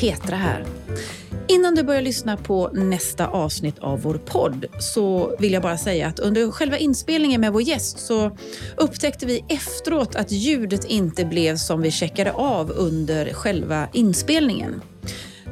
Petra 0.00 0.36
här. 0.36 0.66
Innan 1.48 1.74
du 1.74 1.82
börjar 1.82 2.02
lyssna 2.02 2.36
på 2.36 2.70
nästa 2.72 3.26
avsnitt 3.26 3.78
av 3.78 4.02
vår 4.02 4.14
podd 4.14 4.66
så 4.78 5.36
vill 5.38 5.52
jag 5.52 5.62
bara 5.62 5.78
säga 5.78 6.06
att 6.06 6.18
under 6.18 6.50
själva 6.50 6.78
inspelningen 6.78 7.40
med 7.40 7.52
vår 7.52 7.62
gäst 7.62 7.98
så 7.98 8.36
upptäckte 8.76 9.26
vi 9.26 9.44
efteråt 9.48 10.16
att 10.16 10.32
ljudet 10.32 10.84
inte 10.84 11.24
blev 11.24 11.56
som 11.56 11.82
vi 11.82 11.90
checkade 11.90 12.32
av 12.32 12.70
under 12.70 13.32
själva 13.32 13.88
inspelningen. 13.92 14.82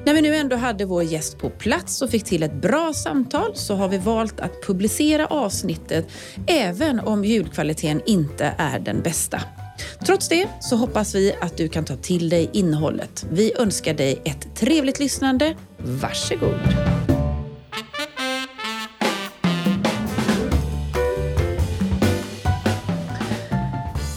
När 0.05 0.15
vi 0.15 0.23
nu 0.23 0.37
ändå 0.37 0.57
hade 0.57 0.85
vår 0.85 1.03
gäst 1.03 1.39
på 1.39 1.51
plats 1.51 2.03
och 2.03 2.11
fick 2.11 2.25
till 2.25 2.43
ett 2.43 2.63
bra 2.63 2.93
samtal 2.93 3.51
så 3.55 3.75
har 3.75 3.89
vi 3.89 3.99
valt 3.99 4.41
att 4.41 4.63
publicera 4.67 5.27
avsnittet 5.27 6.09
även 6.47 7.01
om 7.01 7.25
ljudkvaliteten 7.25 8.01
inte 8.07 8.55
är 8.59 8.79
den 8.79 9.03
bästa. 9.03 9.41
Trots 10.07 10.29
det 10.29 10.49
så 10.61 10.77
hoppas 10.77 11.15
vi 11.15 11.35
att 11.41 11.57
du 11.57 11.69
kan 11.69 11.85
ta 11.85 11.97
till 11.97 12.29
dig 12.29 12.51
innehållet. 12.53 13.27
Vi 13.31 13.53
önskar 13.59 13.95
dig 13.95 14.23
ett 14.25 14.57
trevligt 14.57 14.99
lyssnande. 14.99 15.55
Varsågod! 15.79 16.89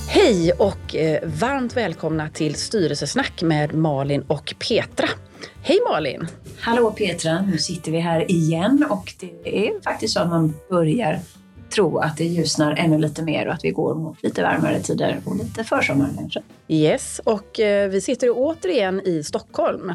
Hej 0.07 0.51
och 0.51 0.95
eh, 0.95 1.19
varmt 1.23 1.77
välkomna 1.77 2.29
till 2.29 2.55
Styrelsesnack 2.55 3.41
med 3.41 3.73
Malin 3.73 4.21
och 4.21 4.53
Petra. 4.69 5.07
Hej 5.61 5.79
Malin! 5.89 6.27
Hallå 6.59 6.91
Petra, 6.91 7.41
nu 7.41 7.57
sitter 7.57 7.91
vi 7.91 7.99
här 7.99 8.31
igen 8.31 8.85
och 8.89 9.13
det 9.19 9.67
är 9.67 9.81
faktiskt 9.81 10.13
så 10.13 10.19
att 10.19 10.29
man 10.29 10.53
börjar 10.69 11.19
tro 11.71 11.97
att 11.97 12.17
det 12.17 12.25
ljusnar 12.25 12.75
ännu 12.77 12.97
lite 12.97 13.21
mer 13.21 13.47
och 13.47 13.53
att 13.53 13.63
vi 13.63 13.71
går 13.71 13.95
mot 13.95 14.23
lite 14.23 14.43
varmare 14.43 14.79
tider 14.79 15.21
och 15.25 15.35
lite 15.35 15.63
försommar 15.63 16.09
kanske. 16.17 16.41
Yes, 16.67 17.21
och 17.23 17.59
eh, 17.59 17.89
vi 17.89 18.01
sitter 18.01 18.29
återigen 18.35 19.01
i 19.01 19.23
Stockholm 19.23 19.89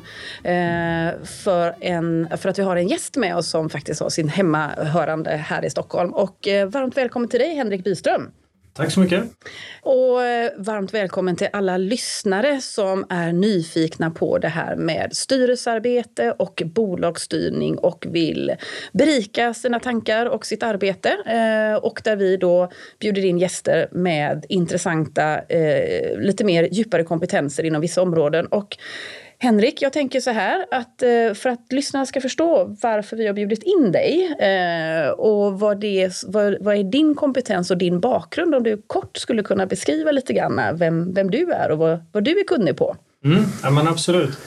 eh, 0.45 1.25
för, 1.25 1.75
en, 1.81 2.29
för 2.37 2.49
att 2.49 2.59
vi 2.59 2.63
har 2.63 2.77
en 2.77 2.89
gäst 2.89 3.17
med 3.17 3.37
oss 3.37 3.49
som 3.49 3.71
faktiskt 3.71 4.01
har 4.01 4.11
sin 4.11 4.29
hemmahörande 4.29 5.31
här 5.31 5.65
i 5.65 5.71
Stockholm. 5.71 6.15
Och 6.15 6.49
eh, 6.49 6.69
varmt 6.69 6.97
välkommen 6.97 7.29
till 7.29 7.41
dig 7.41 7.55
Henrik 7.55 7.85
Byström. 7.85 8.31
Tack 8.77 8.93
så 8.93 9.01
mycket. 9.01 9.25
Och 9.83 10.23
eh, 10.25 10.51
varmt 10.57 10.95
välkommen 10.95 11.37
till 11.37 11.49
alla 11.53 11.77
lyssnare 11.77 12.61
som 12.61 13.07
är 13.09 13.33
nyfikna 13.33 14.11
på 14.11 14.39
det 14.39 14.49
här 14.49 14.77
med 14.77 15.17
styrelsearbete 15.17 16.35
och 16.39 16.63
bolagsstyrning 16.65 17.79
och 17.79 18.07
vill 18.09 18.55
berika 18.93 19.55
sina 19.55 19.81
tankar 19.81 20.27
och 20.27 20.47
sitt 20.47 20.63
arbete. 20.63 21.09
Eh, 21.27 21.85
och 21.85 22.01
där 22.05 22.17
vi 22.17 22.37
då 22.37 22.71
bjuder 23.01 23.25
in 23.25 23.39
gäster 23.39 23.89
med 23.93 24.47
intressanta, 24.49 25.39
eh, 25.39 26.19
lite 26.19 26.45
mer 26.45 26.69
djupare 26.73 27.05
kompetenser 27.05 27.65
inom 27.65 27.81
vissa 27.81 28.03
områden. 28.03 28.47
Och 28.47 28.77
Henrik, 29.39 29.83
jag 29.83 29.93
tänker 29.93 30.21
så 30.21 30.31
här 30.31 30.67
att 30.71 31.03
eh, 31.03 31.35
för 31.35 31.49
att 31.49 31.73
lyssnarna 31.73 32.07
ska 32.07 32.21
förstå 32.21 32.77
varför 32.83 33.17
vi 33.17 33.27
har 33.27 33.35
bjudit 33.35 33.63
in 33.63 33.93
dig 33.93 34.37
eh, 34.41 35.11
och 35.11 35.61
vad, 35.61 35.81
det, 35.81 36.13
vad, 36.27 36.57
vad 36.61 36.77
är 36.77 36.85
din 36.85 37.15
kompetens 37.15 37.71
och 37.71 37.79
din 37.79 38.01
bakgrund, 38.01 38.55
om 38.55 38.63
du 38.63 38.83
kort 38.87 39.17
skulle 39.17 39.43
kunna 39.43 39.67
beskriva 39.67 40.11
lite 40.11 40.33
grann 40.33 40.79
vem, 40.79 41.15
vem 41.15 41.31
du 41.31 41.53
är 41.53 41.71
och 41.71 41.79
vad, 41.79 42.05
vad 42.13 42.25
du 42.25 42.41
är 42.41 42.45
kunnig 42.45 42.77
på. 42.77 42.97
Mm, 43.25 43.45
ja, 43.63 43.71
men 43.71 43.89
absolut. 43.89 44.39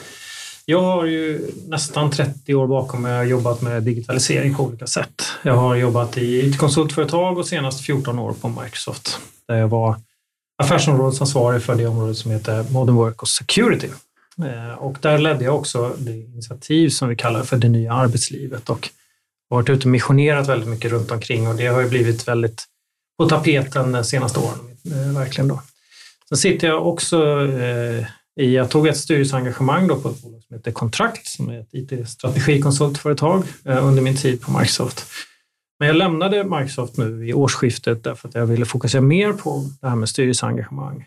Jag 0.64 0.82
har 0.82 1.04
ju 1.04 1.50
nästan 1.68 2.10
30 2.10 2.54
år 2.54 2.66
bakom 2.66 3.02
mig 3.02 3.20
och 3.20 3.26
jobbat 3.26 3.62
med 3.62 3.82
digitalisering 3.82 4.54
på 4.54 4.62
olika 4.62 4.86
sätt. 4.86 5.22
Jag 5.42 5.54
har 5.54 5.74
jobbat 5.74 6.18
i 6.18 6.50
ett 6.50 6.58
konsultföretag 6.58 7.38
och 7.38 7.46
senast 7.46 7.86
14 7.86 8.18
år 8.18 8.32
på 8.32 8.48
Microsoft 8.48 9.18
där 9.48 9.56
jag 9.56 9.68
var 9.68 9.96
affärsområdesansvarig 10.62 11.62
för 11.62 11.74
det 11.74 11.86
område 11.86 12.14
som 12.14 12.30
heter 12.30 12.64
Modern 12.72 12.96
Work 12.96 13.22
och 13.22 13.28
Security. 13.28 13.88
Eh, 14.44 14.74
och 14.74 14.96
där 15.00 15.18
ledde 15.18 15.44
jag 15.44 15.56
också 15.56 15.96
det 15.98 16.16
initiativ 16.16 16.88
som 16.88 17.08
vi 17.08 17.16
kallar 17.16 17.42
för 17.42 17.56
det 17.56 17.68
nya 17.68 17.92
arbetslivet 17.92 18.70
och 18.70 18.88
varit 19.48 19.70
ute 19.70 19.84
och 19.84 19.90
missionerat 19.90 20.48
väldigt 20.48 20.68
mycket 20.68 20.90
runt 20.90 21.10
omkring 21.10 21.48
och 21.48 21.54
det 21.54 21.66
har 21.66 21.80
ju 21.80 21.88
blivit 21.88 22.28
väldigt 22.28 22.64
på 23.18 23.28
tapeten 23.28 23.92
de 23.92 24.04
senaste 24.04 24.40
åren. 24.40 24.76
Eh, 24.86 25.18
verkligen 25.18 25.48
då. 25.48 25.62
Sen 26.28 26.38
sitter 26.38 26.68
jag 26.68 26.86
också 26.86 27.46
eh, 27.46 28.06
i, 28.40 28.54
jag 28.54 28.70
tog 28.70 28.86
ett 28.86 28.96
styrelseengagemang 28.96 29.88
då 29.88 30.00
på 30.00 30.08
ett 30.08 30.22
bolag 30.22 30.42
som 30.42 30.56
heter 30.56 30.72
Kontrakt 30.72 31.26
som 31.26 31.48
är 31.48 31.60
ett 31.60 31.74
it-strategikonsultföretag 31.74 33.44
under 33.64 34.02
min 34.02 34.16
tid 34.16 34.40
på 34.40 34.50
Microsoft. 34.50 35.06
Men 35.78 35.88
jag 35.88 35.96
lämnade 35.96 36.44
Microsoft 36.44 36.96
nu 36.96 37.28
i 37.28 37.34
årsskiftet 37.34 38.04
därför 38.04 38.28
att 38.28 38.34
jag 38.34 38.46
ville 38.46 38.64
fokusera 38.64 39.00
mer 39.00 39.32
på 39.32 39.70
det 39.80 39.88
här 39.88 39.96
med 39.96 40.08
styrelseengagemang. 40.08 41.06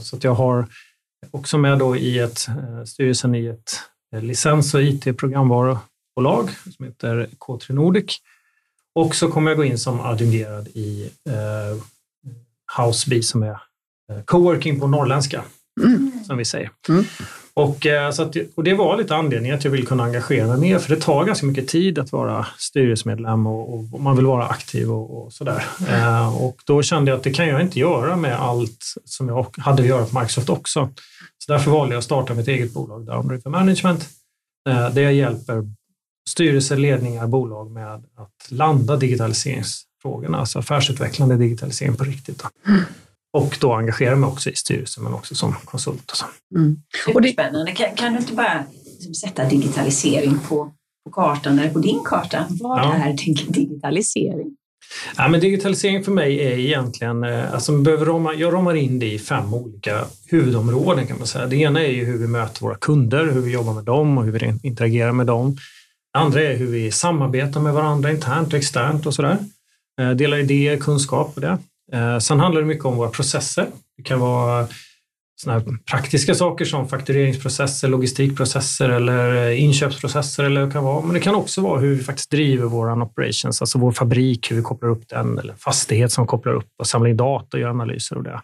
Så 0.00 0.16
att 0.16 0.24
jag 0.24 0.34
har 0.34 0.66
också 1.30 1.58
med 1.58 1.78
då 1.78 1.96
i 1.96 2.18
ett, 2.18 2.48
eh, 2.48 2.84
styrelsen 2.84 3.34
i 3.34 3.46
ett 3.46 3.80
eh, 4.14 4.22
licens 4.22 4.74
och 4.74 4.82
IT-programvarubolag 4.82 6.50
som 6.76 6.84
heter 6.84 7.28
K3 7.38 7.72
Nordic. 7.72 8.18
Och 8.94 9.14
så 9.14 9.28
kommer 9.28 9.50
jag 9.50 9.58
gå 9.58 9.64
in 9.64 9.78
som 9.78 10.00
adjungerad 10.00 10.68
i 10.68 11.10
eh, 11.28 11.82
Houseby 12.76 13.22
som 13.22 13.42
är 13.42 13.58
eh, 14.12 14.22
coworking 14.24 14.80
på 14.80 14.86
norrländska, 14.86 15.44
mm. 15.82 16.24
som 16.26 16.38
vi 16.38 16.44
säger. 16.44 16.70
Mm. 16.88 17.04
Och, 17.56 17.86
eh, 17.86 18.10
så 18.10 18.22
att, 18.22 18.36
och 18.54 18.64
det 18.64 18.74
var 18.74 18.96
lite 18.96 19.16
anledningen 19.16 19.56
att 19.56 19.64
jag 19.64 19.70
vill 19.70 19.86
kunna 19.86 20.04
engagera 20.04 20.46
mig 20.46 20.58
mer, 20.58 20.78
för 20.78 20.94
det 20.94 21.00
tar 21.00 21.24
ganska 21.24 21.46
mycket 21.46 21.68
tid 21.68 21.98
att 21.98 22.12
vara 22.12 22.46
styrelsemedlem 22.58 23.46
och, 23.46 23.74
och 23.74 24.00
man 24.00 24.16
vill 24.16 24.26
vara 24.26 24.46
aktiv 24.46 24.92
och, 24.92 25.24
och 25.24 25.32
sådär. 25.32 25.64
Eh, 25.88 26.42
och 26.42 26.60
då 26.66 26.82
kände 26.82 27.10
jag 27.10 27.18
att 27.18 27.24
det 27.24 27.32
kan 27.32 27.48
jag 27.48 27.60
inte 27.60 27.78
göra 27.78 28.16
med 28.16 28.40
allt 28.40 28.94
som 29.04 29.28
jag 29.28 29.46
hade 29.58 29.82
att 29.82 29.88
göra 29.88 30.06
på 30.06 30.18
Microsoft 30.18 30.48
också. 30.48 30.88
Så 31.38 31.52
därför 31.52 31.70
valde 31.70 31.94
jag 31.94 31.98
att 31.98 32.04
starta 32.04 32.34
mitt 32.34 32.48
eget 32.48 32.72
bolag, 32.72 33.06
Down 33.06 33.40
Management, 33.44 34.08
eh, 34.68 34.90
där 34.90 35.02
jag 35.02 35.14
hjälper 35.14 35.62
styrelseledningar, 36.28 37.26
bolag 37.26 37.70
med 37.70 37.94
att 37.94 38.50
landa 38.50 38.96
digitaliseringsfrågorna, 38.96 40.38
alltså 40.38 40.58
affärsutvecklande 40.58 41.36
digitalisering 41.36 41.96
på 41.96 42.04
riktigt. 42.04 42.42
Då. 42.42 42.70
Mm. 42.72 42.84
Och 43.36 43.58
då 43.60 43.72
engagerar 43.72 44.16
mig 44.16 44.28
också 44.28 44.50
i 44.50 44.54
styrelsen 44.54 45.04
men 45.04 45.14
också 45.14 45.34
som 45.34 45.54
konsult. 45.64 46.10
Och 46.10 46.16
så. 46.16 46.26
Mm. 46.54 46.76
Och 47.14 47.22
det... 47.22 47.28
Spännande. 47.28 47.72
Kan, 47.72 47.94
kan, 47.94 48.12
du 48.12 48.18
inte 48.18 48.32
bara 48.32 48.64
liksom 48.92 49.14
sätta 49.14 49.44
digitalisering 49.44 50.38
på, 50.48 50.72
på 51.04 51.10
kartan 51.12 51.58
eller 51.58 51.72
på 51.72 51.78
din 51.78 52.04
karta? 52.04 52.46
Vad 52.48 52.78
ja. 52.78 52.94
är 52.94 53.12
digitalisering? 53.52 54.56
Ja, 55.16 55.28
men 55.28 55.40
digitalisering 55.40 56.04
för 56.04 56.12
mig 56.12 56.40
är 56.40 56.58
egentligen, 56.58 57.24
eh, 57.24 57.54
alltså 57.54 57.78
behöver 57.78 58.06
rama, 58.06 58.34
jag 58.34 58.52
ramar 58.52 58.74
in 58.74 58.98
det 58.98 59.12
i 59.12 59.18
fem 59.18 59.54
olika 59.54 60.04
huvudområden 60.26 61.06
kan 61.06 61.18
man 61.18 61.26
säga. 61.26 61.46
Det 61.46 61.56
ena 61.56 61.82
är 61.82 61.90
ju 61.90 62.04
hur 62.04 62.18
vi 62.18 62.26
möter 62.26 62.60
våra 62.60 62.74
kunder, 62.74 63.32
hur 63.32 63.40
vi 63.40 63.52
jobbar 63.52 63.74
med 63.74 63.84
dem 63.84 64.18
och 64.18 64.24
hur 64.24 64.32
vi 64.32 64.54
interagerar 64.62 65.12
med 65.12 65.26
dem. 65.26 65.56
Det 66.12 66.18
andra 66.18 66.42
är 66.42 66.56
hur 66.56 66.66
vi 66.66 66.90
samarbetar 66.90 67.60
med 67.60 67.72
varandra 67.72 68.10
internt 68.10 68.52
och 68.52 68.58
externt 68.58 69.06
och 69.06 69.14
sådär. 69.14 69.38
Eh, 70.00 70.10
delar 70.10 70.38
idéer, 70.38 70.76
kunskap 70.76 71.32
och 71.34 71.40
det. 71.40 71.58
Eh, 71.92 72.18
sen 72.18 72.40
handlar 72.40 72.60
det 72.60 72.66
mycket 72.66 72.84
om 72.84 72.96
våra 72.96 73.08
processer. 73.08 73.66
Det 73.96 74.02
kan 74.02 74.20
vara 74.20 74.68
såna 75.36 75.62
praktiska 75.90 76.34
saker 76.34 76.64
som 76.64 76.88
faktureringsprocesser, 76.88 77.88
logistikprocesser 77.88 78.88
eller 78.88 79.48
eh, 79.50 79.62
inköpsprocesser. 79.64 80.44
Eller 80.44 80.66
det 80.66 80.72
kan 80.72 80.84
vara. 80.84 81.02
Men 81.02 81.14
det 81.14 81.20
kan 81.20 81.34
också 81.34 81.60
vara 81.60 81.80
hur 81.80 81.94
vi 81.94 82.02
faktiskt 82.02 82.30
driver 82.30 82.66
vår 82.66 83.02
operations, 83.02 83.62
alltså 83.62 83.78
vår 83.78 83.92
fabrik, 83.92 84.50
hur 84.50 84.56
vi 84.56 84.62
kopplar 84.62 84.88
upp 84.88 85.08
den, 85.08 85.38
eller 85.38 85.54
fastighet 85.54 86.12
som 86.12 86.26
kopplar 86.26 86.52
upp 86.52 86.70
och 86.78 86.86
samlar 86.86 87.10
in 87.10 87.16
data 87.16 87.56
och 87.56 87.60
gör 87.60 87.68
analyser 87.68 88.16
och 88.16 88.22
det. 88.22 88.40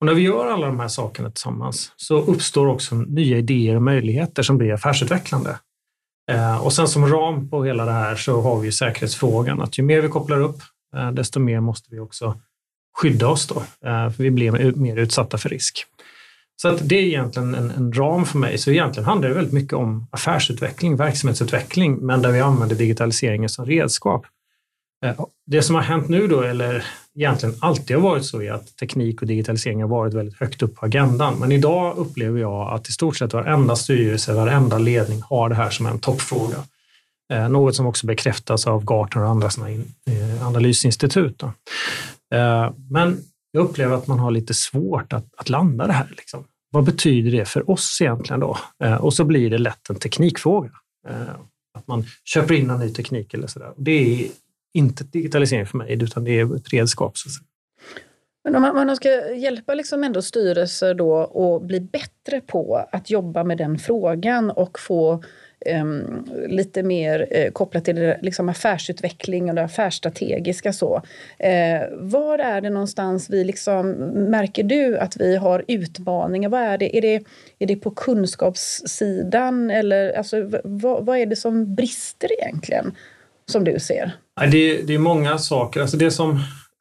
Och 0.00 0.06
när 0.06 0.14
vi 0.14 0.22
gör 0.22 0.46
alla 0.46 0.66
de 0.66 0.80
här 0.80 0.88
sakerna 0.88 1.30
tillsammans 1.30 1.92
så 1.96 2.18
uppstår 2.18 2.66
också 2.66 2.94
nya 2.94 3.38
idéer 3.38 3.76
och 3.76 3.82
möjligheter 3.82 4.42
som 4.42 4.58
blir 4.58 4.72
affärsutvecklande. 4.72 5.58
Eh, 6.30 6.64
och 6.64 6.72
sen 6.72 6.88
som 6.88 7.06
ram 7.06 7.50
på 7.50 7.64
hela 7.64 7.84
det 7.84 7.92
här 7.92 8.16
så 8.16 8.40
har 8.40 8.58
vi 8.60 8.66
ju 8.66 8.72
säkerhetsfrågan, 8.72 9.60
att 9.60 9.78
ju 9.78 9.82
mer 9.82 10.00
vi 10.00 10.08
kopplar 10.08 10.40
upp, 10.40 10.62
desto 11.12 11.40
mer 11.40 11.60
måste 11.60 11.88
vi 11.90 12.00
också 12.00 12.40
skydda 12.98 13.28
oss 13.28 13.46
då, 13.46 13.56
eh, 13.88 14.10
för 14.10 14.22
vi 14.22 14.30
blir 14.30 14.72
mer 14.76 14.96
utsatta 14.96 15.38
för 15.38 15.48
risk. 15.48 15.86
Så 16.62 16.68
att 16.68 16.88
det 16.88 16.94
är 16.94 17.02
egentligen 17.02 17.54
en, 17.54 17.70
en, 17.70 17.92
ram 17.92 18.26
för 18.26 18.38
mig. 18.38 18.58
Så 18.58 18.70
egentligen 18.70 19.04
handlar 19.04 19.28
det 19.28 19.34
väldigt 19.34 19.54
mycket 19.54 19.72
om 19.72 20.06
affärsutveckling, 20.10 20.96
verksamhetsutveckling, 20.96 21.96
men 21.96 22.22
där 22.22 22.32
vi 22.32 22.40
använder 22.40 22.76
digitaliseringen 22.76 23.48
som 23.48 23.66
redskap. 23.66 24.26
Eh, 25.04 25.20
det 25.46 25.62
som 25.62 25.74
har 25.74 25.82
hänt 25.82 26.08
nu 26.08 26.26
då, 26.26 26.42
eller 26.42 26.84
egentligen 27.14 27.54
alltid 27.60 27.96
har 27.96 28.02
varit 28.02 28.24
så, 28.24 28.42
är 28.42 28.52
att 28.52 28.76
teknik 28.76 29.20
och 29.20 29.26
digitalisering 29.26 29.80
har 29.82 29.88
varit 29.88 30.14
väldigt 30.14 30.40
högt 30.40 30.62
upp 30.62 30.74
på 30.74 30.86
agendan. 30.86 31.38
Men 31.38 31.52
idag 31.52 31.96
upplever 31.96 32.40
jag 32.40 32.74
att 32.74 32.88
i 32.88 32.92
stort 32.92 33.16
sett 33.16 33.32
varenda 33.32 33.76
styrelse, 33.76 34.34
varenda 34.34 34.78
ledning 34.78 35.22
har 35.22 35.48
det 35.48 35.54
här 35.54 35.70
som 35.70 35.86
en 35.86 35.98
toppfråga. 35.98 36.56
Eh, 37.30 37.48
något 37.48 37.76
som 37.76 37.86
också 37.86 38.06
bekräftas 38.06 38.66
av 38.66 38.84
Gartner 38.84 39.22
och 39.22 39.30
andra 39.30 39.50
såna 39.50 39.70
eh, 39.70 40.46
analysinstitut. 40.46 41.38
Då. 41.38 41.46
Eh, 42.36 42.72
men 42.90 43.18
jag 43.50 43.64
upplever 43.64 43.96
att 43.96 44.06
man 44.06 44.18
har 44.18 44.30
lite 44.30 44.54
svårt 44.54 45.12
att, 45.12 45.26
att 45.36 45.48
landa 45.48 45.86
det 45.86 45.92
här. 45.92 46.14
Liksom. 46.16 46.44
Vad 46.70 46.84
betyder 46.84 47.30
det 47.30 47.44
för 47.44 47.70
oss 47.70 47.98
egentligen 48.00 48.40
då? 48.40 48.58
Och 49.00 49.14
så 49.14 49.24
blir 49.24 49.50
det 49.50 49.58
lätt 49.58 49.90
en 49.90 49.96
teknikfråga. 49.96 50.70
Att 51.78 51.86
man 51.86 52.04
köper 52.24 52.54
in 52.54 52.70
en 52.70 52.80
ny 52.80 52.90
teknik 52.90 53.34
eller 53.34 53.46
sådär. 53.46 53.72
Det 53.76 53.90
är 53.90 54.28
inte 54.74 55.04
digitalisering 55.04 55.66
för 55.66 55.78
mig, 55.78 55.92
utan 56.02 56.24
det 56.24 56.40
är 56.40 56.56
ett 56.56 56.72
redskap. 56.72 57.18
Så 57.18 57.28
Men 58.44 58.56
om 58.56 58.62
man, 58.62 58.76
om 58.76 58.86
man 58.86 58.96
ska 58.96 59.34
hjälpa 59.34 59.74
liksom 59.74 60.04
ändå 60.04 60.22
styrelser 60.22 60.94
då 60.94 61.22
att 61.22 61.66
bli 61.66 61.80
bättre 61.80 62.40
på 62.40 62.86
att 62.92 63.10
jobba 63.10 63.44
med 63.44 63.58
den 63.58 63.78
frågan 63.78 64.50
och 64.50 64.78
få 64.78 65.22
um, 65.66 66.28
lite 66.48 66.82
mer 66.82 67.26
uh, 67.36 67.50
kopplat 67.52 67.84
till 67.84 68.14
liksom 68.22 68.48
affärsutveckling 68.48 69.48
och 69.48 69.54
det 69.54 69.64
affärsstrategiska. 69.64 70.72
Så. 70.72 70.96
Uh, 70.96 71.98
var 71.98 72.38
är 72.38 72.60
det 72.60 72.70
någonstans 72.70 73.30
vi 73.30 73.44
liksom, 73.44 73.90
märker 74.30 74.62
du 74.62 74.98
att 74.98 75.16
vi 75.16 75.36
har 75.36 75.64
utmaningar? 75.68 76.48
Vad 76.48 76.60
är, 76.60 76.78
det? 76.78 76.96
Är, 76.96 77.02
det, 77.02 77.24
är 77.58 77.66
det 77.66 77.76
på 77.76 77.90
kunskapssidan 77.90 79.70
eller 79.70 80.12
alltså, 80.12 80.50
vad, 80.64 81.06
vad 81.06 81.18
är 81.18 81.26
det 81.26 81.36
som 81.36 81.74
brister 81.74 82.42
egentligen 82.42 82.92
som 83.46 83.64
du 83.64 83.78
ser? 83.80 84.12
Det, 84.50 84.82
det 84.82 84.94
är 84.94 84.98
många 84.98 85.38
saker. 85.38 85.80
Alltså 85.80 85.96
det 85.96 86.10
som 86.10 86.40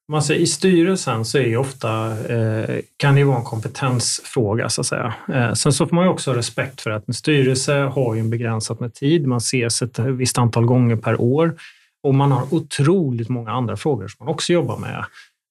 man 0.10 0.24
säger, 0.24 0.42
I 0.42 0.48
styrelsen 0.48 1.26
så 1.26 1.38
är 1.38 1.48
ju 1.48 1.58
ofta, 1.58 2.08
eh, 2.28 2.80
kan 2.98 3.14
det 3.14 3.20
ju 3.20 3.26
vara 3.26 3.38
en 3.38 3.44
kompetensfråga 3.44 4.70
så 4.70 4.82
att 4.82 4.88
säga. 4.88 5.14
Eh, 5.34 5.54
sen 5.54 5.74
så 5.74 5.88
får 5.88 5.96
man 5.96 6.06
ju 6.06 6.12
också 6.12 6.32
ha 6.32 6.38
respekt 6.38 6.82
för 6.82 6.92
att 6.92 7.08
en 7.08 7.14
styrelse 7.14 7.74
har 7.74 8.16
ju 8.16 8.20
en 8.20 8.30
begränsat 8.30 8.80
med 8.80 8.94
tid. 8.94 9.28
Man 9.28 9.38
ses 9.38 9.82
ett 9.82 10.00
visst 10.00 10.38
antal 10.38 10.66
gånger 10.66 10.96
per 10.96 11.22
år 11.22 11.56
och 12.04 12.16
man 12.16 12.32
har 12.32 12.54
otroligt 12.54 13.30
många 13.30 13.52
andra 13.52 13.78
frågor 13.78 14.08
som 14.08 14.26
man 14.26 14.34
också 14.34 14.54
jobbar 14.54 14.78
med. 14.78 15.06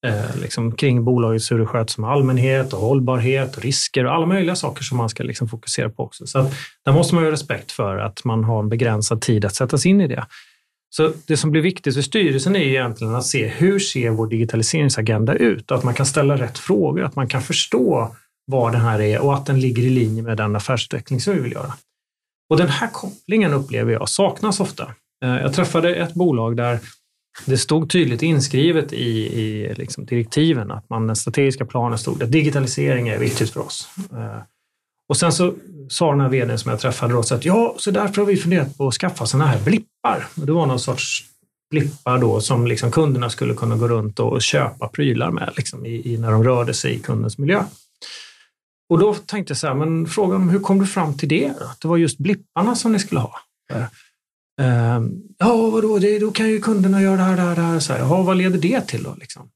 Eh, 0.07 0.41
liksom 0.41 0.73
kring 0.73 1.05
bolagets 1.05 1.53
hur 1.53 1.59
det 1.59 1.67
sköts 1.67 1.99
med 1.99 2.11
allmänhet 2.11 2.73
och 2.73 2.81
hållbarhet 2.81 3.57
och 3.57 3.63
risker 3.63 4.05
och 4.05 4.15
alla 4.15 4.27
möjliga 4.27 4.57
saker 4.57 4.83
som 4.83 4.99
man 4.99 5.09
ska 5.09 5.23
liksom 5.23 5.49
fokusera 5.49 5.89
på 5.89 6.03
också. 6.03 6.27
Så 6.27 6.39
att, 6.39 6.55
där 6.85 6.93
måste 6.93 7.15
man 7.15 7.25
ju 7.25 7.27
ha 7.27 7.33
respekt 7.33 7.73
för 7.73 7.99
att 7.99 8.25
man 8.25 8.45
har 8.45 8.59
en 8.59 8.69
begränsad 8.69 9.21
tid 9.21 9.45
att 9.45 9.55
sätta 9.55 9.79
sig 9.79 9.91
in 9.91 10.01
i 10.01 10.09
det. 10.09 10.27
Så 10.91 11.13
det 11.27 11.37
som 11.37 11.51
blir 11.51 11.63
viktigt 11.63 11.95
för 11.95 12.03
styrelsen 12.03 12.57
är 12.57 12.61
egentligen 12.61 13.15
att 13.15 13.27
se 13.27 13.47
hur 13.47 13.79
ser 13.79 14.11
vår 14.11 14.27
digitaliseringsagenda 14.27 15.35
ut? 15.35 15.73
Att 15.73 15.85
man 15.85 15.95
kan 15.95 16.07
ställa 16.07 16.37
rätt 16.37 16.59
frågor, 16.59 17.05
att 17.05 17.17
man 17.17 17.29
kan 17.29 17.43
förstå 17.43 18.17
vad 18.47 18.73
den 18.73 18.81
här 18.81 19.01
är 19.01 19.21
och 19.21 19.35
att 19.35 19.47
den 19.47 19.61
ligger 19.61 19.83
i 19.83 19.91
linje 19.91 20.23
med 20.23 20.37
den 20.37 20.57
affärsutveckling 20.57 21.21
som 21.21 21.35
vi 21.35 21.41
vill 21.41 21.53
göra. 21.53 21.73
Och 22.51 22.57
den 22.57 22.69
här 22.69 22.89
kopplingen 22.93 23.53
upplever 23.53 23.93
jag 23.93 24.09
saknas 24.09 24.61
ofta. 24.61 24.95
Eh, 25.25 25.37
jag 25.37 25.55
träffade 25.55 25.95
ett 25.95 26.15
bolag 26.15 26.57
där 26.57 26.81
det 27.47 27.59
stod 27.59 27.91
tydligt 27.91 28.23
inskrivet 28.23 28.93
i, 28.93 29.41
i 29.41 29.75
liksom 29.75 30.07
direktiven 30.07 30.71
att 30.71 30.91
man, 30.91 31.07
den 31.07 31.17
strategiska 31.17 31.67
planen 31.67 31.99
stod 31.99 32.23
att 32.23 32.33
digitalisering 32.33 33.09
är 33.09 33.19
viktigt 33.19 33.51
för 33.51 33.61
oss. 33.61 33.89
Eh, 34.13 34.43
och 35.09 35.17
sen 35.17 35.33
så 35.33 35.55
sa 35.89 36.11
den 36.11 36.21
här 36.21 36.29
vdn 36.29 36.59
som 36.59 36.71
jag 36.71 36.81
träffade 36.81 37.15
då, 37.15 37.23
så 37.23 37.35
att 37.35 37.45
ja, 37.45 37.75
så 37.79 37.91
därför 37.91 38.23
har 38.23 38.27
vi 38.27 38.37
funderat 38.37 38.79
på 38.79 38.89
att 38.89 38.95
skaffa 38.95 39.27
sådana 39.27 39.51
här 39.51 39.61
blippar. 39.61 40.27
Och 40.41 40.47
det 40.47 40.53
var 40.53 40.67
någon 40.67 40.81
sorts 40.81 41.25
blippar 41.71 42.19
då 42.19 42.41
som 42.41 42.67
liksom 42.67 42.91
kunderna 42.91 43.31
skulle 43.31 43.55
kunna 43.55 43.77
gå 43.77 43.89
runt 43.89 44.21
och 44.21 44.43
köpa 44.43 44.89
prylar 44.89 45.31
med 45.31 45.53
liksom, 45.57 45.87
i, 45.87 46.13
i, 46.13 46.19
när 46.19 46.31
de 46.31 46.45
rörde 46.45 46.75
sig 46.75 46.95
i 46.95 46.99
kundens 46.99 47.39
miljö. 47.39 47.65
Och 48.91 48.99
då 48.99 49.15
tänkte 49.15 49.51
jag 49.51 49.59
så 49.59 49.67
här, 49.67 49.75
men 49.75 50.07
frågan 50.07 50.49
hur 50.49 50.61
kom 50.61 50.79
du 50.79 50.87
fram 50.87 51.17
till 51.17 51.29
det? 51.29 51.53
Att 51.61 51.81
det 51.81 51.89
var 51.89 51.97
just 51.97 52.19
blipparna 52.19 52.75
som 52.75 52.93
ni 52.93 52.99
skulle 52.99 53.21
ha? 53.21 53.41
Ehm, 54.61 55.23
ja, 55.39 55.71
vadå, 55.71 55.99
det, 55.99 56.19
då 56.19 56.31
kan 56.31 56.49
ju 56.49 56.61
kunderna 56.61 57.03
göra 57.03 57.17
det 57.17 57.23
här, 57.23 57.37
det 57.37 57.43
här, 57.43 57.57
det 57.57 57.63
här. 57.63 57.79
Så 57.79 57.93
här, 57.93 58.01
ja, 58.01 58.23
vad 58.23 58.37
leder 58.37 58.59
det 58.59 58.81
till 58.81 59.03
då? 59.03 59.15
Liksom? 59.21 59.51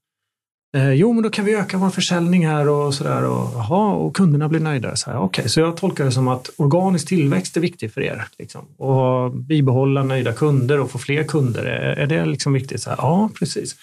Eh, 0.77 0.91
jo, 0.91 1.13
men 1.13 1.23
då 1.23 1.29
kan 1.29 1.45
vi 1.45 1.55
öka 1.55 1.77
vår 1.77 1.89
försäljning 1.89 2.47
här 2.47 2.69
och 2.69 2.93
sådär. 2.93 3.23
Och, 3.23 3.51
jaha, 3.53 3.93
och 3.93 4.15
kunderna 4.15 4.49
blir 4.49 4.59
nöjda. 4.59 4.95
Så, 4.95 5.17
okay. 5.17 5.47
så 5.47 5.59
jag 5.59 5.77
tolkar 5.77 6.05
det 6.05 6.11
som 6.11 6.27
att 6.27 6.49
organisk 6.57 7.07
tillväxt 7.07 7.57
är 7.57 7.61
viktig 7.61 7.93
för 7.93 8.01
er. 8.01 8.25
Liksom. 8.37 8.65
Och 8.77 9.31
bibehålla 9.31 10.03
nöjda 10.03 10.33
kunder 10.33 10.79
och 10.79 10.91
få 10.91 10.97
fler 10.97 11.23
kunder. 11.23 11.65
Är, 11.65 11.95
är 11.95 12.07
det 12.07 12.25
liksom 12.25 12.53
viktigt? 12.53 12.81
Så 12.81 12.89
här, 12.89 12.97
ja, 12.97 13.29
precis. 13.39 13.75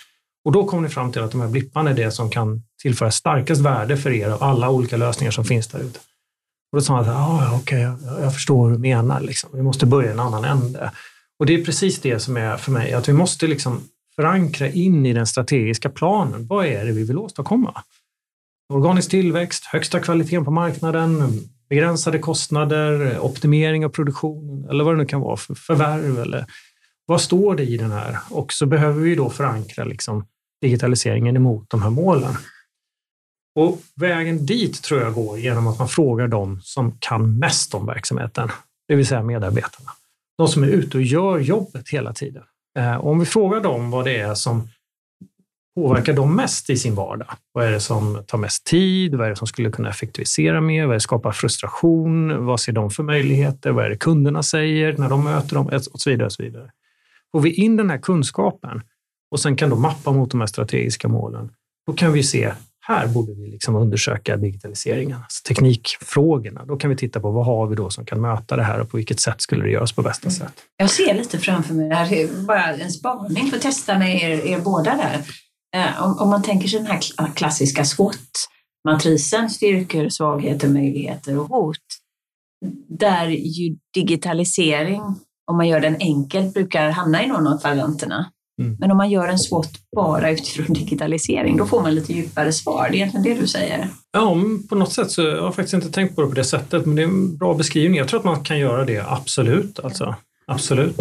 Och 0.44 0.52
då 0.52 0.64
kom 0.64 0.82
ni 0.82 0.88
fram 0.88 1.12
till 1.12 1.22
att 1.22 1.30
de 1.30 1.40
här 1.40 1.48
blipparna 1.48 1.90
är 1.90 1.94
det 1.94 2.10
som 2.10 2.30
kan 2.30 2.62
tillföra 2.82 3.10
starkast 3.10 3.60
värde 3.60 3.96
för 3.96 4.10
er 4.10 4.28
av 4.30 4.42
alla 4.42 4.70
olika 4.70 4.96
lösningar 4.96 5.30
som 5.30 5.44
finns 5.44 5.66
där 5.66 5.78
ute. 5.78 5.98
Och 6.72 6.78
då 6.78 6.80
sa 6.80 6.94
han 6.96 7.08
att 7.08 7.16
ah, 7.16 7.56
okej, 7.56 7.88
okay, 7.88 8.08
jag, 8.10 8.22
jag, 8.22 8.34
förstår 8.34 8.64
hur 8.64 8.72
du 8.72 8.78
menar. 8.78 9.20
Liksom. 9.20 9.50
Vi 9.52 9.62
måste 9.62 9.86
börja 9.86 10.08
i 10.08 10.12
en 10.12 10.20
annan 10.20 10.44
ände. 10.44 10.90
Och 11.38 11.46
det 11.46 11.54
är 11.54 11.64
precis 11.64 12.00
det 12.00 12.20
som 12.20 12.36
är 12.36 12.56
för 12.56 12.72
mig, 12.72 12.92
att 12.92 13.08
vi 13.08 13.12
måste 13.12 13.46
liksom 13.46 13.82
förankra 14.20 14.68
in 14.68 15.06
i 15.06 15.12
den 15.12 15.26
strategiska 15.26 15.90
planen. 15.90 16.46
Vad 16.46 16.66
är 16.66 16.84
det 16.84 16.92
vi 16.92 17.04
vill 17.04 17.18
åstadkomma? 17.18 17.82
Organisk 18.72 19.10
tillväxt, 19.10 19.64
högsta 19.64 20.00
kvaliteten 20.00 20.44
på 20.44 20.50
marknaden, 20.50 21.40
begränsade 21.68 22.18
kostnader, 22.18 23.18
optimering 23.20 23.84
av 23.84 23.88
produktionen 23.88 24.70
eller 24.70 24.84
vad 24.84 24.94
det 24.94 24.98
nu 24.98 25.06
kan 25.06 25.20
vara 25.20 25.36
för 25.36 25.54
förvärv 25.54 26.18
eller 26.18 26.46
vad 27.06 27.20
står 27.20 27.54
det 27.54 27.62
i 27.62 27.76
den 27.76 27.90
här? 27.90 28.18
Och 28.30 28.52
så 28.52 28.66
behöver 28.66 29.00
vi 29.00 29.14
då 29.14 29.30
förankra 29.30 29.84
liksom 29.84 30.26
digitaliseringen 30.60 31.36
emot 31.36 31.70
de 31.70 31.82
här 31.82 31.90
målen. 31.90 32.34
Och 33.54 33.80
vägen 33.96 34.46
dit 34.46 34.82
tror 34.82 35.00
jag 35.00 35.14
går 35.14 35.38
genom 35.38 35.66
att 35.66 35.78
man 35.78 35.88
frågar 35.88 36.28
dem 36.28 36.60
som 36.62 36.96
kan 36.98 37.38
mest 37.38 37.74
om 37.74 37.86
verksamheten, 37.86 38.48
det 38.88 38.94
vill 38.94 39.06
säga 39.06 39.22
medarbetarna. 39.22 39.90
De 40.38 40.48
som 40.48 40.62
är 40.62 40.68
ute 40.68 40.96
och 40.96 41.02
gör 41.02 41.38
jobbet 41.38 41.88
hela 41.88 42.12
tiden. 42.12 42.42
Eh, 42.78 42.94
och 42.94 43.10
om 43.10 43.18
vi 43.18 43.26
frågar 43.26 43.60
dem 43.60 43.90
vad 43.90 44.04
det 44.04 44.16
är 44.16 44.34
som 44.34 44.68
påverkar 45.74 46.12
dem 46.12 46.36
mest 46.36 46.70
i 46.70 46.76
sin 46.76 46.94
vardag. 46.94 47.28
Vad 47.52 47.66
är 47.66 47.70
det 47.70 47.80
som 47.80 48.24
tar 48.26 48.38
mest 48.38 48.66
tid? 48.66 49.14
Vad 49.14 49.26
är 49.26 49.30
det 49.30 49.36
som 49.36 49.46
skulle 49.46 49.70
kunna 49.70 49.88
effektivisera 49.88 50.60
mer? 50.60 50.86
Vad 50.86 50.90
är 50.90 50.94
det 50.94 51.00
som 51.00 51.04
skapar 51.04 51.32
frustration? 51.32 52.44
Vad 52.44 52.60
ser 52.60 52.72
de 52.72 52.90
för 52.90 53.02
möjligheter? 53.02 53.70
Vad 53.70 53.84
är 53.84 53.90
det 53.90 53.96
kunderna 53.96 54.42
säger 54.42 54.96
när 54.98 55.08
de 55.08 55.24
möter 55.24 55.54
dem? 55.54 55.66
Och 55.66 56.00
så 56.00 56.10
vidare. 56.10 56.26
Och 56.26 56.32
så 56.32 56.42
vidare. 56.42 56.70
Får 57.32 57.40
vi 57.40 57.52
in 57.52 57.76
den 57.76 57.90
här 57.90 57.98
kunskapen 57.98 58.82
och 59.30 59.40
sen 59.40 59.56
kan 59.56 59.70
då 59.70 59.76
mappa 59.76 60.12
mot 60.12 60.30
de 60.30 60.40
här 60.40 60.46
strategiska 60.46 61.08
målen, 61.08 61.52
då 61.86 61.92
kan 61.92 62.12
vi 62.12 62.22
se 62.22 62.52
här 62.90 63.08
borde 63.08 63.32
vi 63.32 63.50
liksom 63.50 63.76
undersöka 63.76 64.36
digitaliseringen, 64.36 65.16
alltså 65.16 65.42
teknikfrågorna. 65.48 66.64
Då 66.64 66.76
kan 66.76 66.90
vi 66.90 66.96
titta 66.96 67.20
på 67.20 67.30
vad 67.30 67.46
har 67.46 67.66
vi 67.66 67.76
då 67.76 67.90
som 67.90 68.04
kan 68.04 68.20
möta 68.20 68.56
det 68.56 68.62
här 68.62 68.80
och 68.80 68.90
på 68.90 68.96
vilket 68.96 69.20
sätt 69.20 69.40
skulle 69.42 69.64
det 69.64 69.70
göras 69.70 69.92
på 69.92 70.02
bästa 70.02 70.28
mm. 70.28 70.38
sätt. 70.38 70.62
Jag 70.76 70.90
ser 70.90 71.14
lite 71.14 71.38
framför 71.38 71.74
mig, 71.74 71.90
här, 71.90 72.46
bara 72.46 72.76
en 72.76 72.90
spaning 72.90 73.50
för 73.50 73.56
att 73.56 73.62
testa 73.62 73.98
med 73.98 74.22
er, 74.22 74.46
er 74.46 74.60
båda 74.60 74.96
där. 74.96 75.20
Eh, 75.76 76.02
om, 76.02 76.18
om, 76.18 76.30
man 76.30 76.42
tänker 76.42 76.68
sig 76.68 76.78
den 76.78 76.88
här 76.88 77.34
klassiska 77.34 77.84
SWOT-matrisen, 77.84 79.50
styrkor, 79.50 80.08
svagheter, 80.08 80.68
möjligheter 80.68 81.38
och 81.38 81.48
hot, 81.48 81.76
där 82.88 83.26
ju 83.26 83.76
digitalisering, 83.94 85.02
om 85.50 85.56
man 85.56 85.68
gör 85.68 85.80
den 85.80 85.96
enkelt, 86.00 86.54
brukar 86.54 86.90
hamna 86.90 87.24
i 87.24 87.26
någon 87.26 87.46
av 87.46 87.58
kvadranterna. 87.58 88.32
Mm. 88.60 88.76
Men 88.80 88.90
om 88.90 88.96
man 88.96 89.10
gör 89.10 89.28
en 89.28 89.38
SWOT 89.38 89.70
bara 89.96 90.30
utifrån 90.30 90.74
digitalisering, 90.74 91.56
då 91.56 91.66
får 91.66 91.82
man 91.82 91.94
lite 91.94 92.12
djupare 92.12 92.52
svar. 92.52 92.88
Det 92.90 92.94
är 92.94 92.96
egentligen 92.96 93.24
det 93.24 93.40
du 93.40 93.46
säger. 93.46 93.88
Ja, 94.12 94.36
på 94.68 94.74
något 94.74 94.92
sätt 94.92 95.10
så 95.10 95.22
jag 95.22 95.42
har 95.42 95.52
faktiskt 95.52 95.74
inte 95.74 95.92
tänkt 95.92 96.14
på 96.14 96.22
det 96.22 96.28
på 96.28 96.34
det 96.34 96.44
sättet, 96.44 96.86
men 96.86 96.96
det 96.96 97.02
är 97.02 97.06
en 97.06 97.36
bra 97.36 97.54
beskrivning. 97.54 97.98
Jag 97.98 98.08
tror 98.08 98.20
att 98.20 98.24
man 98.24 98.44
kan 98.44 98.58
göra 98.58 98.84
det, 98.84 99.04
absolut. 99.08 99.80
Alltså, 99.80 100.14
absolut. 100.46 100.96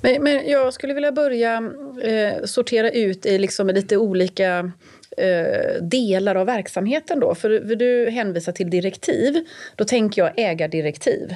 Men, 0.00 0.22
men 0.22 0.50
jag 0.50 0.74
skulle 0.74 0.94
vilja 0.94 1.12
börja 1.12 1.56
eh, 2.02 2.44
sortera 2.44 2.90
ut 2.90 3.26
i 3.26 3.38
liksom 3.38 3.68
lite 3.68 3.96
olika 3.96 4.72
eh, 5.16 5.82
delar 5.82 6.34
av 6.34 6.46
verksamheten. 6.46 7.20
Då. 7.20 7.34
För, 7.34 7.68
för 7.68 7.76
du 7.76 8.10
hänvisar 8.10 8.52
till 8.52 8.70
direktiv. 8.70 9.44
Då 9.76 9.84
tänker 9.84 10.22
jag 10.22 10.32
ägardirektiv 10.36 11.34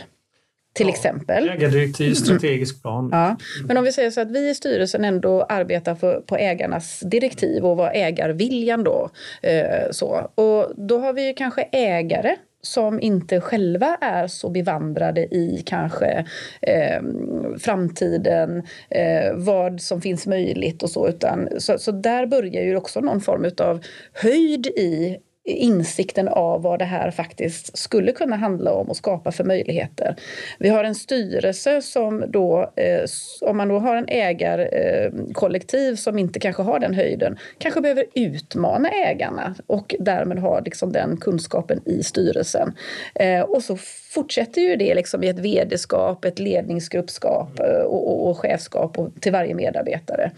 till 0.72 0.86
ja, 0.86 0.92
exempel. 0.92 1.48
Ägardirektiv, 1.48 2.14
strategisk 2.14 2.82
plan. 2.82 3.08
Ja. 3.12 3.36
Men 3.66 3.76
om 3.76 3.84
vi 3.84 3.92
säger 3.92 4.10
så 4.10 4.20
att 4.20 4.30
vi 4.30 4.50
i 4.50 4.54
styrelsen 4.54 5.04
ändå 5.04 5.42
arbetar 5.42 5.94
för, 5.94 6.20
på 6.20 6.36
ägarnas 6.36 7.00
direktiv 7.00 7.64
och 7.64 7.76
vad 7.76 7.90
ägarviljan 7.94 8.84
då. 8.84 9.10
Eh, 9.42 9.90
så. 9.90 10.30
Och 10.34 10.72
då 10.76 10.98
har 10.98 11.12
vi 11.12 11.26
ju 11.26 11.34
kanske 11.34 11.62
ägare 11.72 12.36
som 12.62 13.00
inte 13.00 13.40
själva 13.40 13.96
är 14.00 14.26
så 14.26 14.50
bevandrade 14.50 15.20
i 15.20 15.62
kanske 15.66 16.26
eh, 16.60 17.02
framtiden, 17.58 18.62
eh, 18.90 19.34
vad 19.34 19.80
som 19.80 20.00
finns 20.00 20.26
möjligt 20.26 20.82
och 20.82 20.90
så. 20.90 21.08
Utan, 21.08 21.48
så, 21.58 21.78
så 21.78 21.92
där 21.92 22.26
börjar 22.26 22.62
ju 22.62 22.76
också 22.76 23.00
någon 23.00 23.20
form 23.20 23.50
av 23.58 23.84
höjd 24.12 24.66
i 24.66 25.18
insikten 25.44 26.28
av 26.28 26.62
vad 26.62 26.78
det 26.78 26.84
här 26.84 27.10
faktiskt 27.10 27.78
skulle 27.78 28.12
kunna 28.12 28.36
handla 28.36 28.72
om 28.72 28.88
och 28.88 28.96
skapa 28.96 29.32
för 29.32 29.44
möjligheter. 29.44 30.16
Vi 30.58 30.68
har 30.68 30.84
en 30.84 30.94
styrelse 30.94 31.82
som 31.82 32.24
då, 32.28 32.72
eh, 32.76 33.04
om 33.40 33.56
man 33.56 33.68
då 33.68 33.78
har 33.78 33.96
en 33.96 34.08
ägarkollektiv 34.08 35.96
som 35.96 36.18
inte 36.18 36.40
kanske 36.40 36.62
har 36.62 36.78
den 36.78 36.94
höjden, 36.94 37.38
kanske 37.58 37.80
behöver 37.80 38.04
utmana 38.14 38.88
ägarna 38.88 39.54
och 39.66 39.94
därmed 39.98 40.38
ha 40.38 40.60
liksom 40.60 40.92
den 40.92 41.16
kunskapen 41.16 41.80
i 41.88 42.02
styrelsen. 42.02 42.72
Eh, 43.14 43.40
och 43.40 43.62
så 43.62 43.76
fortsätter 44.14 44.60
ju 44.60 44.76
det 44.76 44.94
liksom 44.94 45.24
i 45.24 45.28
ett 45.28 45.38
vd-skap, 45.38 46.24
ett 46.24 46.38
ledningsgruppskap 46.38 47.60
eh, 47.60 47.82
och, 47.82 48.08
och, 48.08 48.30
och 48.30 48.38
chefskap 48.38 48.98
och 48.98 49.10
till 49.20 49.32
varje 49.32 49.54
medarbetare. 49.54 50.30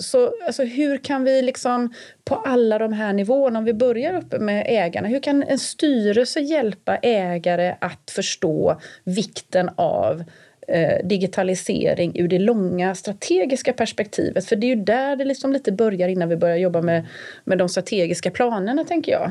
Så 0.00 0.32
alltså, 0.46 0.64
hur 0.64 0.98
kan 0.98 1.24
vi 1.24 1.42
liksom 1.42 1.94
på 2.24 2.34
alla 2.34 2.78
de 2.78 2.92
här 2.92 3.12
nivåerna, 3.12 3.58
om 3.58 3.64
vi 3.64 3.74
börjar 3.74 4.16
uppe 4.16 4.38
med 4.38 4.66
ägarna, 4.68 5.08
hur 5.08 5.20
kan 5.20 5.42
en 5.42 5.58
styrelse 5.58 6.40
hjälpa 6.40 6.96
ägare 6.96 7.74
att 7.80 8.10
förstå 8.10 8.80
vikten 9.04 9.70
av 9.76 10.24
eh, 10.68 11.06
digitalisering 11.06 12.18
ur 12.18 12.28
det 12.28 12.38
långa 12.38 12.94
strategiska 12.94 13.72
perspektivet? 13.72 14.44
För 14.44 14.56
det 14.56 14.66
är 14.66 14.76
ju 14.76 14.84
där 14.84 15.16
det 15.16 15.24
liksom 15.24 15.52
lite 15.52 15.72
börjar 15.72 16.08
innan 16.08 16.28
vi 16.28 16.36
börjar 16.36 16.56
jobba 16.56 16.82
med, 16.82 17.06
med 17.44 17.58
de 17.58 17.68
strategiska 17.68 18.30
planerna, 18.30 18.84
tänker 18.84 19.12
jag. 19.12 19.30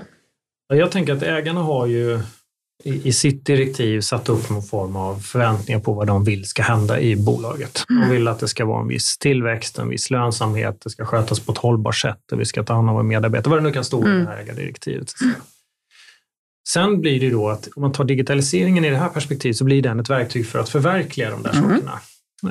Jag 0.74 0.92
tänker 0.92 1.14
att 1.14 1.24
ägarna 1.24 1.62
har 1.62 1.88
ju 1.88 2.20
i, 2.84 3.14
sitt 3.14 3.46
direktiv 3.46 4.02
satt 4.02 4.30
upp 4.30 4.50
någon 4.50 4.64
form 4.64 4.96
av 4.96 5.20
förväntningar 5.20 5.80
på 5.80 5.94
vad 5.94 6.08
de 6.08 6.24
vill 6.24 6.46
ska 6.46 6.64
hända 6.64 7.00
i 7.00 7.16
bolaget. 7.16 7.84
De 7.88 7.98
mm. 7.98 8.10
vill 8.10 8.28
att 8.28 8.40
det 8.40 8.48
ska 8.48 8.66
vara 8.66 8.82
en 8.82 8.88
viss 8.88 9.18
tillväxt, 9.18 9.80
en 9.80 9.90
viss 9.90 10.10
lönsamhet, 10.10 10.82
det 10.84 10.90
ska 10.90 11.06
skötas 11.06 11.40
på 11.40 11.52
ett 11.52 11.58
hållbart 11.58 11.96
sätt 11.96 12.32
och 12.32 12.40
vi 12.40 12.46
ska 12.46 12.64
ta 12.64 12.74
hand 12.74 12.90
om 12.90 12.96
våra 12.96 13.04
medarbetare, 13.04 13.50
vad 13.50 13.60
det 13.60 13.64
nu 13.64 13.72
kan 13.72 13.84
stå 13.84 14.04
i 14.04 14.06
mm. 14.06 14.26
det 14.26 14.32
här 14.32 14.38
ägardirektivet. 14.38 15.12
Sen 16.70 17.02
blir 17.02 17.20
det 17.20 17.30
då 17.30 17.50
att 17.50 17.68
om 17.76 17.82
man 17.82 17.92
tar 17.92 18.04
digitaliseringen 18.04 18.86
i 18.86 18.90
det 18.90 18.98
här 18.98 19.10
perspektivet 19.10 19.58
så 19.58 19.64
blir 19.64 19.82
den 19.82 20.00
ett 20.00 20.10
verktyg 20.10 20.48
för 20.48 20.60
att 20.60 20.70
förverkliga 20.70 21.30
de 21.30 21.44
där 21.44 21.54
mm. 21.54 21.70
sakerna. 21.70 22.00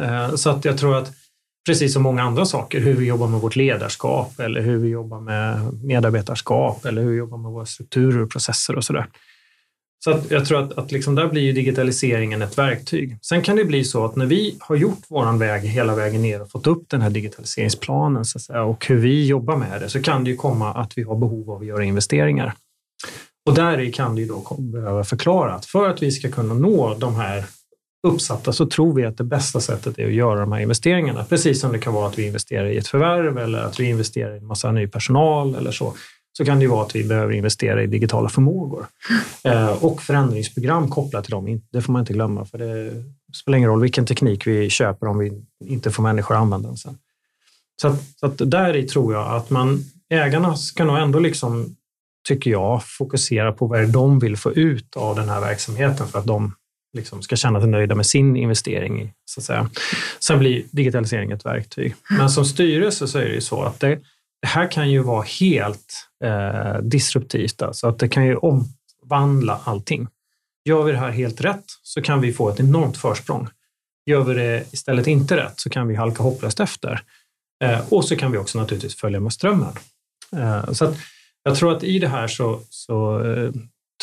Eh, 0.04 0.34
så 0.34 0.50
att 0.50 0.64
jag 0.64 0.78
tror 0.78 0.96
att 0.96 1.12
precis 1.66 1.92
som 1.92 2.02
många 2.02 2.22
andra 2.22 2.44
saker, 2.44 2.80
hur 2.80 2.94
vi 2.94 3.06
jobbar 3.06 3.28
med 3.28 3.40
vårt 3.40 3.56
ledarskap 3.56 4.40
eller 4.40 4.60
hur 4.60 4.78
vi 4.78 4.88
jobbar 4.88 5.20
med 5.20 5.74
medarbetarskap 5.84 6.84
eller 6.84 7.02
hur 7.02 7.10
vi 7.10 7.16
jobbar 7.16 7.38
med 7.38 7.50
våra 7.50 7.66
strukturer 7.66 8.22
och 8.22 8.30
processer 8.30 8.76
och 8.76 8.84
sådär. 8.84 9.06
Så 10.04 10.10
att 10.10 10.30
jag 10.30 10.46
tror 10.46 10.62
att, 10.62 10.78
att 10.78 10.92
liksom 10.92 11.14
där 11.14 11.28
blir 11.28 11.52
digitaliseringen 11.52 12.42
ett 12.42 12.58
verktyg. 12.58 13.18
Sen 13.22 13.42
kan 13.42 13.56
det 13.56 13.64
bli 13.64 13.84
så 13.84 14.04
att 14.04 14.16
när 14.16 14.26
vi 14.26 14.56
har 14.60 14.76
gjort 14.76 15.02
vår 15.08 15.38
väg 15.38 15.62
hela 15.62 15.94
vägen 15.94 16.22
ner 16.22 16.42
och 16.42 16.50
fått 16.50 16.66
upp 16.66 16.84
den 16.88 17.02
här 17.02 17.10
digitaliseringsplanen 17.10 18.24
så 18.24 18.38
säga, 18.38 18.62
och 18.62 18.86
hur 18.86 18.96
vi 18.98 19.26
jobbar 19.26 19.56
med 19.56 19.80
det 19.80 19.88
så 19.88 20.02
kan 20.02 20.24
det 20.24 20.30
ju 20.30 20.36
komma 20.36 20.74
att 20.74 20.98
vi 20.98 21.02
har 21.02 21.16
behov 21.16 21.50
av 21.50 21.60
att 21.60 21.66
göra 21.66 21.84
investeringar. 21.84 22.54
Och 23.46 23.54
där 23.54 23.92
kan 23.92 24.14
det 24.14 24.20
ju 24.20 24.28
då 24.28 24.56
behöva 24.58 25.04
förklara 25.04 25.54
att 25.54 25.66
för 25.66 25.88
att 25.88 26.02
vi 26.02 26.10
ska 26.10 26.30
kunna 26.30 26.54
nå 26.54 26.94
de 26.94 27.14
här 27.14 27.44
uppsatta 28.06 28.52
så 28.52 28.66
tror 28.66 28.94
vi 28.94 29.04
att 29.04 29.16
det 29.16 29.24
bästa 29.24 29.60
sättet 29.60 29.98
är 29.98 30.06
att 30.06 30.12
göra 30.12 30.40
de 30.40 30.52
här 30.52 30.60
investeringarna. 30.60 31.24
Precis 31.24 31.60
som 31.60 31.72
det 31.72 31.78
kan 31.78 31.94
vara 31.94 32.06
att 32.06 32.18
vi 32.18 32.26
investerar 32.26 32.66
i 32.66 32.76
ett 32.76 32.88
förvärv 32.88 33.38
eller 33.38 33.58
att 33.58 33.80
vi 33.80 33.84
investerar 33.84 34.34
i 34.34 34.38
en 34.38 34.46
massa 34.46 34.72
ny 34.72 34.88
personal 34.88 35.54
eller 35.54 35.70
så 35.70 35.94
så 36.36 36.44
kan 36.44 36.58
det 36.58 36.62
ju 36.62 36.70
vara 36.70 36.86
att 36.86 36.96
vi 36.96 37.04
behöver 37.04 37.32
investera 37.32 37.82
i 37.82 37.86
digitala 37.86 38.28
förmågor. 38.28 38.86
Eh, 39.44 39.84
och 39.84 40.02
förändringsprogram 40.02 40.90
kopplat 40.90 41.24
till 41.24 41.30
dem, 41.30 41.62
det 41.72 41.82
får 41.82 41.92
man 41.92 42.00
inte 42.00 42.12
glömma, 42.12 42.44
för 42.44 42.58
det 42.58 43.04
spelar 43.36 43.58
ingen 43.58 43.70
roll 43.70 43.80
vilken 43.80 44.06
teknik 44.06 44.46
vi 44.46 44.70
köper 44.70 45.06
om 45.06 45.18
vi 45.18 45.32
inte 45.64 45.90
får 45.90 46.02
människor 46.02 46.34
att 46.34 46.40
använda 46.40 46.68
den 46.68 46.76
sen. 46.76 46.98
Så, 47.80 47.88
att, 47.88 48.02
så 48.16 48.26
att 48.26 48.50
där 48.50 48.76
i 48.76 48.82
tror 48.82 49.14
jag 49.14 49.36
att 49.36 49.50
man, 49.50 49.84
ägarna 50.10 50.56
ska 50.56 50.84
nog 50.84 50.98
ändå 50.98 51.18
liksom, 51.18 51.76
tycker 52.28 52.50
jag, 52.50 52.84
fokusera 52.84 53.52
på 53.52 53.66
vad 53.66 53.88
de 53.88 54.18
vill 54.18 54.36
få 54.36 54.52
ut 54.52 54.96
av 54.96 55.16
den 55.16 55.28
här 55.28 55.40
verksamheten 55.40 56.06
för 56.06 56.18
att 56.18 56.26
de 56.26 56.54
liksom 56.96 57.22
ska 57.22 57.36
känna 57.36 57.60
sig 57.60 57.68
nöjda 57.68 57.94
med 57.94 58.06
sin 58.06 58.36
investering. 58.36 59.12
Så 59.24 59.40
att 59.40 59.44
säga. 59.44 59.70
Sen 60.18 60.38
blir 60.38 60.64
digitalisering 60.70 61.30
ett 61.30 61.46
verktyg. 61.46 61.94
Men 62.18 62.30
som 62.30 62.44
styrelse 62.44 63.08
så 63.08 63.18
är 63.18 63.24
det 63.24 63.34
ju 63.34 63.40
så 63.40 63.62
att 63.62 63.80
det, 63.80 63.98
det 64.42 64.48
här 64.48 64.70
kan 64.70 64.90
ju 64.90 65.02
vara 65.02 65.22
helt 65.22 66.08
eh, 66.24 66.78
disruptivt, 66.82 67.62
alltså 67.62 67.88
att 67.88 67.98
det 67.98 68.08
kan 68.08 68.26
ju 68.26 68.36
omvandla 68.36 69.60
allting. 69.64 70.08
Gör 70.64 70.82
vi 70.82 70.92
det 70.92 70.98
här 70.98 71.10
helt 71.10 71.40
rätt 71.40 71.64
så 71.82 72.02
kan 72.02 72.20
vi 72.20 72.32
få 72.32 72.48
ett 72.48 72.60
enormt 72.60 72.96
försprång. 72.96 73.48
Gör 74.06 74.24
vi 74.24 74.34
det 74.34 74.72
istället 74.72 75.06
inte 75.06 75.36
rätt 75.36 75.60
så 75.60 75.70
kan 75.70 75.88
vi 75.88 75.94
halka 75.94 76.22
hopplöst 76.22 76.60
efter. 76.60 77.02
Eh, 77.64 77.92
och 77.92 78.04
så 78.04 78.16
kan 78.16 78.32
vi 78.32 78.38
också 78.38 78.58
naturligtvis 78.58 78.96
följa 78.96 79.20
med 79.20 79.32
strömmen. 79.32 79.72
Eh, 80.36 80.72
så 80.72 80.84
att 80.84 80.96
jag 81.42 81.56
tror 81.56 81.76
att 81.76 81.84
i 81.84 81.98
det 81.98 82.08
här 82.08 82.28
så, 82.28 82.60
så 82.70 83.24
eh, 83.24 83.50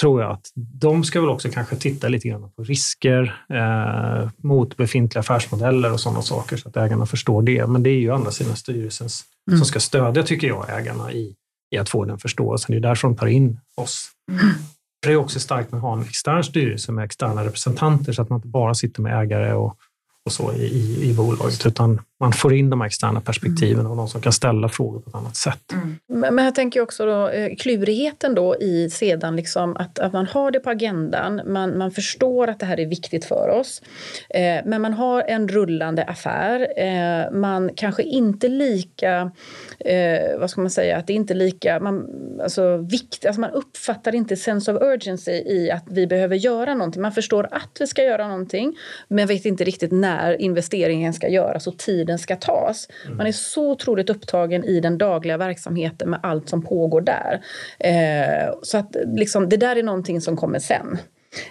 tror 0.01 0.21
jag 0.21 0.31
att 0.31 0.51
de 0.55 1.03
ska 1.03 1.21
väl 1.21 1.29
också 1.29 1.49
kanske 1.49 1.75
titta 1.75 2.07
lite 2.07 2.27
grann 2.27 2.51
på 2.51 2.63
risker 2.63 3.45
eh, 3.49 4.29
mot 4.37 4.77
befintliga 4.77 5.19
affärsmodeller 5.19 5.93
och 5.93 5.99
sådana 5.99 6.21
saker 6.21 6.57
så 6.57 6.69
att 6.69 6.77
ägarna 6.77 7.05
förstår 7.05 7.41
det. 7.41 7.67
Men 7.67 7.83
det 7.83 7.89
är 7.89 7.99
ju 7.99 8.11
andra 8.11 8.31
sidan 8.31 8.55
styrelsens 8.55 9.23
mm. 9.47 9.57
som 9.57 9.65
ska 9.65 9.79
stödja, 9.79 10.23
tycker 10.23 10.47
jag, 10.47 10.79
ägarna 10.79 11.11
i, 11.11 11.35
i 11.75 11.77
att 11.77 11.89
få 11.89 12.05
den 12.05 12.19
förståelsen. 12.19 12.71
Det 12.71 12.77
är 12.77 12.89
därför 12.89 13.07
de 13.07 13.17
tar 13.17 13.27
in 13.27 13.59
oss. 13.75 14.09
Mm. 14.31 14.53
Det 15.01 15.11
är 15.11 15.15
också 15.15 15.39
starkt 15.39 15.71
med 15.71 15.77
att 15.77 15.81
ha 15.81 15.93
en 15.93 16.03
extern 16.03 16.43
styrelse 16.43 16.91
med 16.91 17.05
externa 17.05 17.45
representanter 17.45 18.13
så 18.13 18.21
att 18.21 18.29
man 18.29 18.37
inte 18.37 18.47
bara 18.47 18.73
sitter 18.73 19.01
med 19.01 19.21
ägare 19.21 19.53
och 19.53 19.77
och 20.25 20.31
så 20.31 20.53
i, 20.53 20.63
i, 20.63 21.09
i 21.09 21.13
bolaget, 21.13 21.65
utan 21.65 22.01
man 22.19 22.33
får 22.33 22.53
in 22.53 22.69
de 22.69 22.81
externa 22.81 23.21
perspektiven 23.21 23.85
och 23.85 23.97
de 23.97 24.07
som 24.07 24.21
kan 24.21 24.33
ställa 24.33 24.69
frågor 24.69 24.99
på 24.99 25.09
ett 25.09 25.15
annat 25.15 25.35
sätt. 25.35 25.71
Mm. 25.71 25.97
Men, 26.31 26.45
jag 26.45 26.55
tänker 26.55 26.81
också 26.81 27.05
då, 27.05 27.29
eh, 27.29 27.55
klurigheten 27.55 28.35
då 28.35 28.55
i 28.59 28.89
sedan 28.89 29.35
liksom 29.35 29.77
att, 29.77 29.99
att 29.99 30.13
man 30.13 30.25
har 30.25 30.51
det 30.51 30.59
på 30.59 30.69
agendan, 30.69 31.41
man, 31.45 31.77
man 31.77 31.91
förstår 31.91 32.47
att 32.47 32.59
det 32.59 32.65
här 32.65 32.79
är 32.79 32.85
viktigt 32.85 33.25
för 33.25 33.49
oss, 33.49 33.81
eh, 34.29 34.61
men 34.65 34.81
man 34.81 34.93
har 34.93 35.21
en 35.21 35.47
rullande 35.47 36.03
affär. 36.03 36.67
Eh, 36.77 37.31
man 37.31 37.71
kanske 37.75 38.03
inte 38.03 38.47
lika, 38.47 39.31
eh, 39.79 40.39
vad 40.39 40.49
ska 40.49 40.61
man 40.61 40.69
säga, 40.69 40.97
att 40.97 41.07
det 41.07 41.13
är 41.13 41.15
inte 41.15 41.33
lika, 41.33 41.79
man, 41.79 42.09
alltså, 42.43 42.77
vikt, 42.77 43.25
alltså 43.25 43.41
man 43.41 43.51
uppfattar 43.51 44.15
inte 44.15 44.35
sense 44.35 44.73
of 44.73 44.81
urgency 44.81 45.31
i 45.31 45.71
att 45.71 45.83
vi 45.89 46.07
behöver 46.07 46.35
göra 46.35 46.73
någonting. 46.73 47.01
Man 47.01 47.11
förstår 47.11 47.47
att 47.51 47.77
vi 47.79 47.87
ska 47.87 48.03
göra 48.03 48.27
någonting, 48.27 48.77
men 49.07 49.27
vet 49.27 49.45
inte 49.45 49.63
riktigt 49.63 49.91
när 49.91 50.41
investeringen 50.41 51.13
ska 51.13 51.27
göras 51.27 51.67
och 51.67 51.77
tiden 51.77 52.19
ska 52.19 52.35
tas. 52.35 52.87
Man 53.17 53.27
är 53.27 53.31
så 53.31 53.71
otroligt 53.71 54.09
upptagen 54.09 54.63
i 54.63 54.79
den 54.79 54.97
dagliga 54.97 55.37
verksamheten 55.37 56.12
med 56.13 56.19
allt 56.23 56.49
som 56.49 56.61
pågår 56.61 57.01
där. 57.01 57.41
Eh, 57.79 58.53
så 58.61 58.77
att 58.77 58.95
liksom, 59.05 59.49
det 59.49 59.57
där 59.57 59.75
är 59.75 59.83
någonting 59.83 60.21
som 60.21 60.37
kommer 60.37 60.59
sen. 60.59 60.97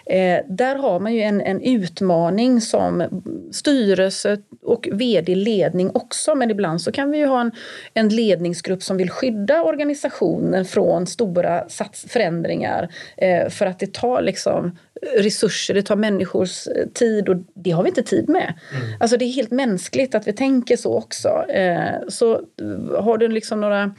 Eh, 0.06 0.38
där 0.48 0.76
har 0.76 1.00
man 1.00 1.14
ju 1.14 1.20
en, 1.20 1.40
en 1.40 1.60
utmaning 1.60 2.60
som 2.60 3.22
styrelse 3.52 4.38
och 4.62 4.88
vd-ledning 4.92 5.90
också 5.94 6.34
men 6.34 6.50
ibland 6.50 6.80
så 6.80 6.92
kan 6.92 7.10
vi 7.10 7.18
ju 7.18 7.26
ha 7.26 7.40
en, 7.40 7.52
en 7.94 8.08
ledningsgrupp 8.08 8.82
som 8.82 8.96
vill 8.96 9.10
skydda 9.10 9.62
organisationen 9.62 10.64
från 10.64 11.06
stora 11.06 11.68
sats, 11.68 12.04
förändringar 12.08 12.88
eh, 13.16 13.48
för 13.48 13.66
att 13.66 13.78
det 13.78 13.92
tar 13.92 14.22
liksom 14.22 14.76
resurser, 15.16 15.74
det 15.74 15.82
tar 15.82 15.96
människors 15.96 16.66
eh, 16.66 16.88
tid 16.94 17.28
och 17.28 17.36
det 17.54 17.70
har 17.70 17.82
vi 17.82 17.88
inte 17.88 18.02
tid 18.02 18.28
med. 18.28 18.54
Mm. 18.74 18.86
Alltså 19.00 19.16
det 19.16 19.24
är 19.24 19.32
helt 19.32 19.50
mänskligt 19.50 20.14
att 20.14 20.26
vi 20.26 20.32
tänker 20.32 20.76
så 20.76 20.98
också. 20.98 21.28
Eh, 21.48 22.08
så 22.08 22.34
eh, 22.34 23.02
har 23.02 23.18
du, 23.18 23.28
liksom 23.28 23.60
några, 23.60 23.94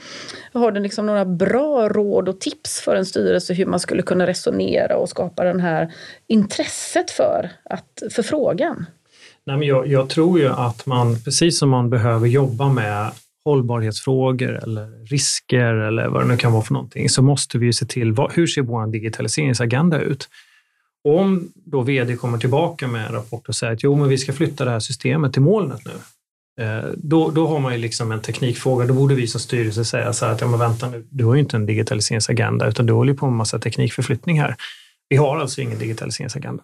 har 0.53 0.71
du 0.71 0.79
liksom 0.79 1.05
några 1.05 1.25
bra 1.25 1.89
råd 1.89 2.29
och 2.29 2.39
tips 2.39 2.81
för 2.81 2.95
en 2.95 3.05
styrelse 3.05 3.53
hur 3.53 3.65
man 3.65 3.79
skulle 3.79 4.01
kunna 4.01 4.27
resonera 4.27 4.97
och 4.97 5.09
skapa 5.09 5.43
det 5.43 5.61
här 5.61 5.93
intresset 6.27 7.11
för, 7.11 7.49
att, 7.63 8.03
för 8.11 8.23
frågan? 8.23 8.85
Nej, 9.45 9.57
men 9.57 9.67
jag, 9.67 9.87
jag 9.87 10.09
tror 10.09 10.39
ju 10.39 10.49
att 10.49 10.85
man, 10.85 11.21
precis 11.23 11.59
som 11.59 11.69
man 11.69 11.89
behöver 11.89 12.27
jobba 12.27 12.69
med 12.69 13.11
hållbarhetsfrågor 13.45 14.63
eller 14.63 15.05
risker 15.05 15.73
eller 15.73 16.07
vad 16.07 16.21
det 16.21 16.27
nu 16.27 16.37
kan 16.37 16.51
vara 16.51 16.63
för 16.63 16.73
någonting, 16.73 17.09
så 17.09 17.21
måste 17.21 17.57
vi 17.57 17.65
ju 17.65 17.73
se 17.73 17.85
till 17.85 18.13
vad, 18.13 18.31
hur 18.33 18.47
ser 18.47 18.61
vår 18.61 18.87
digitaliseringsagenda 18.87 20.01
ut? 20.01 20.29
Om 21.03 21.51
då 21.55 21.81
vd 21.81 22.15
kommer 22.15 22.37
tillbaka 22.37 22.87
med 22.87 23.05
en 23.05 23.13
rapport 23.13 23.49
och 23.49 23.55
säger 23.55 23.73
att 23.73 23.83
jo, 23.83 23.95
men 23.95 24.09
vi 24.09 24.17
ska 24.17 24.33
flytta 24.33 24.65
det 24.65 24.71
här 24.71 24.79
systemet 24.79 25.33
till 25.33 25.41
molnet 25.41 25.81
nu. 25.85 25.91
Eh, 26.61 26.83
då, 26.97 27.31
då 27.31 27.47
har 27.47 27.59
man 27.59 27.73
ju 27.73 27.79
liksom 27.79 28.11
en 28.11 28.21
teknikfråga. 28.21 28.85
Då 28.85 28.93
borde 28.93 29.15
vi 29.15 29.27
som 29.27 29.39
styrelse 29.39 29.85
säga 29.85 30.13
så 30.13 30.25
här 30.25 30.33
att 30.33 30.41
ja, 30.41 30.47
men 30.47 30.59
vänta 30.59 30.89
nu, 30.89 31.07
du 31.09 31.25
har 31.25 31.33
ju 31.33 31.39
inte 31.39 31.57
en 31.57 31.65
digitaliseringsagenda 31.65 32.67
utan 32.67 32.85
du 32.85 32.93
håller 32.93 33.13
på 33.13 33.25
med 33.25 33.31
en 33.31 33.37
massa 33.37 33.59
teknikförflyttning 33.59 34.41
här. 34.41 34.55
Vi 35.09 35.15
har 35.15 35.37
alltså 35.37 35.61
ingen 35.61 35.79
digitaliseringsagenda. 35.79 36.63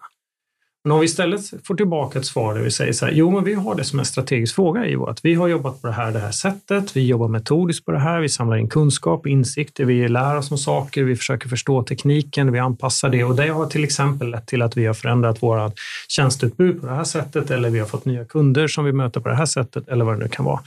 Men 0.84 0.92
om 0.92 1.00
vi 1.00 1.04
istället 1.04 1.66
får 1.66 1.74
tillbaka 1.74 2.18
ett 2.18 2.26
svar 2.26 2.54
där 2.54 2.62
vi 2.62 2.70
säger 2.70 2.92
så 2.92 3.06
här, 3.06 3.12
jo 3.12 3.30
men 3.30 3.44
vi 3.44 3.54
har 3.54 3.74
det 3.74 3.84
som 3.84 3.98
en 3.98 4.04
strategisk 4.04 4.54
fråga 4.54 4.86
i 4.86 4.94
vårt. 4.94 5.24
Vi 5.24 5.34
har 5.34 5.48
jobbat 5.48 5.82
på 5.82 5.86
det 5.86 5.92
här, 5.92 6.12
det 6.12 6.18
här 6.18 6.30
sättet, 6.30 6.96
vi 6.96 7.06
jobbar 7.06 7.28
metodiskt 7.28 7.86
på 7.86 7.92
det 7.92 7.98
här, 7.98 8.20
vi 8.20 8.28
samlar 8.28 8.56
in 8.56 8.68
kunskap, 8.68 9.26
insikter, 9.26 9.84
vi 9.84 10.08
lär 10.08 10.36
oss 10.36 10.50
om 10.50 10.58
saker, 10.58 11.04
vi 11.04 11.16
försöker 11.16 11.48
förstå 11.48 11.82
tekniken, 11.82 12.52
vi 12.52 12.58
anpassar 12.58 13.08
det 13.08 13.24
och 13.24 13.36
det 13.36 13.48
har 13.48 13.66
till 13.66 13.84
exempel 13.84 14.30
lett 14.30 14.46
till 14.46 14.62
att 14.62 14.76
vi 14.76 14.86
har 14.86 14.94
förändrat 14.94 15.42
våra 15.42 15.72
tjänsteutbud 16.08 16.80
på 16.80 16.86
det 16.86 16.94
här 16.94 17.04
sättet 17.04 17.50
eller 17.50 17.70
vi 17.70 17.78
har 17.78 17.86
fått 17.86 18.04
nya 18.04 18.24
kunder 18.24 18.68
som 18.68 18.84
vi 18.84 18.92
möter 18.92 19.20
på 19.20 19.28
det 19.28 19.36
här 19.36 19.46
sättet 19.46 19.88
eller 19.88 20.04
vad 20.04 20.14
det 20.14 20.24
nu 20.24 20.28
kan 20.28 20.44
vara. 20.44 20.60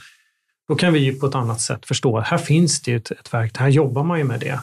Då 0.68 0.74
kan 0.74 0.92
vi 0.92 0.98
ju 0.98 1.14
på 1.14 1.26
ett 1.26 1.34
annat 1.34 1.60
sätt 1.60 1.86
förstå 1.86 2.18
att 2.18 2.26
här 2.26 2.38
finns 2.38 2.82
det 2.82 2.94
ett, 2.94 3.10
ett 3.10 3.34
verk, 3.34 3.58
här 3.58 3.68
jobbar 3.68 4.04
man 4.04 4.18
ju 4.18 4.24
med 4.24 4.40
det. 4.40 4.60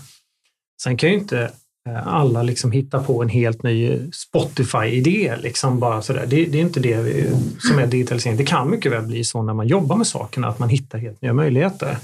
Sen 0.83 0.97
kan 0.97 1.09
ju 1.09 1.15
inte 1.15 1.51
Eh, 1.89 2.07
alla 2.07 2.43
liksom 2.43 2.71
hittar 2.71 3.03
på 3.03 3.21
en 3.21 3.29
helt 3.29 3.63
ny 3.63 3.99
Spotify-idé. 4.11 5.35
Liksom 5.37 5.79
bara 5.79 6.01
sådär. 6.01 6.25
Det, 6.27 6.45
det, 6.45 6.57
är 6.57 6.61
inte 6.61 6.79
det 6.79 7.01
vi, 7.01 7.31
som 7.59 7.79
är 7.79 7.87
digitalisering. 7.87 8.37
Det 8.37 8.45
kan 8.45 8.69
mycket 8.69 8.91
väl 8.91 9.03
bli 9.03 9.23
så 9.23 9.43
när 9.43 9.53
man 9.53 9.67
jobbar 9.67 9.95
med 9.95 10.07
sakerna 10.07 10.47
att 10.47 10.59
man 10.59 10.69
hittar 10.69 10.99
helt 10.99 11.21
nya 11.21 11.33
möjligheter. 11.33 11.97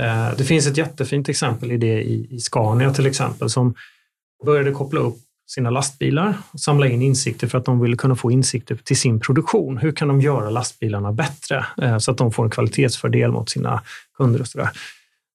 Eh, 0.00 0.36
det 0.36 0.44
finns 0.44 0.66
ett 0.66 0.76
jättefint 0.76 1.28
exempel 1.28 1.72
i 1.72 1.76
det 1.76 2.02
i, 2.02 2.40
Scania 2.40 2.94
till 2.94 3.06
exempel 3.06 3.50
som 3.50 3.74
började 4.44 4.72
koppla 4.72 5.00
upp 5.00 5.18
sina 5.46 5.70
lastbilar 5.70 6.34
och 6.50 6.60
samla 6.60 6.86
in 6.88 7.02
insikter 7.02 7.46
för 7.46 7.58
att 7.58 7.64
de 7.64 7.80
ville 7.80 7.96
kunna 7.96 8.16
få 8.16 8.30
insikter 8.30 8.78
till 8.84 8.96
sin 8.96 9.20
produktion. 9.20 9.78
Hur 9.78 9.92
kan 9.92 10.08
de 10.08 10.20
göra 10.20 10.50
lastbilarna 10.50 11.12
bättre 11.12 11.66
eh, 11.82 11.98
så 11.98 12.10
att 12.10 12.18
de 12.18 12.32
får 12.32 12.44
en 12.44 12.50
kvalitetsfördel 12.50 13.32
mot 13.32 13.50
sina 13.50 13.82
kunder 14.16 14.40
och 14.40 14.48
sådär. 14.48 14.70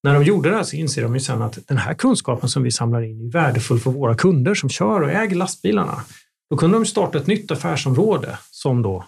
När 0.04 0.14
de 0.14 0.24
gjorde 0.24 0.50
det 0.50 0.56
här 0.56 0.64
så 0.64 0.76
inser 0.76 1.04
de 1.04 1.14
ju 1.14 1.20
sen 1.20 1.42
att 1.42 1.68
den 1.68 1.78
här 1.78 1.94
kunskapen 1.94 2.50
som 2.50 2.64
vi 2.64 2.72
samlar 2.72 3.02
in 3.02 3.28
är 3.28 3.32
värdefull 3.32 3.80
för 3.80 3.92
våra 3.92 4.16
kunder 4.16 4.56
som 4.56 4.70
kör 4.70 5.02
och 5.02 5.12
äger 5.12 5.36
lastbilarna. 5.36 6.04
Då 6.50 6.58
kunde 6.58 6.78
de 6.78 6.86
starta 6.86 7.18
ett 7.18 7.28
nytt 7.28 7.52
affärsområde 7.52 8.38
som 8.52 8.82
då 8.82 9.06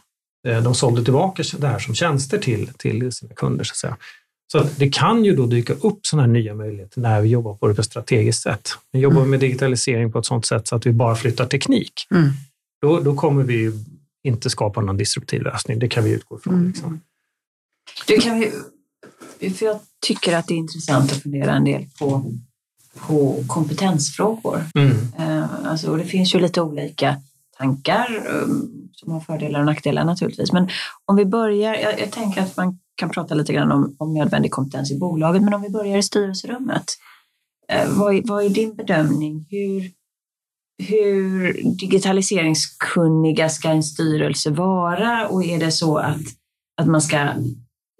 eh, 0.47 0.63
de 0.63 0.75
sålde 0.75 1.03
tillbaka 1.03 1.43
det 1.57 1.67
här 1.67 1.79
som 1.79 1.95
tjänster 1.95 2.37
till, 2.37 2.69
till 2.77 3.11
sina 3.11 3.33
kunder. 3.33 3.63
Så 3.63 3.71
att 3.71 3.77
säga. 3.77 3.97
Så 4.51 4.63
det 4.77 4.89
kan 4.89 5.25
ju 5.25 5.35
då 5.35 5.45
dyka 5.45 5.73
upp 5.73 6.05
sådana 6.05 6.27
här 6.27 6.33
nya 6.33 6.55
möjligheter 6.55 7.01
när 7.01 7.21
vi 7.21 7.29
jobbar 7.29 7.53
på 7.53 7.67
det 7.67 7.73
på 7.73 7.81
ett 7.81 7.87
strategiskt 7.87 8.41
sätt. 8.41 8.69
Men 8.91 9.01
jobbar 9.01 9.15
vi 9.15 9.21
mm. 9.21 9.29
med 9.29 9.39
digitalisering 9.39 10.11
på 10.11 10.19
ett 10.19 10.25
sådant 10.25 10.45
sätt 10.45 10.67
så 10.67 10.75
att 10.75 10.85
vi 10.85 10.91
bara 10.91 11.15
flyttar 11.15 11.45
teknik, 11.45 11.93
mm. 12.11 12.29
då, 12.81 12.99
då 12.99 13.15
kommer 13.15 13.43
vi 13.43 13.71
inte 14.23 14.49
skapa 14.49 14.81
någon 14.81 14.97
disruptiv 14.97 15.41
lösning. 15.41 15.79
Det 15.79 15.87
kan 15.87 16.03
vi 16.03 16.11
utgå 16.11 16.37
ifrån. 16.37 16.53
Mm. 16.53 16.67
Liksom. 16.67 17.01
Det 18.07 18.17
kan 18.17 18.39
vi, 18.39 18.51
för 19.49 19.65
jag 19.65 19.79
tycker 20.05 20.37
att 20.37 20.47
det 20.47 20.53
är 20.53 20.57
intressant 20.57 21.11
att 21.11 21.21
fundera 21.21 21.51
en 21.51 21.63
del 21.63 21.85
på, 21.99 22.31
på 22.99 23.43
kompetensfrågor. 23.47 24.63
Mm. 24.75 24.97
Eh, 25.17 25.65
alltså, 25.65 25.91
och 25.91 25.97
det 25.97 26.05
finns 26.05 26.35
ju 26.35 26.39
lite 26.39 26.61
olika 26.61 27.17
tankar 27.57 28.27
um, 28.43 28.89
som 28.91 29.11
har 29.11 29.19
fördelar 29.19 29.59
och 29.59 29.65
nackdelar 29.65 30.05
naturligtvis. 30.05 30.51
Men 30.51 30.69
om 31.05 31.15
vi 31.15 31.25
börjar, 31.25 31.73
jag, 31.73 31.99
jag 31.99 32.11
tänker 32.11 32.41
att 32.41 32.57
man 32.57 32.79
kan 32.95 33.09
prata 33.09 33.35
lite 33.35 33.53
grann 33.53 33.71
om, 33.71 33.95
om 33.99 34.13
nödvändig 34.13 34.51
kompetens 34.51 34.91
i 34.91 34.99
bolaget, 34.99 35.41
men 35.41 35.53
om 35.53 35.61
vi 35.61 35.69
börjar 35.69 35.97
i 35.97 36.03
styrelserummet. 36.03 36.85
Eh, 37.69 37.89
vad, 37.89 38.27
vad 38.27 38.45
är 38.45 38.49
din 38.49 38.75
bedömning? 38.75 39.45
Hur, 39.49 39.91
hur 40.87 41.53
digitaliseringskunniga 41.79 43.49
ska 43.49 43.69
en 43.69 43.83
styrelse 43.83 44.49
vara 44.49 45.27
och 45.27 45.43
är 45.43 45.59
det 45.59 45.71
så 45.71 45.97
att, 45.97 46.21
att 46.81 46.87
man 46.87 47.01
ska 47.01 47.29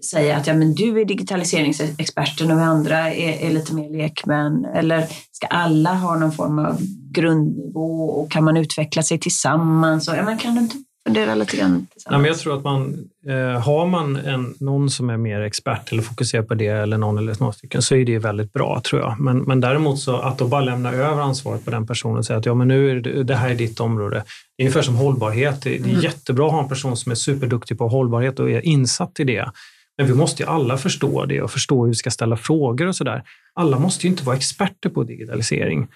säga 0.06 0.38
att 0.38 0.48
ja, 0.48 0.54
men 0.54 0.76
du 0.76 1.02
är 1.02 1.06
digitaliseringsexperten 1.06 2.52
och 2.52 2.58
vi 2.58 2.62
andra 2.62 3.14
är, 3.14 3.48
är 3.48 3.54
lite 3.54 3.74
mer 3.74 3.90
lekmän? 3.90 4.66
Eller 4.66 5.08
ska 5.32 5.48
alla 5.48 5.94
ha 5.94 6.16
någon 6.16 6.32
form 6.32 6.60
av 6.60 6.78
grundnivå 7.12 8.10
och 8.10 8.32
kan 8.32 8.44
man 8.44 8.58
utveckla 8.58 9.04
sig 9.04 9.20
tillsammans? 9.20 10.08
Och, 10.08 10.16
ja, 10.16 10.24
men 10.24 10.38
kan 10.38 10.56
du 10.56 10.62
inte 10.62 10.76
fundera 11.08 11.36
lite 11.36 11.58
grann? 11.58 11.88
Nej, 12.10 12.20
men 12.20 12.26
jag 12.26 12.38
tror 12.38 12.58
att 12.58 12.64
man, 12.64 13.10
eh, 13.28 13.62
har 13.62 13.86
man 13.86 14.16
en, 14.16 14.56
någon 14.60 14.90
som 14.90 15.10
är 15.10 15.18
mer 15.18 15.42
expert 15.42 15.92
eller 15.92 16.02
fokuserar 16.02 16.44
på 16.44 16.54
det 16.54 16.68
eller 16.68 16.98
någon 16.98 17.18
eller 17.18 17.36
några 17.40 17.54
stycken 17.54 17.82
så 17.82 17.96
är 17.96 18.06
det 18.06 18.20
väldigt 18.20 18.54
bra 18.54 18.82
tror 18.86 19.02
jag. 19.02 19.20
Men, 19.20 19.38
men 19.38 19.62
däremot 19.62 20.00
så 20.00 20.16
att 20.16 20.38
då 20.38 20.48
bara 20.48 20.62
lämna 20.62 20.92
över 20.92 21.22
ansvaret 21.22 21.66
på 21.66 21.72
den 21.72 21.88
personen 21.88 22.18
och 22.18 22.26
säga 22.26 22.40
att 22.40 22.46
ja, 22.46 22.54
men 22.54 22.68
nu 22.68 22.92
är 22.92 22.96
det, 22.96 23.24
det 23.24 23.36
här 23.36 23.50
är 23.50 23.56
ditt 23.56 23.80
område. 23.80 24.24
Det 24.58 24.64
är 24.64 24.66
ungefär 24.66 24.82
som 24.82 24.96
hållbarhet. 24.96 25.62
Det, 25.62 25.70
det 25.70 25.76
är 25.76 25.90
mm. 25.90 26.02
jättebra 26.02 26.46
att 26.46 26.52
ha 26.52 26.64
en 26.64 26.70
person 26.70 26.98
som 26.98 27.12
är 27.12 27.16
superduktig 27.16 27.78
på 27.78 27.88
hållbarhet 27.88 28.40
och 28.40 28.52
är 28.52 28.66
insatt 28.66 29.20
i 29.20 29.24
det. 29.24 29.52
Men 29.98 30.08
vi 30.08 30.14
måste 30.14 30.44
ju 30.44 30.50
alla 30.50 30.78
förstå 30.78 31.26
det 31.26 31.42
och 31.42 31.52
förstå 31.52 31.82
hur 31.82 31.88
vi 31.88 31.96
ska 31.96 32.12
ställa 32.12 32.38
frågor 32.38 32.88
och 32.88 32.96
sådär. 32.96 33.24
Alla 33.54 33.80
måste 33.80 34.08
ju 34.08 34.12
inte 34.12 34.24
vara 34.24 34.36
experter 34.36 34.90
på 34.90 35.04
digitalisering, 35.04 35.88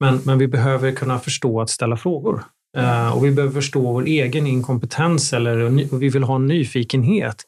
men, 0.00 0.20
men 0.24 0.38
vi 0.38 0.48
behöver 0.48 0.92
kunna 0.92 1.18
förstå 1.18 1.60
att 1.60 1.70
ställa 1.70 1.96
frågor. 1.96 2.44
Uh, 2.78 3.16
och 3.16 3.24
vi 3.24 3.30
behöver 3.30 3.54
förstå 3.54 3.92
vår 3.92 4.04
egen 4.06 4.46
inkompetens 4.46 5.32
eller 5.32 5.60
och 5.94 6.02
vi 6.02 6.08
vill 6.08 6.22
ha 6.22 6.36
en 6.36 6.46
nyfikenhet 6.46 7.44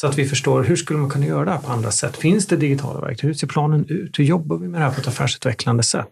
så 0.00 0.06
att 0.06 0.18
vi 0.18 0.28
förstår 0.28 0.62
hur 0.62 0.76
skulle 0.76 0.98
man 0.98 1.10
kunna 1.10 1.26
göra 1.26 1.44
det 1.44 1.50
här 1.50 1.58
på 1.58 1.72
andra 1.72 1.90
sätt? 1.90 2.16
Finns 2.16 2.46
det 2.46 2.56
digitala 2.56 3.00
verktyg? 3.00 3.28
Hur 3.28 3.34
ser 3.34 3.46
planen 3.46 3.84
ut? 3.88 4.18
Hur 4.18 4.24
jobbar 4.24 4.56
vi 4.56 4.68
med 4.68 4.80
det 4.80 4.84
här 4.84 4.94
på 4.94 5.00
ett 5.00 5.08
affärsutvecklande 5.08 5.82
sätt? 5.82 6.08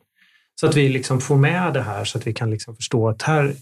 Så 0.60 0.66
att 0.66 0.76
vi 0.76 0.88
liksom 0.88 1.20
får 1.20 1.36
med 1.36 1.74
det 1.74 1.82
här 1.82 2.04
så 2.04 2.18
att 2.18 2.26
vi 2.26 2.34
kan 2.34 2.50
liksom 2.50 2.76
förstå 2.76 3.08
att 3.08 3.22
här 3.22 3.54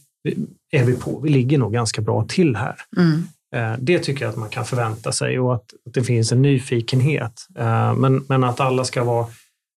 är 0.72 0.84
vi 0.84 0.96
på. 0.96 1.20
Vi 1.20 1.28
ligger 1.28 1.58
nog 1.58 1.72
ganska 1.72 2.02
bra 2.02 2.26
till 2.28 2.56
här. 2.56 2.76
Mm. 2.96 3.22
Eh, 3.56 3.74
det 3.78 3.98
tycker 3.98 4.24
jag 4.24 4.30
att 4.30 4.36
man 4.36 4.48
kan 4.48 4.64
förvänta 4.64 5.12
sig 5.12 5.38
och 5.38 5.54
att, 5.54 5.64
det 5.94 6.02
finns 6.02 6.32
en 6.32 6.42
nyfikenhet. 6.42 7.46
Eh, 7.58 7.94
men, 7.94 8.24
men 8.28 8.44
att 8.44 8.60
alla 8.60 8.84
ska 8.84 9.04
vara 9.04 9.26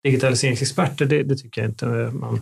digitaliseringsexperter, 0.03 1.05
det, 1.05 1.23
det 1.23 1.35
tycker 1.35 1.61
jag 1.61 1.69
inte 1.69 1.85
man 2.13 2.41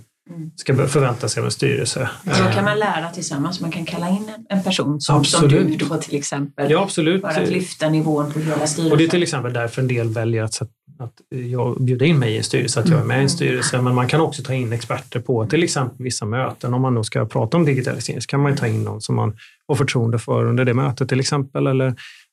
ska 0.55 0.87
förvänta 0.87 1.29
sig 1.29 1.41
av 1.41 1.45
en 1.45 1.51
styrelse. 1.51 2.09
Så 2.23 2.43
kan 2.53 2.65
man 2.65 2.79
lära 2.79 3.09
tillsammans, 3.09 3.61
man 3.61 3.71
kan 3.71 3.85
kalla 3.85 4.09
in 4.09 4.31
en 4.49 4.63
person 4.63 5.01
som, 5.01 5.25
som 5.25 5.47
du 5.49 5.75
då 5.75 5.97
till 5.97 6.15
exempel. 6.15 6.71
Ja, 6.71 6.83
absolut. 6.83 7.21
För 7.21 7.41
att 7.41 7.49
lyfta 7.49 7.89
nivån 7.89 8.31
på 8.31 8.39
hela 8.39 8.67
styrelsen. 8.67 8.91
Och 8.91 8.97
det 8.97 9.03
är 9.03 9.07
till 9.07 9.23
exempel 9.23 9.53
därför 9.53 9.81
en 9.81 9.87
del 9.87 10.09
väljer 10.09 10.43
att, 10.43 10.61
att 10.99 11.13
jag 11.29 11.83
bjuder 11.83 12.05
in 12.05 12.19
mig 12.19 12.33
i 12.33 12.37
en 12.37 12.43
styrelse, 12.43 12.79
att 12.79 12.89
jag 12.89 12.99
är 12.99 13.03
med 13.03 13.19
i 13.19 13.21
en 13.21 13.29
styrelse. 13.29 13.81
Men 13.81 13.95
man 13.95 14.07
kan 14.07 14.21
också 14.21 14.43
ta 14.43 14.53
in 14.53 14.73
experter 14.73 15.19
på 15.19 15.45
till 15.45 15.63
exempel 15.63 16.03
vissa 16.03 16.25
möten. 16.25 16.73
Om 16.73 16.81
man 16.81 16.95
då 16.95 17.03
ska 17.03 17.25
prata 17.25 17.57
om 17.57 17.65
digitalisering 17.65 18.21
så 18.21 18.27
kan 18.27 18.39
man 18.39 18.55
ta 18.55 18.67
in 18.67 18.83
någon 18.83 19.01
som 19.01 19.15
man 19.15 19.37
har 19.67 19.75
förtroende 19.75 20.19
för 20.19 20.45
under 20.45 20.65
det 20.65 20.73
mötet 20.73 21.09
till 21.09 21.19
exempel. 21.19 21.67
Eller, 21.67 21.85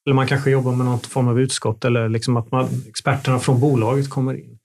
eller 0.07 0.15
man 0.15 0.27
kanske 0.27 0.51
jobbar 0.51 0.73
med 0.73 0.87
någon 0.87 1.01
form 1.01 1.29
av 1.29 1.41
utskott 1.41 1.85
eller 1.85 2.09
liksom 2.09 2.37
att 2.37 2.51
man, 2.51 2.69
experterna 2.89 3.39
från 3.39 3.61
bolaget 3.61 4.11
kommer 4.11 4.35
in. 4.35 4.59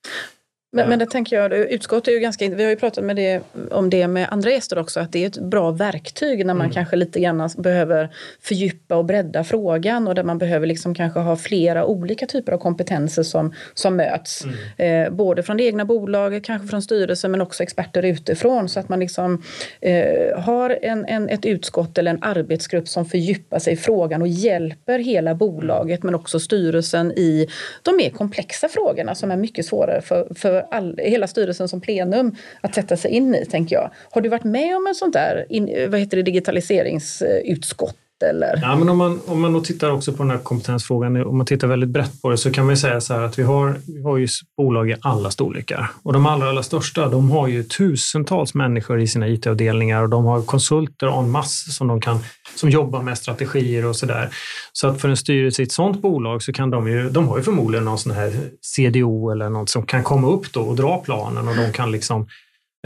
Men, 0.71 0.89
men 0.89 0.99
det 0.99 1.05
tänker 1.05 1.35
jag, 1.35 1.53
utskott 1.53 2.07
är 2.07 2.11
ju 2.11 2.19
ganska, 2.19 2.49
vi 2.49 2.63
har 2.63 2.69
ju 2.69 2.75
pratat 2.75 3.03
med 3.03 3.15
det, 3.15 3.41
om 3.71 3.89
det 3.89 4.07
med 4.07 4.27
andra 4.31 4.49
gäster 4.49 4.79
också, 4.79 4.99
att 4.99 5.11
det 5.11 5.23
är 5.23 5.27
ett 5.27 5.37
bra 5.37 5.71
verktyg 5.71 6.45
när 6.45 6.53
man 6.53 6.65
mm. 6.65 6.73
kanske 6.73 6.95
lite 6.95 7.19
grann 7.19 7.49
behöver 7.57 8.09
fördjupa 8.41 8.95
och 8.95 9.05
bredda 9.05 9.43
frågan 9.43 10.07
och 10.07 10.15
där 10.15 10.23
man 10.23 10.37
behöver 10.37 10.67
liksom 10.67 10.95
kanske 10.95 11.19
ha 11.19 11.35
flera 11.35 11.85
olika 11.85 12.25
typer 12.25 12.51
av 12.51 12.57
kompetenser 12.57 13.23
som, 13.23 13.53
som 13.73 13.95
möts. 13.95 14.43
Mm. 14.77 15.05
Eh, 15.05 15.13
både 15.13 15.43
från 15.43 15.57
det 15.57 15.63
egna 15.63 15.85
bolaget, 15.85 16.43
kanske 16.43 16.67
från 16.67 16.81
styrelsen 16.81 17.31
men 17.31 17.41
också 17.41 17.63
experter 17.63 18.05
utifrån 18.05 18.69
så 18.69 18.79
att 18.79 18.89
man 18.89 18.99
liksom 18.99 19.43
eh, 19.81 20.39
har 20.39 20.79
en, 20.81 21.05
en, 21.05 21.29
ett 21.29 21.45
utskott 21.45 21.97
eller 21.97 22.11
en 22.11 22.23
arbetsgrupp 22.23 22.87
som 22.87 23.05
fördjupar 23.05 23.59
sig 23.59 23.73
i 23.73 23.77
frågan 23.77 24.21
och 24.21 24.27
hjälper 24.27 24.99
hela 24.99 25.35
bolaget 25.35 26.03
men 26.03 26.15
också 26.15 26.39
styrelsen 26.39 27.11
i 27.11 27.47
de 27.83 27.97
mer 27.97 28.09
komplexa 28.09 28.67
frågorna 28.67 29.15
som 29.15 29.31
är 29.31 29.37
mycket 29.37 29.65
svårare 29.65 30.01
för, 30.01 30.27
för 30.35 30.58
all, 30.71 30.97
hela 30.97 31.27
styrelsen 31.27 31.67
som 31.67 31.81
plenum 31.81 32.35
att 32.61 32.75
sätta 32.75 32.97
sig 32.97 33.11
in 33.11 33.35
i, 33.35 33.45
tänker 33.45 33.75
jag. 33.75 33.91
Har 34.11 34.21
du 34.21 34.29
varit 34.29 34.43
med 34.43 34.77
om 34.77 34.87
en 34.87 34.95
sån 34.95 35.11
där 35.11 35.45
in, 35.49 35.91
vad 35.91 35.99
heter 35.99 36.17
det, 36.17 36.23
digitaliseringsutskott 36.23 37.95
eller? 38.25 38.59
Ja, 38.61 38.75
men 38.75 38.89
om, 38.89 38.97
man, 38.97 39.19
om 39.25 39.41
man 39.41 39.53
då 39.53 39.61
tittar 39.61 39.91
också 39.91 40.13
på 40.13 40.23
den 40.23 40.31
här 40.31 40.37
kompetensfrågan, 40.37 41.25
om 41.25 41.37
man 41.37 41.45
tittar 41.45 41.67
väldigt 41.67 41.89
brett 41.89 42.21
på 42.21 42.29
det 42.29 42.37
så 42.37 42.51
kan 42.51 42.65
man 42.65 42.77
säga 42.77 43.01
så 43.01 43.13
här 43.13 43.21
att 43.21 43.39
vi 43.39 43.43
har, 43.43 43.75
vi 43.87 44.03
har 44.03 44.17
ju 44.17 44.27
bolag 44.57 44.89
i 44.89 44.95
alla 45.01 45.31
storlekar 45.31 45.91
och 46.03 46.13
de 46.13 46.25
allra, 46.25 46.49
allra 46.49 46.63
största 46.63 47.09
de 47.09 47.31
har 47.31 47.47
ju 47.47 47.63
tusentals 47.63 48.53
människor 48.53 49.01
i 49.01 49.07
sina 49.07 49.27
IT-avdelningar 49.27 50.03
och 50.03 50.09
de 50.09 50.25
har 50.25 50.41
konsulter 50.41 51.19
en 51.19 51.29
masse 51.29 51.71
som 51.71 51.87
de 51.87 52.01
kan 52.01 52.19
som 52.59 52.69
jobbar 52.69 53.01
med 53.01 53.17
strategier 53.17 53.85
och 53.85 53.95
så 53.95 54.05
där. 54.05 54.29
Så 54.73 54.87
att 54.87 55.01
för 55.01 55.09
en 55.09 55.17
styrelse 55.17 55.61
i 55.61 55.65
ett 55.65 55.71
sådant 55.71 56.01
bolag 56.01 56.43
så 56.43 56.53
kan 56.53 56.69
de 56.69 56.87
ju, 56.87 57.09
de 57.09 57.27
har 57.27 57.37
ju 57.37 57.43
förmodligen 57.43 57.85
någon 57.85 57.99
sån 57.99 58.11
här 58.11 58.31
CDO 58.61 59.29
eller 59.29 59.49
något 59.49 59.69
som 59.69 59.85
kan 59.85 60.03
komma 60.03 60.27
upp 60.27 60.53
då 60.53 60.61
och 60.61 60.75
dra 60.75 60.97
planen 60.97 61.47
och 61.47 61.55
de 61.55 61.71
kan 61.73 61.91
liksom 61.91 62.27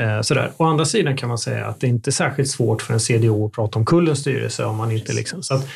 Eh, 0.02 0.22
sådär. 0.22 0.52
Å 0.58 0.66
andra 0.66 0.86
sidan 0.86 1.18
kan 1.18 1.30
man 1.30 1.38
säga 1.38 1.66
att 1.66 1.80
det 1.80 1.88
inte 1.88 2.10
är 2.10 2.12
särskilt 2.12 2.50
svårt 2.50 2.82
för 2.82 2.94
en 2.94 3.00
CDO 3.00 3.46
att 3.46 3.52
prata 3.52 3.80
om 3.80 3.86
kullens 3.86 4.20
styrelse 4.20 4.66
om 4.66 4.78
man 4.78 4.92
inte 4.92 5.14
liksom, 5.14 5.44
så 5.44 5.54
att, 5.54 5.68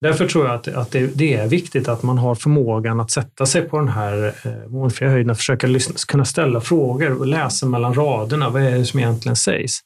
Därför 0.00 0.28
tror 0.28 0.46
jag 0.46 0.54
att, 0.54 0.68
att 0.68 0.90
det, 0.90 1.06
det, 1.06 1.34
är 1.34 1.46
viktigt 1.46 1.88
att 1.88 2.02
man 2.02 2.18
har 2.18 2.34
förmågan 2.34 3.00
att 3.00 3.10
sätta 3.10 3.46
sig 3.46 3.62
på 3.62 3.78
den 3.78 3.88
här 3.88 4.34
eh, 4.44 4.70
månfria 4.70 5.10
höjden 5.10 5.30
och 5.30 5.36
försöka 5.36 5.66
lyssna, 5.66 5.94
kunna 6.08 6.24
ställa 6.24 6.60
frågor 6.60 7.18
och 7.18 7.26
läsa 7.26 7.66
mellan 7.66 7.94
raderna. 7.94 8.50
Vad 8.50 8.62
är 8.62 8.78
det 8.78 8.84
som 8.84 9.00
egentligen 9.00 9.36
sägs? 9.36 9.80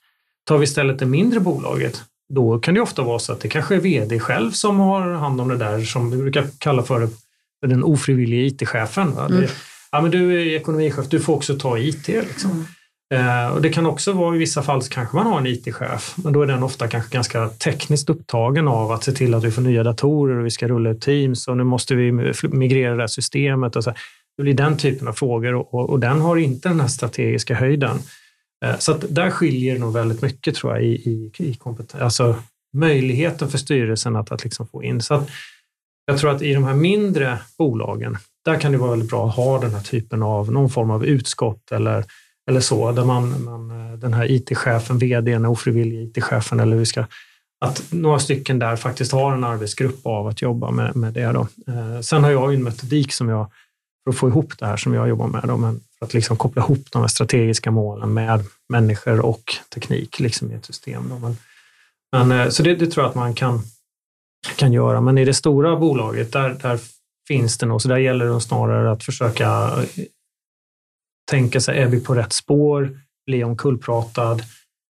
Tar 0.46 0.58
vi 0.58 0.64
istället 0.64 0.98
det 0.98 1.06
mindre 1.06 1.40
bolaget, 1.40 2.02
då 2.34 2.58
kan 2.58 2.74
det 2.74 2.80
ofta 2.80 3.02
vara 3.02 3.18
så 3.18 3.32
att 3.32 3.40
det 3.40 3.48
kanske 3.48 3.74
är 3.74 3.80
vd 3.80 4.18
själv 4.18 4.50
som 4.50 4.78
har 4.78 5.12
hand 5.12 5.40
om 5.40 5.48
det 5.48 5.56
där 5.56 5.80
som 5.80 6.10
vi 6.10 6.16
brukar 6.16 6.46
kalla 6.58 6.82
för, 6.82 7.08
den 7.66 7.84
ofrivilliga 7.84 8.46
IT-chefen. 8.46 9.12
Mm. 9.18 9.44
Ja, 9.92 10.00
men 10.00 10.10
du 10.10 10.42
är 10.42 10.56
ekonomichef, 10.56 11.08
du 11.08 11.20
får 11.20 11.34
också 11.34 11.58
ta 11.58 11.78
IT. 11.78 12.08
Liksom. 12.08 12.50
Mm. 12.50 12.66
Eh, 13.14 13.52
och 13.52 13.62
det 13.62 13.68
kan 13.68 13.86
också 13.86 14.12
vara 14.12 14.36
i 14.36 14.38
vissa 14.38 14.62
fall 14.62 14.82
så 14.82 14.90
kanske 14.90 15.16
man 15.16 15.26
har 15.26 15.38
en 15.38 15.46
IT-chef, 15.46 16.14
men 16.16 16.32
då 16.32 16.42
är 16.42 16.46
den 16.46 16.62
ofta 16.62 16.88
kanske 16.88 17.14
ganska 17.14 17.48
tekniskt 17.48 18.10
upptagen 18.10 18.68
av 18.68 18.92
att 18.92 19.04
se 19.04 19.12
till 19.12 19.34
att 19.34 19.44
vi 19.44 19.50
får 19.50 19.62
nya 19.62 19.82
datorer 19.82 20.38
och 20.38 20.46
vi 20.46 20.50
ska 20.50 20.68
rulla 20.68 20.90
ut 20.90 21.00
Teams 21.00 21.48
och 21.48 21.56
nu 21.56 21.64
måste 21.64 21.94
vi 21.94 22.12
migrera 22.42 22.94
det 22.94 23.02
här 23.02 23.06
systemet. 23.06 23.76
Och 23.76 23.84
så. 23.84 23.94
Det 24.36 24.42
blir 24.42 24.54
den 24.54 24.76
typen 24.76 25.08
av 25.08 25.12
frågor 25.12 25.54
och, 25.54 25.90
och 25.90 26.00
den 26.00 26.20
har 26.20 26.36
inte 26.36 26.68
den 26.68 26.80
här 26.80 26.88
strategiska 26.88 27.54
höjden. 27.54 27.98
Eh, 28.64 28.78
så 28.78 28.92
att 28.92 29.04
där 29.14 29.30
skiljer 29.30 29.74
det 29.74 29.80
nog 29.80 29.92
väldigt 29.92 30.22
mycket 30.22 30.54
tror 30.54 30.74
jag 30.74 30.84
i, 30.84 30.94
i, 30.94 31.32
i 31.38 31.54
kompetens, 31.54 32.02
alltså 32.02 32.36
möjligheten 32.76 33.48
för 33.48 33.58
styrelsen 33.58 34.16
att, 34.16 34.32
att 34.32 34.44
liksom 34.44 34.66
få 34.66 34.84
in. 34.84 35.02
Så 35.02 35.14
att 35.14 35.30
jag 36.06 36.18
tror 36.18 36.30
att 36.30 36.42
i 36.42 36.54
de 36.54 36.64
här 36.64 36.74
mindre 36.74 37.38
bolagen, 37.58 38.18
där 38.44 38.60
kan 38.60 38.72
det 38.72 38.78
vara 38.78 38.90
väldigt 38.90 39.10
bra 39.10 39.28
att 39.28 39.36
ha 39.36 39.60
den 39.60 39.74
här 39.74 39.82
typen 39.82 40.22
av 40.22 40.52
någon 40.52 40.70
form 40.70 40.90
av 40.90 41.06
utskott 41.06 41.72
eller 41.72 42.04
eller 42.50 42.60
så, 42.60 42.92
där 42.92 43.04
man, 43.04 43.44
man 43.44 43.70
eh, 43.70 43.98
den 43.98 44.14
här 44.14 44.30
IT-chefen, 44.30 44.98
vdn, 44.98 45.46
ofrivillig 45.46 46.02
IT-chefen 46.02 46.60
eller 46.60 46.72
hur 46.72 46.78
vi 46.78 46.86
ska 46.86 47.04
att 47.60 47.92
några 47.92 48.18
stycken 48.18 48.58
där 48.58 48.76
faktiskt 48.76 49.12
har 49.12 49.32
en 49.32 49.44
arbetsgrupp 49.44 50.06
av 50.06 50.26
att 50.26 50.42
jobba 50.42 50.70
med, 50.70 50.96
med 50.96 51.12
det. 51.12 51.32
Då. 51.32 51.48
Eh, 51.68 52.00
sen 52.00 52.24
har 52.24 52.30
jag 52.30 52.54
en 52.54 52.62
metodik 52.62 53.12
som 53.12 53.28
jag, 53.28 53.50
för 54.04 54.10
att 54.10 54.16
få 54.16 54.28
ihop 54.28 54.58
det 54.58 54.66
här 54.66 54.76
som 54.76 54.94
jag 54.94 55.08
jobbar 55.08 55.26
med, 55.26 55.44
då, 55.46 55.56
men 55.56 55.80
för 55.98 56.06
att 56.06 56.14
liksom 56.14 56.36
koppla 56.36 56.62
ihop 56.62 56.90
de 56.90 57.00
här 57.00 57.08
strategiska 57.08 57.70
målen 57.70 58.14
med 58.14 58.44
människor 58.68 59.20
och 59.20 59.54
teknik 59.74 60.20
liksom 60.20 60.52
i 60.52 60.54
ett 60.54 60.64
system. 60.64 61.08
Då. 61.08 61.18
Men, 61.18 61.36
men, 62.12 62.40
eh, 62.40 62.48
så 62.48 62.62
det, 62.62 62.74
det 62.74 62.86
tror 62.86 63.04
jag 63.04 63.10
att 63.10 63.16
man 63.16 63.34
kan, 63.34 63.62
kan 64.56 64.72
göra, 64.72 65.00
men 65.00 65.18
i 65.18 65.24
det 65.24 65.34
stora 65.34 65.76
bolaget, 65.76 66.32
där, 66.32 66.58
där 66.62 66.80
finns 67.28 67.58
det 67.58 67.66
nog, 67.66 67.82
så 67.82 67.88
där 67.88 67.96
gäller 67.96 68.26
det 68.26 68.40
snarare 68.40 68.92
att 68.92 69.04
försöka 69.04 69.46
eh, 69.46 70.04
tänka 71.30 71.60
sig, 71.60 71.78
är 71.78 71.86
vi 71.86 72.00
på 72.00 72.14
rätt 72.14 72.32
spår? 72.32 73.00
Bli 73.26 73.44
omkullpratad? 73.44 74.42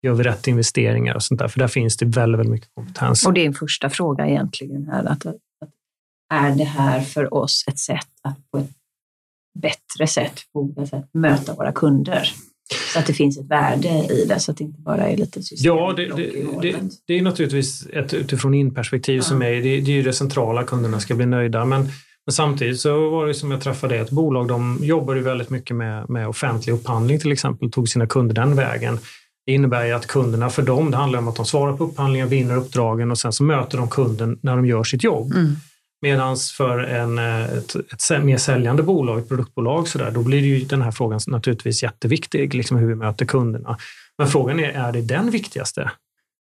Gör 0.02 0.14
vi 0.14 0.24
rätt 0.24 0.46
investeringar 0.46 1.14
och 1.14 1.22
sånt 1.22 1.40
där? 1.40 1.48
För 1.48 1.58
där 1.58 1.68
finns 1.68 1.96
det 1.96 2.06
väldigt, 2.06 2.38
väldigt 2.38 2.52
mycket 2.52 2.74
kompetens. 2.74 3.26
Och 3.26 3.32
det 3.32 3.40
är 3.40 3.46
en 3.46 3.54
första 3.54 3.90
fråga 3.90 4.26
egentligen 4.26 4.88
här. 4.88 5.04
Att, 5.04 5.26
att, 5.26 5.36
är 6.34 6.50
det 6.50 6.64
här 6.64 7.00
för 7.00 7.34
oss 7.34 7.64
ett 7.68 7.78
sätt 7.78 8.08
att 8.22 8.50
på 8.50 8.58
ett 8.58 8.70
bättre 9.60 10.06
sätt, 10.06 10.34
på 10.52 10.60
olika 10.60 10.86
sätt 10.86 11.04
möta 11.14 11.54
våra 11.54 11.72
kunder? 11.72 12.32
Så 12.92 12.98
att 12.98 13.06
det 13.06 13.12
finns 13.12 13.38
ett 13.38 13.50
värde 13.50 13.88
i 13.88 14.24
det, 14.28 14.40
så 14.40 14.50
att 14.50 14.56
det 14.56 14.64
inte 14.64 14.80
bara 14.80 15.08
är 15.08 15.16
lite 15.16 15.42
system. 15.42 15.76
Ja, 15.76 15.94
det, 15.96 16.06
det, 16.16 16.32
det, 16.62 16.76
det, 17.06 17.18
är 17.18 17.22
naturligtvis 17.22 17.86
ett 17.86 18.14
utifrån 18.14 18.54
in-perspektiv 18.54 19.16
ja. 19.16 19.22
som 19.22 19.42
är, 19.42 19.50
det, 19.50 19.68
är 19.68 19.80
ju 19.80 20.02
det 20.02 20.12
centrala, 20.12 20.64
kunderna 20.64 21.00
ska 21.00 21.14
bli 21.14 21.26
nöjda. 21.26 21.64
Men, 21.64 21.82
men 22.26 22.32
samtidigt 22.32 22.80
så 22.80 23.10
var 23.10 23.26
det 23.26 23.34
som 23.34 23.50
jag 23.50 23.60
träffade 23.60 23.96
ett 23.96 24.10
bolag, 24.10 24.48
de 24.48 24.78
jobbar 24.82 25.14
ju 25.14 25.22
väldigt 25.22 25.50
mycket 25.50 25.76
med, 25.76 26.10
med 26.10 26.28
offentlig 26.28 26.72
upphandling 26.72 27.20
till 27.20 27.32
exempel, 27.32 27.70
tog 27.70 27.88
sina 27.88 28.06
kunder 28.06 28.34
den 28.34 28.56
vägen. 28.56 28.98
Det 29.46 29.52
innebär 29.52 29.86
ju 29.86 29.92
att 29.92 30.06
kunderna 30.06 30.50
för 30.50 30.62
dem, 30.62 30.90
det 30.90 30.96
handlar 30.96 31.18
om 31.18 31.28
att 31.28 31.36
de 31.36 31.46
svarar 31.46 31.76
på 31.76 31.84
upphandlingar, 31.84 32.26
vinner 32.26 32.56
uppdragen 32.56 33.10
och 33.10 33.18
sen 33.18 33.32
så 33.32 33.42
möter 33.42 33.78
de 33.78 33.88
kunden 33.88 34.38
när 34.42 34.56
de 34.56 34.66
gör 34.66 34.84
sitt 34.84 35.04
jobb. 35.04 35.32
Mm. 35.32 35.56
Medan 36.06 36.36
för 36.56 36.78
en, 36.78 37.18
eh, 37.18 37.44
ett, 37.44 37.74
ett, 37.74 38.24
mer 38.24 38.36
säljande 38.36 38.82
bolag, 38.82 39.18
ett 39.18 39.28
produktbolag, 39.28 39.88
så 39.88 39.98
där, 39.98 40.10
då 40.10 40.22
blir 40.22 40.38
ju 40.38 40.64
den 40.64 40.82
här 40.82 40.90
frågan 40.90 41.20
naturligtvis 41.26 41.82
jätteviktig, 41.82 42.54
liksom 42.54 42.76
hur 42.76 42.88
vi 42.88 42.94
möter 42.94 43.26
kunderna. 43.26 43.78
Men 44.18 44.28
frågan 44.28 44.60
är, 44.60 44.68
är 44.68 44.92
det 44.92 45.00
den 45.00 45.30
viktigaste? 45.30 45.90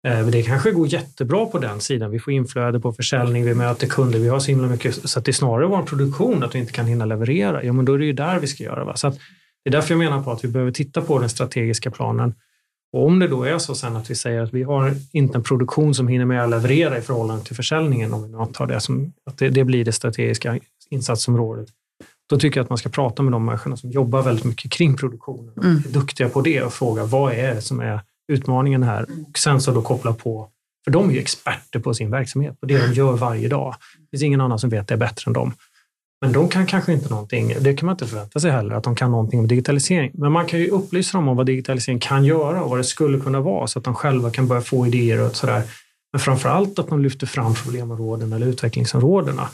Eh, 0.08 0.28
det 0.28 0.44
kanske 0.44 0.72
går 0.72 0.88
jättebra 0.88 1.46
på 1.46 1.60
den 1.60 1.82
sidan. 1.82 2.12
Vi 2.12 2.20
får 2.20 2.34
inflöde 2.34 2.80
på 2.80 2.94
försäljning, 2.94 3.46
vi 3.46 3.54
möter 3.54 3.88
kunder, 3.88 4.20
vi 4.20 4.30
har 4.30 4.40
så 4.40 4.52
himla 4.52 4.68
mycket, 4.68 5.10
så 5.10 5.20
att 5.20 5.26
det 5.26 5.32
är 5.32 5.34
snarare 5.34 5.68
vår 5.68 5.84
produktion 5.84 6.44
att 6.44 6.56
vi 6.56 6.60
inte 6.60 6.74
kan 6.74 6.86
hinna 6.86 7.06
leverera. 7.06 7.64
Ja, 7.64 7.74
men 7.74 7.86
då 7.86 7.94
är 7.94 7.98
det 7.98 8.06
ju 8.06 8.14
där 8.14 8.40
vi 8.40 8.48
ska 8.48 8.64
göra. 8.64 8.84
Va? 8.84 8.96
Så 8.96 9.08
att 9.08 9.16
det 9.64 9.70
är 9.70 9.72
därför 9.72 9.94
jag 9.94 10.00
menar 10.00 10.24
på 10.24 10.32
att 10.32 10.44
vi 10.44 10.48
behöver 10.48 10.72
titta 10.72 11.02
på 11.02 11.20
den 11.20 11.30
strategiska 11.30 11.92
planen 11.92 12.34
och 12.94 13.06
om 13.06 13.20
det 13.20 13.28
då 13.28 13.44
är 13.44 13.58
så 13.58 13.76
sen 13.76 13.96
att 13.96 14.10
vi 14.10 14.16
säger 14.16 14.42
att 14.42 14.54
vi 14.54 14.64
har 14.64 14.96
inte 15.12 15.38
en 15.38 15.44
produktion 15.44 15.94
som 15.94 16.08
hinner 16.08 16.26
med 16.26 16.44
att 16.44 16.50
leverera 16.50 16.98
i 16.98 17.02
förhållande 17.02 17.44
till 17.46 17.56
försäljningen, 17.56 18.14
om 18.14 18.24
vi 18.24 18.30
nu 18.30 18.38
antar 18.38 18.68
det 18.68 18.80
som 18.80 19.14
att 19.26 19.38
det, 19.38 19.50
det 19.50 19.64
blir 19.64 19.86
det 19.86 19.92
strategiska 19.92 20.60
insatsområdet, 20.90 21.70
då 22.30 22.40
tycker 22.40 22.60
jag 22.60 22.64
att 22.64 22.70
man 22.70 22.78
ska 22.78 22.90
prata 22.90 23.24
med 23.24 23.32
de 23.32 23.46
människorna 23.46 23.78
som 23.78 23.92
jobbar 23.92 24.22
väldigt 24.22 24.46
mycket 24.46 24.72
kring 24.72 24.98
produktionen 24.98 25.54
och 25.58 25.64
mm. 25.64 25.84
är 25.86 25.90
duktiga 25.90 26.30
på 26.30 26.42
det 26.42 26.64
och 26.64 26.74
fråga 26.74 27.06
vad 27.06 27.34
är 27.34 27.56
det 27.56 27.62
som 27.62 27.80
är 27.80 28.02
utmaningen 28.32 28.84
här? 28.84 29.06
Och 29.30 29.38
sen 29.38 29.62
så 29.62 29.72
då 29.72 29.82
koppla 29.82 30.14
på, 30.14 30.50
för 30.84 30.92
de 30.92 31.10
är 31.10 31.14
ju 31.14 31.20
experter 31.20 31.80
på 31.80 31.94
sin 31.94 32.12
verksamhet, 32.12 32.60
på 32.60 32.66
det 32.66 32.88
de 32.88 32.94
gör 32.94 33.14
varje 33.14 33.48
dag. 33.48 33.76
Det 34.00 34.10
finns 34.12 34.24
ingen 34.24 34.42
annan 34.42 34.60
som 34.60 34.70
vet 34.70 34.88
det 34.88 34.98
bättre 34.98 35.30
än 35.30 35.34
dem. 35.34 35.54
Men 36.22 36.32
de 36.32 36.50
kan 36.50 36.66
kanske 36.66 36.94
inte 36.94 37.10
någonting, 37.10 37.54
det 37.62 37.74
kan 37.74 37.86
man 37.86 37.94
inte 37.94 38.08
förvänta 38.08 38.40
sig 38.40 38.52
heller, 38.52 38.76
att 38.76 38.84
de 38.84 38.96
kan 38.96 39.12
någonting 39.12 39.40
om 39.40 39.48
digitalisering. 39.48 40.12
Men 40.14 40.32
man 40.32 40.46
kan 40.46 40.60
ju 40.60 40.70
upplysa 40.70 41.18
dem 41.18 41.28
om 41.28 41.38
vad 41.38 41.46
digitalisering 41.46 42.00
kan 42.00 42.26
göra 42.26 42.64
och 42.64 42.70
vad 42.70 42.80
det 42.80 42.84
skulle 42.84 43.20
kunna 43.20 43.42
vara 43.42 43.68
så 43.68 43.80
att 43.80 43.86
de 43.86 43.96
själva 43.96 44.32
kan 44.32 44.48
börja 44.48 44.62
få 44.62 44.88
idéer 44.88 45.22
och 45.22 45.36
sådär. 45.36 45.64
Men 46.14 46.20
framför 46.20 46.50
allt 46.50 46.80
att 46.80 46.88
de 46.88 47.02
lyfter 47.02 47.28
fram 47.28 47.54
problemområden 47.54 48.34
eller 48.34 48.48
utvecklingsområdena. 48.48 49.50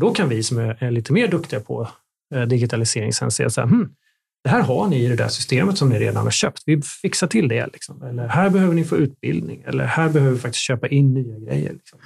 Då 0.00 0.10
kan 0.10 0.28
vi 0.28 0.42
som 0.42 0.58
är, 0.58 0.90
lite 0.90 1.12
mer 1.12 1.28
duktiga 1.28 1.60
på 1.60 1.88
eh, 2.34 2.42
digitalisering 2.42 3.12
sen 3.12 3.30
säga 3.30 3.50
så 3.50 3.60
här, 3.60 3.68
hm, 3.68 3.88
det 4.44 4.50
här 4.50 4.62
har 4.62 4.88
ni 4.88 5.04
i 5.04 5.08
det 5.08 5.16
där 5.16 5.28
systemet 5.28 5.78
som 5.78 5.88
ni 5.88 5.98
redan 5.98 6.24
har 6.24 6.30
köpt. 6.30 6.62
Vi 6.66 6.82
fixar 6.82 7.26
till 7.26 7.48
det. 7.48 7.66
Liksom. 7.72 8.02
Eller 8.02 8.28
här 8.28 8.50
behöver 8.50 8.74
ni 8.74 8.84
få 8.84 8.96
utbildning. 8.96 9.62
Eller 9.66 9.84
här 9.84 10.08
behöver 10.08 10.32
vi 10.32 10.38
faktiskt 10.38 10.62
köpa 10.62 10.88
in 10.88 11.14
nya 11.14 11.38
grejer. 11.38 11.72
Liksom. 11.72 11.98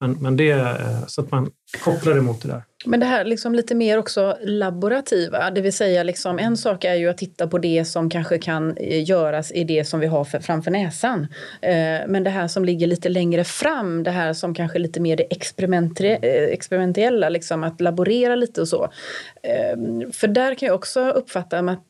Men, 0.00 0.12
men 0.12 0.36
det, 0.36 0.50
eh, 0.50 1.06
så 1.06 1.20
att 1.20 1.30
man 1.30 1.50
kopplar 1.84 2.14
det 2.14 2.20
mot 2.20 2.42
det 2.42 2.48
där. 2.48 2.62
Men 2.86 3.00
det 3.00 3.06
här 3.06 3.24
liksom 3.24 3.54
lite 3.54 3.74
mer 3.74 3.98
också 3.98 4.36
laborativa, 4.42 5.50
det 5.50 5.60
vill 5.60 5.72
säga 5.72 6.02
liksom, 6.02 6.38
en 6.38 6.56
sak 6.56 6.84
är 6.84 6.94
ju 6.94 7.08
att 7.08 7.18
titta 7.18 7.46
på 7.46 7.58
det 7.58 7.84
som 7.84 8.10
kanske 8.10 8.38
kan 8.38 8.76
eh, 8.76 9.08
göras 9.08 9.52
i 9.52 9.64
det 9.64 9.84
som 9.84 10.00
vi 10.00 10.06
har 10.06 10.24
för, 10.24 10.38
framför 10.38 10.70
näsan. 10.70 11.26
Eh, 11.62 12.00
men 12.08 12.24
det 12.24 12.30
här 12.30 12.48
som 12.48 12.64
ligger 12.64 12.86
lite 12.86 13.08
längre 13.08 13.44
fram, 13.44 14.02
det 14.02 14.10
här 14.10 14.32
som 14.32 14.54
kanske 14.54 14.78
lite 14.78 15.00
mer 15.00 15.16
det 15.16 16.52
experimentella, 16.52 17.28
liksom 17.28 17.64
att 17.64 17.80
laborera 17.80 18.34
lite 18.36 18.60
och 18.60 18.68
så. 18.68 18.88
För 20.12 20.28
där 20.28 20.54
kan 20.54 20.66
jag 20.66 20.74
också 20.74 21.10
uppfatta 21.10 21.58
att 21.58 21.82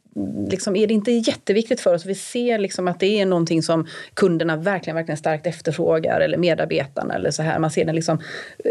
liksom, 0.48 0.76
är 0.76 0.86
det 0.86 0.94
inte 0.94 1.12
jätteviktigt 1.12 1.80
för 1.80 1.94
oss? 1.94 2.06
Vi 2.06 2.14
ser 2.14 2.58
liksom 2.58 2.88
att 2.88 3.00
det 3.00 3.20
är 3.20 3.26
någonting 3.26 3.62
som 3.62 3.86
kunderna 4.14 4.56
verkligen, 4.56 4.94
verkligen 4.94 5.16
starkt 5.16 5.46
efterfrågar 5.46 6.20
eller 6.20 6.38
medarbetarna 6.38 7.14
eller 7.14 7.30
så 7.30 7.42
här. 7.42 7.58
Man 7.58 7.70
ser 7.70 7.84
den 7.84 7.94
liksom 7.94 8.18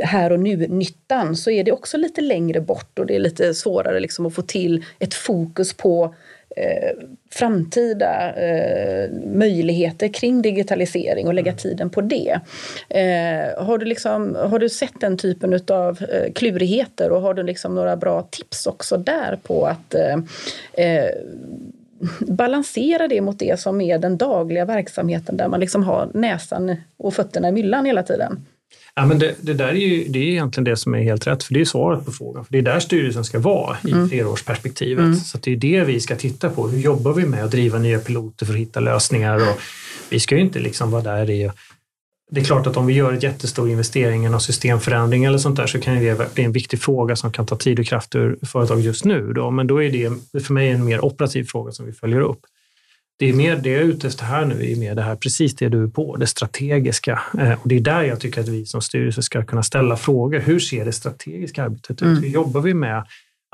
här 0.03 0.31
och 0.31 0.39
nu-nyttan 0.39 1.35
så 1.35 1.51
är 1.51 1.63
det 1.63 1.71
också 1.71 1.97
lite 1.97 2.21
längre 2.21 2.61
bort 2.61 2.99
och 2.99 3.05
det 3.05 3.15
är 3.15 3.19
lite 3.19 3.53
svårare 3.53 3.99
liksom 3.99 4.25
att 4.25 4.35
få 4.35 4.41
till 4.41 4.85
ett 4.99 5.13
fokus 5.13 5.73
på 5.73 6.15
eh, 6.55 7.07
framtida 7.31 8.33
eh, 8.33 9.09
möjligheter 9.25 10.07
kring 10.07 10.41
digitalisering 10.41 11.27
och 11.27 11.33
lägga 11.33 11.51
mm. 11.51 11.57
tiden 11.57 11.89
på 11.89 12.01
det. 12.01 12.39
Eh, 12.89 13.65
har, 13.65 13.77
du 13.77 13.85
liksom, 13.85 14.35
har 14.35 14.59
du 14.59 14.69
sett 14.69 14.99
den 14.99 15.17
typen 15.17 15.59
av 15.67 16.03
eh, 16.11 16.33
klurigheter 16.33 17.11
och 17.11 17.21
har 17.21 17.33
du 17.33 17.43
liksom 17.43 17.75
några 17.75 17.95
bra 17.95 18.21
tips 18.21 18.67
också 18.67 18.97
där 18.97 19.39
på 19.43 19.65
att 19.65 19.95
eh, 19.95 20.17
eh, 20.73 21.09
balansera 22.19 23.07
det 23.07 23.21
mot 23.21 23.39
det 23.39 23.59
som 23.59 23.81
är 23.81 23.97
den 23.97 24.17
dagliga 24.17 24.65
verksamheten 24.65 25.37
där 25.37 25.47
man 25.47 25.59
liksom 25.59 25.83
har 25.83 26.09
näsan 26.13 26.75
och 26.97 27.13
fötterna 27.13 27.49
i 27.49 27.51
myllan 27.51 27.85
hela 27.85 28.03
tiden? 28.03 28.45
Ja, 28.95 29.05
men 29.05 29.19
det, 29.19 29.35
det, 29.41 29.53
där 29.53 29.67
är 29.67 29.73
ju 29.73 30.07
det 30.07 30.19
är 30.19 30.23
egentligen 30.23 30.63
det 30.63 30.77
som 30.77 30.93
är 30.93 31.03
helt 31.03 31.27
rätt, 31.27 31.43
för 31.43 31.53
det 31.53 31.61
är 31.61 31.65
svaret 31.65 32.05
på 32.05 32.11
frågan. 32.11 32.45
För 32.45 32.51
det 32.51 32.57
är 32.57 32.61
där 32.61 32.79
styrelsen 32.79 33.23
ska 33.23 33.39
vara 33.39 33.77
i 33.83 33.91
mm. 33.91 34.09
flerårsperspektivet. 34.09 35.03
Mm. 35.03 35.15
Så 35.15 35.37
det 35.37 35.51
är 35.51 35.55
det 35.55 35.83
vi 35.83 35.99
ska 35.99 36.15
titta 36.15 36.49
på. 36.49 36.67
Hur 36.67 36.79
jobbar 36.79 37.13
vi 37.13 37.25
med 37.25 37.43
att 37.43 37.51
driva 37.51 37.79
nya 37.79 37.99
piloter 37.99 38.45
för 38.45 38.53
att 38.53 38.59
hitta 38.59 38.79
lösningar? 38.79 39.35
Och 39.35 39.59
vi 40.09 40.19
ska 40.19 40.35
ju 40.35 40.41
inte 40.41 40.59
liksom 40.59 40.91
vara 40.91 41.01
där 41.01 41.29
i 41.29 41.51
det 42.31 42.41
är 42.41 42.45
klart 42.45 42.67
att 42.67 42.77
om 42.77 42.85
vi 42.85 42.93
gör 42.93 43.13
en 43.13 43.19
jättestor 43.19 43.69
investering 43.69 44.25
i 44.25 44.29
någon 44.29 44.41
systemförändring 44.41 45.23
eller 45.23 45.37
sånt 45.37 45.57
där 45.57 45.67
så 45.67 45.79
kan 45.79 45.95
det 45.95 46.33
bli 46.33 46.43
en 46.43 46.51
viktig 46.51 46.81
fråga 46.81 47.15
som 47.15 47.31
kan 47.31 47.45
ta 47.45 47.55
tid 47.55 47.79
och 47.79 47.85
kraft 47.85 48.15
ur 48.15 48.37
företaget 48.45 48.85
just 48.85 49.05
nu. 49.05 49.33
Då. 49.33 49.51
Men 49.51 49.67
då 49.67 49.83
är 49.83 49.91
det 49.91 50.43
för 50.43 50.53
mig 50.53 50.69
en 50.69 50.85
mer 50.85 51.05
operativ 51.05 51.43
fråga 51.43 51.71
som 51.71 51.85
vi 51.85 51.91
följer 51.91 52.21
upp 52.21 52.39
det 53.17 53.29
är 53.29 53.33
mer 53.33 53.55
det 53.55 53.69
jag 53.69 53.81
är 53.81 53.85
ute 53.85 54.07
efter 54.07 54.25
här 54.25 54.45
nu, 54.45 54.71
är 54.71 54.75
mer 54.75 54.95
det 54.95 55.01
här, 55.01 55.15
precis 55.15 55.55
det 55.55 55.69
du 55.69 55.83
är 55.83 55.87
på, 55.87 56.15
det 56.15 56.27
strategiska. 56.27 57.21
Eh, 57.39 57.51
och 57.61 57.67
det 57.67 57.75
är 57.75 57.79
där 57.79 58.03
jag 58.03 58.19
tycker 58.19 58.41
att 58.41 58.47
vi 58.47 58.65
som 58.65 58.81
styrelse 58.81 59.21
ska 59.21 59.45
kunna 59.45 59.63
ställa 59.63 59.97
frågor. 59.97 60.39
Hur 60.39 60.59
ser 60.59 60.85
det 60.85 60.91
strategiska 60.91 61.63
arbetet 61.63 61.91
ut? 61.91 62.01
Mm. 62.01 62.23
Hur 62.23 62.29
jobbar 62.29 62.61
vi 62.61 62.73
med 62.73 63.03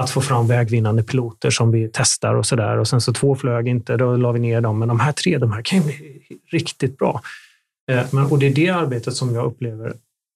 att 0.02 0.10
få 0.10 0.22
fram 0.22 0.48
vägvinnande 0.48 1.04
piloter 1.04 1.50
som 1.50 1.72
vi 1.72 1.90
testar 1.94 2.36
och 2.36 2.46
så 2.46 2.56
där. 2.56 2.78
Och 2.78 2.88
sen 2.88 3.02
så 3.02 3.14
två 3.14 3.36
flög 3.36 3.68
inte, 3.68 3.98
då 3.98 4.16
la 4.16 4.32
vi 4.32 4.40
ner 4.40 4.62
dem. 4.62 4.80
Men 4.80 4.88
de 4.88 5.00
här 5.00 5.12
tre, 5.12 5.38
de 5.38 5.52
här 5.52 5.62
kan 5.62 5.80
ju 5.80 5.86
bli 5.86 6.22
riktigt 6.52 6.98
bra. 6.98 7.22
Eh, 7.92 8.06
men, 8.12 8.26
och 8.26 8.40
det 8.40 8.48
är 8.48 8.54
det 8.54 8.70
arbetet 8.70 9.16
som 9.16 9.36
jag 9.36 9.46
upplever 9.46 9.94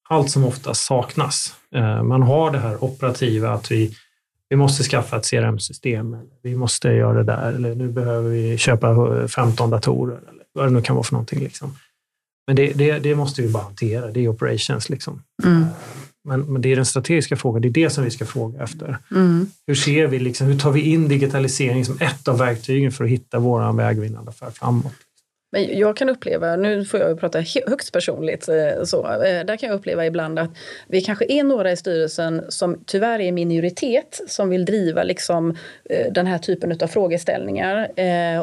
allt 0.10 0.32
som 0.32 0.46
oftast 0.46 0.86
saknas. 0.86 1.56
Eh, 1.76 2.04
man 2.04 2.22
har 2.22 2.52
det 2.52 2.60
här 2.60 2.84
operativa, 2.84 3.50
att 3.50 3.72
vi 3.72 3.96
vi 4.50 4.56
måste 4.56 4.84
skaffa 4.84 5.18
ett 5.18 5.30
CRM-system, 5.30 6.18
vi 6.42 6.56
måste 6.56 6.88
göra 6.88 7.18
det 7.18 7.24
där, 7.24 7.54
eller 7.54 7.76
nu 7.76 7.92
behöver 7.92 8.30
vi 8.30 8.58
köpa 8.58 9.28
15 9.28 9.70
datorer, 9.70 10.18
eller 10.30 10.44
vad 10.54 10.66
det 10.66 10.70
nu 10.70 10.82
kan 10.82 10.96
vara 10.96 11.04
för 11.04 11.14
någonting. 11.14 11.40
Liksom. 11.40 11.78
Men 12.48 12.56
det, 12.56 12.74
det, 12.74 13.00
det, 13.00 13.16
måste 13.16 13.42
vi 13.42 13.50
bara 13.50 13.64
hantera, 13.64 14.12
det 14.12 14.20
är 14.20 14.28
operations. 14.28 14.90
Liksom. 14.90 15.24
Mm. 15.44 15.66
Men, 16.24 16.54
men, 16.54 16.62
det 16.62 16.72
är 16.72 16.76
den 16.76 16.86
strategiska 16.86 17.36
frågan, 17.36 17.62
det 17.62 17.68
är 17.68 17.72
det 17.72 17.90
som 17.90 18.04
vi 18.04 18.12
ska 18.12 18.26
fråga 18.26 18.64
efter. 18.64 18.98
Mm. 19.12 19.48
Hur 19.68 19.76
ser 19.76 20.08
vi, 20.08 20.20
liksom, 20.20 20.48
hur 20.48 20.60
tar 20.60 20.72
vi 20.72 20.82
in 20.82 21.08
digitalisering 21.08 21.86
som 21.86 21.98
ett 22.00 22.28
av 22.28 22.38
verktygen 22.38 22.92
för 22.92 23.04
att 23.04 23.10
hitta 23.10 23.40
vår 23.40 23.74
vägvinnande 23.74 24.30
affär 24.30 24.52
framåt? 24.52 24.94
Men 25.56 25.78
jag 25.78 25.98
kan 25.98 26.10
uppleva, 26.10 26.56
nu 26.56 26.86
får 26.86 27.00
jag 27.00 27.20
prata 27.20 27.40
högst 27.68 27.94
personligt, 27.94 28.48
eh, 28.48 28.84
så, 28.84 29.06
eh, 29.06 29.46
där 29.46 29.58
kan 29.58 29.70
jag 29.70 29.76
uppleva 29.76 30.06
ibland 30.06 30.40
att 30.40 30.50
vi 30.88 31.02
kanske 31.02 31.26
är 31.30 31.44
några 31.44 31.72
i 31.72 31.78
styrelsen 31.78 32.42
som 32.50 32.84
tyvärr 32.86 33.20
är 33.20 33.32
minoritet 33.32 34.22
som 34.28 34.50
vill 34.50 34.66
driva 34.66 35.04
liksom, 35.04 35.58
eh, 35.90 36.12
den 36.12 36.28
här 36.28 36.38
typen 36.38 36.78
av 36.82 36.88
frågeställningar. 36.88 37.92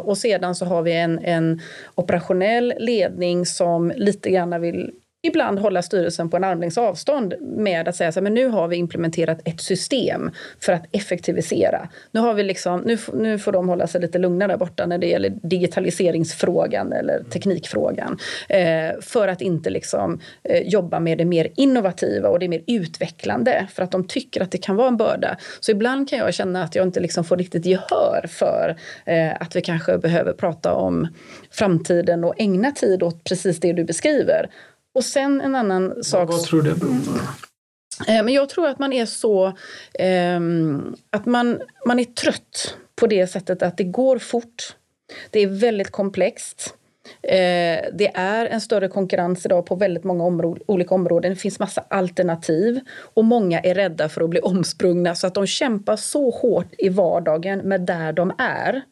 Och 0.04 0.18
sedan 0.18 0.54
så 0.54 0.64
har 0.64 0.82
vi 0.82 0.92
en, 0.92 1.18
en 1.18 1.60
operationell 1.94 2.74
ledning 2.78 3.46
som 3.46 3.92
lite 3.96 4.30
grann 4.30 4.60
vill 4.60 4.92
ibland 5.22 5.58
hålla 5.58 5.82
styrelsen 5.82 6.30
på 6.30 6.36
en 6.36 6.44
armlängds 6.44 6.78
avstånd 6.78 7.34
med 7.40 7.88
att 7.88 7.96
säga 7.96 8.12
så 8.12 8.20
här, 8.20 8.22
men 8.22 8.34
nu 8.34 8.46
har 8.46 8.68
vi 8.68 8.76
implementerat 8.76 9.40
ett 9.44 9.60
system 9.60 10.30
för 10.60 10.72
att 10.72 10.84
effektivisera. 10.92 11.88
Nu, 12.10 12.20
har 12.20 12.34
vi 12.34 12.42
liksom, 12.42 12.80
nu, 12.80 12.98
nu 13.14 13.38
får 13.38 13.52
de 13.52 13.68
hålla 13.68 13.86
sig 13.86 14.00
lite 14.00 14.18
lugna 14.18 14.48
där 14.48 14.56
borta 14.56 14.86
när 14.86 14.98
det 14.98 15.06
gäller 15.06 15.32
digitaliseringsfrågan 15.42 16.92
eller 16.92 17.22
teknikfrågan. 17.22 18.18
Eh, 18.48 19.00
för 19.00 19.28
att 19.28 19.40
inte 19.40 19.70
liksom, 19.70 20.20
eh, 20.42 20.62
jobba 20.62 21.00
med 21.00 21.18
det 21.18 21.24
mer 21.24 21.48
innovativa 21.56 22.28
och 22.28 22.38
det 22.38 22.48
mer 22.48 22.62
utvecklande 22.66 23.66
för 23.72 23.82
att 23.82 23.90
de 23.90 24.06
tycker 24.06 24.42
att 24.42 24.50
det 24.50 24.58
kan 24.58 24.76
vara 24.76 24.88
en 24.88 24.96
börda. 24.96 25.36
Så 25.60 25.70
ibland 25.70 26.08
kan 26.08 26.18
jag 26.18 26.34
känna 26.34 26.62
att 26.62 26.74
jag 26.74 26.86
inte 26.86 27.00
liksom 27.00 27.24
får 27.24 27.36
riktigt 27.36 27.66
gehör 27.66 28.26
för 28.28 28.76
eh, 29.06 29.32
att 29.40 29.56
vi 29.56 29.60
kanske 29.60 29.98
behöver 29.98 30.32
prata 30.32 30.74
om 30.74 31.08
framtiden 31.50 32.24
och 32.24 32.34
ägna 32.38 32.72
tid 32.72 33.02
åt 33.02 33.24
precis 33.24 33.60
det 33.60 33.72
du 33.72 33.84
beskriver. 33.84 34.50
Och 34.94 35.04
sen 35.04 35.40
en 35.40 35.54
annan 35.54 36.04
sak. 36.04 36.28
Vad 36.28 36.42
tror 36.42 36.62
du 36.62 36.70
det 36.70 36.76
beror 36.76 37.04
på? 37.04 37.20
Eh, 38.08 38.22
men 38.24 38.28
jag 38.28 38.48
tror 38.48 38.66
att 38.66 38.78
man 38.78 38.92
är 38.92 39.06
så... 39.06 39.46
Eh, 39.94 40.40
att 41.10 41.26
man, 41.26 41.60
man 41.86 41.98
är 41.98 42.04
trött 42.04 42.76
på 42.96 43.06
det 43.06 43.26
sättet 43.26 43.62
att 43.62 43.76
det 43.76 43.84
går 43.84 44.18
fort. 44.18 44.76
Det 45.30 45.40
är 45.40 45.46
väldigt 45.46 45.90
komplext. 45.90 46.74
Eh, 47.22 47.84
det 47.92 48.10
är 48.14 48.46
en 48.46 48.60
större 48.60 48.88
konkurrens 48.88 49.46
idag 49.46 49.66
på 49.66 49.74
väldigt 49.74 50.04
många 50.04 50.24
områ 50.24 50.56
olika 50.66 50.94
områden. 50.94 51.30
Det 51.30 51.36
finns 51.36 51.58
massa 51.58 51.84
alternativ 51.88 52.80
och 53.14 53.24
många 53.24 53.60
är 53.60 53.74
rädda 53.74 54.08
för 54.08 54.20
att 54.20 54.30
bli 54.30 54.40
omsprungna 54.42 55.14
så 55.14 55.26
att 55.26 55.34
de 55.34 55.46
kämpar 55.46 55.96
så 55.96 56.30
hårt 56.30 56.74
i 56.78 56.88
vardagen 56.88 57.58
med 57.58 57.80
där 57.80 58.12
de 58.12 58.32
är. 58.38 58.82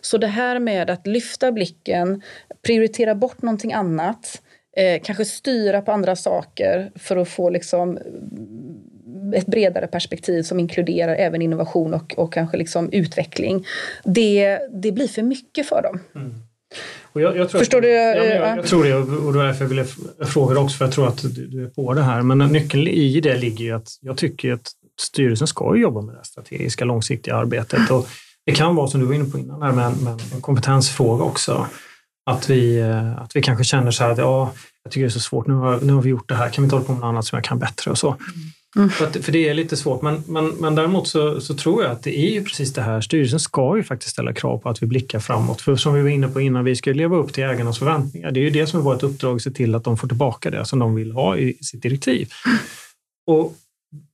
Så 0.00 0.18
det 0.18 0.26
här 0.26 0.58
med 0.58 0.90
att 0.90 1.06
lyfta 1.06 1.52
blicken, 1.52 2.22
prioritera 2.62 3.14
bort 3.14 3.42
någonting 3.42 3.72
annat, 3.72 4.42
eh, 4.76 5.00
kanske 5.04 5.24
styra 5.24 5.82
på 5.82 5.92
andra 5.92 6.16
saker 6.16 6.90
för 6.94 7.16
att 7.16 7.28
få 7.28 7.50
liksom 7.50 7.98
ett 9.34 9.46
bredare 9.46 9.86
perspektiv 9.86 10.42
som 10.42 10.60
inkluderar 10.60 11.14
även 11.14 11.42
innovation 11.42 11.94
och, 11.94 12.14
och 12.16 12.32
kanske 12.32 12.56
liksom 12.56 12.92
utveckling. 12.92 13.66
Det, 14.04 14.58
det 14.82 14.92
blir 14.92 15.08
för 15.08 15.22
mycket 15.22 15.68
för 15.68 15.82
dem. 15.82 16.00
Mm. 16.14 16.34
Jag, 17.12 17.36
jag 17.36 17.50
Förstår 17.50 17.80
du? 17.80 17.88
Ja, 17.88 18.24
jag, 18.24 18.58
jag, 18.58 18.66
tror 18.66 18.84
det 18.84 18.94
och 18.94 19.32
det 19.32 19.38
var 19.38 19.46
därför 19.46 19.64
jag 19.64 19.68
ville 19.68 19.84
fråga 20.26 20.60
också 20.60 20.76
för 20.76 20.84
jag 20.84 20.94
tror 20.94 21.08
att 21.08 21.22
du, 21.22 21.46
du 21.46 21.64
är 21.64 21.68
på 21.68 21.94
det 21.94 22.02
här. 22.02 22.22
Men 22.22 22.38
nyckeln 22.38 22.88
i 22.88 23.20
det 23.20 23.36
ligger 23.36 23.64
ju 23.64 23.72
att 23.72 23.88
jag 24.00 24.16
tycker 24.16 24.52
att 24.52 24.70
styrelsen 25.00 25.46
ska 25.46 25.76
jobba 25.76 26.00
med 26.00 26.14
det 26.14 26.24
strategiska 26.24 26.84
långsiktiga 26.84 27.34
arbetet. 27.34 27.90
Och 27.90 28.08
det 28.46 28.52
kan 28.52 28.76
vara 28.76 28.86
som 28.86 29.00
du 29.00 29.06
var 29.06 29.14
inne 29.14 29.30
på 29.30 29.38
innan, 29.38 29.62
här, 29.62 29.72
men, 29.72 29.92
men 29.92 30.18
en 30.34 30.40
kompetensfråga 30.40 31.24
också. 31.24 31.66
Att 32.30 32.50
vi, 32.50 32.78
eh, 32.78 33.18
att 33.18 33.36
vi 33.36 33.42
kanske 33.42 33.64
känner 33.64 33.90
så 33.90 34.04
här 34.04 34.10
att 34.10 34.18
ja, 34.18 34.52
jag 34.82 34.92
tycker 34.92 35.04
det 35.04 35.08
är 35.08 35.10
så 35.10 35.20
svårt, 35.20 35.46
nu 35.46 35.54
har, 35.54 35.80
nu 35.80 35.92
har 35.92 36.02
vi 36.02 36.10
gjort 36.10 36.28
det 36.28 36.34
här, 36.34 36.50
kan 36.50 36.62
vi 36.62 36.66
inte 36.66 36.76
hålla 36.76 36.86
på 36.86 36.92
med 36.92 37.00
något 37.00 37.08
annat 37.08 37.24
som 37.24 37.36
jag 37.36 37.44
kan 37.44 37.58
bättre 37.58 37.90
och 37.90 37.98
så. 37.98 38.16
Mm. 38.76 38.90
För, 38.90 39.06
att, 39.06 39.24
för, 39.24 39.32
det 39.32 39.48
är 39.48 39.54
lite 39.54 39.76
svårt, 39.76 40.02
men, 40.02 40.22
men, 40.26 40.48
men 40.48 40.74
däremot 40.74 41.08
så, 41.08 41.40
så, 41.40 41.54
tror 41.54 41.82
jag 41.82 41.92
att 41.92 42.02
det 42.02 42.18
är 42.18 42.30
ju 42.30 42.44
precis 42.44 42.72
det 42.72 42.82
här, 42.82 43.00
styrelsen 43.00 43.40
ska 43.40 43.76
ju 43.76 43.82
faktiskt 43.82 44.12
ställa 44.12 44.32
krav 44.32 44.58
på 44.58 44.68
att 44.68 44.82
vi 44.82 44.86
blickar 44.86 45.18
framåt. 45.18 45.60
För 45.60 45.76
som 45.76 45.94
vi 45.94 46.02
var 46.02 46.08
inne 46.08 46.28
på 46.28 46.40
innan, 46.40 46.64
vi 46.64 46.76
ska 46.76 46.92
leva 46.92 47.16
upp 47.16 47.32
till 47.32 47.44
ägarnas 47.44 47.78
förväntningar. 47.78 48.30
Det 48.30 48.40
är 48.40 48.44
ju 48.44 48.50
det 48.50 48.66
som 48.66 48.80
är 48.80 48.84
vårt 48.84 49.02
uppdrag, 49.02 49.36
att 49.36 49.42
se 49.42 49.50
till 49.50 49.74
att 49.74 49.84
de 49.84 49.96
får 49.96 50.08
tillbaka 50.08 50.50
det 50.50 50.64
som 50.64 50.78
de 50.78 50.94
vill 50.94 51.12
ha 51.12 51.36
i 51.36 51.58
sitt 51.60 51.82
direktiv. 51.82 52.28
Och 53.26 53.54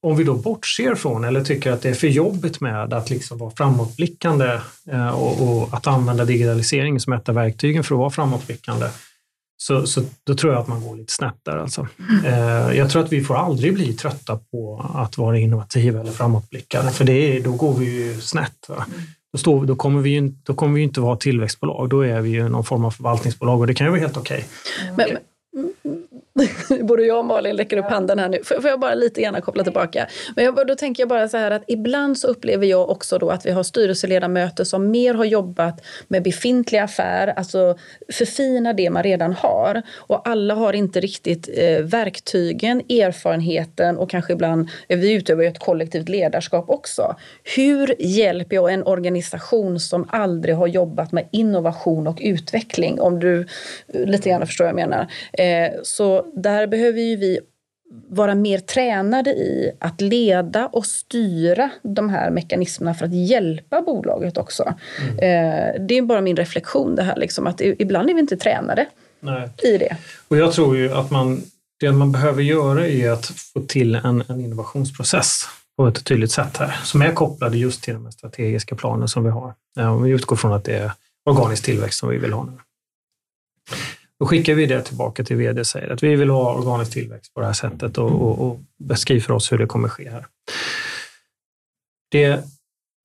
om 0.01 0.17
vi 0.17 0.25
då 0.25 0.35
bortser 0.35 0.95
från 0.95 1.25
eller 1.25 1.45
tycker 1.45 1.73
att 1.73 1.83
det 1.83 1.89
är 1.89 1.95
för 1.95 2.09
jobbigt 2.09 2.61
med 2.61 2.95
att 2.95 3.11
liksom 3.11 3.39
vara 3.39 3.51
framåtblickande 3.51 4.61
eh, 4.91 5.09
och, 5.09 5.43
och, 5.43 5.75
att 5.75 5.87
använda 5.87 6.25
digitalisering 6.25 7.01
som 7.01 7.13
ett 7.13 7.29
av 7.29 7.35
verktygen 7.35 7.85
för 7.85 7.95
att 7.95 7.99
vara 7.99 8.11
framåtblickande, 8.11 8.87
så, 9.57 9.87
så 9.87 10.03
då 10.25 10.35
tror 10.35 10.53
jag 10.53 10.63
att 10.63 10.69
man 10.69 10.83
går 10.83 10.97
lite 10.97 11.13
snett 11.13 11.39
där. 11.43 11.57
Alltså. 11.57 11.89
Mm. 12.25 12.77
jag 12.77 12.91
tror 12.91 13.05
att 13.05 13.13
vi 13.13 13.25
får 13.25 13.37
aldrig 13.37 13.75
bli 13.75 13.93
trötta 13.93 14.39
på 14.51 14.91
att 14.95 15.19
vara 15.19 15.39
innovativa 15.39 16.01
eller 16.01 16.13
framåtblickande, 16.13 16.93
för 16.93 17.05
det 17.05 17.41
då 17.41 17.53
går 17.53 17.75
vi 17.75 17.85
ju 17.85 18.21
snett. 18.21 18.69
Va? 18.69 18.87
Mm. 18.89 19.01
Då, 19.33 19.39
står, 19.39 19.67
då, 19.67 19.77
kommer 19.77 20.01
vi 20.01 20.11
ju, 20.11 20.29
då 20.43 20.55
kommer 20.55 20.75
vi 20.75 20.83
inte 20.83 21.01
vara 21.01 21.17
tillväxtbolag, 21.17 21.89
då 21.89 22.01
är 22.01 22.21
vi 22.21 22.31
ju 22.31 22.49
någon 22.49 22.65
form 22.65 22.85
av 22.85 22.91
förvaltningsbolag 22.91 23.61
och 23.61 23.67
det 23.67 23.75
kan 23.75 23.87
ju 23.87 23.91
vara 23.91 24.01
helt 24.01 24.17
okej. 24.17 24.45
Okay. 24.93 25.17
Både 26.81 27.03
jag 27.03 27.19
och 27.19 27.25
Malin 27.25 27.57
räcker 27.57 27.77
upp 27.77 27.91
handen 27.91 28.19
här 28.19 28.29
nu. 28.29 28.45
Får 28.45 28.67
jag 28.67 28.81
bara 28.81 28.95
lite 28.95 29.23
grann 29.23 29.43
koppla 29.43 29.65
tillbaka? 29.65 30.07
Men 30.37 30.45
jag, 30.45 30.67
då 30.67 30.75
tänker 30.75 31.03
jag 31.03 31.09
bara 31.09 31.29
så 31.29 31.37
här 31.37 31.51
att 31.51 31.65
ibland 31.67 32.19
så 32.19 32.29
upplever 32.29 32.67
jag 32.67 32.91
också 32.91 33.19
då 33.19 33.31
att 33.31 33.47
vi 33.47 33.51
har 33.51 33.63
styrelseledamöter 33.63 34.65
som 34.65 34.91
mer 34.91 35.15
har 35.15 35.25
jobbat 35.25 35.85
med 36.09 36.23
befintlig 36.23 36.79
affär, 36.79 37.29
alltså 37.29 37.77
förfina 38.13 38.73
det 38.73 38.91
man 38.91 39.03
redan 39.03 39.33
har. 39.33 39.83
Och 39.97 40.29
alla 40.29 40.55
har 40.55 40.73
inte 40.73 41.01
riktigt 41.01 41.49
eh, 41.55 41.83
verktygen, 41.83 42.81
erfarenheten 42.81 43.99
och 43.99 44.11
kanske 44.11 44.33
ibland, 44.33 44.69
eh, 44.89 44.99
vi 44.99 45.13
utövar 45.13 45.43
ju 45.43 45.49
ett 45.49 45.59
kollektivt 45.59 46.09
ledarskap 46.09 46.71
också. 46.71 47.17
Hur 47.57 47.95
hjälper 47.99 48.57
jag 48.57 48.73
en 48.73 48.87
organisation 48.87 49.81
som 49.81 50.09
aldrig 50.09 50.57
har 50.57 50.67
jobbat 50.67 51.13
med 51.13 51.29
innovation 51.33 52.07
och 52.07 52.19
utveckling? 52.23 53.01
Om 53.01 53.21
du 53.21 53.41
eh, 53.41 54.05
lite 54.07 54.29
grann 54.29 54.47
förstår 54.47 54.65
vad 54.65 54.81
jag 54.81 54.89
menar. 54.89 55.07
Eh, 55.33 55.73
så 55.83 56.22
där 56.35 56.67
behöver 56.67 57.01
ju 57.01 57.17
vi 57.17 57.41
vara 58.09 58.35
mer 58.35 58.59
tränade 58.59 59.31
i 59.31 59.73
att 59.81 60.01
leda 60.01 60.67
och 60.67 60.87
styra 60.87 61.71
de 61.83 62.09
här 62.09 62.31
mekanismerna 62.31 62.95
för 62.95 63.05
att 63.07 63.15
hjälpa 63.15 63.83
bolaget 63.83 64.39
också. 64.39 64.75
Mm. 65.01 65.15
Eh, 65.15 65.87
det 65.87 65.99
är 65.99 66.03
bara 66.03 66.21
min 66.21 66.37
reflektion 66.37 66.97
det 66.97 67.03
här, 67.03 67.17
liksom, 67.17 67.47
att 67.47 67.61
ibland 67.61 68.11
är 68.11 68.15
vi 68.15 68.21
inte 68.21 68.37
tränade 68.37 68.87
Nej. 69.21 69.49
i 69.63 69.79
det. 69.79 69.97
Och 70.29 70.37
jag 70.37 70.53
tror 70.53 70.77
ju 70.77 70.93
att 70.93 71.11
man, 71.11 71.43
det 71.81 71.93
man 71.93 72.13
behöver 72.13 72.43
göra 72.43 72.89
är 72.89 73.11
att 73.11 73.27
få 73.27 73.61
till 73.61 73.95
en, 73.95 74.25
en 74.29 74.41
innovationsprocess 74.41 75.45
på 75.77 75.87
ett 75.87 76.05
tydligt 76.05 76.33
sätt 76.33 76.57
här, 76.57 76.77
som 76.85 77.03
är 77.03 77.13
kopplad 77.13 77.55
just 77.55 77.83
till 77.83 77.95
de 77.95 78.13
strategiska 78.13 78.77
planen 78.77 79.09
som 79.09 79.25
vi 79.25 79.31
har. 79.31 79.55
Om 79.77 80.03
vi 80.03 80.11
utgår 80.11 80.37
från 80.37 80.53
att 80.53 80.65
det 80.65 80.77
är 80.77 80.93
organisk 81.31 81.65
tillväxt 81.65 81.99
som 81.99 82.09
vi 82.09 82.19
vill 82.19 82.33
ha 82.33 82.45
nu. 82.45 82.53
Då 84.23 84.27
skickar 84.27 84.55
vi 84.55 84.67
det 84.67 84.83
tillbaka 84.83 85.25
till 85.25 85.37
vd 85.37 85.61
och 85.61 85.67
säger 85.67 85.91
att 85.91 86.03
vi 86.03 86.17
vill 86.17 86.31
ha 86.31 86.55
organisk 86.55 86.93
tillväxt 86.93 87.35
på 87.35 87.41
det 87.41 87.47
här 87.47 87.53
sättet 87.53 87.99
och, 87.99 88.11
och, 88.11 88.47
och 88.47 88.61
beskriv 88.79 89.21
för 89.21 89.33
oss 89.33 89.53
hur 89.53 89.59
det 89.59 89.67
kommer 89.67 89.89
ske 89.89 90.11
här. 90.11 90.27
Det 92.11 92.45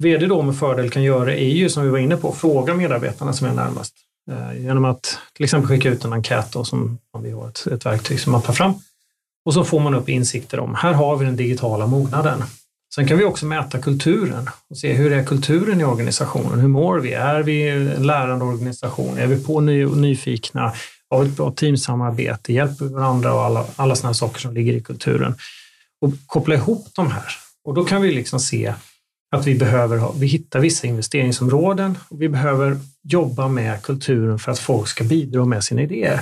vd 0.04 0.26
då 0.26 0.42
med 0.42 0.58
fördel 0.58 0.90
kan 0.90 1.04
göra 1.04 1.34
är 1.34 1.50
ju 1.50 1.70
som 1.70 1.84
vi 1.84 1.90
var 1.90 1.98
inne 1.98 2.18
på, 2.18 2.32
fråga 2.32 2.74
medarbetarna 2.74 3.34
som 3.34 3.48
är 3.48 3.54
närmast. 3.54 3.94
Eh, 4.32 4.62
genom 4.62 4.86
att 4.86 5.20
till 5.34 5.44
exempel 5.44 5.70
skicka 5.70 5.90
ut 5.90 6.06
en 6.06 6.14
enkät 6.14 6.52
då, 6.52 6.64
som 6.64 6.98
vi 7.20 7.32
har 7.32 7.50
ett, 7.50 7.68
ett 7.68 7.86
verktyg 7.86 8.20
som 8.20 8.32
man 8.32 8.42
tar 8.42 8.54
fram. 8.54 8.74
Och 9.46 9.54
så 9.54 9.64
får 9.64 9.80
man 9.80 9.96
upp 9.96 10.10
insikter 10.10 10.60
om, 10.60 10.76
här 10.76 10.94
har 10.94 11.18
vi 11.18 11.26
den 11.26 11.36
digitala 11.36 11.88
mognaden. 11.88 12.44
Sen 12.96 13.08
kan 13.08 13.18
vi 13.18 13.24
också 13.24 13.46
mäta 13.46 13.80
kulturen 13.80 14.50
och 14.70 14.78
se 14.78 14.94
hur 14.94 15.14
är 15.14 15.24
kulturen 15.24 15.82
i 15.82 15.84
organisationen? 15.84 16.60
Hur 16.60 16.68
mår 16.68 17.00
vi? 17.00 17.14
Är 17.14 17.44
vi 17.44 17.70
en 17.70 18.08
lärande 18.08 18.46
organisation? 18.46 19.18
Är 19.18 19.28
vi 19.28 19.44
på 19.44 19.60
ny, 19.60 19.86
nyfikna? 19.86 20.74
Ha 21.10 21.24
ett 21.24 21.38
bra 21.38 21.52
teamsamarbete, 21.52 22.54
hjälper 22.54 22.86
varandra 22.86 23.34
och 23.34 23.42
alla, 23.42 23.66
alla 23.76 23.96
sådana 23.96 24.14
saker 24.14 24.40
som 24.40 24.54
ligger 24.54 24.74
i 24.74 24.82
kulturen. 24.82 25.36
Och 26.02 26.14
koppla 26.26 26.56
ihop 26.56 26.88
de 26.96 27.12
här. 27.12 27.32
Och 27.64 27.74
då 27.74 27.86
kan 27.86 28.02
vi 28.02 28.12
liksom 28.12 28.40
se 28.40 28.74
att 29.36 29.48
vi 29.48 29.56
behöver 29.56 29.98
ha, 29.98 30.12
vi 30.12 30.28
hittar 30.28 30.60
vissa 30.60 30.88
investeringsområden 30.88 31.98
och 32.10 32.22
vi 32.22 32.30
behöver 32.30 32.80
jobba 33.04 33.48
med 33.48 33.82
kulturen 33.82 34.40
för 34.40 34.52
att 34.52 34.60
folk 34.60 34.88
ska 34.88 35.04
bidra 35.04 35.46
med 35.46 35.64
sina 35.64 35.82
idéer. 35.82 36.22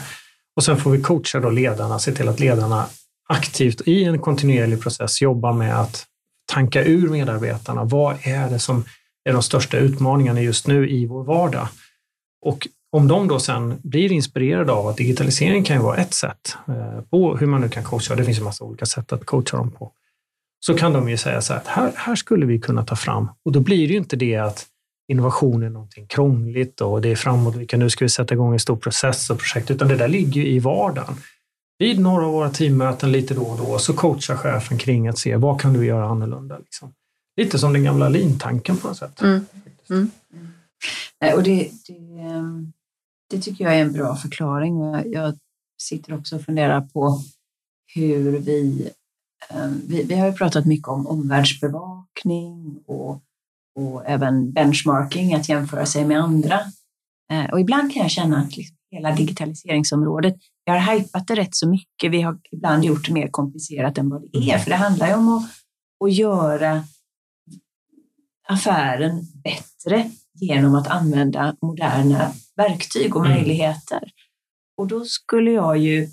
Och 0.56 0.64
sen 0.64 0.78
får 0.78 0.92
vi 0.92 1.02
coacha 1.02 1.40
då 1.40 1.50
ledarna, 1.50 2.00
se 2.00 2.12
till 2.12 2.28
att 2.28 2.40
ledarna 2.40 2.86
aktivt 3.30 3.88
i 3.88 4.04
en 4.04 4.20
kontinuerlig 4.20 4.82
process 4.82 5.22
jobbar 5.22 5.54
med 5.54 5.82
att 5.82 6.06
tanka 6.46 6.84
ur 6.84 7.10
medarbetarna. 7.10 7.84
Vad 7.84 8.18
är 8.22 8.50
det 8.50 8.60
som 8.60 8.86
är 9.30 9.34
de 9.34 9.44
största 9.44 9.78
utmaningarna 9.78 10.42
just 10.42 10.68
nu 10.68 10.90
i 10.90 11.06
vår 11.06 11.24
vardag? 11.24 11.68
Och 12.42 12.68
om 12.96 13.08
de 13.08 13.28
då 13.28 13.40
sen 13.40 13.80
blir 13.84 14.12
inspirerade 14.12 14.72
av 14.72 14.88
att 14.88 14.98
digitalisering 14.98 15.64
kan 15.64 15.76
ju 15.76 15.82
vara 15.82 15.98
ett 15.98 16.14
sätt 16.14 16.58
eh, 16.68 17.02
på 17.10 17.38
hur 17.38 17.48
man 17.48 17.62
nu 17.62 17.70
kan 17.70 17.84
coacha, 17.84 18.16
det 18.16 18.26
finns 18.26 18.38
en 18.38 18.44
massa 18.44 18.64
olika 18.64 18.86
sätt 18.86 19.14
att 19.14 19.26
coacha 19.26 19.58
dem 19.58 19.72
på, 19.72 19.92
så 20.60 20.78
kan 20.78 20.94
de 20.94 21.10
ju 21.10 21.18
säga 21.18 21.42
så 21.42 21.54
här 21.54 21.60
att 21.60 21.68
här, 21.68 21.92
här 21.96 22.16
skulle 22.16 22.46
vi 22.46 22.60
kunna 22.60 22.86
ta 22.86 22.96
fram 22.96 23.30
och 23.46 23.52
då 23.52 23.60
blir 23.60 23.88
det 23.88 23.94
ju 23.94 24.00
inte 24.00 24.16
det 24.16 24.36
att 24.36 24.66
innovation 25.08 25.64
är 25.64 25.70
någonting 25.70 26.08
krångligt 26.08 26.82
och 26.82 27.02
det 27.02 27.10
är 27.10 27.16
framåt, 27.16 27.74
nu 27.74 27.90
ska 27.90 28.06
vi 28.06 28.10
sätta 28.10 28.34
igång 28.34 28.54
en 28.54 28.60
stor 28.60 28.76
process 28.76 29.30
och 29.30 29.38
projekt, 29.40 29.72
utan 29.72 29.88
det 29.88 29.96
där 29.96 30.08
ligger 30.08 30.42
ju 30.42 30.48
i 30.48 30.60
vardagen. 30.60 31.16
Vid 31.78 32.00
några 32.00 32.26
av 32.26 32.32
våra 32.32 32.50
teammöten 32.50 33.12
lite 33.12 33.34
då 33.34 33.42
och 33.42 33.58
då 33.58 33.78
så 33.78 33.94
coachar 33.94 34.36
chefen 34.36 34.78
kring 34.78 35.08
att 35.08 35.18
se 35.18 35.36
vad 35.36 35.62
kan 35.62 35.74
du 35.74 35.86
göra 35.86 36.06
annorlunda? 36.06 36.58
Liksom. 36.58 36.94
Lite 37.38 37.60
som 37.60 37.74
den 37.74 37.84
gamla 37.84 38.10
lintanken 38.10 38.78
på 38.78 38.88
något 38.88 38.98
sätt. 38.98 39.22
Mm. 39.22 39.46
Mm. 39.90 40.12
Och 41.36 41.44
det, 41.44 41.72
det, 41.88 42.22
ehm, 42.22 42.74
det 43.30 43.40
tycker 43.40 43.64
jag 43.64 43.76
är 43.76 43.82
en 43.82 43.94
bra 43.94 44.16
förklaring. 44.16 44.80
Jag 45.06 45.38
sitter 45.82 46.14
också 46.14 46.36
och 46.36 46.42
funderar 46.42 46.82
på 46.82 47.22
hur 47.96 48.40
vi... 48.40 48.90
Ehm, 49.50 49.82
vi, 49.88 50.04
vi 50.04 50.16
har 50.16 50.28
ju 50.28 50.34
pratat 50.34 50.66
mycket 50.66 50.88
om 50.88 51.08
omvärldsbevakning 51.08 52.80
och, 52.86 53.22
och 53.76 54.06
även 54.06 54.52
benchmarking, 54.52 55.34
att 55.34 55.50
jämföra 55.50 55.86
sig 55.86 56.06
med 56.06 56.20
andra. 56.20 56.60
Eh, 57.32 57.46
och 57.52 57.60
ibland 57.60 57.94
kan 57.94 58.02
jag 58.02 58.12
känna 58.12 58.38
att 58.38 58.58
liksom 58.58 58.78
hela 58.92 59.12
digitaliseringsområdet, 59.12 60.36
vi 60.66 60.72
har 60.72 60.80
hajpat 60.80 61.28
det 61.28 61.36
rätt 61.36 61.56
så 61.56 61.70
mycket. 61.70 62.12
Vi 62.12 62.22
har 62.22 62.40
ibland 62.52 62.86
gjort 62.86 63.06
det 63.06 63.14
mer 63.14 63.28
komplicerat 63.28 63.98
än 63.98 64.10
vad 64.10 64.22
det 64.22 64.52
är, 64.52 64.58
för 64.58 64.70
det 64.70 64.76
handlar 64.76 65.08
ju 65.08 65.14
om 65.14 65.30
att, 65.30 65.44
att 66.04 66.14
göra 66.14 66.84
affären 68.48 69.28
bättre 69.44 70.12
genom 70.34 70.76
att 70.76 70.88
använda 70.88 71.56
moderna 71.62 72.32
verktyg 72.56 73.16
och 73.16 73.26
mm. 73.26 73.38
möjligheter. 73.38 74.12
Och 74.78 74.88
då 74.88 75.06
skulle 75.06 75.52
jag 75.52 75.78
ju, 75.78 76.08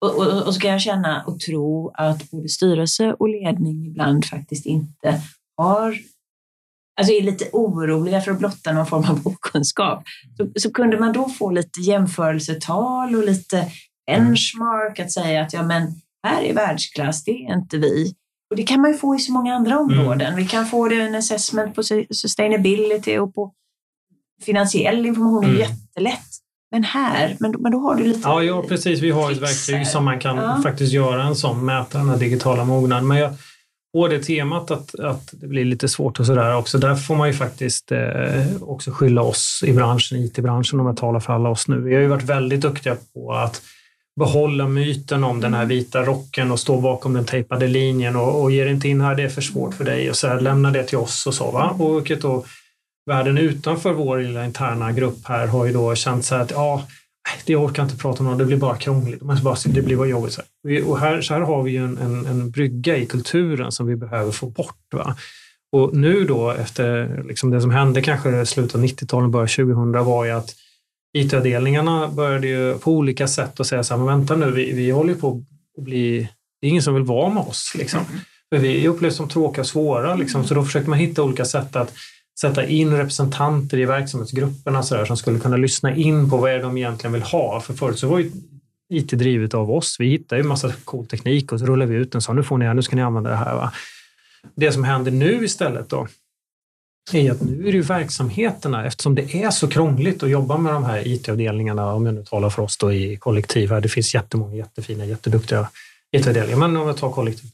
och, 0.00 0.16
och, 0.16 0.46
och 0.46 0.54
ska 0.54 0.68
jag 0.68 0.80
känna 0.80 1.24
och 1.26 1.40
tro 1.40 1.90
att 1.94 2.30
både 2.30 2.48
styrelse 2.48 3.12
och 3.18 3.28
ledning 3.28 3.86
ibland 3.86 4.24
faktiskt 4.24 4.66
inte 4.66 5.22
har 5.56 5.98
alltså 6.98 7.12
är 7.12 7.22
lite 7.22 7.48
oroliga 7.52 8.20
för 8.20 8.32
att 8.32 8.38
blotta 8.38 8.72
någon 8.72 8.86
form 8.86 9.04
av 9.10 9.20
okunskap, 9.26 10.02
så, 10.36 10.48
så 10.56 10.72
kunde 10.72 11.00
man 11.00 11.12
då 11.12 11.28
få 11.28 11.50
lite 11.50 11.80
jämförelsetal 11.80 13.16
och 13.16 13.24
lite 13.24 13.66
benchmark 14.06 15.00
att 15.00 15.12
säga 15.12 15.42
att 15.42 15.52
ja, 15.52 15.62
men 15.62 16.00
här 16.26 16.42
är 16.42 16.54
världsklass, 16.54 17.24
det 17.24 17.30
är 17.30 17.54
inte 17.54 17.78
vi. 17.78 18.14
Och 18.50 18.56
det 18.56 18.62
kan 18.62 18.80
man 18.80 18.92
ju 18.92 18.96
få 18.96 19.16
i 19.16 19.18
så 19.18 19.32
många 19.32 19.54
andra 19.54 19.72
mm. 19.72 19.84
områden. 19.84 20.26
Mm. 20.26 20.36
Vi 20.36 20.46
kan 20.46 20.66
få 20.66 20.88
det 20.88 21.00
en 21.00 21.14
assessment 21.14 21.74
på 21.74 21.82
sustainability 22.10 23.18
och 23.18 23.34
på 23.34 23.52
finansiell 24.42 25.06
information 25.06 25.44
är 25.44 25.48
mm. 25.48 25.60
jättelätt. 25.60 26.28
men 26.70 26.84
här, 26.84 27.36
men, 27.40 27.54
men 27.58 27.72
då 27.72 27.78
har 27.78 27.94
du 27.94 28.04
lite... 28.04 28.20
Ja, 28.28 28.42
ja 28.42 28.62
precis. 28.62 29.00
Vi 29.00 29.10
har 29.10 29.32
ett 29.32 29.38
verktyg 29.38 29.86
som 29.86 30.04
man 30.04 30.20
kan 30.20 30.36
ja. 30.36 30.60
faktiskt 30.62 30.92
göra 30.92 31.22
en 31.22 31.36
sån, 31.36 31.64
mäta 31.64 31.98
den 31.98 32.08
här 32.08 32.16
digitala 32.16 32.64
mognaden. 32.64 33.08
Men 33.08 33.18
jag, 33.18 33.34
på 33.92 34.08
det 34.08 34.22
temat 34.22 34.70
att, 34.70 34.94
att 34.94 35.28
det 35.32 35.46
blir 35.46 35.64
lite 35.64 35.88
svårt 35.88 36.20
och 36.20 36.26
sådär 36.26 36.56
också, 36.56 36.78
där 36.78 36.96
får 36.96 37.16
man 37.16 37.28
ju 37.28 37.34
faktiskt 37.34 37.92
eh, 37.92 38.62
också 38.62 38.90
skylla 38.90 39.22
oss 39.22 39.62
i 39.66 39.72
branschen, 39.72 40.18
IT-branschen 40.18 40.80
om 40.80 40.86
jag 40.86 40.96
talar 40.96 41.20
för 41.20 41.32
alla 41.32 41.48
oss 41.48 41.68
nu. 41.68 41.80
Vi 41.80 41.94
har 41.94 42.00
ju 42.00 42.08
varit 42.08 42.22
väldigt 42.22 42.60
duktiga 42.60 42.96
på 43.14 43.32
att 43.32 43.62
behålla 44.18 44.68
myten 44.68 45.24
om 45.24 45.40
den 45.40 45.54
här 45.54 45.62
mm. 45.62 45.68
vita 45.68 46.02
rocken 46.02 46.50
och 46.50 46.60
stå 46.60 46.80
bakom 46.80 47.14
den 47.14 47.24
tejpade 47.24 47.66
linjen 47.66 48.16
och, 48.16 48.42
och 48.42 48.50
ge 48.50 48.64
det 48.64 48.70
inte 48.70 48.88
in 48.88 49.00
här, 49.00 49.14
det 49.14 49.22
är 49.22 49.28
för 49.28 49.42
svårt 49.42 49.74
för 49.74 49.84
dig 49.84 50.10
och 50.10 50.16
så 50.16 50.28
här, 50.28 50.40
lämna 50.40 50.70
det 50.70 50.84
till 50.84 50.98
oss 50.98 51.26
och 51.26 51.34
så. 51.34 51.50
Va? 51.50 51.76
Och 51.78 51.96
vilket 51.96 52.22
då 52.22 52.44
världen 53.08 53.38
utanför 53.38 53.92
vår 53.92 54.18
lilla 54.18 54.44
interna 54.44 54.92
grupp 54.92 55.18
här 55.24 55.46
har 55.46 55.66
ju 55.66 55.72
då 55.72 55.94
känt 55.94 56.24
så 56.24 56.34
här 56.34 56.42
att 56.42 56.50
ja, 56.50 56.86
det 57.46 57.56
orkar 57.56 57.82
inte 57.82 57.96
prata 57.96 58.24
om, 58.24 58.38
det 58.38 58.44
blir 58.44 58.56
bara 58.56 58.76
krångligt, 58.76 59.20
det 59.64 59.82
blir 59.82 59.96
bara 59.96 60.06
jobbigt. 60.06 60.32
Så 60.32 60.42
här. 60.64 60.88
Och 60.88 60.98
här, 60.98 61.20
så 61.20 61.34
här 61.34 61.40
har 61.40 61.62
vi 61.62 61.70
ju 61.70 61.84
en, 61.84 61.98
en, 61.98 62.26
en 62.26 62.50
brygga 62.50 62.96
i 62.96 63.06
kulturen 63.06 63.72
som 63.72 63.86
vi 63.86 63.96
behöver 63.96 64.32
få 64.32 64.46
bort. 64.46 64.76
Va? 64.92 65.16
Och 65.72 65.96
nu 65.96 66.24
då 66.24 66.50
efter 66.50 67.22
liksom 67.28 67.50
det 67.50 67.60
som 67.60 67.70
hände 67.70 68.02
kanske 68.02 68.46
slutet 68.46 68.74
av 68.74 68.84
90-talet, 68.84 69.30
början 69.30 69.48
2000 69.48 70.04
var 70.04 70.24
ju 70.24 70.30
att 70.30 70.54
IT-avdelningarna 71.18 72.08
började 72.08 72.46
ju 72.46 72.78
på 72.78 72.92
olika 72.92 73.28
sätt 73.28 73.60
att 73.60 73.66
säga 73.66 73.84
så 73.84 73.94
här, 73.94 73.98
men 74.04 74.18
vänta 74.18 74.36
nu, 74.36 74.50
vi, 74.50 74.72
vi 74.72 74.90
håller 74.90 75.14
ju 75.14 75.20
på 75.20 75.44
att 75.78 75.84
bli, 75.84 76.28
det 76.60 76.66
är 76.66 76.70
ingen 76.70 76.82
som 76.82 76.94
vill 76.94 77.02
vara 77.02 77.34
med 77.34 77.42
oss. 77.42 77.72
Liksom. 77.78 78.00
För 78.50 78.58
vi 78.58 78.88
upplevs 78.88 79.16
som 79.16 79.28
tråkiga 79.28 79.60
och 79.60 79.66
svåra, 79.66 80.14
liksom. 80.14 80.44
så 80.44 80.54
då 80.54 80.64
försökte 80.64 80.90
man 80.90 80.98
hitta 80.98 81.22
olika 81.22 81.44
sätt 81.44 81.76
att 81.76 81.94
sätta 82.40 82.66
in 82.66 82.96
representanter 82.96 83.78
i 83.78 83.84
verksamhetsgrupperna 83.84 84.82
så 84.82 84.94
där, 84.94 85.04
som 85.04 85.16
skulle 85.16 85.38
kunna 85.38 85.56
lyssna 85.56 85.96
in 85.96 86.30
på 86.30 86.36
vad 86.36 86.50
är 86.50 86.62
de 86.62 86.76
egentligen 86.76 87.12
vill 87.12 87.22
ha. 87.22 87.60
För 87.60 87.74
förut 87.74 87.98
så 87.98 88.08
var 88.08 88.18
ju 88.18 88.30
IT 88.92 89.10
drivet 89.10 89.54
av 89.54 89.70
oss. 89.70 89.96
Vi 89.98 90.06
hittade 90.06 90.40
ju 90.40 90.48
massa 90.48 90.72
cool 90.84 91.06
teknik 91.06 91.52
och 91.52 91.60
så 91.60 91.66
rullade 91.66 91.92
vi 91.92 91.98
ut 91.98 92.12
den 92.12 92.22
så 92.22 92.32
nu 92.32 92.42
får 92.42 92.58
ni, 92.58 92.74
nu 92.74 92.82
ska 92.82 92.96
ni 92.96 93.02
använda 93.02 93.30
det 93.30 93.36
här. 93.36 93.54
Va? 93.54 93.72
Det 94.54 94.72
som 94.72 94.84
händer 94.84 95.10
nu 95.10 95.44
istället 95.44 95.88
då, 95.88 96.08
är 97.12 97.30
att 97.30 97.42
nu 97.42 97.60
är 97.60 97.72
det 97.72 97.78
ju 97.78 97.82
verksamheterna, 97.82 98.86
eftersom 98.86 99.14
det 99.14 99.34
är 99.34 99.50
så 99.50 99.68
krångligt 99.68 100.22
att 100.22 100.30
jobba 100.30 100.58
med 100.58 100.72
de 100.72 100.84
här 100.84 101.08
IT-avdelningarna, 101.08 101.92
om 101.94 102.06
jag 102.06 102.14
nu 102.14 102.24
talar 102.24 102.50
för 102.50 102.62
oss 102.62 102.78
då 102.78 102.92
i 102.92 103.16
kollektiv 103.16 103.70
här, 103.70 103.80
det 103.80 103.88
finns 103.88 104.14
jättemånga 104.14 104.56
jättefina, 104.56 105.04
jätteduktiga 105.04 105.68
IT-avdelningar, 106.12 106.58
men 106.58 106.76
om 106.76 106.86
jag 106.86 106.96
tar 106.96 107.10
kollektiv, 107.10 107.50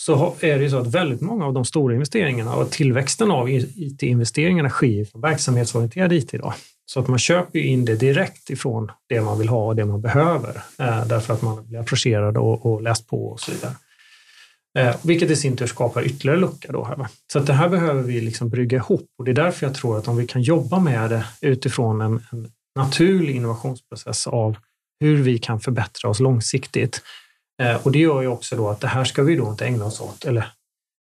så 0.00 0.34
är 0.40 0.58
det 0.58 0.64
ju 0.64 0.70
så 0.70 0.78
att 0.78 0.86
väldigt 0.86 1.20
många 1.20 1.46
av 1.46 1.52
de 1.52 1.64
stora 1.64 1.94
investeringarna 1.94 2.54
och 2.54 2.70
tillväxten 2.70 3.30
av 3.30 3.50
IT-investeringarna 3.50 4.68
sker 4.68 5.04
från 5.04 5.20
verksamhetsorienterad 5.20 6.12
IT 6.12 6.34
idag. 6.34 6.54
Så 6.86 7.00
att 7.00 7.08
man 7.08 7.18
köper 7.18 7.58
in 7.58 7.84
det 7.84 7.96
direkt 7.96 8.50
ifrån 8.50 8.90
det 9.08 9.20
man 9.20 9.38
vill 9.38 9.48
ha 9.48 9.66
och 9.66 9.76
det 9.76 9.84
man 9.84 10.00
behöver, 10.00 10.56
eh, 10.78 11.06
därför 11.06 11.34
att 11.34 11.42
man 11.42 11.66
blir 11.66 11.80
approcherad 11.80 12.36
och, 12.36 12.66
och 12.66 12.82
läst 12.82 13.06
på 13.06 13.28
och 13.28 13.40
så 13.40 13.52
vidare. 13.52 13.72
Eh, 14.78 14.96
vilket 15.02 15.30
i 15.30 15.36
sin 15.36 15.56
tur 15.56 15.66
skapar 15.66 16.06
ytterligare 16.06 16.40
lucka. 16.40 16.72
Då 16.72 16.84
här, 16.84 17.06
Så 17.32 17.38
att 17.38 17.46
det 17.46 17.52
här 17.52 17.68
behöver 17.68 18.02
vi 18.02 18.20
liksom 18.20 18.48
brygga 18.48 18.76
ihop 18.76 19.10
och 19.18 19.24
det 19.24 19.30
är 19.30 19.34
därför 19.34 19.66
jag 19.66 19.74
tror 19.74 19.98
att 19.98 20.08
om 20.08 20.16
vi 20.16 20.26
kan 20.26 20.42
jobba 20.42 20.80
med 20.80 21.10
det 21.10 21.24
utifrån 21.40 22.00
en, 22.00 22.20
en 22.32 22.50
naturlig 22.76 23.36
innovationsprocess 23.36 24.26
av 24.26 24.56
hur 25.00 25.22
vi 25.22 25.38
kan 25.38 25.60
förbättra 25.60 26.10
oss 26.10 26.20
långsiktigt. 26.20 27.02
Eh, 27.62 27.86
och 27.86 27.92
det 27.92 27.98
gör 27.98 28.22
ju 28.22 28.28
också 28.28 28.56
då 28.56 28.68
att 28.68 28.80
det 28.80 28.88
här 28.88 29.04
ska 29.04 29.22
vi 29.22 29.36
då 29.36 29.48
inte 29.50 29.66
ägna 29.66 29.84
oss 29.84 30.00
åt, 30.00 30.24
eller 30.24 30.46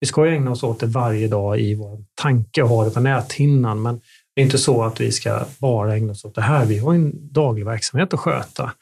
vi 0.00 0.06
ska 0.06 0.26
ju 0.26 0.32
ägna 0.32 0.50
oss 0.50 0.62
åt 0.62 0.80
det 0.80 0.86
varje 0.86 1.28
dag 1.28 1.60
i 1.60 1.74
vår 1.74 2.04
tanke 2.14 2.62
och 2.62 2.68
ha 2.68 2.84
det 2.84 2.90
på 2.90 3.00
näthinnan, 3.00 3.82
men 3.82 4.00
det 4.34 4.42
är 4.42 4.44
inte 4.44 4.58
så 4.58 4.84
att 4.84 5.00
vi 5.00 5.12
ska 5.12 5.44
bara 5.58 5.96
ägna 5.96 6.12
oss 6.12 6.24
åt 6.24 6.34
det 6.34 6.42
här. 6.42 6.64
Vi 6.64 6.78
har 6.78 6.94
en 6.94 7.32
daglig 7.32 7.64
verksamhet 7.64 8.14
att 8.14 8.20
sköta. 8.20 8.72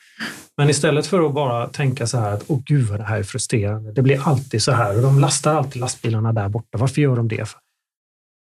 Men 0.57 0.71
istället 0.71 1.07
för 1.07 1.27
att 1.27 1.35
bara 1.35 1.69
tänka 1.69 2.07
så 2.07 2.19
här 2.19 2.33
att 2.33 2.45
åh 2.47 2.61
gud 2.65 2.89
vad 2.89 3.01
det 3.01 3.05
här 3.05 3.19
är 3.19 3.23
frustrerande. 3.23 3.93
Det 3.93 4.03
blir 4.03 4.29
alltid 4.29 4.63
så 4.63 4.73
här 4.73 4.97
och 4.97 5.03
de 5.03 5.21
lastar 5.21 5.55
alltid 5.55 5.81
lastbilarna 5.81 6.33
där 6.33 6.49
borta. 6.49 6.79
Varför 6.79 7.01
gör 7.01 7.17
de 7.17 7.29
det? 7.29 7.49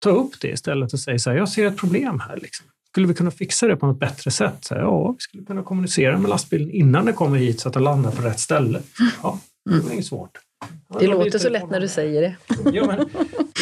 Ta 0.02 0.10
upp 0.10 0.40
det 0.40 0.48
istället 0.48 0.92
och 0.92 1.00
säg 1.00 1.18
så 1.18 1.30
här, 1.30 1.36
jag 1.36 1.48
ser 1.48 1.66
ett 1.66 1.76
problem 1.76 2.20
här. 2.20 2.36
Liksom. 2.36 2.66
Skulle 2.96 3.08
vi 3.08 3.14
kunna 3.14 3.30
fixa 3.30 3.66
det 3.66 3.76
på 3.76 3.86
något 3.86 3.98
bättre 3.98 4.30
sätt? 4.30 4.56
Så 4.60 4.74
ja, 4.74 5.12
vi 5.12 5.16
skulle 5.18 5.44
kunna 5.44 5.62
kommunicera 5.62 6.18
med 6.18 6.30
lastbilen 6.30 6.70
innan 6.70 7.04
den 7.04 7.14
kommer 7.14 7.38
hit 7.38 7.60
så 7.60 7.68
att 7.68 7.74
den 7.74 7.84
landar 7.84 8.10
på 8.10 8.22
rätt 8.22 8.40
ställe. 8.40 8.80
Ja, 9.22 9.40
det 9.70 9.76
är 9.76 9.92
inget 9.92 10.06
svårt. 10.06 10.30
Ja, 10.88 10.98
det 11.00 11.06
låter 11.06 11.38
så 11.38 11.48
lätt 11.48 11.70
när 11.70 11.80
du 11.80 11.88
säger 11.88 12.22
det. 12.22 12.36
Ja, 12.72 12.86
men, 12.86 13.08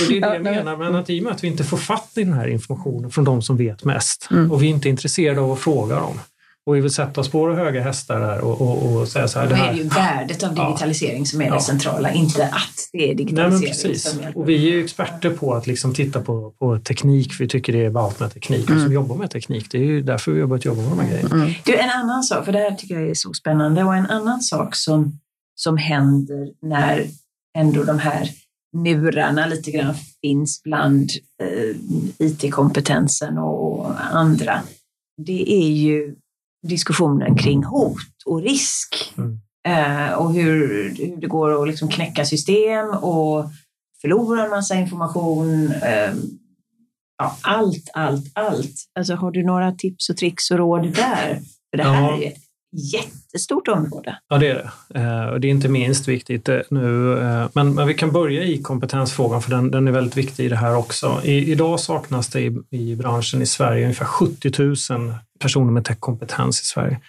det 0.09 0.17
är 0.17 0.21
det 0.21 0.35
jag 0.35 0.43
menar, 0.43 0.77
men 0.77 0.95
att 0.95 1.11
i 1.11 1.21
och 1.21 1.25
med 1.25 1.33
att 1.33 1.45
vi 1.45 1.49
inte 1.49 1.65
får 1.65 1.77
fatt 1.77 2.13
i 2.15 2.25
den 2.25 2.33
här 2.33 2.49
informationen 2.49 3.11
från 3.11 3.25
de 3.25 3.43
som 3.43 3.57
vet 3.57 3.85
mest 3.85 4.29
mm. 4.31 4.53
och 4.53 4.63
vi 4.63 4.67
är 4.67 4.71
inte 4.71 4.89
intresserade 4.89 5.41
av 5.41 5.53
att 5.53 5.59
fråga 5.59 5.97
dem 5.97 6.21
och 6.67 6.77
vi 6.77 6.81
vill 6.81 6.91
sätta 6.91 7.21
oss 7.21 7.31
på 7.31 7.39
våra 7.39 7.55
höga 7.55 7.83
hästar 7.83 8.21
där 8.21 8.41
och, 8.41 8.61
och, 8.61 9.01
och 9.01 9.09
säga 9.09 9.29
så 9.29 9.39
här. 9.39 9.49
Då 9.49 9.55
är 9.55 9.73
det 9.73 9.79
ju 9.79 9.89
värdet 9.89 10.43
av 10.43 10.55
digitalisering 10.55 11.19
ja. 11.19 11.25
som 11.25 11.41
är 11.41 11.45
det 11.45 11.51
ja. 11.51 11.61
centrala, 11.61 12.13
inte 12.13 12.45
att 12.45 12.89
det 12.93 13.11
är 13.11 13.15
digitalisering. 13.15 13.61
Nej, 13.61 13.93
precis. 13.93 14.19
Och 14.35 14.49
vi 14.49 14.55
är 14.55 14.73
ju 14.73 14.85
experter 14.85 15.31
på 15.31 15.55
att 15.55 15.67
liksom 15.67 15.95
titta 15.95 16.21
på, 16.21 16.51
på 16.51 16.79
teknik, 16.79 17.33
för 17.33 17.45
vi 17.45 17.49
tycker 17.49 17.73
det 17.73 17.85
är 17.85 17.91
ballt 17.91 18.21
med 18.21 18.33
teknik. 18.33 18.69
Mm. 18.69 18.79
Och 18.79 18.85
som 18.85 18.93
jobbar 18.93 19.17
med 19.17 19.31
teknik, 19.31 19.67
det 19.71 19.79
är 19.79 19.85
ju 19.85 20.03
därför 20.03 20.33
vi 20.33 20.41
har 20.41 20.49
börjat 20.49 20.65
jobba 20.65 20.83
med 20.83 20.91
de 20.91 21.01
här 21.01 21.09
grejerna. 21.09 21.35
Mm. 21.35 21.53
Du, 21.65 21.77
en 21.77 21.91
annan 21.91 22.23
sak, 22.23 22.45
för 22.45 22.53
det 22.53 22.59
här 22.59 22.71
tycker 22.71 22.95
jag 22.95 23.11
är 23.11 23.15
så 23.15 23.33
spännande, 23.33 23.85
och 23.85 23.95
en 23.95 24.07
annan 24.07 24.41
sak 24.41 24.77
som, 24.77 25.19
som 25.55 25.77
händer 25.77 26.49
när 26.63 27.07
ändå 27.59 27.85
de 27.85 27.99
här 27.99 28.31
murarna 28.77 29.47
lite 29.47 29.71
grann 29.71 29.95
finns 30.21 30.63
bland 30.63 31.11
eh, 31.43 31.77
IT-kompetensen 32.19 33.39
och 33.39 33.91
andra. 34.15 34.61
Det 35.27 35.53
är 35.53 35.71
ju 35.71 36.15
diskussionen 36.69 37.37
kring 37.37 37.65
hot 37.65 37.99
och 38.27 38.43
risk 38.43 39.13
mm. 39.17 39.39
eh, 39.69 40.13
och 40.13 40.33
hur, 40.33 40.95
hur 40.99 41.17
det 41.17 41.27
går 41.27 41.63
att 41.63 41.69
liksom 41.69 41.89
knäcka 41.89 42.25
system 42.25 42.89
och 42.89 43.45
förlora 44.01 44.45
en 44.45 44.51
massa 44.51 44.75
information. 44.75 45.71
Eh, 45.71 46.15
ja, 47.19 47.37
allt, 47.43 47.91
allt, 47.95 48.33
allt. 48.35 48.75
Alltså, 48.99 49.15
har 49.15 49.31
du 49.31 49.43
några 49.43 49.73
tips 49.73 50.11
och 50.11 50.17
tricks 50.17 50.51
och 50.51 50.59
råd 50.59 50.83
där? 50.83 51.41
För 51.71 51.77
det 51.77 51.83
här 51.83 52.11
ja. 52.11 52.23
är 52.23 52.27
ett 52.27 52.39
jättestort 52.93 53.69
område. 53.69 54.19
Ja, 54.29 54.39
det 54.39 54.49
är 54.49 54.55
det. 54.55 55.01
Eh, 55.01 55.27
och 55.27 55.41
det 55.41 55.49
är 55.49 55.51
inte 55.51 55.69
minst 55.69 56.09
viktigt 56.09 56.49
eh, 56.49 56.61
nu. 56.71 56.81
Men, 57.53 57.75
men 57.75 57.87
vi 57.87 57.95
kan 57.95 58.13
börja 58.13 58.45
i 58.45 58.63
kompetensfrågan, 58.63 59.43
för 59.43 59.51
den, 59.51 59.71
den 59.71 59.89
är 59.89 59.93
väldigt 59.93 60.17
viktig 60.17 60.45
i 60.45 60.49
det 60.49 60.57
här 60.57 60.77
också. 60.77 61.21
I, 61.25 61.53
idag 61.53 61.81
saknas 61.81 62.29
det 62.29 62.41
i, 62.41 62.63
i 62.71 62.97
branschen 62.97 63.43
i 63.43 63.47
Sverige 63.47 63.83
ungefär 63.83 64.05
70 64.05 64.63
000 64.93 65.15
personer 65.41 65.73
med 65.73 65.85
techkompetens 65.85 66.61
i 66.61 66.65
Sverige. 66.65 67.01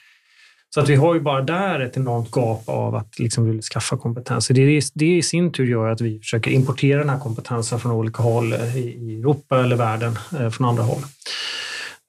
Så 0.75 0.81
att 0.81 0.89
vi 0.89 0.95
har 0.95 1.13
ju 1.13 1.19
bara 1.19 1.41
där 1.41 1.79
ett 1.79 1.97
enormt 1.97 2.31
gap 2.31 2.69
av 2.69 2.95
att 2.95 3.19
liksom 3.19 3.45
vill 3.45 3.61
skaffa 3.61 3.97
kompetens. 3.97 4.47
Det, 4.47 4.81
det 4.93 5.17
i 5.17 5.21
sin 5.21 5.51
tur 5.51 5.65
gör 5.65 5.89
att 5.89 6.01
vi 6.01 6.19
försöker 6.19 6.51
importera 6.51 6.99
den 6.99 7.09
här 7.09 7.19
kompetensen 7.19 7.79
från 7.79 7.91
olika 7.91 8.23
håll 8.23 8.53
eh, 8.53 8.77
i 8.77 9.19
Europa 9.19 9.63
eller 9.63 9.75
världen 9.75 10.17
eh, 10.39 10.49
från 10.49 10.67
andra 10.67 10.83
håll. 10.83 11.01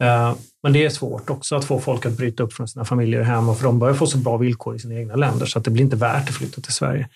Eh, 0.02 0.34
men 0.62 0.72
det 0.72 0.84
är 0.84 0.90
svårt 0.90 1.30
också 1.30 1.56
att 1.56 1.64
få 1.64 1.80
folk 1.80 2.06
att 2.06 2.16
bryta 2.16 2.42
upp 2.42 2.52
från 2.52 2.68
sina 2.68 2.84
familjer 2.84 3.22
hem 3.22 3.48
och 3.48 3.56
för 3.56 3.64
de 3.64 3.78
börjar 3.78 3.94
få 3.94 4.06
så 4.06 4.18
bra 4.18 4.36
villkor 4.36 4.76
i 4.76 4.78
sina 4.78 4.94
egna 4.94 5.16
länder 5.16 5.46
så 5.46 5.58
att 5.58 5.64
det 5.64 5.70
blir 5.70 5.84
inte 5.84 5.96
värt 5.96 6.28
att 6.28 6.34
flytta 6.34 6.60
till 6.60 6.72
Sverige. 6.72 7.08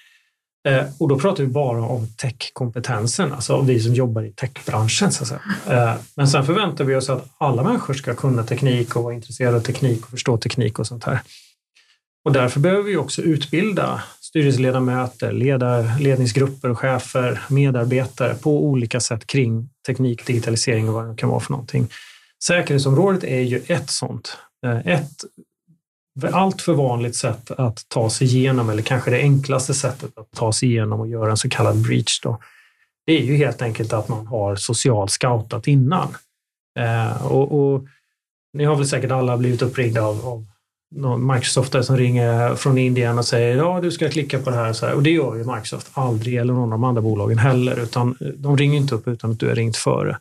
Eh, 0.69 0.85
och 0.99 1.09
då 1.09 1.19
pratar 1.19 1.45
vi 1.45 1.49
bara 1.49 1.83
om 1.83 2.07
techkompetensen, 2.17 3.33
alltså 3.33 3.61
vi 3.61 3.81
som 3.81 3.95
jobbar 3.95 4.23
i 4.23 4.33
techbranschen. 4.33 5.13
Så 5.13 5.25
att. 5.25 5.41
Eh, 5.69 5.95
men 6.17 6.29
sen 6.29 6.47
förväntar 6.47 6.85
vi 6.85 6.97
oss 6.97 7.11
att 7.11 7.25
alla 7.39 7.63
människor 7.63 7.95
ska 7.95 8.15
kunna 8.15 8.43
teknik 8.43 8.97
och 8.97 9.03
vara 9.03 9.15
intresserade 9.15 9.57
av 9.57 9.61
teknik 9.61 10.05
och 10.05 10.11
förstå 10.11 10.37
teknik 10.37 10.79
och 10.79 10.87
sånt 10.87 11.05
här. 11.05 11.21
Och 12.25 12.33
därför 12.33 12.61
behöver 12.61 12.83
vi 12.83 12.97
också 12.97 13.23
utbilda 13.23 14.03
styrelseledamöter, 14.21 15.33
ledar, 15.33 15.99
ledningsgrupper, 16.01 16.75
chefer, 16.75 17.41
medarbetare 17.49 18.35
på 18.35 18.65
olika 18.65 19.01
sätt 19.01 19.27
kring 19.27 19.69
teknik, 19.87 20.27
digitalisering 20.27 20.89
och 20.89 20.95
vad 20.95 21.09
det 21.09 21.17
kan 21.17 21.29
vara 21.29 21.41
för 21.41 21.53
någonting. 21.53 21.89
Säkerhetsområdet 22.45 23.25
är 23.25 23.41
ju 23.41 23.63
ett 23.67 23.91
sånt. 23.91 24.37
Eh, 24.67 24.87
ett 24.87 25.25
allt 26.29 26.63
för 26.63 26.73
vanligt 26.73 27.17
sätt 27.17 27.51
att 27.51 27.85
ta 27.89 28.11
sig 28.11 28.27
igenom, 28.27 28.71
eller 28.71 28.83
kanske 28.83 29.11
det 29.11 29.19
enklaste 29.21 29.75
sättet 29.75 30.19
att 30.19 30.31
ta 30.31 30.53
sig 30.53 30.69
igenom 30.69 31.01
och 31.01 31.09
göra 31.09 31.31
en 31.31 31.37
så 31.37 31.49
kallad 31.49 31.77
breach. 31.77 32.21
Då, 32.23 32.39
det 33.07 33.13
är 33.19 33.23
ju 33.23 33.37
helt 33.37 33.63
enkelt 33.63 33.93
att 33.93 34.09
man 34.09 34.27
har 34.27 34.57
socialt 34.57 35.11
scoutat 35.11 35.67
innan. 35.67 36.09
Eh, 36.79 37.27
och, 37.27 37.73
och, 37.73 37.85
ni 38.53 38.65
har 38.65 38.77
väl 38.77 38.89
säkert 38.89 39.11
alla 39.11 39.37
blivit 39.37 39.63
uppringda 39.63 40.03
av, 40.03 40.27
av 40.27 41.21
Microsoft 41.21 41.85
som 41.85 41.97
ringer 41.97 42.55
från 42.55 42.79
Indien 42.79 43.19
och 43.19 43.25
säger 43.25 43.57
ja, 43.57 43.81
du 43.81 43.91
ska 43.91 44.11
klicka 44.11 44.39
på 44.39 44.51
det 44.51 44.57
här. 44.57 44.73
Så 44.73 44.87
här. 44.87 44.95
Och 44.95 45.03
det 45.03 45.11
gör 45.11 45.37
ju 45.37 45.45
Microsoft 45.45 45.91
aldrig, 45.93 46.37
eller 46.37 46.53
någon 46.53 46.63
av 46.63 46.71
de 46.71 46.85
andra 46.85 47.03
bolagen 47.03 47.39
heller, 47.39 47.81
utan 47.83 48.17
eh, 48.21 48.27
de 48.27 48.57
ringer 48.57 48.77
inte 48.77 48.95
upp 48.95 49.09
utan 49.09 49.31
att 49.31 49.41
du 49.41 49.49
har 49.49 49.55
ringt 49.55 49.77
före. 49.77 50.19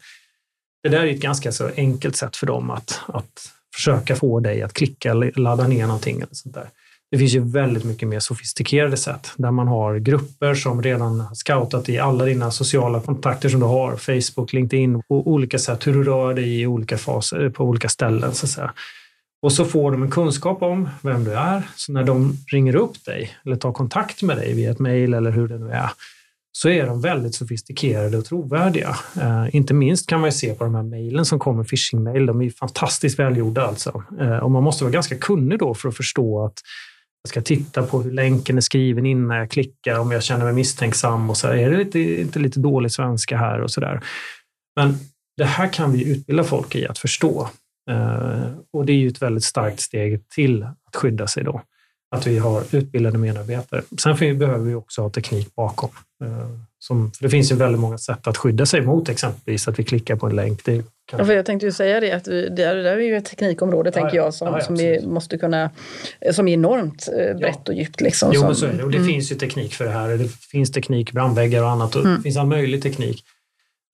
Det 0.83 0.89
där 0.89 0.99
är 0.99 1.13
ett 1.13 1.21
ganska 1.21 1.51
så 1.51 1.69
enkelt 1.75 2.15
sätt 2.15 2.35
för 2.35 2.47
dem 2.47 2.71
att, 2.71 2.99
att 3.07 3.51
försöka 3.79 4.15
få 4.15 4.39
dig 4.39 4.61
att 4.61 4.73
klicka 4.73 5.11
eller 5.11 5.31
ladda 5.35 5.67
ner 5.67 5.87
någonting. 5.87 6.15
Eller 6.15 6.27
sånt 6.31 6.55
där. 6.55 6.69
Det 7.11 7.17
finns 7.17 7.35
ju 7.35 7.39
väldigt 7.39 7.83
mycket 7.83 8.07
mer 8.07 8.19
sofistikerade 8.19 8.97
sätt 8.97 9.31
där 9.37 9.51
man 9.51 9.67
har 9.67 9.97
grupper 9.97 10.55
som 10.55 10.83
redan 10.83 11.19
har 11.19 11.35
scoutat 11.35 11.89
i 11.89 11.99
alla 11.99 12.25
dina 12.25 12.51
sociala 12.51 13.01
kontakter 13.01 13.49
som 13.49 13.59
du 13.59 13.65
har, 13.65 13.95
Facebook, 13.95 14.53
LinkedIn 14.53 14.95
och 14.95 15.27
olika 15.27 15.59
sätt 15.59 15.87
hur 15.87 15.93
du 15.93 16.03
rör 16.03 16.33
dig 16.33 16.61
i 16.61 16.67
olika 16.67 16.97
faser 16.97 17.49
på 17.49 17.63
olika 17.63 17.89
ställen. 17.89 18.33
Så 18.33 18.45
att 18.45 18.49
säga. 18.49 18.73
Och 19.41 19.53
så 19.53 19.65
får 19.65 19.91
de 19.91 20.03
en 20.03 20.11
kunskap 20.11 20.61
om 20.61 20.89
vem 21.01 21.23
du 21.23 21.33
är. 21.33 21.69
Så 21.75 21.91
när 21.91 22.03
de 22.03 22.37
ringer 22.51 22.75
upp 22.75 23.05
dig 23.05 23.31
eller 23.45 23.55
tar 23.55 23.71
kontakt 23.71 24.21
med 24.21 24.37
dig 24.37 24.53
via 24.53 24.71
ett 24.71 24.79
mejl 24.79 25.13
eller 25.13 25.31
hur 25.31 25.47
det 25.47 25.57
nu 25.57 25.71
är, 25.71 25.89
så 26.51 26.69
är 26.69 26.85
de 26.85 27.01
väldigt 27.01 27.35
sofistikerade 27.35 28.17
och 28.17 28.25
trovärdiga. 28.25 28.95
Eh, 29.21 29.55
inte 29.55 29.73
minst 29.73 30.09
kan 30.09 30.19
man 30.19 30.27
ju 30.27 30.31
se 30.31 30.53
på 30.53 30.63
de 30.63 30.75
här 30.75 30.83
mejlen 30.83 31.25
som 31.25 31.39
kommer, 31.39 31.63
phishing-mejl. 31.63 32.25
De 32.25 32.41
är 32.41 32.49
fantastiskt 32.49 33.19
välgjorda 33.19 33.61
alltså. 33.61 34.03
Eh, 34.19 34.37
och 34.37 34.51
man 34.51 34.63
måste 34.63 34.83
vara 34.83 34.91
ganska 34.91 35.17
kunnig 35.17 35.59
då 35.59 35.73
för 35.73 35.89
att 35.89 35.97
förstå 35.97 36.45
att 36.45 36.61
jag 37.23 37.29
ska 37.29 37.41
titta 37.41 37.83
på 37.83 38.01
hur 38.01 38.11
länken 38.11 38.57
är 38.57 38.61
skriven 38.61 39.05
innan 39.05 39.37
jag 39.37 39.51
klickar, 39.51 39.99
om 39.99 40.11
jag 40.11 40.23
känner 40.23 40.45
mig 40.45 40.53
misstänksam 40.53 41.29
och 41.29 41.37
så 41.37 41.47
här, 41.47 41.55
är 41.55 41.69
det 41.69 41.77
lite, 41.77 41.99
inte 41.99 42.39
lite 42.39 42.59
dålig 42.59 42.91
svenska 42.91 43.37
här 43.37 43.61
och 43.61 43.71
så 43.71 43.81
där. 43.81 44.01
Men 44.75 44.97
det 45.37 45.45
här 45.45 45.73
kan 45.73 45.91
vi 45.91 46.11
utbilda 46.11 46.43
folk 46.43 46.75
i 46.75 46.87
att 46.87 46.97
förstå. 46.97 47.49
Eh, 47.91 48.51
och 48.73 48.85
det 48.85 48.91
är 48.91 48.97
ju 48.97 49.07
ett 49.07 49.21
väldigt 49.21 49.43
starkt 49.43 49.79
steg 49.79 50.29
till 50.29 50.63
att 50.63 50.95
skydda 50.95 51.27
sig 51.27 51.43
då. 51.43 51.61
Att 52.15 52.27
vi 52.27 52.37
har 52.37 52.63
utbildade 52.71 53.17
medarbetare. 53.17 53.81
Sen 53.97 54.39
behöver 54.39 54.65
vi 54.65 54.75
också 54.75 55.01
ha 55.01 55.09
teknik 55.09 55.55
bakom. 55.55 55.89
Eh, 56.23 56.49
som, 56.79 57.11
för 57.11 57.23
det 57.23 57.29
finns 57.29 57.51
ju 57.51 57.55
väldigt 57.55 57.81
många 57.81 57.97
sätt 57.97 58.27
att 58.27 58.37
skydda 58.37 58.65
sig 58.65 58.81
mot 58.81 59.09
exempelvis 59.09 59.67
att 59.67 59.79
vi 59.79 59.83
klickar 59.83 60.15
på 60.15 60.27
en 60.27 60.35
länk. 60.35 60.65
Det 60.65 60.83
kan... 61.05 61.19
ja, 61.19 61.25
för 61.25 61.33
jag 61.33 61.45
tänkte 61.45 61.65
ju 61.65 61.71
säga 61.71 61.99
det, 61.99 62.11
att 62.11 62.27
vi, 62.27 62.49
det, 62.49 62.55
där 62.55 62.85
är 62.85 62.99
ju 62.99 63.17
ett 63.17 63.25
teknikområde, 63.25 63.91
ja, 63.95 64.01
tänker 64.01 64.17
jag, 64.17 64.33
som, 64.33 64.47
ja, 64.47 64.61
som 64.61 64.75
vi 64.75 65.05
måste 65.05 65.37
kunna, 65.37 65.69
som 66.31 66.47
är 66.47 66.53
enormt 66.53 67.09
eh, 67.19 67.37
brett 67.37 67.69
och 67.69 67.75
djupt. 67.75 68.01
Liksom, 68.01 68.31
jo, 68.33 68.39
som, 68.39 68.47
men 68.47 68.55
så 68.55 68.65
är 68.65 68.73
det. 68.73 68.83
Och 68.83 68.91
det 68.91 68.97
mm. 68.97 69.09
finns 69.09 69.31
ju 69.31 69.35
teknik 69.35 69.73
för 69.73 69.85
det 69.85 69.91
här. 69.91 70.09
Det 70.09 70.29
finns 70.31 70.71
teknik, 70.71 71.11
brandväggar 71.11 71.63
och 71.63 71.69
annat. 71.69 71.95
Och 71.95 72.01
mm. 72.01 72.15
Det 72.17 72.21
finns 72.21 72.37
all 72.37 72.47
möjlig 72.47 72.83
teknik. 72.83 73.23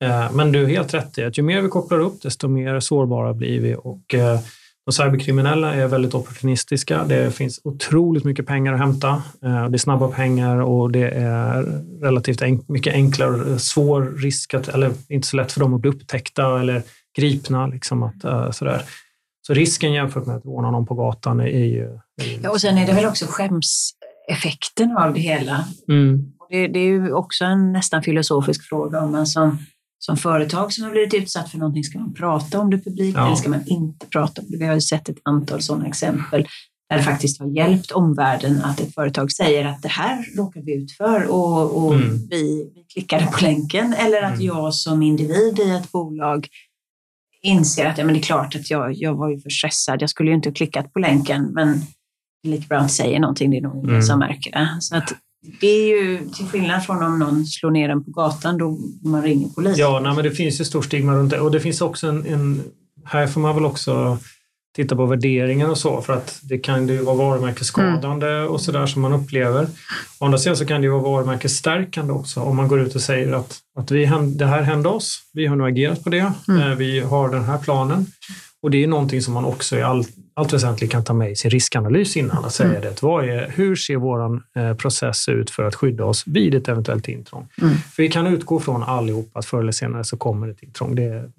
Eh, 0.03 0.31
men 0.31 0.51
du 0.51 0.63
är 0.63 0.67
helt 0.67 0.93
rätt 0.93 1.17
i 1.17 1.23
att 1.23 1.37
ju 1.37 1.41
mer 1.41 1.61
vi 1.61 1.67
kopplar 1.67 1.99
upp, 1.99 2.21
desto 2.21 2.47
mer 2.47 2.79
sårbara 2.79 3.33
blir 3.33 3.59
vi. 3.59 3.75
Och 3.75 4.13
eh, 4.13 4.39
de 4.85 4.91
cyberkriminella 4.91 5.73
är 5.73 5.87
väldigt 5.87 6.13
opportunistiska. 6.13 7.03
Det 7.03 7.31
finns 7.31 7.61
otroligt 7.63 8.23
mycket 8.23 8.45
pengar 8.45 8.73
att 8.73 8.79
hämta. 8.79 9.09
Eh, 9.43 9.69
det 9.69 9.75
är 9.75 9.77
snabba 9.77 10.07
pengar 10.07 10.61
och 10.61 10.91
det 10.91 11.09
är 11.09 11.63
relativt 12.01 12.41
enk 12.41 12.69
mycket 12.69 12.93
enklare, 12.93 13.59
svår 13.59 14.01
risk, 14.01 14.53
att, 14.53 14.67
eller 14.67 14.91
inte 15.09 15.27
så 15.27 15.37
lätt 15.37 15.51
för 15.51 15.59
dem 15.59 15.73
att 15.73 15.81
bli 15.81 15.89
upptäckta 15.89 16.59
eller 16.59 16.81
gripna. 17.17 17.67
Liksom 17.67 18.03
att, 18.03 18.55
sådär. 18.55 18.81
Så 19.47 19.53
risken 19.53 19.93
jämfört 19.93 20.25
med 20.25 20.35
att 20.35 20.45
råna 20.45 20.71
någon 20.71 20.85
på 20.85 20.95
gatan 20.95 21.39
är 21.39 21.45
ju... 21.45 21.99
Är 22.21 22.25
ju 22.25 22.39
ja, 22.43 22.49
och 22.49 22.61
sen 22.61 22.77
är 22.77 22.87
det 22.87 22.93
väl 22.93 23.05
också 23.05 23.25
skämseffekten 23.29 24.97
av 24.97 25.13
det 25.13 25.19
hela. 25.19 25.65
Mm. 25.89 26.31
Det, 26.49 26.67
det, 26.67 26.79
är 26.79 26.87
ju 26.87 27.13
också 27.13 27.45
en 27.45 27.71
nästan 27.71 28.03
filosofisk 28.03 28.69
fråga 28.69 28.99
om 28.99 29.11
man 29.11 29.27
som 29.27 29.57
som 30.05 30.17
företag 30.17 30.73
som 30.73 30.83
har 30.83 30.91
blivit 30.91 31.13
utsatt 31.13 31.51
för 31.51 31.57
någonting, 31.57 31.83
ska 31.83 31.99
man 31.99 32.13
prata 32.13 32.59
om 32.59 32.69
det 32.69 32.77
publikt 32.77 33.17
ja. 33.17 33.25
eller 33.25 33.35
ska 33.35 33.49
man 33.49 33.67
inte 33.67 34.05
prata 34.05 34.41
om 34.41 34.47
det? 34.49 34.57
Vi 34.57 34.65
har 34.65 34.73
ju 34.73 34.81
sett 34.81 35.09
ett 35.09 35.17
antal 35.23 35.61
sådana 35.61 35.87
exempel 35.87 36.47
där 36.89 36.97
det 36.97 37.03
faktiskt 37.03 37.39
har 37.39 37.47
hjälpt 37.47 37.91
omvärlden 37.91 38.61
att 38.61 38.79
ett 38.79 38.93
företag 38.93 39.31
säger 39.31 39.65
att 39.65 39.81
det 39.81 39.87
här 39.87 40.25
råkar 40.37 40.61
vi 40.61 40.75
ut 40.75 40.91
för 40.91 41.27
och, 41.27 41.85
och 41.85 41.93
mm. 41.93 42.27
vi, 42.29 42.71
vi 42.75 42.83
klickade 42.93 43.25
på 43.25 43.43
länken. 43.43 43.93
Eller 43.93 44.21
att 44.21 44.33
mm. 44.33 44.45
jag 44.45 44.73
som 44.73 45.01
individ 45.01 45.59
i 45.59 45.69
ett 45.69 45.91
bolag 45.91 46.47
inser 47.41 47.85
att 47.85 47.97
ja, 47.97 48.05
men 48.05 48.13
det 48.13 48.19
är 48.19 48.23
klart 48.23 48.55
att 48.55 48.69
jag, 48.69 48.93
jag 48.93 49.15
var 49.15 49.29
ju 49.29 49.39
för 49.39 49.49
stressad, 49.49 50.01
jag 50.01 50.09
skulle 50.09 50.29
ju 50.29 50.35
inte 50.35 50.49
ha 50.49 50.53
klickat 50.53 50.93
på 50.93 50.99
länken 50.99 51.51
men 51.53 51.81
det 52.43 52.49
är 52.49 52.51
lika 52.51 52.67
bra 52.67 52.77
att 52.77 52.91
säga 52.91 53.19
någonting, 53.19 53.51
det 53.51 53.57
är 53.57 53.61
nog 53.61 53.75
ingen 53.75 53.89
mm. 53.89 54.01
som 54.01 54.19
märker 54.19 54.51
det. 54.51 54.77
Så 54.79 54.95
att 54.95 55.13
det 55.61 55.67
är 55.67 55.87
ju 55.87 56.29
till 56.29 56.45
skillnad 56.45 56.85
från 56.85 57.03
om 57.03 57.19
någon 57.19 57.45
slår 57.45 57.71
ner 57.71 57.89
en 57.89 58.03
på 58.03 58.11
gatan 58.11 58.57
då 58.57 58.77
man 59.03 59.23
ringer 59.23 59.49
polisen. 59.49 59.79
Ja, 59.79 59.99
nej, 59.99 60.15
men 60.15 60.23
det 60.23 60.31
finns 60.31 60.61
ju 60.61 60.65
stor 60.65 60.81
stigma 60.81 61.15
runt 61.15 61.31
det 61.31 61.39
och 61.39 61.51
det 61.51 61.59
finns 61.59 61.81
också 61.81 62.07
en, 62.07 62.25
en 62.25 62.63
här 63.05 63.27
får 63.27 63.41
man 63.41 63.55
väl 63.55 63.65
också 63.65 64.17
titta 64.75 64.95
på 64.95 65.05
värderingar 65.05 65.69
och 65.69 65.77
så 65.77 66.01
för 66.01 66.13
att 66.13 66.39
det 66.41 66.57
kan 66.57 66.87
ju 66.87 66.97
vara 66.97 67.15
varumärkesskadande 67.15 68.27
mm. 68.27 68.47
och 68.47 68.61
sådär 68.61 68.85
som 68.85 69.01
man 69.01 69.13
upplever. 69.13 69.67
Å 70.19 70.25
andra 70.25 70.37
sidan 70.37 70.57
så 70.57 70.65
kan 70.65 70.81
det 70.81 70.85
ju 70.85 70.91
vara 70.91 71.01
varumärkesstärkande 71.01 72.13
också 72.13 72.41
om 72.41 72.55
man 72.55 72.67
går 72.67 72.79
ut 72.79 72.95
och 72.95 73.01
säger 73.01 73.31
att, 73.33 73.57
att 73.79 73.91
vi, 73.91 74.11
det 74.35 74.45
här 74.45 74.61
hände 74.61 74.89
oss, 74.89 75.19
vi 75.33 75.45
har 75.45 75.55
nu 75.55 75.63
agerat 75.63 76.03
på 76.03 76.09
det, 76.09 76.33
mm. 76.47 76.61
Eh, 76.61 76.77
vi 76.77 76.99
har 76.99 77.29
den 77.29 77.43
här 77.43 77.57
planen. 77.57 78.05
Och 78.65 78.71
det 78.71 78.83
är 78.83 78.87
någonting 78.87 79.21
som 79.21 79.33
man 79.33 79.45
också 79.45 79.77
i 79.77 79.81
all, 79.81 80.05
allt 80.33 80.53
väsentligt 80.53 80.91
kan 80.91 81.03
ta 81.03 81.13
med 81.13 81.31
i 81.31 81.35
sin 81.35 81.51
riskanalys 81.51 82.17
innan. 82.17 82.45
Att 82.45 82.53
säga 82.53 82.69
mm. 82.69 82.81
det. 82.81 83.01
Vad 83.01 83.29
är, 83.29 83.51
hur 83.55 83.75
ser 83.75 83.95
vår 83.95 84.41
eh, 84.55 84.73
process 84.73 85.29
ut 85.29 85.49
för 85.49 85.63
att 85.63 85.75
skydda 85.75 86.05
oss 86.05 86.27
vid 86.27 86.55
ett 86.55 86.67
eventuellt 86.67 87.07
intrång? 87.07 87.47
Mm. 87.61 87.75
För 87.75 88.03
vi 88.03 88.09
kan 88.09 88.27
utgå 88.27 88.59
från 88.59 88.83
allihop 88.83 89.29
att 89.33 89.45
förr 89.45 89.59
eller 89.59 89.71
senare 89.71 90.03
så 90.03 90.17
kommer 90.17 90.47
ett 90.47 90.63
intrång. 90.63 90.95
Det, 90.95 91.31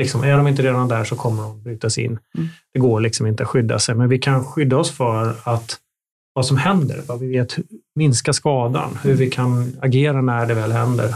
liksom, 0.00 0.24
är 0.24 0.36
de 0.36 0.48
inte 0.48 0.62
redan 0.62 0.88
där 0.88 1.04
så 1.04 1.16
kommer 1.16 1.42
de 1.42 1.62
brytas 1.62 1.98
in. 1.98 2.18
Mm. 2.36 2.48
Det 2.72 2.78
går 2.78 3.00
liksom 3.00 3.26
inte 3.26 3.42
att 3.42 3.48
skydda 3.48 3.78
sig, 3.78 3.94
men 3.94 4.08
vi 4.08 4.18
kan 4.18 4.44
skydda 4.44 4.76
oss 4.76 4.90
för 4.90 5.34
att 5.44 5.76
vad 6.32 6.46
som 6.46 6.56
händer, 6.56 7.02
vad 7.06 7.20
vi 7.20 7.28
vet, 7.28 7.56
minska 7.94 8.32
skadan, 8.32 8.98
hur 9.02 9.14
vi 9.14 9.30
kan 9.30 9.76
agera 9.80 10.20
när 10.20 10.46
det 10.46 10.54
väl 10.54 10.72
händer. 10.72 11.14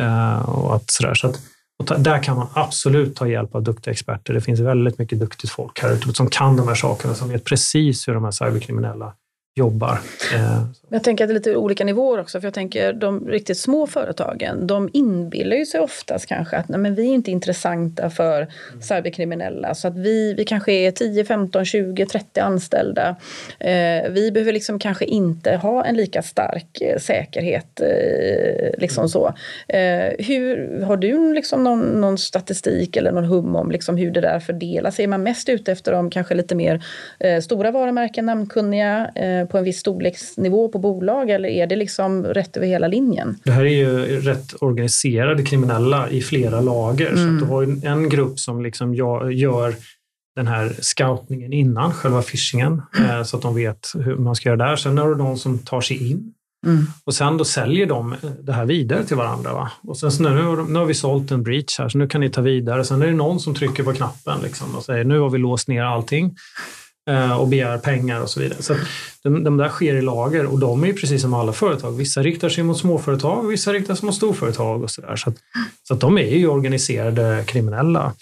Uh, 0.00 0.48
och 0.48 0.76
att 0.76 0.90
sådär. 0.90 1.14
Så 1.14 1.26
att, 1.26 1.40
och 1.78 2.00
där 2.00 2.22
kan 2.22 2.36
man 2.36 2.46
absolut 2.54 3.16
ta 3.16 3.28
hjälp 3.28 3.54
av 3.54 3.62
duktiga 3.62 3.92
experter. 3.92 4.34
Det 4.34 4.40
finns 4.40 4.60
väldigt 4.60 4.98
mycket 4.98 5.20
duktigt 5.20 5.50
folk 5.50 5.82
här 5.82 5.92
ute 5.92 6.12
som 6.12 6.30
kan 6.30 6.56
de 6.56 6.68
här 6.68 6.74
sakerna, 6.74 7.14
som 7.14 7.28
vet 7.28 7.44
precis 7.44 8.08
hur 8.08 8.14
de 8.14 8.24
här 8.24 8.30
cyberkriminella 8.30 9.14
jobbar. 9.56 10.00
Eh, 10.34 10.64
jag 10.88 11.04
tänker 11.04 11.24
att 11.24 11.28
det 11.28 11.32
är 11.32 11.34
lite 11.34 11.56
olika 11.56 11.84
nivåer 11.84 12.20
också, 12.20 12.40
för 12.40 12.46
jag 12.46 12.54
tänker 12.54 12.92
de 12.92 13.28
riktigt 13.28 13.58
små 13.58 13.86
företagen, 13.86 14.66
de 14.66 14.90
inbillar 14.92 15.56
ju 15.56 15.66
sig 15.66 15.80
oftast 15.80 16.26
kanske 16.26 16.56
att 16.56 16.68
nej, 16.68 16.80
men 16.80 16.94
vi 16.94 17.10
är 17.10 17.14
inte 17.14 17.30
intressanta 17.30 18.10
för 18.10 18.48
cyberkriminella, 18.80 19.74
så 19.74 19.88
att 19.88 19.96
vi, 19.96 20.34
vi 20.34 20.44
kanske 20.44 20.72
är 20.72 20.90
10, 20.90 21.24
15, 21.24 21.64
20, 21.64 22.06
30 22.06 22.40
anställda. 22.40 23.16
Eh, 23.58 24.10
vi 24.10 24.30
behöver 24.34 24.52
liksom 24.52 24.78
kanske 24.78 25.04
inte 25.04 25.56
ha 25.56 25.84
en 25.84 25.96
lika 25.96 26.22
stark 26.22 26.80
eh, 26.80 26.98
säkerhet. 26.98 27.80
Liksom 28.78 29.00
mm. 29.00 29.08
så. 29.08 29.34
Hur, 30.18 30.80
har 30.82 30.96
du 30.96 31.34
liksom 31.34 31.64
någon, 31.64 31.80
någon, 31.80 32.18
statistik 32.18 32.96
eller 32.96 33.12
någon 33.12 33.24
hum 33.24 33.56
om 33.56 33.70
liksom 33.70 33.96
hur 33.96 34.10
det 34.10 34.20
där 34.20 34.40
fördelas? 34.40 35.00
Är 35.00 35.06
man 35.06 35.22
mest 35.22 35.48
ute 35.48 35.72
efter 35.72 35.92
de 35.92 36.10
kanske 36.10 36.34
lite 36.34 36.54
mer 36.54 36.84
stora 37.40 37.70
varumärken, 37.70 38.26
namnkunniga, 38.26 39.10
på 39.46 39.58
en 39.58 39.64
viss 39.64 39.78
storleksnivå 39.78 40.68
på 40.68 40.78
bolag 40.78 41.30
eller 41.30 41.48
är 41.48 41.66
det 41.66 41.76
liksom 41.76 42.24
rätt 42.24 42.56
över 42.56 42.66
hela 42.66 42.88
linjen? 42.88 43.36
Det 43.44 43.50
här 43.50 43.64
är 43.64 43.68
ju 43.68 44.20
rätt 44.20 44.54
organiserade 44.60 45.42
kriminella 45.42 46.10
i 46.10 46.22
flera 46.22 46.60
lager. 46.60 47.12
Mm. 47.12 47.38
Så 47.38 47.44
du 47.44 47.50
har 47.50 47.86
en 47.86 48.08
grupp 48.08 48.38
som 48.38 48.62
liksom 48.62 48.94
gör 48.94 49.74
den 50.36 50.46
här 50.46 50.76
scoutningen 50.80 51.52
innan 51.52 51.92
själva 51.92 52.22
phishingen 52.22 52.82
mm. 52.98 53.24
så 53.24 53.36
att 53.36 53.42
de 53.42 53.54
vet 53.54 53.92
hur 53.94 54.16
man 54.16 54.34
ska 54.34 54.48
göra 54.48 54.68
där. 54.68 54.76
Sen 54.76 54.98
har 54.98 55.08
du 55.08 55.14
de 55.14 55.36
som 55.36 55.58
tar 55.58 55.80
sig 55.80 56.10
in 56.10 56.34
Mm. 56.64 56.86
Och 57.04 57.14
sen 57.14 57.36
då 57.36 57.44
säljer 57.44 57.86
de 57.86 58.12
eh, 58.12 58.18
det 58.42 58.52
här 58.52 58.64
vidare 58.64 59.04
till 59.04 59.16
varandra. 59.16 59.52
Va? 59.52 59.70
Och 59.82 59.98
sen 59.98 60.12
så 60.12 60.22
nu, 60.22 60.62
nu 60.68 60.78
har 60.78 60.84
vi 60.86 60.94
sålt 60.94 61.30
en 61.30 61.42
breach 61.42 61.78
här, 61.78 61.88
så 61.88 61.98
nu 61.98 62.08
kan 62.08 62.20
ni 62.20 62.30
ta 62.30 62.40
vidare. 62.40 62.84
Sen 62.84 63.02
är 63.02 63.06
det 63.06 63.12
någon 63.12 63.40
som 63.40 63.54
trycker 63.54 63.82
på 63.82 63.92
knappen 63.92 64.40
liksom, 64.42 64.74
och 64.76 64.84
säger 64.84 65.04
nu 65.04 65.18
har 65.18 65.30
vi 65.30 65.38
låst 65.38 65.68
ner 65.68 65.82
allting. 65.82 66.36
Eh, 67.10 67.40
och 67.40 67.48
begär 67.48 67.78
pengar 67.78 68.20
och 68.20 68.30
så 68.30 68.40
vidare. 68.40 68.62
Så 68.62 68.76
de, 69.22 69.44
de 69.44 69.56
där 69.56 69.68
sker 69.68 69.94
i 69.94 70.02
lager 70.02 70.46
och 70.46 70.58
de 70.58 70.82
är 70.82 70.86
ju 70.86 70.94
precis 70.94 71.22
som 71.22 71.34
alla 71.34 71.52
företag. 71.52 71.92
Vissa 71.92 72.22
riktar 72.22 72.48
sig 72.48 72.64
mot 72.64 72.78
småföretag, 72.78 73.48
vissa 73.48 73.72
riktar 73.72 73.94
sig 73.94 74.06
mot 74.06 74.14
storföretag 74.14 74.82
och 74.82 74.90
så 74.90 75.00
där. 75.00 75.16
Så, 75.16 75.30
att, 75.30 75.36
så 75.88 75.94
att 75.94 76.00
de 76.00 76.18
är 76.18 76.36
ju 76.36 76.48
organiserade 76.48 77.44
kriminella. 77.46 78.12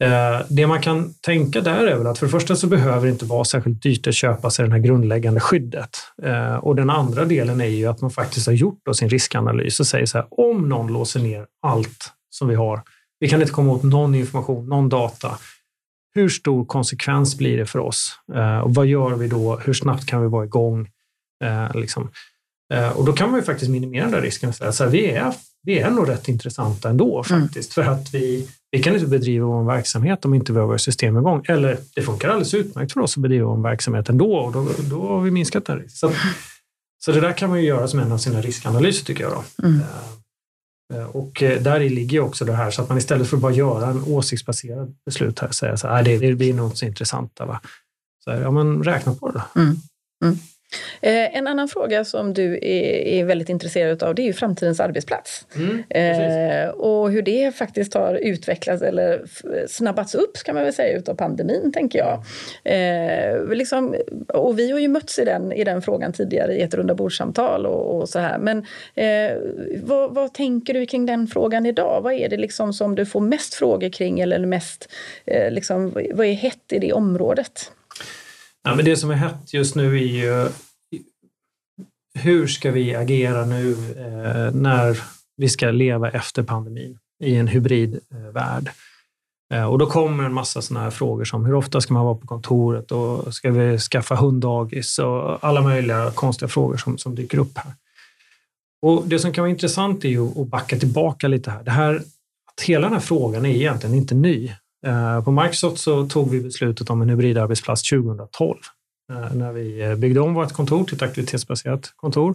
Mm. 0.00 0.42
det 0.48 0.66
man 0.66 0.82
kan 0.82 1.14
tänka 1.20 1.60
där 1.60 1.86
är 1.86 1.96
väl 1.96 2.06
att 2.06 2.18
för 2.18 2.26
det 2.26 2.30
första 2.30 2.56
så 2.56 2.66
behöver 2.66 3.06
det 3.06 3.12
inte 3.12 3.24
vara 3.24 3.44
särskilt 3.44 3.82
dyrt 3.82 4.06
att 4.06 4.14
köpa 4.14 4.50
sig 4.50 4.66
det 4.66 4.72
här 4.72 4.78
grundläggande 4.78 5.40
skyddet. 5.40 5.90
Eh, 6.22 6.54
och 6.54 6.76
den 6.76 6.90
andra 6.90 7.24
delen 7.24 7.60
är 7.60 7.66
ju 7.66 7.86
att 7.86 8.00
man 8.00 8.10
faktiskt 8.10 8.46
har 8.46 8.54
gjort 8.54 8.78
sin 8.92 9.08
riskanalys 9.08 9.80
och 9.80 9.86
säger 9.86 10.06
så 10.06 10.18
här, 10.18 10.26
om 10.30 10.68
någon 10.68 10.92
låser 10.92 11.20
ner 11.20 11.46
allt 11.62 12.12
som 12.30 12.48
vi 12.48 12.54
har, 12.54 12.82
vi 13.22 13.28
kan 13.28 13.40
inte 13.40 13.52
komma 13.52 13.72
åt 13.72 13.82
någon 13.82 14.14
information, 14.14 14.68
någon 14.68 14.88
data, 14.88 15.38
hur 16.14 16.28
stor 16.28 16.64
konsekvens 16.64 17.38
blir 17.38 17.56
det 17.56 17.66
för 17.66 17.78
oss? 17.78 18.18
Eh, 18.34 18.58
och 18.58 18.74
vad 18.74 18.86
gör 18.86 19.14
vi 19.14 19.28
då? 19.28 19.56
Hur 19.56 19.72
snabbt 19.72 20.06
kan 20.06 20.22
vi 20.22 20.28
vara 20.28 20.44
igång? 20.44 20.88
Eh, 21.44 21.74
liksom. 21.74 22.10
eh, 22.74 22.88
och 22.88 23.04
då 23.04 23.12
kan 23.12 23.30
man 23.30 23.40
ju 23.40 23.44
faktiskt 23.44 23.70
minimera 23.70 24.10
den 24.10 24.20
risken 24.20 24.48
och 24.48 24.54
säga 24.54 24.72
så 24.72 24.84
här, 24.84 24.90
vi 24.90 25.06
är, 25.06 25.34
vi 25.62 25.78
är 25.78 25.90
nog 25.90 26.08
rätt 26.08 26.28
intressanta 26.28 26.88
ändå 26.88 27.24
mm. 27.28 27.42
faktiskt, 27.42 27.76
mm. 27.76 27.86
för 27.86 27.92
att 27.92 28.14
vi, 28.14 28.48
vi 28.70 28.82
kan 28.82 28.94
inte 28.94 29.06
bedriva 29.06 29.46
vår 29.46 29.64
verksamhet 29.64 30.24
om 30.24 30.34
inte 30.34 30.52
vi 30.52 30.58
har 30.58 30.66
våra 30.66 30.78
system 30.78 31.16
igång. 31.16 31.44
Eller 31.48 31.78
det 31.94 32.02
funkar 32.02 32.28
alldeles 32.28 32.54
utmärkt 32.54 32.92
för 32.92 33.00
oss 33.00 33.16
att 33.16 33.22
bedriva 33.22 33.46
vår 33.46 33.62
verksamhet 33.62 34.08
ändå 34.08 34.36
och 34.36 34.52
då, 34.52 34.68
då 34.90 35.08
har 35.08 35.20
vi 35.20 35.30
minskat 35.30 35.64
den 35.64 35.78
risken. 35.78 36.10
Så, 36.10 36.16
så 37.04 37.12
det 37.12 37.20
där 37.20 37.32
kan 37.32 37.50
man 37.50 37.60
ju 37.60 37.66
göra 37.66 37.88
som 37.88 38.00
en 38.00 38.12
av 38.12 38.18
sina 38.18 38.40
riskanalyser 38.40 39.04
tycker 39.04 39.24
jag. 39.24 39.32
Då. 39.32 39.66
Mm. 39.68 39.80
Eh, 40.92 41.04
och 41.04 41.42
eh, 41.42 41.62
där 41.62 41.80
ligger 41.80 42.12
ju 42.12 42.20
också 42.20 42.44
det 42.44 42.52
här 42.52 42.70
så 42.70 42.82
att 42.82 42.88
man 42.88 42.98
istället 42.98 43.28
för 43.28 43.36
att 43.36 43.42
bara 43.42 43.52
göra 43.52 43.86
en 43.86 44.04
åsiktsbaserad 44.04 44.94
beslut 45.06 45.38
här 45.38 45.50
säga 45.50 45.76
så 45.76 45.88
här, 45.88 46.00
ah, 46.00 46.02
det, 46.02 46.18
det 46.18 46.34
blir 46.34 46.54
nog 46.54 46.66
inte 46.66 46.78
så 46.78 46.86
intressant. 46.86 47.40
Va? 47.40 47.60
Så 48.24 48.30
här, 48.30 48.40
ja, 48.40 48.50
men 48.50 48.82
räkna 48.82 49.14
på 49.14 49.30
det 49.30 49.42
då. 49.54 49.60
Mm. 49.60 49.76
Mm. 50.24 50.38
Eh, 51.00 51.36
en 51.36 51.46
annan 51.46 51.68
fråga 51.68 52.04
som 52.04 52.34
du 52.34 52.58
är, 52.62 53.24
väldigt 53.24 53.48
intresserad 53.48 54.02
av 54.02 54.14
det 54.14 54.22
är 54.22 54.26
ju 54.26 54.32
framtidens 54.32 54.80
arbetsplats. 54.80 55.46
Mm, 55.56 55.82
eh, 55.88 56.68
och 56.68 57.10
hur 57.10 57.22
det 57.22 57.56
faktiskt 57.56 57.94
har 57.94 58.14
utvecklats 58.14 58.82
eller 58.82 59.22
snabbats 59.66 60.14
upp 60.14 60.36
ska 60.36 60.52
man 60.52 60.64
väl 60.64 60.72
säga 60.72 60.98
utav 60.98 61.14
pandemin 61.14 61.72
tänker 61.72 61.98
jag. 61.98 62.24
Eh, 62.64 63.54
liksom, 63.54 63.94
och 64.28 64.58
vi 64.58 64.70
har 64.70 64.78
ju 64.78 64.88
mötts 64.88 65.18
i 65.18 65.24
den, 65.24 65.52
i 65.52 65.64
den 65.64 65.82
frågan 65.82 66.12
tidigare 66.12 66.54
i 66.54 66.62
ett 66.62 66.74
rundabordssamtal 66.74 67.66
och, 67.66 68.00
och 68.00 68.08
så 68.08 68.18
här. 68.18 68.38
Men 68.38 68.66
vad, 69.82 70.14
vad, 70.14 70.34
tänker 70.34 70.74
du 70.74 70.86
kring 70.86 71.06
den 71.06 71.26
frågan 71.26 71.66
idag? 71.66 72.00
Vad 72.02 72.12
är 72.12 72.28
det 72.28 72.36
liksom 72.36 72.72
som 72.72 72.94
du 72.94 73.06
får 73.06 73.20
mest 73.20 73.54
frågor 73.54 73.88
kring 73.88 74.20
eller 74.20 74.38
mest, 74.38 74.92
liksom, 75.50 75.92
vad 76.14 76.26
är 76.26 76.32
hett 76.32 76.72
i 76.72 76.78
det 76.78 76.92
området? 76.92 77.70
Ja, 78.64 78.74
men 78.74 78.84
det 78.84 78.96
som 78.96 79.10
är 79.10 79.14
hett 79.14 79.54
just 79.54 79.74
nu 79.74 79.96
är 79.96 80.06
ju 80.06 80.48
hur 82.14 82.46
ska 82.46 82.70
vi 82.70 82.94
agera 82.94 83.44
nu 83.44 83.72
eh, 83.72 84.54
när 84.54 85.00
vi 85.36 85.48
ska 85.48 85.70
leva 85.70 86.10
efter 86.10 86.42
pandemin 86.42 86.98
i 87.24 87.36
en 87.36 87.48
hybridvärld? 87.48 88.70
Eh, 89.52 89.60
eh, 89.60 89.64
och 89.64 89.78
då 89.78 89.86
kommer 89.86 90.24
en 90.24 90.34
massa 90.34 90.62
sådana 90.62 90.84
här 90.84 90.90
frågor 90.90 91.24
som 91.24 91.44
hur 91.44 91.54
ofta 91.54 91.80
ska 91.80 91.94
man 91.94 92.04
vara 92.04 92.14
på 92.14 92.26
kontoret 92.26 92.92
och 92.92 93.34
ska 93.34 93.50
vi 93.50 93.78
skaffa 93.78 94.14
hunddagis 94.14 94.98
och 94.98 95.44
alla 95.44 95.62
möjliga 95.62 96.10
konstiga 96.10 96.48
frågor 96.48 96.76
som, 96.76 96.98
som 96.98 97.14
dyker 97.14 97.38
upp 97.38 97.58
här. 97.58 97.74
Och 98.82 99.02
Det 99.06 99.18
som 99.18 99.32
kan 99.32 99.42
vara 99.42 99.50
intressant 99.50 100.04
är 100.04 100.08
ju 100.08 100.40
att 100.40 100.48
backa 100.48 100.76
tillbaka 100.76 101.28
lite 101.28 101.50
här. 101.50 101.62
Det 101.62 101.70
här 101.70 102.02
att 102.52 102.60
hela 102.60 102.86
den 102.86 102.92
här 102.92 103.00
frågan 103.00 103.46
är 103.46 103.50
egentligen 103.50 103.94
inte 103.96 104.14
ny. 104.14 104.52
Eh, 104.86 105.24
på 105.24 105.30
Microsoft 105.30 105.78
så 105.78 106.08
tog 106.08 106.30
vi 106.30 106.40
beslutet 106.40 106.90
om 106.90 107.02
en 107.02 107.08
hybridarbetsplats 107.08 107.90
2012 107.90 108.58
eh, 109.12 109.34
när 109.34 109.52
vi 109.52 109.96
byggde 109.96 110.20
om 110.20 110.34
vårt 110.34 110.52
kontor 110.52 110.84
till 110.84 110.94
ett 110.94 111.02
aktivitetsbaserat 111.02 111.92
kontor. 111.96 112.34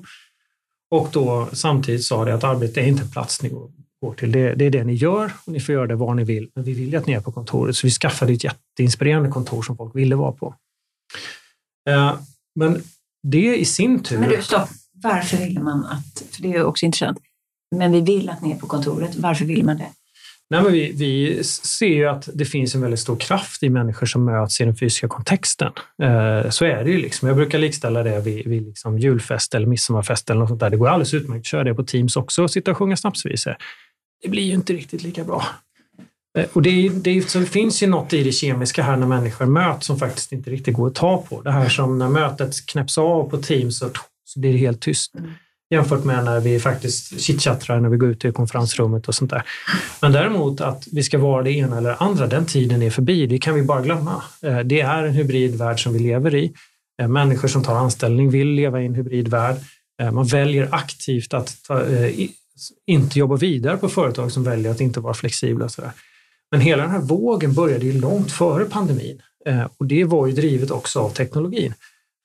Och 0.91 1.09
då 1.11 1.47
samtidigt 1.53 2.03
sa 2.03 2.25
det 2.25 2.33
att 2.33 2.43
arbete 2.43 2.81
är 2.81 2.85
inte 2.85 3.03
en 3.03 3.11
plats 3.11 3.41
ni 3.41 3.49
går 4.01 4.13
till. 4.13 4.31
Det, 4.31 4.53
det, 4.55 4.65
är 4.65 4.69
det 4.69 4.83
ni 4.83 4.93
gör 4.93 5.31
och 5.45 5.53
ni 5.53 5.59
får 5.59 5.73
göra 5.73 5.87
det 5.87 5.95
var 5.95 6.13
ni 6.13 6.23
vill. 6.23 6.49
Men 6.55 6.63
vi 6.63 6.73
vill 6.73 6.91
ju 6.91 6.97
att 6.97 7.07
ni 7.07 7.13
är 7.13 7.21
på 7.21 7.31
kontoret, 7.31 7.75
så 7.75 7.87
vi 7.87 7.91
skaffade 7.91 8.33
ett 8.33 8.43
jätteinspirerande 8.43 9.29
kontor 9.29 9.61
som 9.61 9.77
folk 9.77 9.95
ville 9.95 10.15
vara 10.15 10.31
på. 10.31 10.55
Eh, 11.89 12.19
men 12.55 12.83
det 13.23 13.57
i 13.57 13.65
sin 13.65 14.03
tur... 14.03 14.19
Men 14.19 14.29
du, 14.29 14.41
stopp. 14.41 14.69
Varför 15.03 15.37
ville 15.37 15.59
man 15.59 15.85
att... 15.85 16.23
För 16.31 16.41
det 16.41 16.53
är 16.53 16.63
också 16.63 16.85
intressant. 16.85 17.17
Men 17.75 17.91
vi 17.91 18.01
vill 18.01 18.29
att 18.29 18.41
ni 18.41 18.51
är 18.51 18.55
på 18.55 18.67
kontoret. 18.67 19.15
Varför 19.15 19.45
vill 19.45 19.65
man 19.65 19.77
det? 19.77 19.89
Nej, 20.49 20.63
men 20.63 20.71
vi, 20.71 20.91
vi 20.91 21.43
ser 21.43 21.87
ju 21.87 22.07
att 22.07 22.29
det 22.33 22.45
finns 22.45 22.75
en 22.75 22.81
väldigt 22.81 22.99
stor 22.99 23.15
kraft 23.15 23.63
i 23.63 23.69
människor 23.69 24.05
som 24.05 24.25
möts 24.25 24.61
i 24.61 24.65
den 24.65 24.75
fysiska 24.75 25.07
kontexten. 25.07 25.71
Eh, 26.03 26.49
så 26.49 26.65
är 26.65 26.83
det 26.83 26.91
ju. 26.91 26.97
Liksom. 26.97 27.27
Jag 27.27 27.37
brukar 27.37 27.59
likställa 27.59 28.03
det 28.03 28.21
vid, 28.21 28.47
vid 28.47 28.67
liksom 28.67 28.99
julfest 28.99 29.55
eller 29.55 29.67
midsommarfest 29.67 30.29
eller 30.29 30.39
något 30.39 30.49
sånt 30.49 30.59
där. 30.59 30.69
Det 30.69 30.77
går 30.77 30.87
alldeles 30.87 31.13
utmärkt 31.13 31.39
att 31.39 31.45
köra 31.45 31.63
det 31.63 31.73
på 31.73 31.83
Teams 31.83 32.15
också 32.15 32.43
och 32.43 32.51
sitta 32.51 32.71
och 32.71 32.77
sjunga 32.77 32.97
snapsvisor. 32.97 33.55
Det 34.23 34.29
blir 34.29 34.43
ju 34.43 34.53
inte 34.53 34.73
riktigt 34.73 35.03
lika 35.03 35.23
bra. 35.23 35.43
Eh, 36.37 36.45
och 36.53 36.61
det, 36.61 36.89
det, 36.89 37.29
så 37.29 37.39
det 37.39 37.45
finns 37.45 37.83
ju 37.83 37.87
något 37.87 38.13
i 38.13 38.23
det 38.23 38.31
kemiska 38.31 38.83
här 38.83 38.97
när 38.97 39.07
människor 39.07 39.45
möts 39.45 39.87
som 39.87 39.99
faktiskt 39.99 40.31
inte 40.31 40.49
riktigt 40.49 40.75
går 40.75 40.87
att 40.87 40.95
ta 40.95 41.25
på. 41.29 41.41
Det 41.41 41.51
här 41.51 41.69
som 41.69 41.99
när 41.99 42.09
mötet 42.09 42.65
knäpps 42.65 42.97
av 42.97 43.29
på 43.29 43.37
Teams 43.37 43.79
så, 43.79 43.89
så 44.25 44.39
blir 44.39 44.53
det 44.53 44.59
helt 44.59 44.81
tyst. 44.81 45.15
Mm 45.15 45.31
jämfört 45.69 46.03
med 46.03 46.25
när 46.25 46.39
vi 46.39 46.59
faktiskt 46.59 47.21
chitchattrar 47.21 47.79
när 47.79 47.89
vi 47.89 47.97
går 47.97 48.09
ut 48.09 48.25
i 48.25 48.31
konferensrummet 48.31 49.07
och 49.07 49.15
sånt 49.15 49.31
där. 49.31 49.43
Men 50.01 50.11
däremot 50.11 50.61
att 50.61 50.87
vi 50.91 51.03
ska 51.03 51.17
vara 51.17 51.43
det 51.43 51.51
ena 51.51 51.77
eller 51.77 52.03
andra, 52.03 52.27
den 52.27 52.45
tiden 52.45 52.81
är 52.81 52.89
förbi. 52.89 53.27
Det 53.27 53.37
kan 53.37 53.55
vi 53.55 53.63
bara 53.63 53.81
glömma. 53.81 54.23
Eh, 54.41 54.59
det 54.59 54.81
är 54.81 55.03
en 55.03 55.13
hybridvärld 55.13 55.83
som 55.83 55.93
vi 55.93 55.99
lever 55.99 56.35
i. 56.35 56.53
Eh, 57.01 57.07
människor 57.07 57.47
som 57.47 57.63
tar 57.63 57.75
anställning 57.75 58.29
vill 58.29 58.47
leva 58.47 58.81
i 58.81 58.85
en 58.85 58.95
hybridvärld. 58.95 59.57
Eh, 60.01 60.11
man 60.11 60.25
väljer 60.25 60.69
aktivt 60.71 61.33
att 61.33 61.55
ta, 61.67 61.83
inte 62.87 63.19
jobba 63.19 63.35
vidare 63.35 63.77
på 63.77 63.89
företag 63.89 64.31
som 64.31 64.43
väljer 64.43 64.71
att 64.71 64.81
inte 64.81 64.99
vara 64.99 65.13
flexibla. 65.13 65.69
Så 65.69 65.81
där. 65.81 65.91
Men 66.51 66.61
hela 66.61 66.83
den 66.83 66.91
här 66.91 67.01
vågen 67.01 67.53
började 67.53 67.85
ju 67.85 68.01
långt 68.01 68.31
före 68.31 68.65
pandemin 68.65 69.21
och 69.77 69.85
det 69.85 70.03
var 70.03 70.27
ju 70.27 70.33
drivet 70.33 70.71
också 70.71 70.99
av 70.99 71.09
teknologin. 71.09 71.73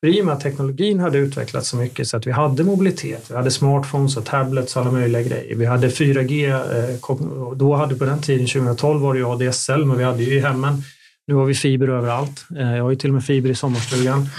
I 0.03 0.21
och 0.21 0.25
med 0.25 0.33
att 0.33 0.41
teknologin 0.41 0.99
hade 0.99 1.17
utvecklats 1.17 1.69
så 1.69 1.77
mycket 1.77 2.07
så 2.07 2.17
att 2.17 2.27
vi 2.27 2.31
hade 2.31 2.63
mobilitet, 2.63 3.31
vi 3.31 3.35
hade 3.35 3.51
smartphones 3.51 4.17
och 4.17 4.25
tablets 4.25 4.75
och 4.75 4.81
alla 4.81 4.91
möjliga 4.91 5.21
grejer. 5.21 5.55
Vi 5.55 5.65
hade 5.65 5.89
4G, 5.89 6.49
eh, 6.49 7.55
då 7.55 7.75
hade 7.75 7.95
på 7.95 8.05
den 8.05 8.21
tiden, 8.21 8.47
2012 8.47 9.01
var 9.01 9.13
det 9.13 9.19
ju 9.19 9.25
ADSL, 9.25 9.85
men 9.85 9.97
vi 9.97 10.03
hade 10.03 10.23
ju 10.23 10.33
i 10.33 10.39
hemmen. 10.39 10.81
Nu 11.27 11.33
har 11.33 11.45
vi 11.45 11.53
fiber 11.53 11.87
överallt. 11.87 12.45
Eh, 12.57 12.75
jag 12.75 12.83
har 12.83 12.89
ju 12.89 12.95
till 12.95 13.09
och 13.09 13.13
med 13.13 13.25
fiber 13.25 13.49
i 13.49 13.55
sommarstugan 13.55 14.29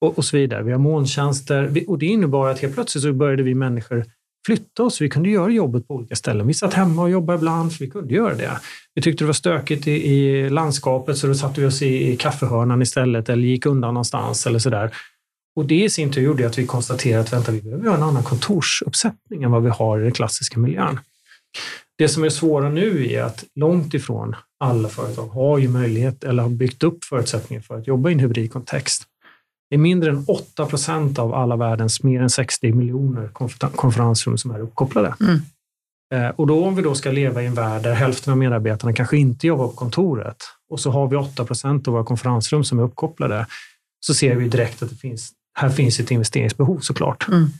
och, 0.00 0.18
och 0.18 0.24
så 0.24 0.36
vidare. 0.36 0.62
Vi 0.62 0.72
har 0.72 0.78
molntjänster 0.78 1.84
och 1.86 1.98
det 1.98 2.06
innebar 2.06 2.48
att 2.48 2.60
helt 2.60 2.74
plötsligt 2.74 3.04
så 3.04 3.12
började 3.12 3.42
vi 3.42 3.54
människor 3.54 4.04
flytta 4.48 4.82
oss. 4.82 5.00
Vi 5.00 5.08
kunde 5.08 5.28
göra 5.28 5.50
jobbet 5.50 5.88
på 5.88 5.94
olika 5.94 6.16
ställen. 6.16 6.46
Vi 6.46 6.54
satt 6.54 6.74
hemma 6.74 7.02
och 7.02 7.10
jobbade 7.10 7.38
ibland, 7.38 7.72
för 7.72 7.84
vi 7.84 7.90
kunde 7.90 8.14
göra 8.14 8.34
det. 8.34 8.60
Vi 8.94 9.02
tyckte 9.02 9.24
det 9.24 9.26
var 9.26 9.32
stökigt 9.32 9.86
i, 9.86 9.90
i 9.90 10.50
landskapet, 10.50 11.18
så 11.18 11.26
då 11.26 11.34
satte 11.34 11.60
vi 11.60 11.66
oss 11.66 11.82
i, 11.82 12.12
i 12.12 12.16
kaffehörnan 12.16 12.82
istället 12.82 13.28
eller 13.28 13.42
gick 13.42 13.66
undan 13.66 13.94
någonstans 13.94 14.46
eller 14.46 14.58
sådär. 14.58 14.90
Och 15.56 15.66
det 15.66 15.84
i 15.84 15.90
sin 15.90 16.12
tur 16.12 16.22
gjorde 16.22 16.46
att 16.46 16.58
vi 16.58 16.66
konstaterade 16.66 17.20
att 17.20 17.32
vänta, 17.32 17.52
vi 17.52 17.62
behöver 17.62 17.88
ha 17.88 17.96
en 17.96 18.02
annan 18.02 18.22
kontorsuppsättning 18.22 19.42
än 19.42 19.50
vad 19.50 19.62
vi 19.62 19.70
har 19.70 20.00
i 20.00 20.02
den 20.02 20.12
klassiska 20.12 20.60
miljön. 20.60 21.00
Det 21.98 22.08
som 22.08 22.24
är 22.24 22.28
svåra 22.28 22.70
nu 22.70 23.12
är 23.12 23.22
att 23.22 23.44
långt 23.54 23.94
ifrån 23.94 24.36
alla 24.60 24.88
företag 24.88 25.26
har 25.26 25.58
ju 25.58 25.68
möjlighet 25.68 26.24
eller 26.24 26.42
har 26.42 26.50
byggt 26.50 26.82
upp 26.82 27.04
förutsättningar 27.04 27.62
för 27.62 27.78
att 27.78 27.86
jobba 27.86 28.10
i 28.10 28.12
en 28.12 28.18
hybridkontext. 28.18 29.02
Det 29.70 29.76
är 29.76 29.78
mindre 29.78 30.10
än 30.10 30.24
8 30.28 30.66
procent 30.66 31.18
av 31.18 31.34
alla 31.34 31.56
världens 31.56 32.02
mer 32.02 32.20
än 32.20 32.30
60 32.30 32.72
miljoner 32.72 33.28
konferensrum 33.76 34.38
som 34.38 34.50
är 34.50 34.60
uppkopplade. 34.60 35.14
Mm. 35.20 35.40
Eh, 36.14 36.30
och 36.30 36.46
då 36.46 36.64
om 36.64 36.74
vi 36.74 36.82
då 36.82 36.94
ska 36.94 37.10
leva 37.10 37.42
i 37.42 37.46
en 37.46 37.54
värld 37.54 37.82
där 37.82 37.94
hälften 37.94 38.32
av 38.32 38.38
medarbetarna 38.38 38.92
kanske 38.92 39.16
inte 39.16 39.46
jobbar 39.46 39.68
på 39.68 39.74
kontoret 39.74 40.36
och 40.70 40.80
så 40.80 40.90
har 40.90 41.08
vi 41.08 41.16
8 41.16 41.44
procent 41.44 41.88
av 41.88 41.94
våra 41.94 42.04
konferensrum 42.04 42.64
som 42.64 42.78
är 42.78 42.82
uppkopplade, 42.82 43.46
så 44.06 44.14
ser 44.14 44.34
vi 44.34 44.48
direkt 44.48 44.82
att 44.82 44.90
det 44.90 44.96
finns, 44.96 45.32
här 45.58 45.70
finns 45.70 46.00
ett 46.00 46.10
investeringsbehov 46.10 46.78
såklart. 46.78 47.28
Mm. 47.28 47.50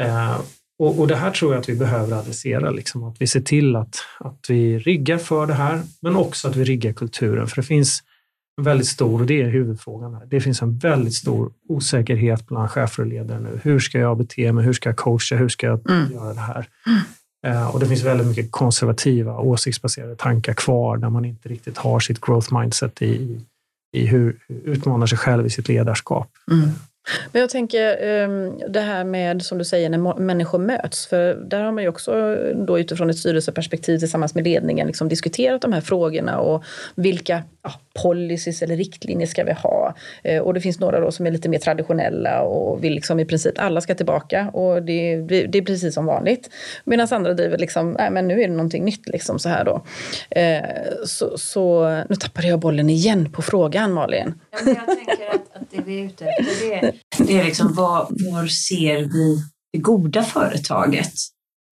Eh, 0.00 0.40
och, 0.78 1.00
och, 1.00 1.08
det 1.08 1.16
här 1.16 1.30
tror 1.30 1.52
jag 1.52 1.60
att 1.60 1.68
vi 1.68 1.74
behöver 1.74 2.16
adressera, 2.16 2.70
liksom, 2.70 3.04
att 3.04 3.16
vi 3.20 3.26
ser 3.26 3.40
till 3.40 3.76
att, 3.76 3.96
att 4.20 4.46
vi 4.48 4.78
riggar 4.78 5.18
för 5.18 5.46
det 5.46 5.54
här, 5.54 5.82
men 6.02 6.16
också 6.16 6.48
att 6.48 6.56
vi 6.56 6.64
riggar 6.64 6.92
kulturen. 6.92 7.46
För 7.46 7.56
det 7.56 7.66
finns 7.66 8.02
väldigt 8.60 8.86
stor, 8.86 9.20
och 9.20 9.26
det 9.26 9.42
är 9.42 9.48
huvudfrågan 9.48 10.14
här. 10.14 10.26
Det 10.26 10.40
finns 10.40 10.62
en 10.62 10.78
väldigt 10.78 11.14
stor 11.14 11.52
osäkerhet 11.68 12.46
bland 12.46 12.70
chefer 12.70 13.02
och 13.02 13.08
ledare 13.08 13.40
nu. 13.40 13.60
Hur 13.62 13.80
ska 13.80 13.98
jag 13.98 14.18
bete 14.18 14.52
mig? 14.52 14.64
Hur 14.64 14.72
ska 14.72 14.88
jag 14.88 14.96
coacha? 14.96 15.36
Hur 15.36 15.48
ska 15.48 15.66
jag 15.66 15.90
mm. 15.90 16.12
göra 16.12 16.34
det 16.34 16.40
här? 16.40 16.68
Mm. 16.86 17.68
och 17.68 17.80
det 17.80 17.86
finns 17.86 18.02
väldigt 18.02 18.26
mycket 18.26 18.50
konservativa, 18.50 19.38
åsiktsbaserade 19.38 20.16
tankar 20.16 20.54
kvar 20.54 20.96
där 20.96 21.10
man 21.10 21.24
inte 21.24 21.48
riktigt 21.48 21.78
har 21.78 22.00
sitt 22.00 22.20
growth 22.20 22.58
mindset 22.58 23.02
i, 23.02 23.40
i 23.92 24.06
hur, 24.06 24.38
hur 24.48 24.60
utmanar 24.64 25.06
sig 25.06 25.18
själv 25.18 25.46
i 25.46 25.50
sitt 25.50 25.68
ledarskap. 25.68 26.28
Mm. 26.50 26.70
Men 27.32 27.40
jag 27.40 27.50
tänker 27.50 28.02
ehm, 28.02 28.58
det 28.68 28.80
här 28.80 29.04
med, 29.04 29.42
som 29.42 29.58
du 29.58 29.64
säger, 29.64 29.90
när 29.90 30.18
människor 30.18 30.58
möts. 30.58 31.06
För 31.06 31.34
där 31.34 31.62
har 31.62 31.72
man 31.72 31.82
ju 31.82 31.88
också 31.88 32.12
eh, 32.12 32.56
då 32.56 32.78
utifrån 32.78 33.10
ett 33.10 33.18
styrelseperspektiv 33.18 33.98
tillsammans 33.98 34.34
med 34.34 34.44
ledningen 34.44 34.86
liksom 34.86 35.08
diskuterat 35.08 35.62
de 35.62 35.72
här 35.72 35.80
frågorna 35.80 36.38
och 36.38 36.64
vilka 36.94 37.42
ja, 37.62 37.72
policies 38.02 38.62
eller 38.62 38.76
riktlinjer 38.76 39.26
ska 39.26 39.44
vi 39.44 39.52
ha? 39.52 39.94
Eh, 40.22 40.42
och 40.42 40.54
det 40.54 40.60
finns 40.60 40.80
några 40.80 41.00
då 41.00 41.12
som 41.12 41.26
är 41.26 41.30
lite 41.30 41.48
mer 41.48 41.58
traditionella 41.58 42.42
och 42.42 42.84
vill 42.84 42.94
liksom 42.94 43.20
i 43.20 43.24
princip 43.24 43.54
alla 43.58 43.80
ska 43.80 43.94
tillbaka 43.94 44.48
och 44.48 44.82
det, 44.82 45.16
det 45.46 45.58
är 45.58 45.62
precis 45.62 45.94
som 45.94 46.06
vanligt. 46.06 46.50
Medan 46.84 47.08
andra 47.10 47.34
driver 47.34 47.58
liksom, 47.58 47.92
nej 47.92 48.10
men 48.10 48.28
nu 48.28 48.42
är 48.42 48.48
det 48.48 48.54
någonting 48.54 48.84
nytt 48.84 49.08
liksom 49.08 49.38
så 49.38 49.48
här 49.48 49.64
då. 49.64 49.84
Eh, 50.30 50.62
så, 51.06 51.38
så 51.38 51.88
nu 52.08 52.16
tappade 52.16 52.48
jag 52.48 52.58
bollen 52.58 52.90
igen 52.90 53.32
på 53.32 53.42
frågan 53.42 53.92
Malin. 53.92 54.34
Ja, 54.50 54.58
men 54.64 54.74
jag 54.74 54.86
tänker 54.86 55.26
att, 55.28 55.56
att 55.56 55.70
det 55.70 55.82
vi 55.86 56.00
är 56.00 56.04
ute 56.04 56.26
efter 56.26 56.68
det 56.68 56.91
det 57.18 57.40
är 57.40 57.44
liksom 57.44 57.74
var, 57.74 58.08
var 58.32 58.46
ser 58.46 59.02
vi 59.02 59.44
det 59.72 59.78
goda 59.78 60.22
företaget 60.22 61.12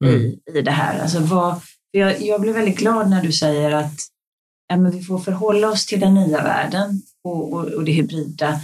mm. 0.04 0.16
i, 0.16 0.40
i 0.54 0.62
det 0.62 0.70
här? 0.70 1.00
Alltså 1.00 1.20
vad, 1.20 1.60
jag, 1.90 2.22
jag 2.22 2.40
blev 2.40 2.54
väldigt 2.54 2.78
glad 2.78 3.10
när 3.10 3.22
du 3.22 3.32
säger 3.32 3.70
att 3.70 3.94
ja, 4.68 4.76
men 4.76 4.90
vi 4.90 5.02
får 5.02 5.18
förhålla 5.18 5.68
oss 5.68 5.86
till 5.86 6.00
den 6.00 6.14
nya 6.14 6.42
världen 6.42 7.02
och, 7.24 7.52
och, 7.52 7.64
och 7.64 7.84
det 7.84 7.92
hybrida. 7.92 8.60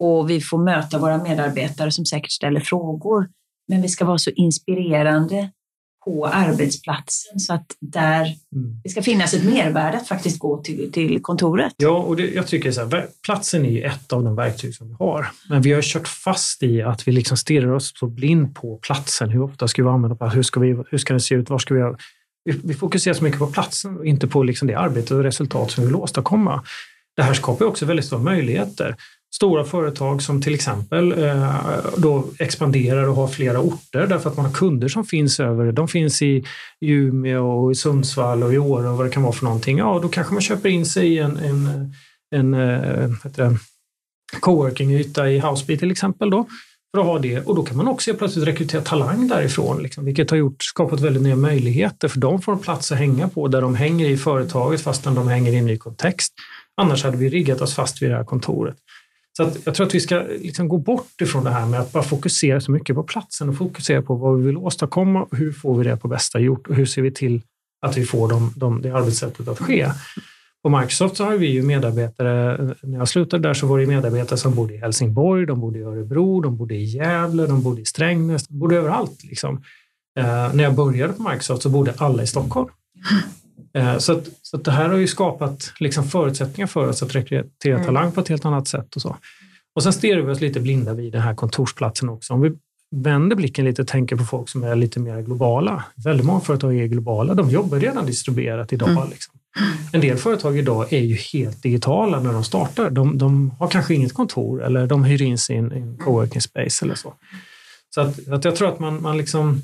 Och 0.00 0.30
vi 0.30 0.40
får 0.40 0.58
möta 0.58 0.98
våra 0.98 1.22
medarbetare 1.22 1.90
som 1.90 2.06
säkert 2.06 2.30
ställer 2.30 2.60
frågor. 2.60 3.28
Men 3.68 3.82
vi 3.82 3.88
ska 3.88 4.04
vara 4.04 4.18
så 4.18 4.30
inspirerande 4.30 5.50
på 6.08 6.26
arbetsplatsen 6.26 7.40
så 7.40 7.54
att 7.54 7.66
där 7.80 8.20
mm. 8.20 8.80
det 8.84 8.88
ska 8.88 9.02
finnas 9.02 9.34
ett 9.34 9.44
mervärde 9.44 9.96
att 9.96 10.08
faktiskt 10.08 10.38
gå 10.38 10.62
till, 10.62 10.92
till 10.92 11.22
kontoret. 11.22 11.74
Ja, 11.76 11.96
och 11.96 12.16
det, 12.16 12.30
jag 12.30 12.46
tycker 12.46 12.72
så 12.72 12.80
här, 12.80 13.06
platsen 13.24 13.66
är 13.66 13.86
ett 13.86 14.12
av 14.12 14.24
de 14.24 14.36
verktyg 14.36 14.74
som 14.74 14.88
vi 14.88 14.94
har. 14.98 15.26
Men 15.48 15.62
vi 15.62 15.72
har 15.72 15.82
kört 15.82 16.08
fast 16.08 16.62
i 16.62 16.82
att 16.82 17.08
vi 17.08 17.12
liksom 17.12 17.36
stirrar 17.36 17.72
oss 17.72 17.92
så 17.96 18.06
blind 18.06 18.54
på 18.54 18.76
platsen. 18.76 19.30
Hur 19.30 19.42
ofta 19.42 19.68
ska 19.68 19.82
vi 19.82 19.88
använda 19.88 20.16
platsen? 20.16 20.36
Hur 20.36 20.42
ska, 20.42 20.60
vi, 20.60 20.76
hur 20.90 20.98
ska 20.98 21.12
den 21.12 21.20
se 21.20 21.34
ut? 21.34 21.50
Var 21.50 21.58
ska 21.58 21.74
vi 21.74 21.94
vi, 22.44 22.60
vi 22.64 22.74
fokuserar 22.74 23.14
så 23.14 23.24
mycket 23.24 23.38
på 23.38 23.46
platsen 23.46 23.96
och 23.96 24.06
inte 24.06 24.26
på 24.26 24.42
liksom 24.42 24.68
det 24.68 24.74
arbete 24.74 25.14
och 25.14 25.22
resultat 25.22 25.70
som 25.70 25.82
vi 25.82 25.86
vill 25.86 25.96
åstadkomma. 25.96 26.64
Det 27.16 27.22
här 27.22 27.34
skapar 27.34 27.66
också 27.66 27.86
väldigt 27.86 28.06
stora 28.06 28.22
möjligheter 28.22 28.96
stora 29.34 29.64
företag 29.64 30.22
som 30.22 30.42
till 30.42 30.54
exempel 30.54 31.24
eh, 31.24 31.54
då 31.96 32.24
expanderar 32.38 33.08
och 33.08 33.14
har 33.14 33.28
flera 33.28 33.60
orter 33.60 34.06
därför 34.06 34.30
att 34.30 34.36
man 34.36 34.46
har 34.46 34.52
kunder 34.52 34.88
som 34.88 35.04
finns 35.04 35.40
över, 35.40 35.72
de 35.72 35.88
finns 35.88 36.22
i 36.22 36.44
Umeå 36.80 37.64
och 37.64 37.72
i 37.72 37.74
Sundsvall 37.74 38.42
och 38.42 38.54
i 38.54 38.58
Åre 38.58 38.88
och 38.88 38.96
vad 38.96 39.06
det 39.06 39.10
kan 39.10 39.22
vara 39.22 39.32
för 39.32 39.44
någonting. 39.44 39.78
Ja, 39.78 39.98
då 40.02 40.08
kanske 40.08 40.32
man 40.32 40.42
köper 40.42 40.68
in 40.68 40.86
sig 40.86 41.08
i 41.08 41.18
en, 41.18 41.36
en, 41.36 41.92
en, 42.34 42.54
eh, 42.54 43.10
en 43.36 43.58
coworking-yta 44.40 45.30
i 45.30 45.38
Houseby 45.38 45.78
till 45.78 45.90
exempel 45.90 46.30
då 46.30 46.46
för 46.94 47.00
att 47.00 47.06
ha 47.06 47.18
det. 47.18 47.40
Och 47.40 47.56
då 47.56 47.62
kan 47.62 47.76
man 47.76 47.88
också 47.88 48.14
plötsligt 48.14 48.46
rekrytera 48.46 48.82
talang 48.82 49.28
därifrån, 49.28 49.82
liksom, 49.82 50.04
vilket 50.04 50.30
har 50.30 50.36
gjort, 50.36 50.62
skapat 50.62 51.00
väldigt 51.00 51.22
nya 51.22 51.36
möjligheter. 51.36 52.08
För 52.08 52.20
de 52.20 52.42
får 52.42 52.52
en 52.52 52.58
plats 52.58 52.92
att 52.92 52.98
hänga 52.98 53.28
på 53.28 53.48
där 53.48 53.60
de 53.60 53.74
hänger 53.74 54.08
i 54.08 54.16
företaget 54.16 54.80
fastän 54.80 55.14
de 55.14 55.28
hänger 55.28 55.52
i 55.52 55.56
en 55.56 55.66
ny 55.66 55.76
kontext. 55.76 56.34
Annars 56.76 57.04
hade 57.04 57.16
vi 57.16 57.28
riggat 57.28 57.60
oss 57.60 57.74
fast 57.74 58.02
vid 58.02 58.10
det 58.10 58.16
här 58.16 58.24
kontoret. 58.24 58.76
Så 59.38 59.44
att 59.44 59.58
jag 59.66 59.74
tror 59.74 59.86
att 59.86 59.94
vi 59.94 60.00
ska 60.00 60.18
liksom 60.18 60.68
gå 60.68 60.78
bort 60.78 61.20
ifrån 61.20 61.44
det 61.44 61.50
här 61.50 61.66
med 61.66 61.80
att 61.80 61.92
bara 61.92 62.02
fokusera 62.02 62.60
så 62.60 62.70
mycket 62.70 62.96
på 62.96 63.02
platsen 63.02 63.48
och 63.48 63.56
fokusera 63.56 64.02
på 64.02 64.14
vad 64.14 64.38
vi 64.38 64.46
vill 64.46 64.56
åstadkomma 64.56 65.22
och 65.22 65.36
hur 65.36 65.52
får 65.52 65.78
vi 65.78 65.84
det 65.84 65.96
på 65.96 66.08
bästa 66.08 66.38
gjort 66.38 66.66
och 66.66 66.74
hur 66.74 66.86
ser 66.86 67.02
vi 67.02 67.10
till 67.10 67.42
att 67.86 67.96
vi 67.96 68.04
får 68.04 68.28
de, 68.28 68.52
de, 68.56 68.82
det 68.82 68.90
arbetssättet 68.90 69.48
att 69.48 69.58
ske. 69.58 69.88
På 70.62 70.68
Microsoft 70.68 71.16
så 71.16 71.24
har 71.24 71.36
vi 71.36 71.46
ju 71.46 71.62
medarbetare, 71.62 72.56
när 72.82 72.98
jag 72.98 73.08
slutade 73.08 73.48
där 73.48 73.54
så 73.54 73.66
var 73.66 73.78
det 73.78 73.86
medarbetare 73.86 74.38
som 74.38 74.54
bodde 74.54 74.74
i 74.74 74.76
Helsingborg, 74.76 75.46
de 75.46 75.60
bodde 75.60 75.78
i 75.78 75.82
Örebro, 75.82 76.40
de 76.40 76.56
bodde 76.56 76.74
i 76.74 76.84
Gävle, 76.84 77.46
de 77.46 77.62
bodde 77.62 77.80
i 77.80 77.84
Strängnäs, 77.84 78.46
de 78.48 78.58
bodde 78.58 78.76
överallt. 78.76 79.24
Liksom. 79.24 79.62
Eh, 80.18 80.54
när 80.54 80.64
jag 80.64 80.74
började 80.74 81.12
på 81.12 81.22
Microsoft 81.22 81.62
så 81.62 81.68
bodde 81.68 81.94
alla 81.96 82.22
i 82.22 82.26
Stockholm. 82.26 82.68
Eh, 83.74 83.98
så, 83.98 84.12
att, 84.12 84.28
så 84.42 84.56
att 84.56 84.64
det 84.64 84.70
här 84.70 84.88
har 84.88 84.96
ju 84.96 85.06
skapat 85.06 85.72
liksom 85.80 86.04
förutsättningar 86.04 86.66
för 86.66 86.88
oss 86.88 87.02
att 87.02 87.14
rekrytera 87.14 87.74
mm. 87.74 87.86
talang 87.86 88.12
på 88.12 88.20
ett 88.20 88.28
helt 88.28 88.44
annat 88.44 88.68
sätt. 88.68 88.96
Och 88.96 89.02
så. 89.02 89.16
Och 89.74 89.82
sen 89.82 89.92
stirrar 89.92 90.20
vi 90.20 90.32
oss 90.32 90.40
lite 90.40 90.60
blinda 90.60 90.94
vid 90.94 91.12
den 91.12 91.22
här 91.22 91.34
kontorsplatsen 91.34 92.08
också. 92.08 92.34
Om 92.34 92.40
vi 92.40 92.52
vänder 92.90 93.36
blicken 93.36 93.64
lite 93.64 93.82
och 93.82 93.88
tänker 93.88 94.16
på 94.16 94.24
folk 94.24 94.48
som 94.48 94.64
är 94.64 94.76
lite 94.76 95.00
mer 95.00 95.20
globala. 95.20 95.84
Väldigt 96.04 96.26
många 96.26 96.40
företag 96.40 96.76
är 96.76 96.86
globala. 96.86 97.34
De 97.34 97.50
jobbar 97.50 97.78
redan 97.78 98.06
distribuerat 98.06 98.72
idag. 98.72 98.88
Mm. 98.88 99.10
Liksom. 99.10 99.34
En 99.92 100.00
del 100.00 100.16
företag 100.16 100.58
idag 100.58 100.92
är 100.92 101.00
ju 101.00 101.14
helt 101.14 101.62
digitala 101.62 102.20
när 102.20 102.32
de 102.32 102.44
startar. 102.44 102.90
De, 102.90 103.18
de 103.18 103.50
har 103.58 103.68
kanske 103.68 103.94
inget 103.94 104.14
kontor 104.14 104.64
eller 104.64 104.86
de 104.86 105.04
hyr 105.04 105.22
in 105.22 105.38
sin 105.38 105.72
in 105.72 105.98
coworking 105.98 106.40
space 106.40 106.84
eller 106.84 106.94
så. 106.94 107.14
Så 107.94 108.00
att, 108.00 108.28
att 108.28 108.44
jag 108.44 108.56
tror 108.56 108.68
att 108.68 108.78
man, 108.78 109.02
man 109.02 109.18
liksom, 109.18 109.62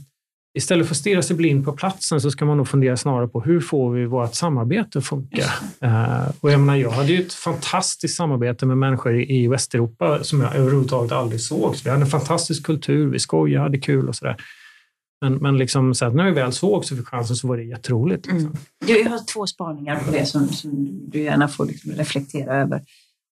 istället 0.55 0.87
för 0.87 0.95
att 0.95 0.99
stirra 0.99 1.23
sig 1.23 1.37
blind 1.37 1.65
på 1.65 1.73
platsen 1.73 2.21
så 2.21 2.31
ska 2.31 2.45
man 2.45 2.57
nog 2.57 2.69
fundera 2.69 2.97
snarare 2.97 3.29
på 3.29 3.41
hur 3.41 3.61
får 3.61 3.93
vi 3.93 4.07
vårt 4.07 4.35
samarbete 4.35 4.99
att 4.99 5.07
funka? 5.07 5.45
Uh, 5.85 6.29
och 6.41 6.53
jag, 6.53 6.61
menar, 6.61 6.77
jag 6.77 6.91
hade 6.91 7.13
ju 7.13 7.23
ett 7.23 7.33
fantastiskt 7.33 8.17
samarbete 8.17 8.67
med 8.67 8.79
människor 8.79 9.21
i 9.31 9.49
Västeuropa 9.49 10.25
som 10.25 10.41
jag 10.41 10.55
överhuvudtaget 10.55 11.13
aldrig 11.13 11.41
såg. 11.41 11.77
Så 11.77 11.85
vi 11.85 11.91
hade 11.91 12.03
en 12.03 12.11
fantastisk 12.11 12.67
kultur, 12.67 13.11
vi 13.11 13.19
skojade, 13.19 13.63
hade 13.63 13.79
kul 13.79 14.09
och 14.09 14.17
sådär. 14.17 14.37
Men, 15.21 15.35
men 15.35 15.59
liksom, 15.59 15.95
så 15.95 16.11
när 16.11 16.25
vi 16.25 16.31
väl 16.31 16.53
såg 16.53 16.85
så 16.85 16.97
fick 16.97 17.07
chansen 17.07 17.37
så 17.37 17.49
var 17.49 17.57
det 17.57 17.65
jätteroligt. 17.65 18.27
Liksom. 18.27 18.41
Mm. 18.41 19.05
Jag 19.05 19.11
har 19.11 19.27
två 19.33 19.47
spaningar 19.47 20.01
på 20.05 20.11
det 20.11 20.27
som, 20.27 20.49
som 20.49 20.71
du 21.11 21.23
gärna 21.23 21.49
får 21.49 21.67
liksom 21.67 21.93
reflektera 21.93 22.57
över. 22.57 22.83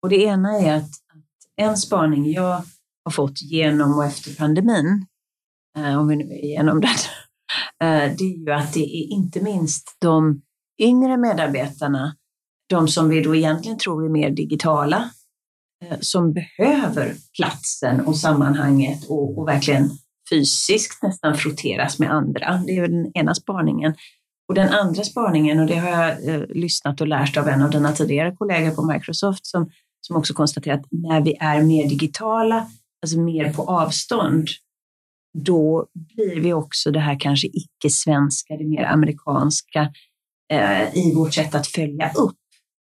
Och 0.02 0.08
det 0.08 0.22
ena 0.22 0.58
är 0.58 0.76
att, 0.76 0.82
att, 0.84 1.24
en 1.56 1.76
spaning 1.76 2.32
jag 2.32 2.62
har 3.04 3.10
fått 3.10 3.42
genom 3.42 3.94
och 3.94 4.04
efter 4.04 4.34
pandemin, 4.34 5.06
Eh, 5.78 5.98
om 5.98 6.08
vi 6.08 6.16
nu 6.16 6.24
är 6.24 6.44
igenom 6.44 6.80
den, 6.80 6.90
eh, 7.82 8.16
det 8.16 8.24
är 8.24 8.38
ju 8.38 8.52
att 8.52 8.72
det 8.72 8.80
är 8.80 9.12
inte 9.12 9.40
minst 9.40 9.96
de 9.98 10.42
yngre 10.80 11.16
medarbetarna, 11.16 12.16
de 12.68 12.88
som 12.88 13.08
vi 13.08 13.20
då 13.20 13.34
egentligen 13.34 13.78
tror 13.78 14.04
är 14.04 14.08
mer 14.08 14.30
digitala, 14.30 15.10
eh, 15.84 15.96
som 16.00 16.32
behöver 16.32 17.14
platsen 17.36 18.00
och 18.00 18.16
sammanhanget 18.16 19.04
och, 19.08 19.38
och 19.38 19.48
verkligen 19.48 19.90
fysiskt 20.30 21.02
nästan 21.02 21.36
frotteras 21.36 21.98
med 21.98 22.10
andra. 22.10 22.62
Det 22.66 22.76
är 22.76 22.88
den 22.88 23.12
ena 23.14 23.34
spaningen. 23.34 23.94
Och 24.48 24.54
den 24.54 24.68
andra 24.68 25.04
spaningen, 25.04 25.60
och 25.60 25.66
det 25.66 25.76
har 25.76 25.88
jag 25.88 26.28
eh, 26.28 26.42
lyssnat 26.48 27.00
och 27.00 27.06
lärt 27.06 27.36
av 27.36 27.48
en 27.48 27.62
av 27.62 27.70
dina 27.70 27.92
tidigare 27.92 28.36
kollegor 28.36 28.70
på 28.70 28.84
Microsoft 28.84 29.46
som, 29.46 29.70
som 30.00 30.16
också 30.16 30.34
konstaterat 30.34 30.80
att 30.80 30.86
när 30.90 31.20
vi 31.20 31.36
är 31.40 31.62
mer 31.62 31.88
digitala, 31.88 32.66
alltså 33.02 33.18
mer 33.18 33.52
på 33.52 33.62
avstånd, 33.62 34.48
då 35.34 35.86
blir 35.94 36.40
vi 36.40 36.52
också 36.52 36.90
det 36.90 37.00
här 37.00 37.20
kanske 37.20 37.46
icke-svenska, 37.46 38.56
det 38.56 38.64
mer 38.64 38.84
amerikanska 38.84 39.92
eh, 40.52 40.96
i 40.96 41.14
vårt 41.14 41.34
sätt 41.34 41.54
att 41.54 41.66
följa 41.66 42.12
upp. 42.12 42.36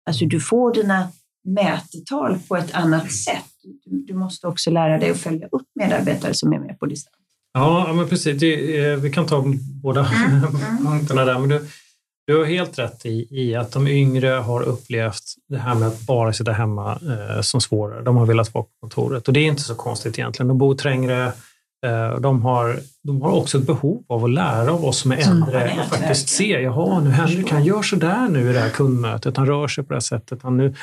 Alltså 0.07 0.25
du 0.25 0.41
får 0.41 0.75
dina 0.75 1.09
mätetal 1.45 2.39
på 2.49 2.57
ett 2.57 2.75
annat 2.75 3.13
sätt. 3.13 3.45
Du, 3.85 4.05
du 4.07 4.15
måste 4.15 4.47
också 4.47 4.71
lära 4.71 4.99
dig 4.99 5.11
att 5.11 5.21
följa 5.21 5.47
upp 5.47 5.67
medarbetare 5.75 6.35
som 6.35 6.53
är 6.53 6.59
med 6.59 6.79
på 6.79 6.87
distans. 6.87 7.17
Ja, 7.55 7.93
men 7.93 8.09
precis. 8.09 8.41
Det, 8.41 8.97
vi 8.97 9.13
kan 9.13 9.27
ta 9.27 9.45
båda 9.83 10.07
mm. 10.07 10.45
mm. 10.45 10.87
punkterna 10.87 11.25
där. 11.25 11.39
Men 11.39 11.49
du, 11.49 11.69
du 12.27 12.37
har 12.37 12.45
helt 12.45 12.79
rätt 12.79 13.07
i, 13.07 13.27
i 13.31 13.55
att 13.55 13.73
de 13.73 13.89
yngre 13.89 14.29
har 14.29 14.63
upplevt 14.63 15.23
det 15.49 15.59
här 15.59 15.75
med 15.75 15.89
att 15.89 16.01
bara 16.01 16.33
sitta 16.33 16.53
hemma 16.53 16.93
eh, 16.93 17.41
som 17.41 17.61
svårare. 17.61 18.03
De 18.03 18.17
har 18.17 18.27
velat 18.27 18.55
vara 18.55 18.65
på 18.65 18.71
kontoret 18.81 19.29
och 19.29 19.35
det 19.35 19.41
är 19.41 19.47
inte 19.47 19.63
så 19.63 19.75
konstigt 19.75 20.19
egentligen. 20.19 20.49
De 20.49 20.59
bor 20.59 20.75
trängre. 20.75 21.33
Eh, 21.87 22.21
de, 22.21 22.43
har, 22.43 22.81
de 23.03 23.23
har 23.23 23.31
också 23.31 23.59
ett 23.59 23.67
behov 23.67 24.05
av 24.09 24.25
att 24.25 24.31
lära 24.31 24.73
av 24.73 24.85
oss 24.85 24.99
som 24.99 25.13
är 25.13 25.31
äldre 25.31 25.77
och 25.81 25.87
faktiskt 25.87 26.29
se, 26.29 26.61
jaha, 26.63 27.01
nu 27.01 27.11
Henrik 27.11 27.51
han 27.51 27.65
gör 27.65 27.83
så 27.83 27.97
där 27.97 28.29
nu 28.29 28.51
i 28.51 28.53
det 28.53 28.61
här 28.61 28.71
kundmötet, 28.71 29.37
han 29.37 29.47
rör 29.47 29.69
sig 29.69 29.85
på 29.85 29.89
det 29.89 29.95
här 29.95 30.01
sättet. 30.01 30.43
Han 30.43 30.57
nu, 30.57 30.75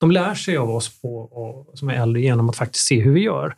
de 0.00 0.10
lär 0.10 0.34
sig 0.34 0.56
av 0.56 0.70
oss 0.70 1.00
på, 1.02 1.18
och, 1.18 1.78
som 1.78 1.88
är 1.88 1.94
äldre 1.94 2.22
genom 2.22 2.50
att 2.50 2.56
faktiskt 2.56 2.86
se 2.86 3.00
hur 3.00 3.12
vi 3.12 3.20
gör. 3.20 3.54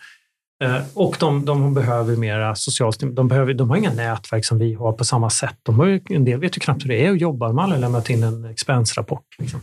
Eh, 0.64 0.82
och 0.94 1.16
de, 1.20 1.44
de 1.44 1.74
behöver 1.74 2.16
mera 2.16 2.54
socialt 2.54 3.00
de, 3.16 3.28
behöver, 3.28 3.54
de 3.54 3.70
har 3.70 3.76
inga 3.76 3.92
nätverk 3.92 4.44
som 4.44 4.58
vi 4.58 4.74
har 4.74 4.92
på 4.92 5.04
samma 5.04 5.30
sätt. 5.30 5.56
De 5.62 5.78
har 5.78 5.86
ju, 5.86 6.00
en 6.08 6.24
del 6.24 6.40
vet 6.40 6.56
ju 6.56 6.60
knappt 6.60 6.84
hur 6.84 6.88
det 6.88 7.06
är 7.06 7.12
att 7.12 7.20
jobba. 7.20 7.52
Man 7.52 7.70
har 7.70 7.78
lämnat 7.78 8.10
in 8.10 8.22
en 8.22 8.44
expensrapport. 8.44 9.26
Liksom. 9.38 9.60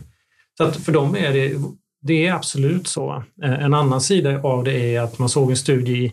Så 0.58 0.64
att 0.64 0.76
för 0.76 0.92
dem 0.92 1.16
är 1.16 1.32
det, 1.32 1.56
det 2.02 2.26
är 2.26 2.34
absolut 2.34 2.88
så. 2.88 3.24
Eh, 3.42 3.64
en 3.64 3.74
annan 3.74 4.00
sida 4.00 4.42
av 4.42 4.64
det 4.64 4.94
är 4.94 5.00
att 5.00 5.18
man 5.18 5.28
såg 5.28 5.50
en 5.50 5.56
studie 5.56 6.04
i 6.04 6.12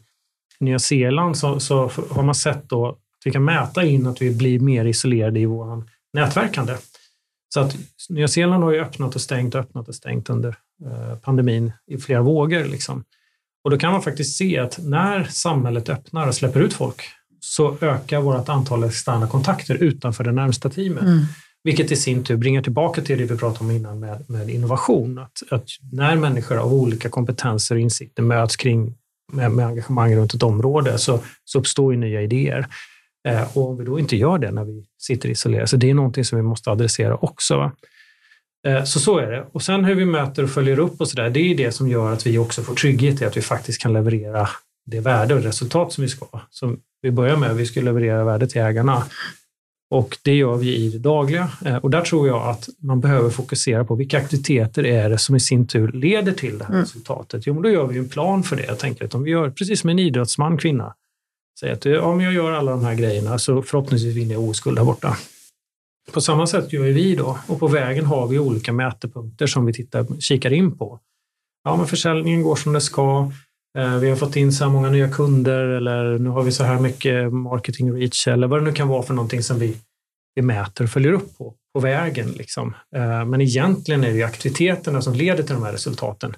Nya 0.60 0.80
Zeeland 0.80 1.38
så, 1.38 1.60
så 1.60 1.92
har 2.10 2.24
man 2.24 2.36
sett 2.36 2.70
då 2.70 2.88
att 2.88 2.98
vi 3.26 3.32
kan 3.32 3.46
mäta 3.46 3.86
in 3.86 4.08
att 4.08 4.22
vi 4.22 4.36
blir 4.36 4.60
mer 4.60 4.86
isolerade 4.86 5.40
i 5.40 5.46
vår 5.46 5.84
nätverkande. 6.14 6.74
Så 7.54 7.60
att 7.60 7.76
Nya 8.10 8.28
Zeeland 8.28 8.64
har 8.64 8.72
ju 8.72 8.82
öppnat 8.82 9.16
och 9.16 9.22
stängt 9.22 9.56
och 9.56 9.62
öppnat 9.62 9.88
och 9.88 9.96
stängt 9.96 10.30
under 10.30 10.56
eh, 10.86 11.18
pandemin 11.18 11.72
i 11.88 11.98
flera 11.98 12.22
vågor. 12.22 12.66
Liksom. 12.66 13.04
Och 13.64 13.72
då 13.72 13.78
kan 13.78 13.92
man 13.92 14.02
faktiskt 14.02 14.38
se 14.38 14.60
att 14.60 14.80
när 14.84 15.24
samhället 15.24 15.90
öppnar 15.90 16.28
och 16.28 16.36
släpper 16.36 16.60
ut 16.60 16.74
folk 16.74 17.02
så 17.40 17.78
ökar 17.82 18.22
vårt 18.22 18.50
antal 18.50 18.84
externa 18.84 19.28
kontakter 19.28 19.76
utanför 19.76 20.24
det 20.24 20.32
närmsta 20.32 20.70
teamet. 20.70 21.04
Mm. 21.04 21.26
Vilket 21.64 21.92
i 21.92 21.96
sin 21.96 22.24
tur 22.24 22.38
bringar 22.38 22.62
tillbaka 22.62 23.02
till 23.02 23.18
det 23.18 23.26
vi 23.26 23.38
pratade 23.38 23.66
om 23.66 23.72
innan 23.72 24.00
med, 24.00 24.30
med 24.30 24.50
innovation. 24.50 25.18
Att, 25.18 25.44
att, 25.50 25.70
när 25.92 26.16
människor 26.16 26.58
av 26.58 26.74
olika 26.74 27.10
kompetenser 27.10 27.76
och 27.76 27.82
insikter 27.82 28.24
möts 28.24 28.56
kring 28.56 28.96
med, 29.34 29.52
med 29.52 29.66
engagemang 29.66 30.16
runt 30.16 30.34
ett 30.34 30.44
område 30.44 30.98
så, 30.98 31.20
så 31.46 31.60
uppstår 31.60 31.94
ju 31.94 32.00
nya 32.00 32.22
idéer. 32.22 32.68
Eh, 33.28 33.58
och 33.58 33.70
om 33.70 33.78
vi 33.78 33.86
då 33.86 34.00
inte 34.00 34.16
gör 34.16 34.38
det 34.38 34.52
när 34.52 34.64
vi 34.64 34.86
sitter 35.02 35.30
isolerade, 35.30 35.68
så 35.68 35.78
det 35.78 35.90
är 35.90 35.94
någonting 35.94 36.26
som 36.26 36.38
vi 36.38 36.44
måste 36.44 36.72
adressera 36.72 37.16
också. 37.16 37.58
Va? 37.58 37.72
Eh, 38.68 38.84
så 38.84 39.00
så 39.00 39.18
är 39.18 39.32
det. 39.32 39.46
Och 39.52 39.62
sen 39.62 39.86
hur 39.86 39.96
vi 39.96 40.06
möter 40.06 40.44
och 40.44 40.50
följer 40.50 40.80
upp 40.80 41.02
och 41.02 41.08
så 41.08 41.16
där, 41.16 41.30
det 41.30 41.40
är 41.40 41.58
det 41.58 41.72
som 41.72 41.88
gör 41.88 42.14
att 42.14 42.28
vi 42.28 42.38
också 42.38 42.64
får 42.64 42.76
trygghet 42.76 43.22
i 43.22 43.26
att 43.26 43.38
vi 43.38 43.42
faktiskt 43.42 43.82
kan 43.82 43.94
leverera 43.94 44.50
det 44.86 45.00
värde 45.00 45.36
och 45.36 45.44
resultat 45.44 45.94
som 45.94 46.02
vi 46.02 46.08
ska. 46.10 46.26
Som 46.50 46.80
vi 47.02 47.12
börjar 47.12 47.38
med, 47.38 47.56
vi 47.56 47.66
ska 47.66 47.82
leverera 47.82 48.24
värde 48.24 48.48
till 48.48 48.62
ägarna. 48.62 49.04
Och 49.90 50.18
det 50.24 50.36
gör 50.36 50.56
vi 50.56 50.76
i 50.76 50.90
det 50.90 51.00
dagliga. 51.00 51.52
Eh, 51.66 51.76
och 51.76 51.90
där 51.90 52.02
tror 52.02 52.28
jag 52.28 52.50
att 52.50 52.70
man 52.80 53.00
behöver 53.00 53.30
fokusera 53.30 53.86
på 53.86 53.96
vilka 53.96 54.18
aktiviteter 54.18 54.86
är 54.86 55.10
det 55.10 55.18
som 55.18 55.36
i 55.36 55.40
sin 55.40 55.68
tur 55.68 55.92
leder 55.92 56.32
till 56.32 56.58
det 56.58 56.66
här 56.66 56.72
mm. 56.72 56.84
resultatet. 56.84 57.48
Jo, 57.48 57.54
men 57.54 57.64
då 57.64 57.70
gör 57.70 57.88
vi 57.88 57.98
en 57.98 58.10
plan 58.10 58.44
för 58.44 58.56
det. 58.56 58.66
Jag 58.66 58.80
tänker 58.80 59.06
att 59.06 59.16
om 59.16 59.24
vi 59.24 59.32
gör 59.32 59.50
precis 59.50 59.82
som 59.82 59.90
en 59.90 60.00
idrottsman, 60.00 60.58
kvinna, 60.58 60.94
säger 61.60 61.74
att 61.74 62.04
om 62.04 62.22
jag 62.22 62.34
gör 62.34 62.52
alla 62.52 62.72
de 62.72 62.84
här 62.84 62.96
grejerna 62.96 63.40
så 63.40 63.62
förhoppningsvis 63.62 64.16
vinner 64.16 64.34
jag 64.34 64.44
oskuld 64.44 64.78
där 64.78 64.84
borta. 64.84 65.18
På 66.12 66.22
samma 66.22 66.48
sätt 66.48 66.74
gör 66.74 66.84
vi 66.84 67.16
då 67.16 67.40
och 67.48 67.60
på 67.60 67.68
vägen 67.68 68.06
har 68.06 68.28
vi 68.28 68.40
olika 68.40 68.74
mätepunkter 68.74 69.48
som 69.48 69.66
vi 69.66 69.74
tittar, 69.74 70.20
kikar 70.20 70.54
in 70.54 70.78
på. 70.78 71.00
Ja, 71.64 71.76
men 71.76 71.88
försäljningen 71.88 72.44
går 72.44 72.56
som 72.56 72.74
det 72.74 72.82
ska. 72.82 73.32
Eh, 73.78 73.98
vi 73.98 74.10
har 74.10 74.16
fått 74.16 74.36
in 74.36 74.52
så 74.52 74.64
här 74.64 74.72
många 74.72 74.90
nya 74.90 75.10
kunder 75.10 75.64
eller 75.68 76.18
nu 76.20 76.30
har 76.30 76.44
vi 76.44 76.52
så 76.52 76.64
här 76.64 76.80
mycket 76.80 77.34
marketing 77.34 77.94
reach 77.94 78.28
eller 78.28 78.48
vad 78.48 78.60
det 78.60 78.66
nu 78.66 78.74
kan 78.74 78.88
vara 78.88 79.04
för 79.04 79.14
någonting 79.14 79.44
som 79.44 79.60
vi, 79.60 79.78
vi 80.36 80.42
mäter 80.42 80.84
och 80.84 80.90
följer 80.90 81.12
upp 81.12 81.38
på, 81.38 81.54
på 81.74 81.80
vägen. 81.80 82.32
Liksom. 82.32 82.76
Eh, 82.96 83.26
men 83.26 83.42
egentligen 83.42 84.04
är 84.04 84.14
det 84.14 84.24
aktiviteterna 84.24 85.02
som 85.02 85.14
leder 85.14 85.44
till 85.44 85.56
de 85.56 85.64
här 85.64 85.72
resultaten. 85.72 86.36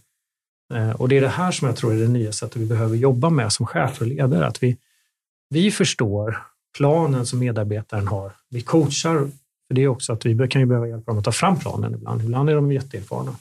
Eh, 0.74 0.92
och 0.92 1.10
det 1.10 1.18
är 1.18 1.22
det 1.22 1.28
här 1.28 1.52
som 1.52 1.68
jag 1.68 1.78
tror 1.78 1.94
är 1.94 2.00
det 2.00 2.08
nya 2.08 2.32
sättet 2.32 2.58
vi 2.58 2.66
behöver 2.66 2.96
jobba 2.96 3.30
med 3.30 3.52
som 3.52 3.66
chefer 3.66 4.06
och 4.06 4.08
ledare. 4.08 4.48
Att 4.48 4.64
vi, 4.64 4.78
vi 5.50 5.72
förstår 5.72 6.38
planen 6.78 7.26
som 7.26 7.40
medarbetaren 7.40 8.08
har. 8.08 8.32
Vi 8.50 8.62
coachar 8.62 9.30
för 9.68 9.76
det 9.76 9.84
är 9.84 9.88
också 9.88 10.14
att 10.14 10.26
vi 10.26 10.48
kan 10.48 10.62
ju 10.62 10.66
behöva 10.66 10.88
hjälpa 10.88 11.12
dem 11.12 11.20
att 11.20 11.26
ta 11.26 11.32
fram 11.32 11.60
planen 11.60 11.94
ibland. 11.94 12.22
Ibland 12.22 12.50
är 12.50 12.56
de 12.56 12.72
jätteerfarna. 12.72 13.36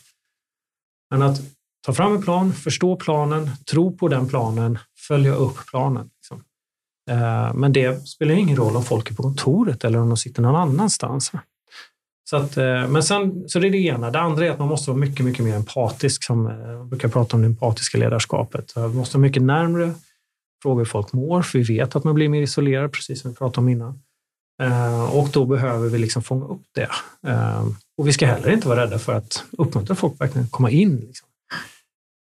Men 1.11 1.23
att 1.23 1.41
ta 1.87 1.93
fram 1.93 2.13
en 2.13 2.23
plan, 2.23 2.53
förstå 2.53 2.97
planen, 2.97 3.51
tro 3.71 3.97
på 3.97 4.09
den 4.09 4.29
planen, 4.29 4.79
följa 5.09 5.35
upp 5.35 5.57
planen. 5.71 6.11
Liksom. 6.17 6.43
Eh, 7.11 7.55
men 7.55 7.73
det 7.73 8.09
spelar 8.09 8.35
ingen 8.35 8.57
roll 8.57 8.77
om 8.77 8.85
folk 8.85 9.11
är 9.11 9.15
på 9.15 9.23
kontoret 9.23 9.85
eller 9.85 9.99
om 9.99 10.09
de 10.09 10.17
sitter 10.17 10.43
någon 10.43 10.57
annanstans. 10.57 11.33
Så, 12.31 12.37
att, 12.37 12.57
eh, 12.57 12.89
men 12.89 13.03
sen, 13.03 13.49
så 13.49 13.59
det 13.59 13.67
är 13.67 13.71
det 13.71 13.79
ena. 13.79 14.11
Det 14.11 14.21
andra 14.21 14.47
är 14.47 14.51
att 14.51 14.59
man 14.59 14.69
måste 14.69 14.91
vara 14.91 15.01
mycket, 15.01 15.27
mycket 15.27 15.45
mer 15.45 15.57
empatisk. 15.57 16.25
Som 16.25 16.47
eh, 16.47 16.71
jag 16.71 16.87
brukar 16.87 17.09
prata 17.09 17.37
om 17.37 17.43
det 17.43 17.47
empatiska 17.47 17.99
ledarskapet. 17.99 18.77
Man 18.77 18.97
måste 18.97 19.17
vara 19.17 19.23
mycket 19.23 19.43
närmre, 19.43 19.95
fråga 20.63 20.79
hur 20.79 20.85
folk 20.85 21.13
mår, 21.13 21.43
för 21.43 21.59
vi 21.59 21.65
vet 21.65 21.97
att 21.97 22.05
man 22.05 22.15
blir 22.15 22.29
mer 22.29 22.43
isolerad, 22.43 22.93
precis 22.93 23.21
som 23.21 23.31
vi 23.31 23.37
pratade 23.37 23.61
om 23.61 23.69
innan. 23.69 24.03
Och 25.13 25.29
då 25.33 25.47
behöver 25.47 25.89
vi 25.89 25.99
liksom 25.99 26.23
fånga 26.23 26.45
upp 26.45 26.63
det. 26.75 26.89
Och 27.99 28.09
vi 28.09 28.13
ska 28.13 28.27
heller 28.27 28.51
inte 28.51 28.69
vara 28.69 28.81
rädda 28.81 28.99
för 28.99 29.15
att 29.15 29.45
uppmuntra 29.59 29.95
folk 29.95 30.13
att 30.13 30.21
verkligen 30.21 30.49
komma 30.49 30.71
in. 30.71 30.97
Liksom. 30.97 31.28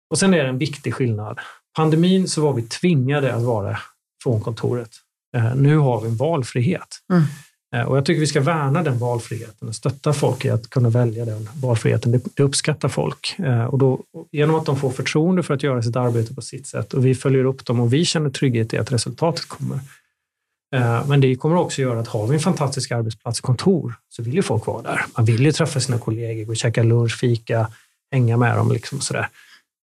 Och 0.10 0.20
sen 0.20 0.34
är 0.34 0.44
det 0.44 0.50
en 0.50 0.58
viktig 0.58 0.94
skillnad. 0.94 1.40
Pandemin 1.76 2.28
så 2.28 2.42
var 2.42 2.54
vi 2.54 2.62
tvingade 2.62 3.34
att 3.34 3.44
vara 3.44 3.80
från 4.24 4.42
kontoret. 4.42 4.90
Eh, 5.38 5.56
nu 5.56 5.78
har 5.78 6.02
vi 6.02 6.08
en 6.08 6.16
valfrihet. 6.16 6.88
Mm. 7.14 7.24
Eh, 7.76 7.90
och 7.90 7.98
jag 7.98 8.06
tycker 8.06 8.20
vi 8.20 8.28
ska 8.28 8.42
värna 8.42 8.84
den 8.84 9.00
valfriheten 9.00 9.68
och 9.68 9.76
stötta 9.76 10.14
folk 10.14 10.46
i 10.46 10.50
att 10.50 10.70
kunna 10.70 10.90
välja 10.90 11.26
den 11.26 11.50
valfriheten. 11.62 12.22
Det, 12.36 12.44
uppskattar 12.44 12.90
folk. 12.90 13.36
Eh, 13.40 13.64
och 13.64 13.78
då, 13.78 14.00
genom 14.32 14.56
att 14.56 14.66
de 14.66 14.78
får 14.78 14.92
förtroende 14.92 15.44
för 15.44 15.54
att 15.54 15.64
göra 15.64 15.84
sitt 15.84 15.96
arbete 15.96 16.36
på 16.36 16.42
sitt 16.42 16.68
sätt 16.68 16.94
och 16.94 17.06
vi 17.06 17.16
följer 17.16 17.44
upp 17.44 17.66
dem 17.66 17.80
och 17.80 17.94
vi 17.94 18.06
känner 18.06 18.30
trygghet 18.30 18.74
i 18.74 18.78
att 18.78 18.92
resultatet 18.92 19.46
kommer. 19.46 19.80
Men 21.08 21.22
det 21.22 21.36
kommer 21.36 21.56
också 21.56 21.82
göra 21.82 22.00
att 22.00 22.08
har 22.08 22.28
vi 22.28 22.34
en 22.34 22.40
fantastisk 22.40 22.92
arbetsplats, 22.92 23.42
kontor, 23.42 23.94
så 24.10 24.24
vill 24.24 24.34
ju 24.34 24.42
folk 24.42 24.66
vara 24.66 24.82
där. 24.82 25.06
Man 25.18 25.26
vill 25.26 25.46
ju 25.46 25.52
träffa 25.52 25.80
sina 25.80 25.98
kollegor, 25.98 26.46
gå 26.46 26.52
och 26.52 26.58
käka 26.58 26.84
lunch, 26.84 27.20
fika, 27.20 27.68
hänga 28.12 28.38
med 28.38 28.58
dem. 28.58 28.72
Liksom 28.72 29.02
sådär. 29.02 29.30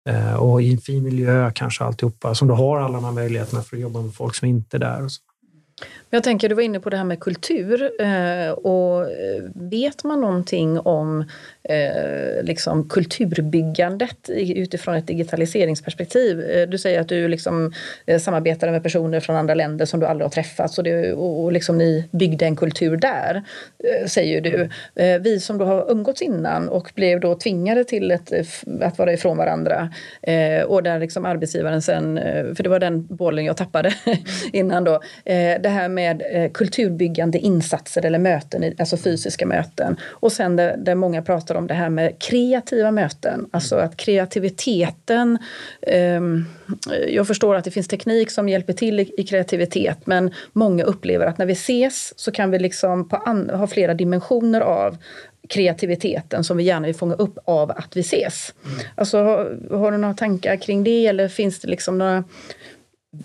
Eh, 0.10 0.34
och 0.34 0.62
i 0.62 0.74
en 0.74 0.78
fin 0.78 1.04
miljö 1.04 1.52
kanske 1.56 1.84
alltihopa, 1.84 2.36
som 2.36 2.48
du 2.48 2.54
har 2.54 2.80
alla 2.80 2.94
de 2.94 3.04
här 3.04 3.12
möjligheterna 3.12 3.62
för 3.62 3.76
att 3.76 3.82
jobba 3.82 4.02
med 4.02 4.14
folk 4.14 4.36
som 4.36 4.48
inte 4.48 4.78
är 4.78 4.80
där. 4.80 5.08
Jag 6.16 6.24
tänker, 6.24 6.50
du 6.50 6.56
var 6.56 6.62
inne 6.62 6.80
på 6.80 6.90
det 6.90 6.98
här 6.98 7.04
med 7.04 7.20
kultur. 7.20 8.02
Eh, 8.02 8.50
och 8.50 9.12
eh, 9.12 9.44
vet 9.56 10.04
man 10.04 10.22
någonting 10.22 10.80
om 10.80 11.26
eh, 11.64 12.44
liksom 12.44 12.90
kulturbyggandet 12.90 14.30
utifrån 14.30 14.96
ett 14.96 15.08
digitaliseringsperspektiv? 15.08 16.42
Eh, 16.42 16.68
du 16.68 16.78
säger 16.78 17.02
att 17.02 17.10
du 17.10 17.28
liksom 17.28 17.74
eh, 18.06 18.20
samarbetar 18.20 18.72
med 18.72 18.84
personer 18.84 19.20
från 19.20 19.36
andra 19.36 19.54
länder 19.54 19.86
som 19.86 20.00
du 20.00 20.06
aldrig 20.06 20.26
har 20.26 20.32
träffat 20.32 20.78
och, 20.78 20.84
det, 20.84 21.14
och 21.14 21.52
liksom 21.52 21.78
ni 21.78 22.06
byggde 22.12 22.46
en 22.46 22.56
kultur 22.56 22.98
där, 22.98 23.44
säger 24.08 24.42
du. 24.42 24.70
Vi 25.20 25.40
som 25.40 25.58
då 25.58 25.66
har 25.66 25.92
umgåtts 25.92 26.22
innan 26.22 26.70
och 26.70 26.92
blev 26.96 27.20
då 27.20 27.36
tvingade 27.36 27.84
till 27.84 28.12
ett, 28.12 28.34
att 28.82 28.98
vara 28.98 29.14
ifrån 29.14 29.38
varandra 29.38 29.94
och 30.68 30.84
där 30.84 31.00
liksom 31.00 31.26
arbetsgivaren 31.26 31.82
sen, 31.82 32.20
för 32.56 32.64
det 32.64 32.70
var 32.70 32.80
den 32.80 33.06
bollen 33.06 33.46
jag 33.46 33.58
tappade 33.58 33.94
innan 34.54 34.84
då, 34.84 35.02
det 35.60 35.70
här 35.70 35.90
med 35.90 36.05
eh, 36.10 36.52
kulturbyggande 36.52 37.40
insatser 37.40 38.06
eller 38.06 38.20
möten, 38.20 38.74
alltså 38.80 38.98
fysiska 38.98 39.46
möten. 39.46 39.98
Och 40.04 40.32
sen 40.32 40.56
där, 40.56 40.78
där 40.78 40.96
många 40.96 41.22
pratar 41.22 41.56
om 41.56 41.68
det 41.68 41.74
här 41.74 41.90
med 41.90 42.20
kreativa 42.20 42.92
möten, 42.92 43.50
alltså 43.52 43.76
att 43.76 43.98
kreativiteten 43.98 45.38
eh, 45.82 46.22
jag 47.08 47.28
förstår 47.28 47.56
att 47.56 47.64
det 47.64 47.72
finns 47.72 47.88
teknik 47.88 48.32
som 48.32 48.50
hjälper 48.50 48.74
till 48.74 49.00
i, 49.00 49.12
i 49.18 49.24
kreativitet 49.24 49.98
men 50.06 50.34
många 50.54 50.84
upplever 50.84 51.26
att 51.26 51.38
när 51.38 51.46
vi 51.46 51.54
ses 51.54 52.20
så 52.20 52.32
kan 52.32 52.52
vi 52.52 52.60
liksom 52.60 53.10
an, 53.12 53.50
ha 53.50 53.68
flera 53.68 53.94
dimensioner 53.94 54.62
av 54.62 54.98
kreativiteten 55.50 56.44
som 56.44 56.58
vi 56.58 56.64
gärna 56.64 56.88
vill 56.88 56.96
fånga 56.96 57.16
upp 57.16 57.38
av 57.46 57.72
att 57.72 57.96
vi 57.96 58.00
ses. 58.00 58.54
Mm. 58.66 58.78
Alltså, 58.96 59.18
har, 59.18 59.78
har, 59.78 59.92
du 59.92 59.98
några 59.98 60.14
tankar 60.14 60.56
kring 60.56 60.84
det 60.84 61.08
eller 61.08 61.28
finns 61.28 61.60
det 61.60 61.68
liksom 61.68 61.98
några 61.98 62.24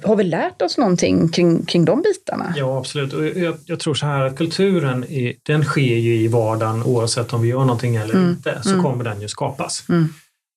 har 0.02 0.16
vi 0.16 0.24
lärt 0.24 0.62
oss 0.62 0.78
någonting 0.78 1.28
kring, 1.28 1.64
kring 1.64 1.84
de 1.84 2.02
bitarna? 2.02 2.54
Ja, 2.56 2.78
absolut. 2.78 3.12
Och 3.12 3.26
jag, 3.26 3.56
jag 3.66 3.80
tror 3.80 3.94
så 3.94 4.06
här 4.06 4.24
att 4.24 4.36
kulturen 4.36 5.04
är, 5.04 5.34
den 5.42 5.64
sker 5.64 5.96
ju 5.96 6.14
i 6.14 6.28
vardagen 6.28 6.82
oavsett 6.82 7.32
om 7.32 7.42
vi 7.42 7.48
gör 7.48 7.60
någonting 7.60 7.96
eller 7.96 8.14
mm. 8.14 8.30
inte, 8.30 8.60
så 8.62 8.70
mm. 8.70 8.82
kommer 8.82 9.04
den 9.04 9.20
ju 9.20 9.28
skapas. 9.28 9.84
Mm. 9.88 10.08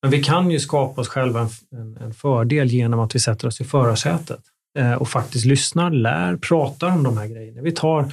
Men 0.01 0.11
vi 0.11 0.23
kan 0.23 0.51
ju 0.51 0.59
skapa 0.59 1.01
oss 1.01 1.07
själva 1.07 1.39
en, 1.39 1.79
en, 1.79 1.97
en 1.97 2.13
fördel 2.13 2.67
genom 2.67 2.99
att 2.99 3.15
vi 3.15 3.19
sätter 3.19 3.47
oss 3.47 3.61
i 3.61 3.63
förarsätet 3.63 4.39
eh, 4.79 4.93
och 4.93 5.09
faktiskt 5.09 5.45
lyssnar, 5.45 5.91
lär, 5.91 6.35
pratar 6.35 6.87
om 6.87 7.03
de 7.03 7.17
här 7.17 7.27
grejerna. 7.27 7.61
Vi 7.61 7.71
tar 7.71 8.11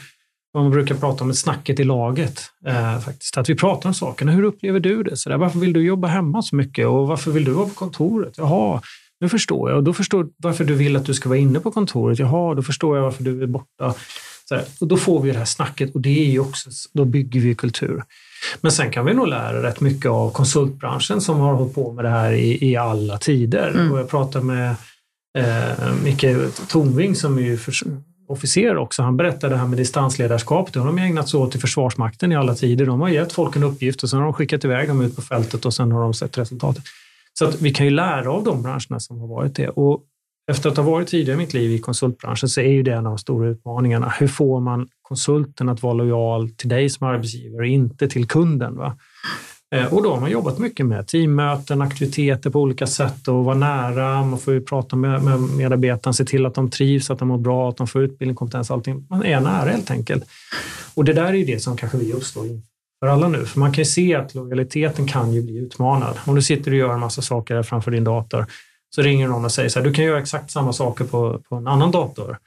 vad 0.53 0.63
man 0.63 0.73
brukar 0.73 0.95
prata 0.95 1.25
om, 1.25 1.31
ett 1.31 1.39
snacket 1.39 1.81
i 1.81 1.85
laget. 1.85 2.43
Eh, 2.67 3.01
faktiskt. 3.01 3.39
Att 3.39 3.51
vi 3.51 3.55
pratar 3.55 3.89
om 3.89 3.95
sakerna. 3.95 4.33
Hur 4.33 4.43
upplever 4.43 4.81
du 4.81 5.03
det? 5.03 5.17
Så 5.17 5.29
där, 5.29 5.37
varför 5.37 5.59
vill 5.59 5.73
du 5.73 5.85
jobba 5.85 6.09
hemma 6.09 6.43
så 6.43 6.57
mycket? 6.57 6.87
Och 6.87 7.07
varför 7.07 7.31
vill 7.31 7.45
du 7.45 7.51
vara 7.51 7.69
på 7.69 7.75
kontoret? 7.75 8.35
Jaha, 8.37 8.81
nu 9.21 9.29
förstår 9.29 9.71
jag 9.71 9.77
och 9.77 9.85
då 9.85 9.93
förstår 9.93 10.29
varför 10.37 10.65
du 10.65 10.75
vill 10.75 10.97
att 10.97 11.05
du 11.05 11.15
ska 11.15 11.29
vara 11.29 11.39
inne 11.39 11.61
på 11.61 11.71
kontoret. 11.71 12.19
Jaha, 12.19 12.55
då 12.55 12.63
förstår 12.63 12.97
jag 12.97 13.05
varför 13.05 13.25
du 13.25 13.43
är 13.43 13.47
borta. 13.47 13.95
Och 14.81 14.89
då 14.89 14.97
får 14.97 15.23
vi 15.23 15.31
det 15.31 15.39
här 15.39 15.45
snacket 15.45 15.95
och 15.95 16.01
det 16.01 16.27
är 16.27 16.31
ju 16.31 16.41
också, 16.41 16.71
då 16.93 17.05
bygger 17.05 17.41
vi 17.41 17.55
kultur. 17.55 18.03
Men 18.61 18.73
sen 18.73 18.91
kan 18.91 19.07
vi 19.07 19.15
nog 19.15 19.29
lära 19.29 19.63
rätt 19.63 19.81
mycket 19.81 20.11
av 20.11 20.31
konsultbranschen 20.31 21.21
som 21.21 21.41
har 21.41 21.55
hållit 21.55 21.75
på 21.75 21.93
med 21.93 22.05
det 22.05 22.09
här 22.09 22.33
i, 22.33 22.71
i 22.71 22.77
alla 22.77 23.19
tider. 23.19 23.69
Mm. 23.69 23.93
Och 23.93 23.99
jag 23.99 24.11
pratade 24.11 24.45
med 24.45 24.75
eh, 25.39 25.95
Micke 26.05 26.27
Tornving 26.69 27.15
som 27.15 27.39
är 27.39 27.43
ju 27.43 27.57
för, 27.57 27.75
officer 28.31 28.77
också. 28.77 29.03
Han 29.03 29.17
berättade 29.17 29.55
det 29.55 29.59
här 29.59 29.67
med 29.67 29.79
distansledarskap. 29.79 30.73
Det 30.73 30.79
har 30.79 30.87
de 30.87 30.99
ägnat 30.99 31.29
sig 31.29 31.41
åt 31.41 31.55
i 31.55 31.59
Försvarsmakten 31.59 32.33
i 32.33 32.37
alla 32.37 32.55
tider. 32.55 32.87
De 32.87 33.01
har 33.01 33.09
gett 33.09 33.33
folk 33.33 33.57
en 33.57 33.63
uppgift 33.63 34.03
och 34.03 34.11
sen 34.11 34.19
har 34.19 34.27
de 34.27 34.33
skickat 34.33 34.65
iväg 34.65 34.89
dem 34.89 35.01
ut 35.01 35.17
på 35.17 35.23
fältet 35.23 35.67
och 35.67 35.75
sen 35.75 35.93
har 35.93 36.03
de 36.03 36.15
sett 36.15 36.39
resultatet. 36.39 36.85
Så 37.41 37.47
att 37.47 37.61
vi 37.61 37.71
kan 37.71 37.87
ju 37.87 37.93
lära 37.93 38.33
av 38.33 38.45
de 38.45 38.63
branscherna 38.63 39.01
som 39.01 39.21
har 39.21 39.27
varit 39.27 39.57
det. 39.57 39.69
Och 39.69 40.05
efter 40.51 40.71
att 40.71 40.77
ha 40.77 40.85
varit 40.85 41.09
tidigare 41.09 41.35
i 41.35 41.39
mitt 41.39 41.55
liv 41.55 41.71
i 41.71 41.79
konsultbranschen 41.79 42.49
så 42.49 42.61
är 42.61 42.73
ju 42.73 42.83
det 42.83 42.93
en 42.93 43.07
av 43.07 43.13
de 43.13 43.19
stora 43.19 43.49
utmaningarna. 43.49 44.09
Hur 44.19 44.29
får 44.29 44.61
man 44.61 44.89
konsulten 45.03 45.69
att 45.69 45.83
vara 45.83 45.93
lojal 45.93 46.51
till 46.51 46.69
dig 46.69 46.91
som 46.91 47.07
arbetsgivare 47.07 47.61
och 47.61 47.67
inte 47.67 48.09
till 48.09 48.29
kunden? 48.29 48.77
Va? 48.77 48.97
Eh, 49.75 49.95
och 49.95 50.03
då 50.03 50.15
har 50.15 50.21
man 50.21 50.31
jobbat 50.31 50.59
mycket 50.59 50.87
med 50.87 51.07
teammöten, 51.07 51.83
aktiviteter 51.83 52.51
på 52.51 52.61
olika 52.61 52.87
sätt 52.87 53.29
och 53.29 53.45
vara 53.45 53.57
nära. 53.57 54.25
Man 54.25 54.39
får 54.39 54.55
ju 54.55 54.61
prata 54.61 54.97
med, 54.97 55.23
med 55.23 55.41
medarbetarna, 55.41 56.13
se 56.13 56.25
till 56.25 56.47
att 56.47 56.55
de 56.55 56.71
trivs, 56.71 57.11
att 57.11 57.19
de 57.19 57.29
mår 57.29 57.39
bra, 57.39 57.69
att 57.69 57.77
de 57.77 57.87
får 57.87 58.03
utbildning, 58.03 58.37
kompetens, 58.37 58.71
allting. 58.71 59.07
Man 59.11 59.25
är 59.25 59.41
nära 59.41 59.71
helt 59.71 59.91
enkelt. 59.91 60.25
Och 60.95 61.05
det 61.05 61.13
där 61.13 61.27
är 61.27 61.35
ju 61.35 61.45
det 61.45 61.63
som 61.63 61.77
kanske 61.77 61.99
vi 61.99 62.13
uppstår 62.13 62.47
inför 62.47 62.71
för 63.01 63.07
alla 63.07 63.29
nu. 63.29 63.47
För 63.47 63.61
man 63.61 63.73
kan 63.73 63.83
ju 63.83 63.91
se 63.91 64.15
att 64.15 64.35
lojaliteten 64.35 65.07
kan 65.07 65.33
ju 65.33 65.43
bli 65.43 65.57
utmanad. 65.57 66.19
Om 66.27 66.35
du 66.35 66.43
sitter 66.43 66.71
och 66.71 66.77
gör 66.77 66.95
en 66.95 67.01
massa 67.01 67.23
saker 67.23 67.63
framför 67.63 67.91
din 67.91 68.05
dator 68.05 68.47
så 68.95 69.03
ringer 69.03 69.29
någon 69.29 69.45
och 69.45 69.53
säger 69.53 69.69
så 69.69 69.79
här, 69.79 69.87
du 69.87 69.93
kan 69.93 70.05
göra 70.05 70.21
exakt 70.21 70.51
samma 70.51 70.73
saker 70.73 71.05
på, 71.05 71.41
på 71.49 71.57
en 71.57 71.67
annan 71.67 71.91
dator 71.91 72.39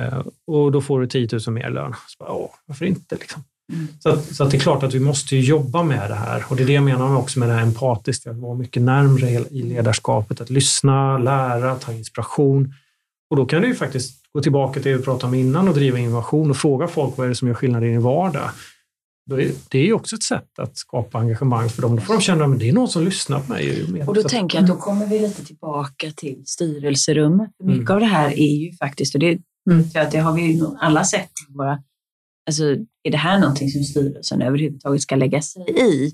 eh, 0.00 0.22
och 0.46 0.72
då 0.72 0.80
får 0.80 1.00
du 1.00 1.06
10 1.06 1.28
000 1.46 1.54
mer 1.54 1.70
lön. 1.70 1.94
Så 2.06 2.24
bara, 2.24 2.32
Åh, 2.32 2.50
varför 2.66 2.84
inte? 2.84 3.14
Liksom. 3.14 3.44
Mm. 3.72 3.88
Så, 4.00 4.08
att, 4.08 4.24
så 4.24 4.44
att 4.44 4.50
det 4.50 4.56
är 4.56 4.60
klart 4.60 4.82
att 4.82 4.94
vi 4.94 5.00
måste 5.00 5.36
jobba 5.36 5.82
med 5.82 6.10
det 6.10 6.14
här 6.14 6.44
och 6.48 6.56
det 6.56 6.62
är 6.62 6.66
det 6.66 6.72
jag 6.72 6.84
menar 6.84 7.16
också 7.16 7.38
med 7.38 7.48
det 7.48 7.54
här 7.54 7.62
empatiska, 7.62 8.30
att 8.30 8.36
vara 8.36 8.54
mycket 8.54 8.82
närmre 8.82 9.30
i 9.30 9.62
ledarskapet, 9.62 10.40
att 10.40 10.50
lyssna, 10.50 11.18
lära, 11.18 11.74
ta 11.74 11.92
inspiration. 11.92 12.74
Och 13.30 13.36
då 13.36 13.46
kan 13.46 13.62
du 13.62 13.68
ju 13.68 13.74
faktiskt 13.74 14.32
gå 14.32 14.40
tillbaka 14.42 14.72
till 14.72 14.92
det 14.92 14.98
vi 14.98 15.04
pratade 15.04 15.26
om 15.26 15.34
innan 15.34 15.68
och 15.68 15.74
driva 15.74 15.98
innovation 15.98 16.50
och 16.50 16.56
fråga 16.56 16.88
folk 16.88 17.16
vad 17.16 17.24
är 17.24 17.28
det 17.28 17.34
som 17.34 17.48
gör 17.48 17.54
skillnad 17.54 17.84
i 17.84 17.86
din 17.86 18.02
vardag 18.02 18.50
det 19.68 19.78
är 19.78 19.84
ju 19.84 19.92
också 19.92 20.16
ett 20.16 20.22
sätt 20.22 20.58
att 20.58 20.78
skapa 20.78 21.18
engagemang 21.18 21.68
för 21.68 21.82
dem. 21.82 21.96
Då 21.96 22.02
får 22.02 22.14
de 22.14 22.20
känna 22.20 22.44
att 22.44 22.58
det 22.58 22.68
är 22.68 22.72
någon 22.72 22.88
som 22.88 23.04
lyssnar 23.04 23.40
på 23.40 23.52
mig. 23.52 24.04
Och 24.06 24.14
då 24.14 24.22
tänker 24.22 24.58
jag 24.58 24.62
att 24.62 24.68
då 24.68 24.76
kommer 24.76 25.06
vi 25.06 25.18
lite 25.18 25.44
tillbaka 25.44 26.10
till 26.16 26.42
styrelserummet. 26.46 27.50
Mycket 27.64 27.80
mm. 27.80 27.94
av 27.94 28.00
det 28.00 28.06
här 28.06 28.38
är 28.38 28.56
ju 28.56 28.72
faktiskt, 28.72 29.14
och 29.14 29.20
det, 29.20 29.38
mm. 29.70 29.84
att 29.94 30.10
det 30.10 30.18
har 30.18 30.32
vi 30.32 30.42
ju 30.42 30.66
alla 30.78 31.04
sett, 31.04 31.30
bara, 31.48 31.82
alltså, 32.46 32.64
är 33.02 33.10
det 33.10 33.16
här 33.16 33.38
någonting 33.38 33.70
som 33.70 33.82
styrelsen 33.82 34.42
överhuvudtaget 34.42 35.02
ska 35.02 35.16
lägga 35.16 35.42
sig 35.42 35.62
i? 35.68 36.12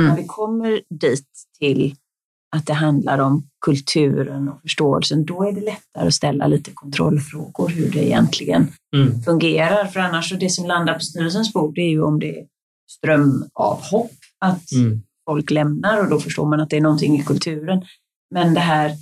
Mm. 0.00 0.10
När 0.10 0.16
vi 0.16 0.26
kommer 0.26 0.80
dit 1.00 1.28
till 1.58 1.94
att 2.56 2.66
det 2.66 2.72
handlar 2.72 3.18
om 3.18 3.48
kulturen 3.64 4.48
och 4.48 4.60
förståelsen, 4.62 5.24
då 5.24 5.42
är 5.42 5.52
det 5.52 5.60
lättare 5.60 6.06
att 6.06 6.14
ställa 6.14 6.46
lite 6.46 6.70
kontrollfrågor 6.74 7.68
hur 7.68 7.90
det 7.90 8.06
egentligen 8.06 8.68
mm. 8.96 9.22
fungerar. 9.22 9.84
För 9.84 10.00
annars, 10.00 10.32
och 10.32 10.38
det 10.38 10.50
som 10.50 10.66
landar 10.66 10.94
på 10.94 11.00
styrelsens 11.00 11.52
bord, 11.52 11.74
det 11.74 11.80
är 11.80 11.90
ju 11.90 12.02
om 12.02 12.20
det 12.20 12.38
är 12.38 12.46
strömavhopp, 12.86 14.12
att 14.40 14.72
mm. 14.72 15.02
folk 15.30 15.50
lämnar 15.50 16.00
och 16.00 16.10
då 16.10 16.20
förstår 16.20 16.46
man 16.46 16.60
att 16.60 16.70
det 16.70 16.76
är 16.76 16.80
någonting 16.80 17.20
i 17.20 17.22
kulturen. 17.22 17.82
Men 18.30 18.54
det 18.54 18.60
här 18.60 18.92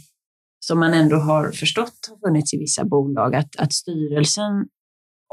som 0.66 0.80
man 0.80 0.94
ändå 0.94 1.16
har 1.16 1.50
förstått 1.50 2.10
har 2.10 2.28
funnits 2.28 2.54
i 2.54 2.58
vissa 2.58 2.84
bolag, 2.84 3.34
att, 3.34 3.56
att 3.56 3.72
styrelsen 3.72 4.66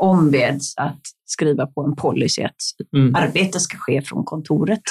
ombeds 0.01 0.77
att 0.77 1.01
skriva 1.25 1.67
på 1.67 1.81
en 1.81 1.95
policy 1.95 2.43
att 2.43 2.61
mm. 2.95 3.15
arbete 3.15 3.59
ska 3.59 3.77
ske 3.77 4.01
från 4.01 4.23
kontoret. 4.23 4.81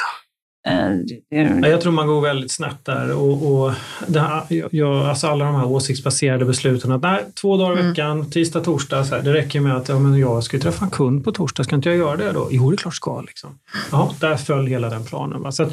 Uh, 0.69 1.71
jag 1.71 1.81
tror 1.81 1.93
man 1.93 2.07
går 2.07 2.21
väldigt 2.21 2.51
snett 2.51 2.85
där. 2.85 3.13
Och, 3.13 3.53
och 3.53 3.73
här, 4.15 4.43
jag, 4.71 4.97
alltså 4.97 5.27
alla 5.27 5.45
de 5.45 5.55
här 5.55 5.67
åsiktsbaserade 5.67 6.45
besluten 6.45 6.93
att 6.93 7.03
nej, 7.03 7.25
två 7.41 7.57
dagar 7.57 7.77
i 7.77 7.81
mm. 7.81 7.91
veckan, 7.91 8.31
tisdag, 8.31 8.61
torsdag, 8.61 9.05
så 9.05 9.15
här, 9.15 9.23
det 9.23 9.33
räcker 9.33 9.61
med 9.61 9.77
att 9.77 9.89
ja, 9.89 9.99
men 9.99 10.19
jag 10.19 10.45
ska 10.45 10.59
träffa 10.59 10.85
en 10.85 10.91
kund 10.91 11.25
på 11.25 11.33
torsdag, 11.33 11.65
ska 11.65 11.77
inte 11.77 11.89
jag 11.89 11.99
göra 11.99 12.17
det 12.17 12.33
då? 12.33 12.49
Jo, 12.51 12.71
det 12.71 12.75
är 12.75 12.77
klart 12.77 12.95
ska. 12.95 13.21
Liksom. 13.21 13.59
Ja, 13.93 14.15
där 14.21 14.37
föll 14.37 14.67
hela 14.67 14.89
den 14.89 15.05
planen. 15.05 15.43
Va? 15.43 15.53
Så 15.53 15.63
att, 15.63 15.73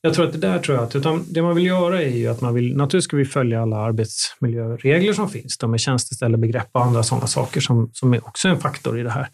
Jag 0.00 0.14
tror 0.14 0.26
att 0.26 0.32
det 0.32 0.38
där 0.38 0.58
tror 0.58 0.76
jag 0.76 0.84
att, 0.84 0.96
utan 0.96 1.24
det 1.28 1.42
man 1.42 1.54
vill 1.54 1.66
göra 1.66 2.02
är 2.02 2.16
ju 2.16 2.28
att 2.28 2.40
man 2.40 2.54
vill, 2.54 2.76
naturligtvis 2.76 3.04
ska 3.04 3.16
vi 3.16 3.24
följa 3.24 3.62
alla 3.62 3.76
arbetsmiljöregler 3.76 5.12
som 5.12 5.28
finns, 5.28 5.58
de 5.58 5.70
med 5.70 5.80
tjänsteställebegrepp 5.80 6.68
och 6.72 6.84
andra 6.84 7.02
sådana 7.02 7.26
saker 7.26 7.60
som, 7.60 7.90
som 7.92 8.14
är 8.14 8.26
också 8.26 8.48
en 8.48 8.60
faktor 8.60 9.00
i 9.00 9.02
det 9.02 9.10
här. 9.10 9.28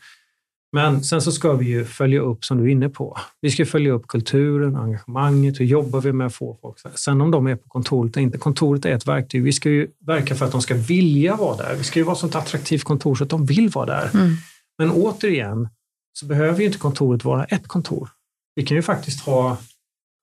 Men 0.73 1.05
sen 1.05 1.23
så 1.23 1.33
ska 1.33 1.53
vi 1.53 1.66
ju 1.66 1.85
följa 1.85 2.21
upp, 2.21 2.45
som 2.45 2.59
du 2.59 2.64
är 2.64 2.68
inne 2.68 2.89
på, 2.89 3.18
vi 3.41 3.51
ska 3.51 3.66
följa 3.66 3.93
upp 3.93 4.07
kulturen, 4.07 4.77
engagemanget, 4.77 5.61
hur 5.61 5.64
jobbar 5.64 6.01
vi 6.01 6.12
med 6.12 6.27
att 6.27 6.35
få 6.35 6.59
folk? 6.62 6.79
Sen 6.95 7.21
om 7.21 7.31
de 7.31 7.47
är 7.47 7.57
på 7.57 7.68
kontoret 7.68 8.16
eller 8.16 8.25
inte, 8.25 8.39
kontoret 8.39 8.85
är 8.85 8.91
ett 8.91 9.09
verktyg. 9.09 9.43
Vi 9.43 9.53
ska 9.53 9.71
ju 9.71 9.89
verka 10.07 10.35
för 10.35 10.47
att 10.47 10.53
de 10.53 10.62
ska 10.62 10.75
vilja 10.75 11.37
vara 11.37 11.57
där. 11.57 11.75
Vi 11.79 11.85
ska 11.85 11.99
ju 11.99 12.05
vara 12.05 12.12
ett 12.12 12.21
sånt 12.21 12.35
attraktivt 12.35 12.85
kontor 12.85 13.14
så 13.14 13.25
att 13.25 13.31
de 13.31 13.47
vill 13.47 13.68
vara 13.68 13.87
där. 13.87 14.11
Mm. 14.14 14.37
Men 14.79 14.91
återigen 14.91 15.68
så 16.12 16.27
behöver 16.27 16.61
ju 16.61 16.66
inte 16.66 16.79
kontoret 16.79 17.25
vara 17.25 17.45
ett 17.45 17.68
kontor. 17.68 18.09
Vi 18.55 18.66
kan 18.66 18.77
ju 18.77 18.83
faktiskt 18.83 19.21
ha 19.21 19.57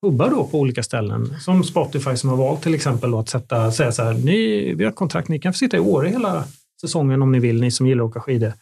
hubbar 0.02 0.30
då 0.30 0.44
på 0.46 0.60
olika 0.60 0.82
ställen, 0.82 1.34
som 1.40 1.64
Spotify 1.64 2.16
som 2.16 2.30
har 2.30 2.36
valt 2.36 2.62
till 2.62 2.74
exempel 2.74 3.14
att 3.14 3.28
sätta, 3.28 3.72
säga 3.72 3.92
så 3.92 4.02
här, 4.02 4.14
ni, 4.14 4.74
vi 4.74 4.84
har 4.84 4.90
ett 4.90 4.96
kontrakt, 4.96 5.28
ni 5.28 5.38
kan 5.38 5.52
få 5.52 5.56
sitta 5.56 5.76
i 5.76 5.80
Åre 5.80 6.08
hela 6.08 6.44
säsongen 6.80 7.22
om 7.22 7.32
ni 7.32 7.38
vill, 7.38 7.60
ni 7.60 7.70
som 7.70 7.86
gillar 7.86 8.04
att 8.04 8.10
åka 8.10 8.20
skidor. 8.20 8.52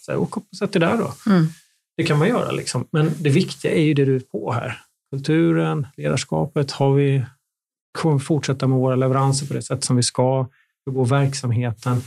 Så 0.00 0.12
här, 0.12 0.18
åk 0.18 0.36
upp 0.36 0.44
och 0.50 0.56
sätt 0.56 0.76
er 0.76 0.80
där 0.80 0.96
då. 0.98 1.32
Mm. 1.32 1.46
Det 1.96 2.04
kan 2.04 2.18
man 2.18 2.28
göra, 2.28 2.50
liksom. 2.50 2.86
men 2.90 3.10
det 3.20 3.30
viktiga 3.30 3.72
är 3.72 3.82
ju 3.82 3.94
det 3.94 4.04
du 4.04 4.16
är 4.16 4.20
på 4.20 4.52
här. 4.52 4.78
Kulturen, 5.10 5.86
ledarskapet, 5.96 6.70
har 6.70 6.94
vi, 6.94 7.24
kommer 7.98 8.18
vi 8.18 8.24
fortsätta 8.24 8.66
med 8.66 8.78
våra 8.78 8.96
leveranser 8.96 9.46
på 9.46 9.54
det 9.54 9.62
sätt 9.62 9.84
som 9.84 9.96
vi 9.96 10.02
ska? 10.02 10.46
Hur 10.86 10.92
går 10.92 11.06
verksamheten? 11.06 12.02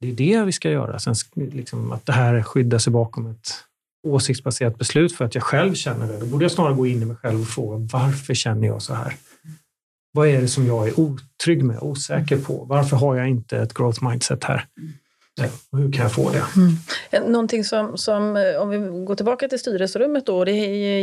Det 0.00 0.10
är 0.10 0.12
det 0.12 0.44
vi 0.44 0.52
ska 0.52 0.70
göra. 0.70 0.98
Sen 0.98 1.14
liksom, 1.34 1.92
att 1.92 2.06
det 2.06 2.12
här 2.12 2.42
skyddar 2.42 2.78
sig 2.78 2.92
bakom 2.92 3.26
ett 3.26 3.64
åsiktsbaserat 4.06 4.78
beslut 4.78 5.16
för 5.16 5.24
att 5.24 5.34
jag 5.34 5.44
själv 5.44 5.74
känner 5.74 6.06
det. 6.06 6.18
Då 6.18 6.26
borde 6.26 6.44
jag 6.44 6.52
snarare 6.52 6.74
gå 6.74 6.86
in 6.86 7.02
i 7.02 7.04
mig 7.04 7.16
själv 7.16 7.40
och 7.40 7.48
fråga 7.48 7.88
varför 7.92 8.34
känner 8.34 8.66
jag 8.66 8.82
så 8.82 8.94
här? 8.94 9.16
Vad 10.12 10.28
är 10.28 10.40
det 10.40 10.48
som 10.48 10.66
jag 10.66 10.88
är 10.88 11.00
otrygg 11.00 11.64
med, 11.64 11.78
osäker 11.80 12.38
på? 12.38 12.64
Varför 12.64 12.96
har 12.96 13.16
jag 13.16 13.28
inte 13.28 13.58
ett 13.58 13.74
growth 13.74 14.08
mindset 14.08 14.44
här? 14.44 14.66
Hur 15.72 15.92
kan 15.92 16.02
jag 16.02 16.12
få 16.12 16.30
det? 16.30 16.44
Mm. 16.56 16.72
Eh, 17.10 17.30
någonting 17.30 17.64
som, 17.64 17.98
som, 17.98 18.36
eh, 18.36 18.62
om 18.62 18.70
vi 18.70 19.04
går 19.04 19.14
tillbaka 19.14 19.48
till 19.48 19.58
styrelserummet 19.58 20.26
då, 20.26 20.44
det 20.44 20.52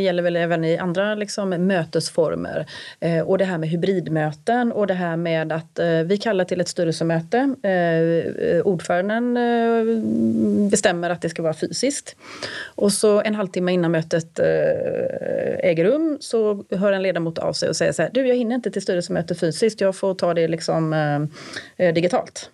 gäller 0.00 0.22
väl 0.22 0.36
även 0.36 0.64
i 0.64 0.78
andra 0.78 1.14
liksom, 1.14 1.50
mötesformer. 1.50 2.66
Eh, 3.00 3.20
och 3.20 3.38
det 3.38 3.44
här 3.44 3.58
med 3.58 3.68
hybridmöten 3.68 4.72
och 4.72 4.86
det 4.86 4.94
här 4.94 5.16
med 5.16 5.52
att 5.52 5.78
eh, 5.78 5.88
vi 5.88 6.18
kallar 6.18 6.44
till 6.44 6.60
ett 6.60 6.68
styrelsemöte. 6.68 7.38
Eh, 7.62 8.62
ordföranden 8.66 9.36
eh, 9.36 10.02
bestämmer 10.70 11.10
att 11.10 11.22
det 11.22 11.28
ska 11.28 11.42
vara 11.42 11.54
fysiskt. 11.54 12.16
Och 12.74 12.92
så 12.92 13.20
en 13.20 13.34
halvtimme 13.34 13.72
innan 13.72 13.90
mötet 13.90 14.38
eh, 14.38 14.46
äger 15.58 15.84
rum 15.84 16.16
så 16.20 16.64
hör 16.70 16.92
en 16.92 17.02
ledamot 17.02 17.38
av 17.38 17.52
sig 17.52 17.68
och 17.68 17.76
säger 17.76 17.92
så 17.92 18.02
här, 18.02 18.10
du 18.14 18.28
jag 18.28 18.36
hinner 18.36 18.54
inte 18.54 18.70
till 18.70 18.82
styrelsemöte 18.82 19.34
fysiskt, 19.34 19.80
jag 19.80 19.96
får 19.96 20.14
ta 20.14 20.34
det 20.34 20.48
liksom 20.48 20.92
eh, 21.76 21.94
digitalt. 21.94 22.50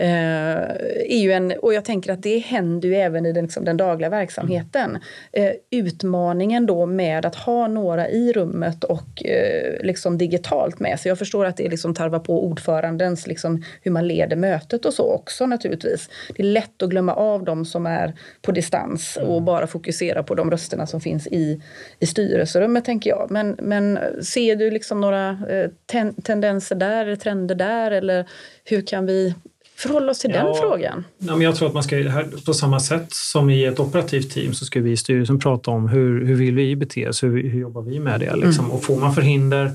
Eh, 0.00 0.62
är 1.10 1.18
ju 1.18 1.32
en, 1.32 1.52
och 1.62 1.74
jag 1.74 1.84
tänker 1.84 2.12
att 2.12 2.22
det 2.22 2.38
händer 2.38 2.88
ju 2.88 2.94
även 2.94 3.26
i 3.26 3.32
den, 3.32 3.44
liksom, 3.44 3.64
den 3.64 3.76
dagliga 3.76 4.10
verksamheten. 4.10 4.98
Eh, 5.32 5.52
utmaningen 5.70 6.66
då 6.66 6.86
med 6.86 7.26
att 7.26 7.34
ha 7.34 7.68
några 7.68 8.08
i 8.08 8.32
rummet 8.32 8.84
och 8.84 9.24
eh, 9.24 9.82
liksom 9.82 10.18
digitalt 10.18 10.80
med 10.80 11.00
sig. 11.00 11.08
Jag 11.08 11.18
förstår 11.18 11.44
att 11.44 11.56
det 11.56 11.68
liksom 11.68 11.94
tarvar 11.94 12.18
på 12.18 12.44
ordförandens, 12.44 13.26
liksom, 13.26 13.62
hur 13.82 13.90
man 13.90 14.08
leder 14.08 14.36
mötet 14.36 14.84
och 14.84 14.94
så 14.94 15.12
också 15.12 15.46
naturligtvis. 15.46 16.10
Det 16.36 16.42
är 16.42 16.46
lätt 16.46 16.82
att 16.82 16.90
glömma 16.90 17.14
av 17.14 17.44
de 17.44 17.64
som 17.64 17.86
är 17.86 18.14
på 18.42 18.52
distans 18.52 19.16
och 19.16 19.32
mm. 19.32 19.44
bara 19.44 19.66
fokusera 19.66 20.22
på 20.22 20.34
de 20.34 20.50
rösterna 20.50 20.86
som 20.86 21.00
finns 21.00 21.26
i, 21.26 21.62
i 21.98 22.06
styrelserummet 22.06 22.84
tänker 22.84 23.10
jag. 23.10 23.30
Men, 23.30 23.56
men 23.62 23.98
ser 24.22 24.56
du 24.56 24.70
liksom 24.70 25.00
några 25.00 25.38
ten, 25.86 26.14
tendenser 26.14 26.76
där, 26.76 27.16
trender 27.16 27.54
där 27.54 27.90
eller 27.90 28.28
hur 28.64 28.86
kan 28.86 29.06
vi 29.06 29.34
förhålla 29.78 30.10
oss 30.10 30.18
till 30.18 30.30
ja, 30.34 30.44
den 30.44 30.54
frågan? 30.54 31.04
Ja, 31.18 31.32
men 31.32 31.40
jag 31.40 31.56
tror 31.56 31.68
att 31.68 31.74
man 31.74 31.82
ska, 31.82 32.24
på 32.46 32.54
samma 32.54 32.80
sätt 32.80 33.06
som 33.10 33.50
i 33.50 33.64
ett 33.64 33.80
operativt 33.80 34.30
team 34.30 34.54
så 34.54 34.64
ska 34.64 34.80
vi 34.80 34.90
i 34.90 34.96
styrelsen 34.96 35.38
prata 35.38 35.70
om 35.70 35.88
hur, 35.88 36.26
hur 36.26 36.34
vill 36.34 36.54
vi 36.54 36.76
bete 36.76 37.08
oss, 37.08 37.22
hur, 37.22 37.48
hur 37.48 37.60
jobbar 37.60 37.82
vi 37.82 38.00
med 38.00 38.20
det? 38.20 38.36
Liksom. 38.36 38.64
Mm. 38.64 38.76
Och 38.76 38.84
får 38.84 39.00
man 39.00 39.14
förhinder 39.14 39.72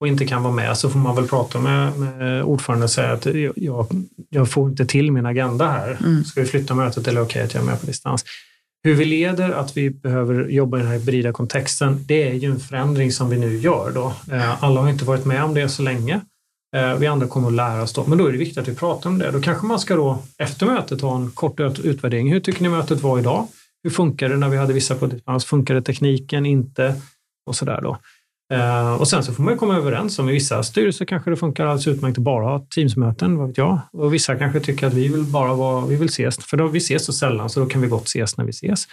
och 0.00 0.08
inte 0.08 0.26
kan 0.26 0.42
vara 0.42 0.54
med 0.54 0.78
så 0.78 0.90
får 0.90 0.98
man 0.98 1.16
väl 1.16 1.28
prata 1.28 1.58
med, 1.58 1.98
med 1.98 2.44
ordföranden 2.44 2.84
och 2.84 2.90
säga 2.90 3.12
att 3.12 3.26
jag, 3.56 3.86
jag 4.30 4.50
får 4.50 4.68
inte 4.68 4.86
till 4.86 5.12
min 5.12 5.26
agenda 5.26 5.68
här. 5.68 5.98
Mm. 6.00 6.24
Ska 6.24 6.40
vi 6.40 6.46
flytta 6.46 6.74
mötet 6.74 7.08
eller 7.08 7.20
okej 7.20 7.30
okay 7.30 7.42
att 7.42 7.54
jag 7.54 7.62
är 7.62 7.66
med 7.66 7.80
på 7.80 7.86
distans? 7.86 8.24
Hur 8.84 8.94
vi 8.94 9.04
leder 9.04 9.50
att 9.50 9.76
vi 9.76 9.90
behöver 9.90 10.48
jobba 10.48 10.76
i 10.76 10.80
den 10.80 10.90
här 10.90 10.98
hybrida 10.98 11.32
kontexten, 11.32 12.04
det 12.08 12.28
är 12.28 12.34
ju 12.34 12.50
en 12.50 12.60
förändring 12.60 13.12
som 13.12 13.30
vi 13.30 13.38
nu 13.38 13.56
gör. 13.56 13.90
Då. 13.94 14.12
Eh, 14.32 14.64
alla 14.64 14.80
har 14.80 14.88
inte 14.88 15.04
varit 15.04 15.24
med 15.24 15.44
om 15.44 15.54
det 15.54 15.68
så 15.68 15.82
länge. 15.82 16.20
Eh, 16.76 16.96
vi 16.98 17.06
andra 17.06 17.26
kommer 17.26 17.48
att 17.48 17.54
lära 17.54 17.82
oss 17.82 17.92
då, 17.92 18.04
men 18.06 18.18
då 18.18 18.26
är 18.26 18.32
det 18.32 18.38
viktigt 18.38 18.58
att 18.58 18.68
vi 18.68 18.74
pratar 18.74 19.10
om 19.10 19.18
det. 19.18 19.30
Då 19.30 19.40
kanske 19.40 19.66
man 19.66 19.78
ska 19.78 19.96
då 19.96 20.18
efter 20.38 20.66
mötet 20.66 21.00
ha 21.00 21.16
en 21.16 21.30
kort 21.30 21.60
utvärdering. 21.60 22.32
Hur 22.32 22.40
tycker 22.40 22.62
ni 22.62 22.68
mötet 22.68 23.02
var 23.02 23.18
idag? 23.18 23.46
Hur 23.82 23.90
funkade 23.90 24.34
det 24.34 24.40
när 24.40 24.48
vi 24.48 24.56
hade 24.56 24.72
vissa 24.72 24.94
på 24.94 25.06
distans? 25.06 25.44
Funkade 25.44 25.82
tekniken 25.82 26.46
inte? 26.46 26.94
Och 27.46 27.56
sådär 27.56 27.80
då. 27.82 27.98
Eh, 28.54 28.94
och 28.94 29.08
sen 29.08 29.24
så 29.24 29.32
får 29.32 29.42
man 29.42 29.52
ju 29.52 29.58
komma 29.58 29.76
överens 29.76 30.18
om 30.18 30.28
i 30.28 30.32
vissa 30.32 30.62
styrelser 30.62 31.04
kanske 31.04 31.30
det 31.30 31.36
funkar 31.36 31.66
alldeles 31.66 31.86
utmärkt 31.86 32.18
att 32.18 32.24
bara 32.24 32.44
ha 32.44 32.66
teamsmöten, 32.74 33.38
vad 33.38 33.48
vet 33.48 33.58
jag. 33.58 33.80
Och 33.92 34.14
vissa 34.14 34.36
kanske 34.36 34.60
tycker 34.60 34.86
att 34.86 34.94
vi 34.94 35.08
vill 35.08 35.24
bara 35.24 35.54
vara, 35.54 35.86
vi 35.86 35.96
vill 35.96 36.08
ses, 36.08 36.36
för 36.36 36.56
då 36.56 36.66
vi 36.66 36.78
ses 36.78 37.04
så 37.04 37.12
sällan 37.12 37.50
så 37.50 37.60
då 37.60 37.66
kan 37.66 37.80
vi 37.80 37.88
gott 37.88 38.06
ses 38.06 38.36
när 38.36 38.44
vi 38.44 38.50
ses. 38.50 38.86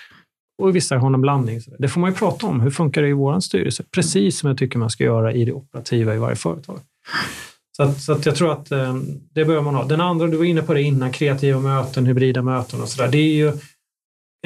Och 0.61 0.75
vissa 0.75 0.97
har 0.97 1.13
en 1.13 1.21
blandning. 1.21 1.61
Det 1.79 1.87
får 1.87 2.01
man 2.01 2.09
ju 2.09 2.15
prata 2.15 2.47
om. 2.47 2.61
Hur 2.61 2.71
funkar 2.71 3.01
det 3.01 3.07
i 3.07 3.13
vår 3.13 3.39
styrelse? 3.39 3.83
Precis 3.91 4.39
som 4.39 4.47
jag 4.47 4.57
tycker 4.57 4.79
man 4.79 4.89
ska 4.89 5.03
göra 5.03 5.33
i 5.33 5.45
det 5.45 5.53
operativa 5.53 6.15
i 6.15 6.17
varje 6.17 6.35
företag. 6.35 6.79
Så, 7.77 7.83
att, 7.83 8.01
så 8.01 8.13
att 8.13 8.25
jag 8.25 8.35
tror 8.35 8.51
att 8.51 8.71
eh, 8.71 8.95
det 9.33 9.45
behöver 9.45 9.61
man 9.61 9.75
ha. 9.75 9.83
Den 9.83 10.01
andra, 10.01 10.27
du 10.27 10.37
var 10.37 10.45
inne 10.45 10.61
på 10.61 10.73
det 10.73 10.81
innan, 10.81 11.11
kreativa 11.11 11.59
möten, 11.59 12.05
hybrida 12.05 12.41
möten 12.41 12.81
och 12.81 12.89
sådär. 12.89 13.11
Det 13.11 13.17
är 13.17 13.33
ju 13.33 13.53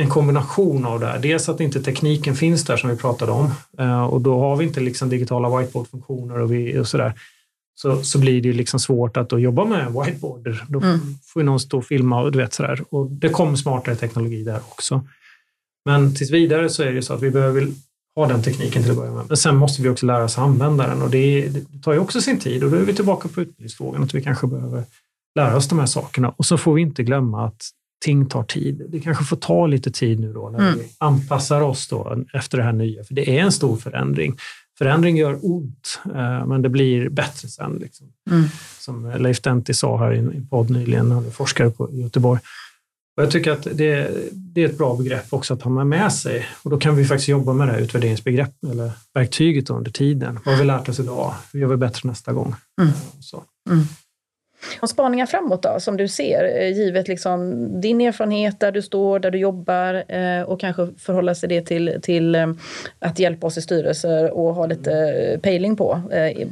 en 0.02 0.10
kombination 0.10 0.86
av 0.86 1.00
det 1.00 1.06
här. 1.06 1.20
Dels 1.20 1.50
att 1.50 1.60
inte 1.60 1.84
tekniken 1.84 2.36
finns 2.36 2.64
där 2.64 2.78
som 2.78 2.90
vi 2.90 2.96
pratade 2.96 3.32
om 3.32 3.52
eh, 3.80 4.04
och 4.04 4.22
då 4.22 4.40
har 4.40 4.56
vi 4.56 4.66
inte 4.66 4.80
liksom 4.80 5.10
digitala 5.10 5.58
whiteboardfunktioner 5.58 6.40
och, 6.40 6.54
vi, 6.54 6.80
och 6.80 6.88
sådär. 6.88 7.14
Så, 7.76 8.04
så 8.04 8.20
blir 8.20 8.42
det 8.42 8.48
ju 8.48 8.54
liksom 8.54 8.80
svårt 8.80 9.18
att 9.18 9.42
jobba 9.42 9.66
med 9.66 9.94
whiteboarder. 9.94 10.64
Då 10.68 10.82
mm. 10.82 11.00
får 11.24 11.44
någon 11.44 11.60
stå 11.60 11.78
och 11.78 11.86
filma 11.86 12.22
och 12.22 12.32
du 12.32 12.38
vet 12.40 12.54
sådär. 12.54 12.84
Och 12.90 13.12
det 13.12 13.30
kommer 13.30 13.56
smartare 13.56 13.96
teknologi 13.96 14.44
där 14.44 14.60
också. 14.70 15.08
Men 15.86 16.16
tills 16.16 16.32
vidare 16.32 16.70
så 16.70 16.84
är 16.84 16.94
det 16.94 17.02
så 17.02 17.14
att 17.14 17.22
vi 17.22 17.32
behöver 17.32 17.68
ha 18.18 18.28
den 18.28 18.44
tekniken 18.44 18.82
till 18.82 18.92
att 18.92 18.98
börja 18.98 19.12
med. 19.12 19.26
Men 19.28 19.38
sen 19.38 19.56
måste 19.56 19.82
vi 19.82 19.90
också 19.90 20.06
lära 20.06 20.24
oss 20.24 20.38
använda 20.38 20.88
den 20.88 21.02
och 21.02 21.10
det, 21.10 21.48
det 21.48 21.84
tar 21.84 21.94
ju 21.94 22.00
också 22.00 22.22
sin 22.22 22.40
tid 22.40 22.64
och 22.64 22.72
då 22.72 22.78
är 22.78 22.82
vi 22.82 22.94
tillbaka 22.94 23.28
på 23.28 23.42
utbildningsfrågan, 23.42 24.04
att 24.04 24.16
vi 24.16 24.22
kanske 24.22 24.48
behöver 24.48 24.84
lära 25.36 25.56
oss 25.56 25.68
de 25.68 25.80
här 25.80 25.86
sakerna. 25.86 26.34
Och 26.38 26.46
så 26.46 26.58
får 26.58 26.74
vi 26.74 26.82
inte 26.82 27.04
glömma 27.04 27.46
att 27.46 27.62
ting 28.06 28.26
tar 28.26 28.44
tid. 28.44 28.86
Det 28.90 29.00
kanske 29.00 29.24
får 29.24 29.38
ta 29.38 29.68
lite 29.68 29.92
tid 29.92 30.20
nu 30.20 30.34
då 30.34 30.50
när 30.50 30.60
mm. 30.60 30.80
vi 30.80 30.86
anpassar 30.98 31.62
oss 31.62 31.88
då 31.88 32.24
efter 32.34 32.58
det 32.58 32.64
här 32.64 32.74
nya, 32.74 33.04
för 33.04 33.14
det 33.14 33.40
är 33.40 33.44
en 33.44 33.52
stor 33.52 33.78
förändring. 33.78 34.38
Förändring 34.78 35.18
gör 35.18 35.40
ont, 35.42 36.00
eh, 36.06 36.46
men 36.48 36.62
det 36.62 36.70
blir 36.70 37.10
bättre 37.10 37.48
sen. 37.48 37.74
Liksom. 37.82 38.08
Mm. 38.30 38.48
Som 38.80 39.14
Leif 39.20 39.42
Denti 39.42 39.74
sa 39.74 39.98
här 39.98 40.14
i 40.14 40.18
en 40.18 40.48
podd 40.48 40.70
nyligen, 40.70 41.12
han 41.12 41.26
är 41.26 41.32
forskare 41.32 41.70
på 41.70 41.90
Göteborg. 41.92 42.40
Och 43.18 43.24
jag 43.24 43.32
tycker 43.32 43.52
att 43.52 43.64
det, 43.64 44.12
det, 44.34 44.64
är 44.64 44.66
ett 44.66 44.78
bra 44.78 44.96
begrepp 44.96 45.34
också 45.34 45.54
att 45.54 45.62
ha 45.62 45.84
med 45.84 46.14
sig. 46.14 46.46
Och 46.64 46.70
då 46.70 46.78
kan 46.78 46.96
vi 46.96 47.06
faktiskt 47.06 47.28
jobba 47.28 47.54
med 47.54 47.68
det 47.68 47.72
här 47.72 47.80
utvärderingsbegreppet 47.80 48.72
eller 48.72 48.92
verktyget 49.14 49.70
under 49.70 49.92
tiden. 49.92 50.40
Vad 50.46 50.56
har 50.56 50.62
vi 50.62 50.68
lärt 50.68 50.90
oss 50.90 51.00
idag? 51.00 51.34
Hur 51.54 51.60
gör 51.60 51.68
vi 51.68 51.78
bättre 51.78 52.10
nästa 52.10 52.34
gång? 52.34 52.56
Mm. 52.82 52.94
Så. 53.20 53.44
Mm. 53.70 53.84
Och 54.80 54.90
spaningar 54.90 55.26
framåt 55.26 55.64
då, 55.64 55.80
som 55.80 55.98
du 55.98 56.08
ser, 56.08 56.62
eh, 56.62 56.78
givet 56.78 57.08
liksom 57.08 57.68
din 57.82 58.02
erfarenhet 58.02 58.60
där 58.60 58.72
du 58.72 58.82
står, 58.82 59.20
där 59.20 59.32
du 59.32 59.38
jobbar 59.38 60.04
eh, 60.08 60.42
och 60.42 60.60
kanske 60.60 60.88
förhålla 60.98 61.36
sig 61.36 61.50
det 61.50 61.62
till, 61.62 62.00
till 62.02 62.36
eh, 62.36 62.48
att 63.00 63.20
hjälpa 63.20 63.48
oss 63.48 63.58
i 63.58 63.62
styrelser 63.62 64.32
och 64.32 64.56
ha 64.56 64.66
lite 64.66 65.40
pejling 65.44 65.76
på 65.76 66.02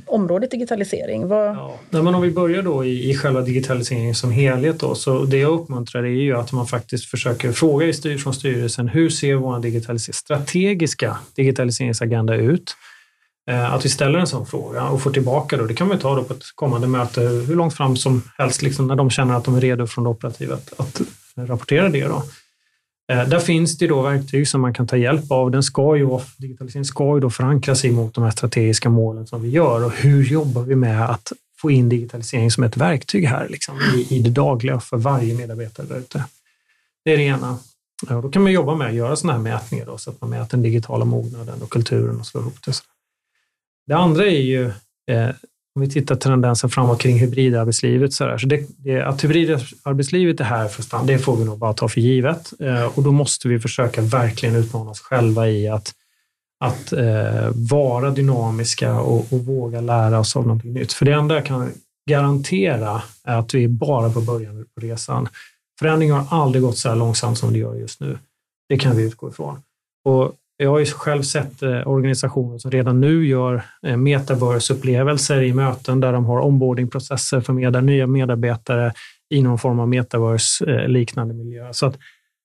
området 0.06 0.52
digitalisering. 0.52 1.28
Vad... 1.28 1.48
Ja. 1.48 2.02
men 2.02 2.16
om 2.16 2.22
vi 2.22 2.32
börjar 2.32 2.62
då 2.62 2.86
i, 2.86 3.10
i 3.10 3.16
själva 3.16 3.42
digitaliseringen 3.42 4.16
som 4.16 4.32
helhet 4.32 4.80
då, 4.80 4.96
så 4.96 5.24
det 5.24 5.38
jag 5.38 5.52
uppmuntrar 5.52 6.04
är 6.04 6.08
ju 6.08 6.38
att 6.38 6.52
man 6.52 6.68
faktiskt 6.68 7.06
försöker 7.06 7.52
fråga 7.52 7.86
i 7.86 7.94
styr, 7.94 8.18
från 8.18 8.34
styrelsen, 8.34 8.88
hur 8.88 9.10
ser 9.10 9.36
vår 9.36 9.60
digitalis 9.60 10.14
strategiska 10.14 11.18
digitaliseringsagenda 11.36 12.36
ut? 12.36 12.76
Eh, 13.48 13.74
att 13.74 13.86
vi 13.86 13.90
ställer 13.90 14.20
en 14.20 14.28
sån 14.28 14.46
fråga 14.46 14.84
och 14.84 15.02
får 15.02 15.12
tillbaka 15.12 15.58
då, 15.58 15.66
det 15.66 15.74
kan 15.74 15.90
vi 15.90 15.98
ta 15.98 16.16
då 16.16 16.24
på 16.24 16.34
ett 16.34 16.44
kommande 16.56 16.88
möte 16.88 17.22
hur 17.22 17.56
långt 17.56 17.74
fram 17.74 17.98
som 17.98 18.22
helst, 18.38 18.62
liksom 18.62 18.88
när 18.88 18.96
de 18.96 19.10
känner 19.10 19.34
att 19.34 19.44
de 19.44 19.56
är 19.56 19.62
redo 19.62 19.88
från 19.88 20.04
det 20.04 20.10
operativa 20.10 20.56
att, 20.56 20.80
att 20.80 21.02
rapportera 21.36 21.90
det. 21.90 22.08
Då. 22.08 22.24
Eh, 23.12 23.28
där 23.28 23.40
finns 23.40 23.78
det 23.78 23.88
då 23.88 24.02
verktyg 24.02 24.48
som 24.48 24.62
man 24.62 24.74
kan 24.74 24.88
ta 24.88 24.98
hjälp 24.98 25.32
av. 25.32 25.52
Den 25.52 25.64
ska 25.64 25.96
ju, 25.96 26.20
digitaliseringen 26.38 26.86
ska 26.86 27.16
ju 27.16 27.20
då 27.20 27.30
förankras 27.30 27.84
mot 27.84 28.14
de 28.14 28.24
här 28.24 28.32
strategiska 28.32 28.90
målen 28.90 29.28
som 29.28 29.42
vi 29.42 29.50
gör 29.50 29.86
och 29.86 29.92
hur 29.92 30.24
jobbar 30.24 30.62
vi 30.62 30.76
med 30.76 31.10
att 31.10 31.32
få 31.58 31.72
in 31.72 31.90
digitalisering 31.90 32.52
som 32.52 32.64
ett 32.64 32.78
verktyg 32.78 33.26
här 33.26 33.48
liksom, 33.50 33.80
i, 33.96 34.16
i 34.16 34.20
det 34.20 34.30
dagliga 34.30 34.80
för 34.80 34.98
varje 34.98 35.36
medarbetare 35.36 35.86
där 35.88 35.98
ute. 35.98 36.26
Det 37.06 37.14
är 37.14 37.18
det 37.18 37.24
ena. 37.24 37.58
Ja, 38.10 38.22
då 38.22 38.30
kan 38.30 38.44
man 38.44 38.52
jobba 38.52 38.76
med 38.76 38.88
att 38.88 38.94
göra 38.94 39.16
sådana 39.16 39.34
här 39.38 39.44
mätningar 39.44 39.86
då, 39.86 39.98
så 39.98 40.10
att 40.10 40.22
man 40.22 40.30
mäter 40.30 40.48
den 40.52 40.62
digitala 40.62 41.06
mognaden 41.06 41.62
och 41.62 41.70
kulturen 41.70 42.20
och 42.20 42.26
slår 42.26 42.44
ihop 42.44 42.58
det. 42.66 42.74
Det 43.88 43.94
andra 43.94 44.26
är 44.26 44.42
ju, 44.42 44.66
eh, 45.12 45.30
om 45.76 45.82
vi 45.82 45.90
tittar 45.90 46.16
tendensen 46.16 46.70
framåt 46.70 47.02
kring 47.02 47.20
hybridarbetslivet, 47.20 48.14
så, 48.14 48.26
där, 48.26 48.38
så 48.38 48.48
det, 48.48 48.66
det, 48.78 49.02
att 49.02 49.24
hybridarbetslivet 49.24 50.40
är 50.40 50.44
här 50.44 50.68
för 50.68 50.84
stan, 50.84 51.08
det 51.08 51.20
får 51.20 51.38
vi 51.38 51.46
nog 51.46 51.60
bara 51.60 51.74
ta 51.74 51.88
för 51.88 52.02
givet. 52.02 52.54
Eh, 52.60 52.98
och 52.98 53.04
då 53.04 53.12
måste 53.12 53.48
vi 53.48 53.60
försöka 53.60 54.02
verkligen 54.02 54.56
utmana 54.56 54.92
oss 54.92 55.00
själva 55.00 55.50
i 55.50 55.68
att, 55.68 55.94
att 56.60 56.94
eh, 56.94 57.50
vara 57.54 58.10
dynamiska 58.10 59.00
och, 59.00 59.34
och, 59.34 59.46
våga 59.46 59.82
lära 59.82 60.20
oss 60.20 60.36
av 60.36 60.48
någonting 60.48 60.74
nytt. 60.74 60.94
För 60.94 61.06
det 61.06 61.14
enda 61.14 61.36
jag 61.36 61.46
kan 61.46 61.72
garantera 62.10 63.02
är 63.24 63.38
att 63.38 63.54
vi 63.54 63.64
är 63.64 63.68
bara 63.68 64.10
på 64.10 64.22
början 64.22 64.66
på 64.76 64.82
resan. 64.82 65.30
Förändringen 65.80 66.16
har 66.16 66.42
aldrig 66.42 66.64
gått 66.64 66.78
så 66.78 66.90
här 66.90 66.96
långsamt 66.96 67.38
som 67.38 67.54
det 67.54 67.60
gör 67.60 67.76
just 67.76 68.00
nu. 68.00 68.18
Det 68.70 68.78
kan 68.78 68.98
vi 68.98 69.04
utgå 69.04 69.30
ifrån. 69.30 69.62
Och 70.06 70.36
jag 70.58 70.70
har 70.70 70.80
ju 70.80 70.86
själv 70.86 71.22
sett 71.22 71.64
eh, 71.64 71.88
organisationer 71.88 72.58
som 72.58 72.72
redan 72.72 73.02
nu 73.02 73.28
gör 73.28 73.66
eh, 73.84 73.98
metaverse-upplevelser 73.98 75.42
i 75.42 75.54
möten 75.54 76.00
där 76.00 76.14
de 76.14 76.26
har 76.26 76.46
onboardingprocesser 76.46 77.42
för 77.42 77.54
med, 77.54 77.84
nya 77.84 78.08
medarbetare 78.08 78.94
i 79.30 79.42
någon 79.42 79.60
form 79.60 79.80
av 79.80 79.90
metaverse-liknande 79.90 81.34
miljö. 81.34 81.74
Så 81.74 81.86
att 81.86 81.98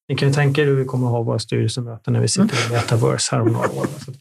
ni 0.09 0.17
kan 0.17 0.29
ju 0.29 0.35
tänka 0.35 0.63
er 0.63 0.67
hur 0.67 0.77
vi 0.77 0.85
kommer 0.85 1.07
att 1.07 1.13
ha 1.13 1.23
våra 1.23 1.39
styrelsemöten 1.39 2.13
när 2.13 2.21
vi 2.21 2.29
sitter 2.29 2.71
i 2.71 2.73
metaverse 2.73 3.37
här 3.37 3.43
om 3.43 3.53
några 3.53 3.69
år. 3.69 3.87
Så, 3.87 4.13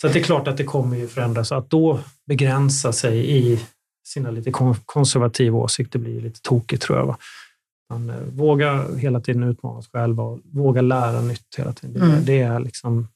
så 0.00 0.06
att 0.06 0.12
det 0.12 0.18
är 0.18 0.24
klart 0.24 0.48
att 0.48 0.56
det 0.56 0.64
kommer 0.64 0.96
ju 0.96 1.08
förändras. 1.08 1.52
Att 1.52 1.70
då 1.70 2.00
begränsa 2.26 2.92
sig 2.92 3.30
i 3.30 3.60
sina 4.06 4.30
lite 4.30 4.52
konservativa 4.84 5.58
åsikter 5.58 5.98
blir 5.98 6.20
lite 6.20 6.40
tokigt 6.42 6.82
tror 6.82 6.98
jag. 6.98 7.06
Va? 7.06 7.16
Man, 7.90 8.10
eh, 8.10 8.16
våga 8.16 8.84
hela 8.96 9.20
tiden 9.20 9.42
utmana 9.42 9.82
sig 9.82 9.90
själva 9.92 10.22
och 10.22 10.40
våga 10.52 10.80
lära 10.80 11.20
nytt 11.20 11.54
hela 11.58 11.72
tiden. 11.72 12.02
Mm. 12.02 12.24
Det, 12.24 12.40
är 12.40 12.60
liksom, 12.60 13.08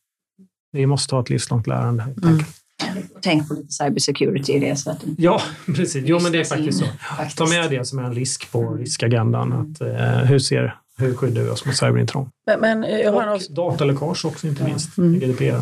vi 0.72 0.86
måste 0.86 1.14
ha 1.14 1.22
ett 1.22 1.30
livslångt 1.30 1.66
lärande. 1.66 2.02
Mm. 2.22 2.44
Tänk 3.20 3.48
på 3.48 3.54
lite 3.54 3.72
cybersecurity 3.72 4.52
i 4.52 4.58
det. 4.58 4.76
Så 4.76 4.90
att 4.90 5.04
ja, 5.18 5.42
precis. 5.66 6.04
Jo, 6.06 6.18
men 6.22 6.32
det 6.32 6.40
är 6.40 6.44
faktiskt 6.44 6.78
så. 6.78 6.84
Faktiskt. 7.16 7.38
Ta 7.38 7.46
med 7.46 7.70
det 7.70 7.84
som 7.84 7.98
är 7.98 8.02
en 8.02 8.14
risk 8.14 8.52
på 8.52 8.74
riskagendan. 8.74 9.52
Att, 9.52 9.80
eh, 9.80 10.16
hur 10.16 10.38
ser 10.38 10.74
hur 10.98 11.14
skyddar 11.14 11.42
vi 11.42 11.48
oss 11.48 11.66
mot 11.66 11.76
cyberintrång? 11.76 12.30
Men, 12.46 12.60
men 12.60 12.82
jag 12.82 13.12
har 13.12 13.34
och 13.34 13.40
dataläckage 13.50 14.24
också 14.24 14.46
inte 14.46 14.64
minst. 14.64 14.98
Mm. 14.98 15.20
GDPR. 15.20 15.54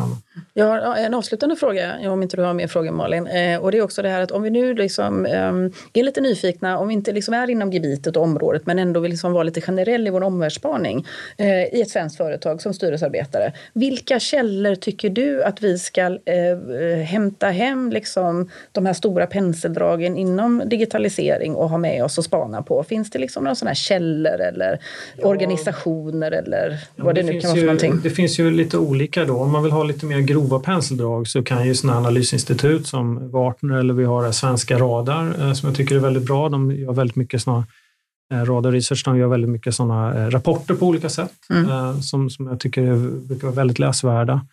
Jag 0.53 0.65
har 0.65 0.95
en 0.95 1.13
avslutande 1.13 1.55
fråga, 1.55 2.11
om 2.11 2.23
inte 2.23 2.37
du 2.37 2.43
har 2.43 2.53
mer 2.53 2.67
frågor 2.67 2.91
Malin. 2.91 3.27
Eh, 3.27 3.59
och 3.59 3.71
det 3.71 3.77
är 3.77 3.81
också 3.81 4.01
det 4.01 4.09
här 4.09 4.21
att 4.21 4.31
om 4.31 4.43
vi 4.43 4.49
nu 4.49 4.73
liksom, 4.73 5.25
eh, 5.25 5.51
är 5.93 6.03
lite 6.03 6.21
nyfikna, 6.21 6.77
om 6.77 6.87
vi 6.87 6.93
inte 6.93 7.11
liksom 7.11 7.33
är 7.33 7.49
inom 7.49 7.71
gebitet 7.71 8.17
och 8.17 8.23
området 8.23 8.65
men 8.65 8.79
ändå 8.79 8.99
vill 8.99 9.11
liksom 9.11 9.33
vara 9.33 9.43
lite 9.43 9.61
generell 9.61 10.07
i 10.07 10.09
vår 10.09 10.23
omvärldsspaning 10.23 11.05
eh, 11.37 11.63
i 11.63 11.81
ett 11.81 11.89
svenskt 11.89 12.17
företag 12.17 12.61
som 12.61 12.73
styrelsearbetare. 12.73 13.53
Vilka 13.73 14.19
källor 14.19 14.75
tycker 14.75 15.09
du 15.09 15.43
att 15.43 15.61
vi 15.61 15.79
ska 15.79 16.01
eh, 16.01 16.97
hämta 17.05 17.47
hem 17.47 17.91
liksom, 17.91 18.49
de 18.71 18.85
här 18.85 18.93
stora 18.93 19.27
penseldragen 19.27 20.17
inom 20.17 20.63
digitalisering 20.65 21.55
och 21.55 21.69
ha 21.69 21.77
med 21.77 22.03
oss 22.03 22.17
och 22.17 22.25
spana 22.25 22.61
på? 22.61 22.83
Finns 22.83 23.09
det 23.09 23.19
liksom 23.19 23.43
några 23.43 23.55
sådana 23.55 23.75
källor 23.75 24.41
eller 24.41 24.79
ja. 25.17 25.27
organisationer 25.27 26.31
eller 26.31 26.70
ja, 26.95 27.03
vad 27.03 27.15
det, 27.15 27.21
det 27.21 27.33
nu 27.33 27.41
kan 27.41 27.49
vara 27.49 27.59
för 27.59 27.65
någonting? 27.65 27.99
Det 28.03 28.09
finns 28.09 28.39
ju 28.39 28.51
lite 28.51 28.77
olika 28.77 29.25
då. 29.25 29.37
Om 29.37 29.51
man 29.51 29.63
vill 29.63 29.71
ha 29.71 29.83
lite 29.83 30.05
mer 30.05 30.19
grova 30.19 30.59
penseldrag 30.59 31.27
så 31.27 31.43
kan 31.43 31.67
ju 31.67 31.75
sådana 31.75 31.99
analysinstitut 31.99 32.87
som 32.87 33.31
Gartner 33.31 33.77
eller 33.77 33.93
vi 33.93 34.03
har 34.03 34.31
Svenska 34.31 34.77
Radar 34.77 35.47
eh, 35.47 35.53
som 35.53 35.69
jag 35.69 35.77
tycker 35.77 35.95
är 35.95 35.99
väldigt 35.99 36.23
bra. 36.23 36.49
De 36.49 36.71
gör 36.71 36.93
väldigt 36.93 37.15
mycket 37.15 37.41
sådana 37.41 37.65
eh, 38.33 38.45
Radar 38.45 38.71
Research 38.71 39.05
de 39.05 39.17
gör 39.17 39.27
väldigt 39.27 39.49
mycket 39.49 39.75
sådana 39.75 40.23
eh, 40.23 40.29
rapporter 40.29 40.73
på 40.73 40.85
olika 40.85 41.09
sätt 41.09 41.33
mm. 41.49 42.01
som, 42.01 42.29
som 42.29 42.47
jag 42.47 42.59
tycker 42.59 42.95
brukar 43.27 43.47
vara 43.47 43.55
väldigt 43.55 43.79
läsvärda. 43.79 44.45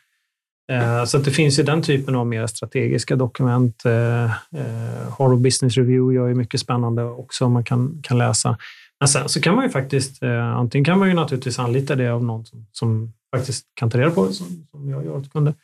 Så 1.06 1.18
det 1.18 1.30
finns 1.30 1.58
ju 1.58 1.62
den 1.62 1.82
typen 1.82 2.14
av 2.14 2.26
mer 2.26 2.46
strategiska 2.46 3.16
dokument. 3.16 3.82
Harvard 5.18 5.40
Business 5.40 5.76
Review 5.76 6.14
gör 6.14 6.28
ju 6.28 6.34
mycket 6.34 6.60
spännande 6.60 7.04
också 7.04 7.48
man 7.48 7.64
kan, 7.64 8.00
kan 8.02 8.18
läsa. 8.18 8.58
Men 9.00 9.08
sen 9.08 9.28
så 9.28 9.40
kan 9.40 9.54
man 9.54 9.64
ju 9.64 9.70
faktiskt, 9.70 10.22
eh, 10.22 10.56
antingen 10.56 10.84
kan 10.84 10.98
man 10.98 11.08
ju 11.08 11.14
naturligtvis 11.14 11.58
anlita 11.58 11.96
det 11.96 12.08
av 12.08 12.24
någon 12.24 12.46
som, 12.46 12.66
som 12.72 13.12
faktiskt 13.36 13.66
kan 13.74 13.90
ta 13.90 13.98
reda 13.98 14.10
på 14.10 14.26
det 14.26 14.32
som, 14.32 14.66
som 14.70 14.90
jag 14.90 15.04
gör 15.04 15.16
åt 15.16 15.32
kunder. 15.32 15.54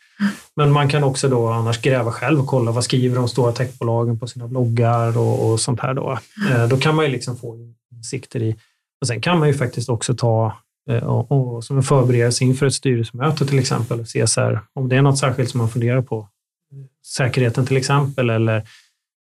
Men 0.57 0.73
man 0.73 0.89
kan 0.89 1.05
också 1.05 1.29
då 1.29 1.49
annars 1.49 1.83
gräva 1.83 2.13
själv 2.13 2.41
och 2.41 2.47
kolla 2.47 2.71
vad 2.71 2.85
skriver 2.85 3.17
de 3.17 3.29
stora 3.29 3.53
techbolagen 3.53 4.19
på 4.19 4.27
sina 4.27 4.49
bloggar 4.49 5.19
och, 5.19 5.51
och 5.51 5.61
sånt 5.61 5.81
här. 5.81 5.95
Då. 5.95 6.19
Eh, 6.51 6.69
då 6.69 6.77
kan 6.77 6.95
man 6.95 7.05
ju 7.05 7.11
liksom 7.11 7.37
få 7.37 7.75
insikter 7.97 8.43
i. 8.43 8.57
Och 9.01 9.07
sen 9.07 9.21
kan 9.21 9.39
man 9.39 9.49
ju 9.49 9.55
faktiskt 9.55 9.89
också 9.89 10.15
ta 10.15 10.57
eh, 10.91 11.05
och, 11.05 11.33
och, 11.33 11.65
som 11.65 11.77
en 11.77 11.83
förberedelse 11.83 12.45
inför 12.45 12.67
ett 12.67 12.75
styrelsemöte 12.75 13.47
till 13.47 13.59
exempel 13.59 14.01
och 14.01 14.09
se 14.09 14.27
så 14.27 14.41
här, 14.41 14.61
om 14.73 14.89
det 14.89 14.97
är 14.97 15.03
något 15.03 15.19
särskilt 15.19 15.51
som 15.51 15.59
man 15.59 15.69
funderar 15.69 16.03
på. 16.03 16.19
Eh, 16.19 16.79
säkerheten 17.17 17.67
till 17.67 17.77
exempel 17.77 18.31
eller 18.31 18.63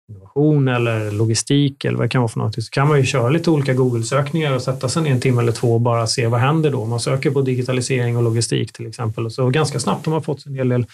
innovation 0.09 0.67
eller 0.67 1.11
logistik 1.11 1.85
eller 1.85 1.97
vad 1.97 2.05
det 2.05 2.09
kan 2.09 2.21
vara 2.21 2.29
för 2.29 2.39
något, 2.39 2.55
så 2.55 2.69
kan 2.71 2.87
man 2.87 2.97
ju 2.97 3.05
köra 3.05 3.29
lite 3.29 3.51
olika 3.51 3.73
Google-sökningar 3.73 4.55
och 4.55 4.61
sätta 4.61 4.89
sig 4.89 5.03
ner 5.03 5.11
en 5.11 5.21
timme 5.21 5.41
eller 5.41 5.51
två 5.51 5.73
och 5.73 5.81
bara 5.81 6.07
se 6.07 6.27
vad 6.27 6.39
händer 6.39 6.71
då. 6.71 6.85
Man 6.85 6.99
söker 6.99 7.31
på 7.31 7.41
digitalisering 7.41 8.17
och 8.17 8.23
logistik 8.23 8.73
till 8.73 8.87
exempel 8.87 9.25
och 9.25 9.33
så 9.33 9.49
ganska 9.49 9.79
snabbt 9.79 10.05
har 10.05 10.13
man 10.13 10.23
fått 10.23 10.45
en 10.45 10.55
hel 10.55 10.69
del 10.69 10.85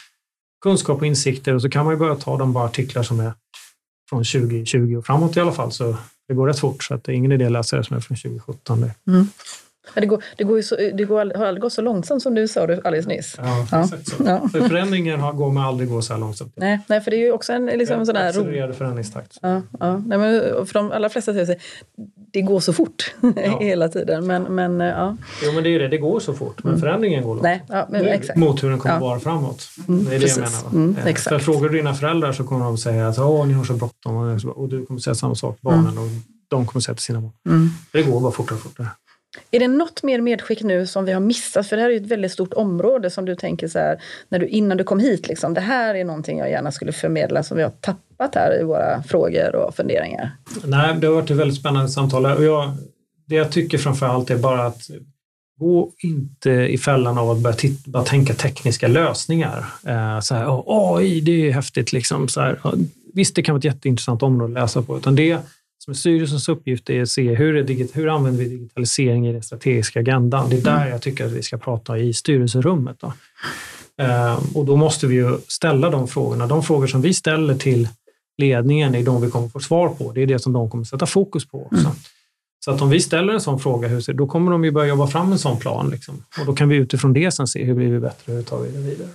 kunskap 0.64 0.98
och 0.98 1.08
insikter 1.08 1.56
och 1.56 1.62
så 1.62 1.70
kan 1.70 1.86
man 1.86 1.94
ju 1.94 2.00
börja 2.00 2.16
ta 2.16 2.38
de 2.38 2.54
bara 2.54 2.66
artiklar 2.66 3.04
som 3.04 3.20
är 3.20 3.34
från 4.10 4.24
2020 4.24 4.96
och 4.98 5.06
framåt 5.06 5.38
i 5.38 5.40
alla 5.40 5.52
fall. 5.52 5.72
Så 5.72 5.98
det 6.28 6.34
går 6.34 6.48
rätt 6.48 6.60
fort 6.60 6.84
så 6.84 6.94
att 6.94 7.04
det 7.04 7.12
är 7.12 7.16
ingen 7.16 7.32
idé 7.32 7.46
att 7.46 7.52
läsa 7.52 7.78
det 7.78 7.84
som 7.84 7.98
är 7.98 8.02
från 8.02 8.18
2017. 8.18 8.92
Mm. 9.08 9.28
Men 9.94 10.02
det, 10.02 10.08
går, 10.08 10.24
det, 10.38 10.44
går 10.44 10.62
så, 10.62 10.76
det 10.76 11.04
går, 11.04 11.38
har 11.38 11.46
aldrig 11.46 11.62
gått 11.62 11.74
så 11.74 11.82
långsamt 11.82 12.24
som 12.24 12.36
du 12.36 12.48
sa 12.48 12.62
alldeles 12.62 13.08
nyss. 13.08 13.36
Ja, 13.38 13.68
ja. 13.72 13.84
exakt 13.84 14.08
så. 14.08 14.16
Ja. 14.26 14.50
För 14.52 14.62
förändringen 14.62 15.20
har, 15.20 15.34
går 15.34 15.62
aldrig 15.62 15.90
gå 15.90 16.02
så 16.02 16.14
här 16.14 16.20
långsamt. 16.20 16.54
Nej, 16.56 16.80
nej, 16.88 17.02
för 17.02 17.12
det 17.12 17.18
är 17.18 17.26
ju 17.26 17.32
också 17.32 17.54
en 17.54 17.66
liksom, 17.66 18.06
sån 18.06 18.16
här... 18.16 18.30
Accelererad 18.30 18.76
förändringstakt. 18.76 19.38
Ja, 19.42 19.62
ja. 19.80 19.98
Nej, 19.98 20.18
men 20.18 20.66
för 20.66 20.74
de 20.74 20.92
allra 20.92 21.10
flesta 21.10 21.34
säger 21.34 21.58
det 22.32 22.42
går 22.42 22.60
så 22.60 22.74
fort 22.74 23.16
ja. 23.36 23.60
hela 23.62 23.90
tiden. 23.90 24.28
Men, 24.28 24.44
men, 24.44 24.80
ja. 24.80 25.18
Jo, 25.44 25.52
men 25.52 25.64
det 25.64 25.70
är 25.70 25.72
ju 25.72 25.80
det, 25.80 25.88
det 25.88 25.98
går 25.98 26.20
så 26.20 26.34
fort, 26.34 26.64
men 26.64 26.74
mm. 26.74 26.82
förändringen 26.82 27.24
går 27.24 27.36
långsamt. 27.36 27.64
Nej, 27.70 27.78
ja, 27.78 27.88
men, 27.90 28.06
exakt. 28.06 28.40
Mot 28.40 28.64
hur 28.64 28.70
den 28.70 28.80
kommer 28.80 28.96
ja. 28.96 29.02
vara 29.02 29.20
framåt. 29.20 29.70
Mm, 29.88 30.06
det 30.06 30.16
är 30.16 30.20
det 30.20 30.28
jag 30.28 30.38
menar. 30.38 30.70
Mm, 30.72 30.96
eh, 30.98 31.08
exakt. 31.08 31.30
För 31.30 31.40
frågar 31.40 31.70
du 31.70 31.78
dina 31.78 31.94
föräldrar 31.94 32.32
så 32.32 32.44
kommer 32.44 32.66
de 32.66 32.78
säga 32.78 33.08
att 33.08 33.18
ni 33.18 33.54
har 33.54 33.64
så 33.64 33.74
bråttom 33.74 34.40
och 34.56 34.70
du 34.70 34.86
kommer 34.86 35.00
säga 35.00 35.16
samma 35.16 35.36
sak, 35.36 35.58
barnen, 35.62 35.88
mm. 35.88 36.04
och 36.04 36.10
de 36.48 36.66
kommer 36.66 36.82
säga 36.82 36.96
till 36.96 37.04
sina 37.04 37.22
barn. 37.22 37.34
Mm. 37.48 37.70
Det 37.92 38.04
går 38.04 38.22
bara 38.22 38.32
fortare 38.32 38.56
och 38.56 38.62
fortare. 38.62 38.88
Är 39.52 39.60
det 39.60 39.68
något 39.68 40.04
mer 40.04 40.22
medskick 40.22 40.64
nu 40.64 40.88
som 40.88 41.06
vi 41.06 41.12
har 41.12 41.20
missat? 41.20 41.68
För 41.68 41.76
det 41.76 41.82
här 41.82 41.90
är 41.90 41.94
ju 41.94 42.00
ett 42.00 42.12
väldigt 42.12 42.32
stort 42.32 42.54
område 42.54 43.10
som 43.10 43.26
du 43.26 43.36
tänker 43.36 43.68
så 43.68 43.80
här, 43.80 44.02
när 44.30 44.40
du, 44.40 44.48
innan 44.48 44.78
du 44.78 44.84
kom 44.84 45.00
hit, 45.00 45.28
liksom, 45.28 45.54
det 45.54 45.62
här 45.62 45.96
är 45.96 46.04
någonting 46.04 46.38
jag 46.38 46.50
gärna 46.50 46.72
skulle 46.72 46.92
förmedla 46.92 47.44
som 47.44 47.58
vi 47.58 47.64
har 47.64 47.70
tappat 47.70 48.36
här 48.36 48.60
i 48.62 48.64
våra 48.64 49.04
frågor 49.04 49.56
och 49.56 49.76
funderingar. 49.76 50.32
Nej, 50.64 50.96
det 51.00 51.08
har 51.08 51.14
varit 51.14 51.32
ett 51.32 51.38
väldigt 51.38 51.60
spännande 51.60 51.90
samtal. 51.90 52.26
Och 52.26 52.44
jag, 52.44 52.72
det 53.26 53.36
jag 53.36 53.52
tycker 53.52 53.78
framför 53.78 54.06
allt 54.06 54.30
är 54.30 54.38
bara 54.38 54.66
att 54.66 54.82
gå 55.60 55.92
inte 56.04 56.52
i 56.52 56.78
fällan 56.78 57.18
av 57.18 57.32
att 57.32 57.38
börja, 57.38 57.56
titta, 57.56 57.92
bara 57.92 58.04
tänka 58.04 58.34
tekniska 58.34 58.88
lösningar. 58.88 59.66
Eh, 59.88 60.20
så 60.20 60.36
här, 60.36 60.64
AI, 60.68 61.22
det 61.22 61.48
är 61.48 61.52
häftigt. 61.52 61.94
Liksom. 61.94 62.28
Så 62.28 62.42
här, 62.42 62.60
visst, 63.14 63.36
det 63.36 63.42
kan 63.44 63.54
vara 63.54 63.60
ett 63.60 63.66
jätteintressant 63.66 64.24
område 64.24 64.54
att 64.54 64.64
läsa 64.64 64.82
på, 64.82 64.98
utan 64.98 65.16
det 65.16 65.40
som 65.88 65.96
styrelsens 65.96 66.50
uppgift 66.50 66.90
är 66.90 67.02
att 67.02 67.10
se 67.10 67.36
hur, 67.36 67.56
är 67.56 67.96
hur 67.96 68.08
använder 68.08 68.44
vi 68.44 68.50
digitalisering 68.50 69.28
i 69.28 69.34
den 69.34 69.44
strategiska 69.44 70.00
agendan. 70.00 70.50
Det 70.50 70.58
är 70.58 70.62
där 70.62 70.88
jag 70.88 71.02
tycker 71.02 71.26
att 71.26 71.32
vi 71.32 71.44
ska 71.44 71.58
prata 71.58 71.98
i 71.98 72.14
styrelserummet. 72.14 72.98
Då. 73.00 73.14
Ehm, 73.98 74.40
och 74.56 74.66
då 74.66 74.76
måste 74.76 75.08
vi 75.08 75.16
ju 75.16 75.38
ställa 75.48 75.90
de 75.90 76.08
frågorna. 76.08 76.48
De 76.48 76.64
frågor 76.64 76.88
som 76.88 77.02
vi 77.02 77.14
ställer 77.14 77.56
till 77.56 77.90
ledningen 78.38 78.96
är 78.96 79.04
de 79.04 79.22
vi 79.22 79.32
kommer 79.32 79.48
få 79.48 79.60
svar 79.60 79.90
på. 79.90 80.12
Det 80.12 80.22
är 80.22 80.28
det 80.28 80.40
som 80.40 80.54
de 80.54 80.70
kommer 80.70 80.84
sätta 80.84 81.06
fokus 81.06 81.46
på 81.46 81.66
också. 81.66 81.86
Mm. 81.86 81.92
Så 82.66 82.72
att 82.72 82.82
om 82.82 82.90
vi 82.90 83.00
ställer 83.00 83.34
en 83.34 83.42
sån 83.42 83.60
fråga, 83.60 83.90
då 84.14 84.28
kommer 84.28 84.52
de 84.52 84.66
ju 84.66 84.72
börja 84.72 84.88
jobba 84.88 85.08
fram 85.08 85.32
en 85.32 85.40
sån 85.40 85.60
plan. 85.60 85.90
Liksom. 85.90 86.24
Och 86.40 86.46
då 86.46 86.54
kan 86.54 86.70
vi 86.70 86.76
utifrån 86.76 87.14
det 87.14 87.32
sen 87.32 87.48
se 87.48 87.64
hur 87.64 87.74
blir 87.74 87.92
vi 87.92 88.00
bättre, 88.00 88.34
hur 88.34 88.44
tar 88.44 88.60
vi 88.60 88.72
det 88.72 88.80
vidare. 88.80 89.10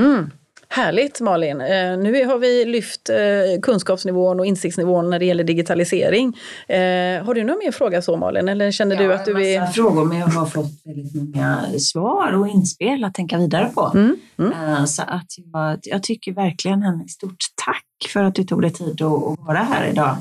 Mm. 0.00 0.30
Härligt 0.74 1.20
Malin! 1.20 1.60
Eh, 1.60 1.98
nu 1.98 2.26
har 2.26 2.38
vi 2.38 2.64
lyft 2.64 3.10
eh, 3.10 3.60
kunskapsnivån 3.62 4.40
och 4.40 4.46
insiktsnivån 4.46 5.10
när 5.10 5.18
det 5.18 5.24
gäller 5.24 5.44
digitalisering. 5.44 6.36
Eh, 6.68 7.24
har 7.24 7.34
du 7.34 7.44
någon 7.44 7.58
mer 7.58 7.72
fråga 7.72 8.02
så 8.02 8.16
Malin? 8.16 8.48
Eller 8.48 8.70
känner 8.70 8.96
ja, 8.96 9.02
du 9.02 9.14
att 9.14 9.24
du 9.24 9.46
är... 9.46 9.66
frågor 9.66 10.04
men 10.04 10.18
jag 10.18 10.26
har 10.26 10.46
fått 10.46 10.70
väldigt 10.84 11.14
många 11.14 11.78
svar 11.78 12.32
och 12.32 12.48
inspel 12.48 13.04
att 13.04 13.14
tänka 13.14 13.38
vidare 13.38 13.70
på. 13.74 13.90
Mm, 13.94 14.16
mm. 14.38 14.86
Så 14.86 15.02
att 15.02 15.26
jag, 15.52 15.78
jag 15.82 16.02
tycker 16.02 16.32
verkligen 16.32 16.82
en 16.82 17.08
stort 17.08 17.44
tack 17.64 18.10
för 18.12 18.24
att 18.24 18.34
du 18.34 18.44
tog 18.44 18.62
dig 18.62 18.72
tid 18.72 19.02
att 19.02 19.38
vara 19.38 19.58
här 19.58 19.90
idag 19.90 20.16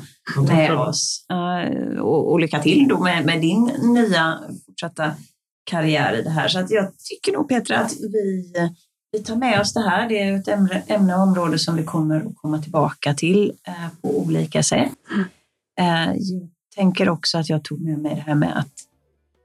med 0.47 0.71
oss. 0.71 1.25
Och, 2.01 2.31
och 2.31 2.39
lycka 2.39 2.59
till 2.59 2.87
då 2.87 2.99
med, 2.99 3.25
med 3.25 3.41
din 3.41 3.71
nya 3.83 4.39
fortsatta 4.65 5.11
karriär 5.63 6.19
i 6.19 6.21
det 6.21 6.29
här. 6.29 6.47
Så 6.47 6.59
att 6.59 6.71
jag 6.71 6.87
tycker 6.97 7.31
nog 7.31 7.49
Petra 7.49 7.77
att 7.77 7.91
vi 7.91 8.53
vi 9.11 9.23
tar 9.23 9.35
med 9.35 9.61
oss 9.61 9.73
det 9.73 9.81
här. 9.81 10.09
Det 10.09 10.19
är 10.19 10.35
ett 10.35 10.47
ämne, 10.47 10.83
ämne 10.87 11.15
och 11.15 11.21
område 11.21 11.59
som 11.59 11.75
vi 11.75 11.83
kommer 11.83 12.17
att 12.17 12.35
komma 12.35 12.61
tillbaka 12.61 13.13
till 13.13 13.53
eh, 13.67 13.87
på 14.01 14.19
olika 14.19 14.63
sätt. 14.63 14.91
Eh, 15.79 16.13
jag 16.15 16.49
tänker 16.75 17.09
också 17.09 17.37
att 17.37 17.49
jag 17.49 17.63
tog 17.63 17.81
med 17.81 17.99
mig 17.99 18.15
det 18.15 18.21
här 18.21 18.35
med 18.35 18.57
att, 18.57 18.71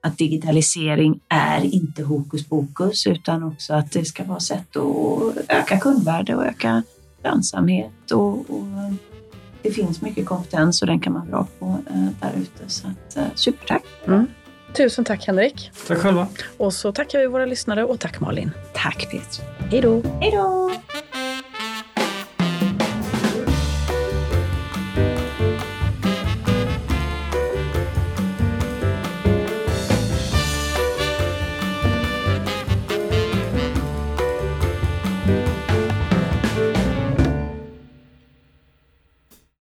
att 0.03 0.19
digitalisering 0.19 1.21
är 1.29 1.65
inte 1.65 2.03
hokus 2.03 2.49
pokus 2.49 3.07
utan 3.07 3.43
också 3.43 3.75
att 3.75 3.93
det 3.93 4.05
ska 4.05 4.25
vara 4.25 4.41
sätt 4.41 4.77
att 4.77 5.37
öka 5.49 5.79
kundvärde 5.79 6.37
och 6.37 6.47
öka 6.47 6.83
lönsamhet 7.25 8.11
och, 8.11 8.51
och 8.51 8.67
det 9.63 9.71
finns 9.71 10.03
mycket 10.03 10.27
kompetens 10.27 10.83
och 10.83 10.87
den 10.87 11.01
kan 11.01 11.13
man 11.13 11.31
dra 11.31 11.47
på 11.59 11.79
eh, 11.91 12.09
där 12.21 12.33
ute. 12.37 12.69
Så 12.69 12.89
att, 12.89 13.17
eh, 13.17 13.27
supertack! 13.35 13.83
Mm. 14.07 14.27
Tusen 14.77 15.05
tack 15.05 15.27
Henrik! 15.27 15.71
Tack 15.89 15.99
själva! 15.99 16.29
Och 16.57 16.73
så 16.73 16.93
tackar 16.93 17.19
vi 17.19 17.27
våra 17.27 17.47
lyssnare 17.47 17.85
och 17.85 18.01
tack 18.01 18.21
Malin! 18.21 18.51
Tack 18.75 19.11
Peter! 19.11 19.45
Hej 19.71 19.81
då! 19.81 20.03
Hej 20.21 20.31
då! 20.31 20.71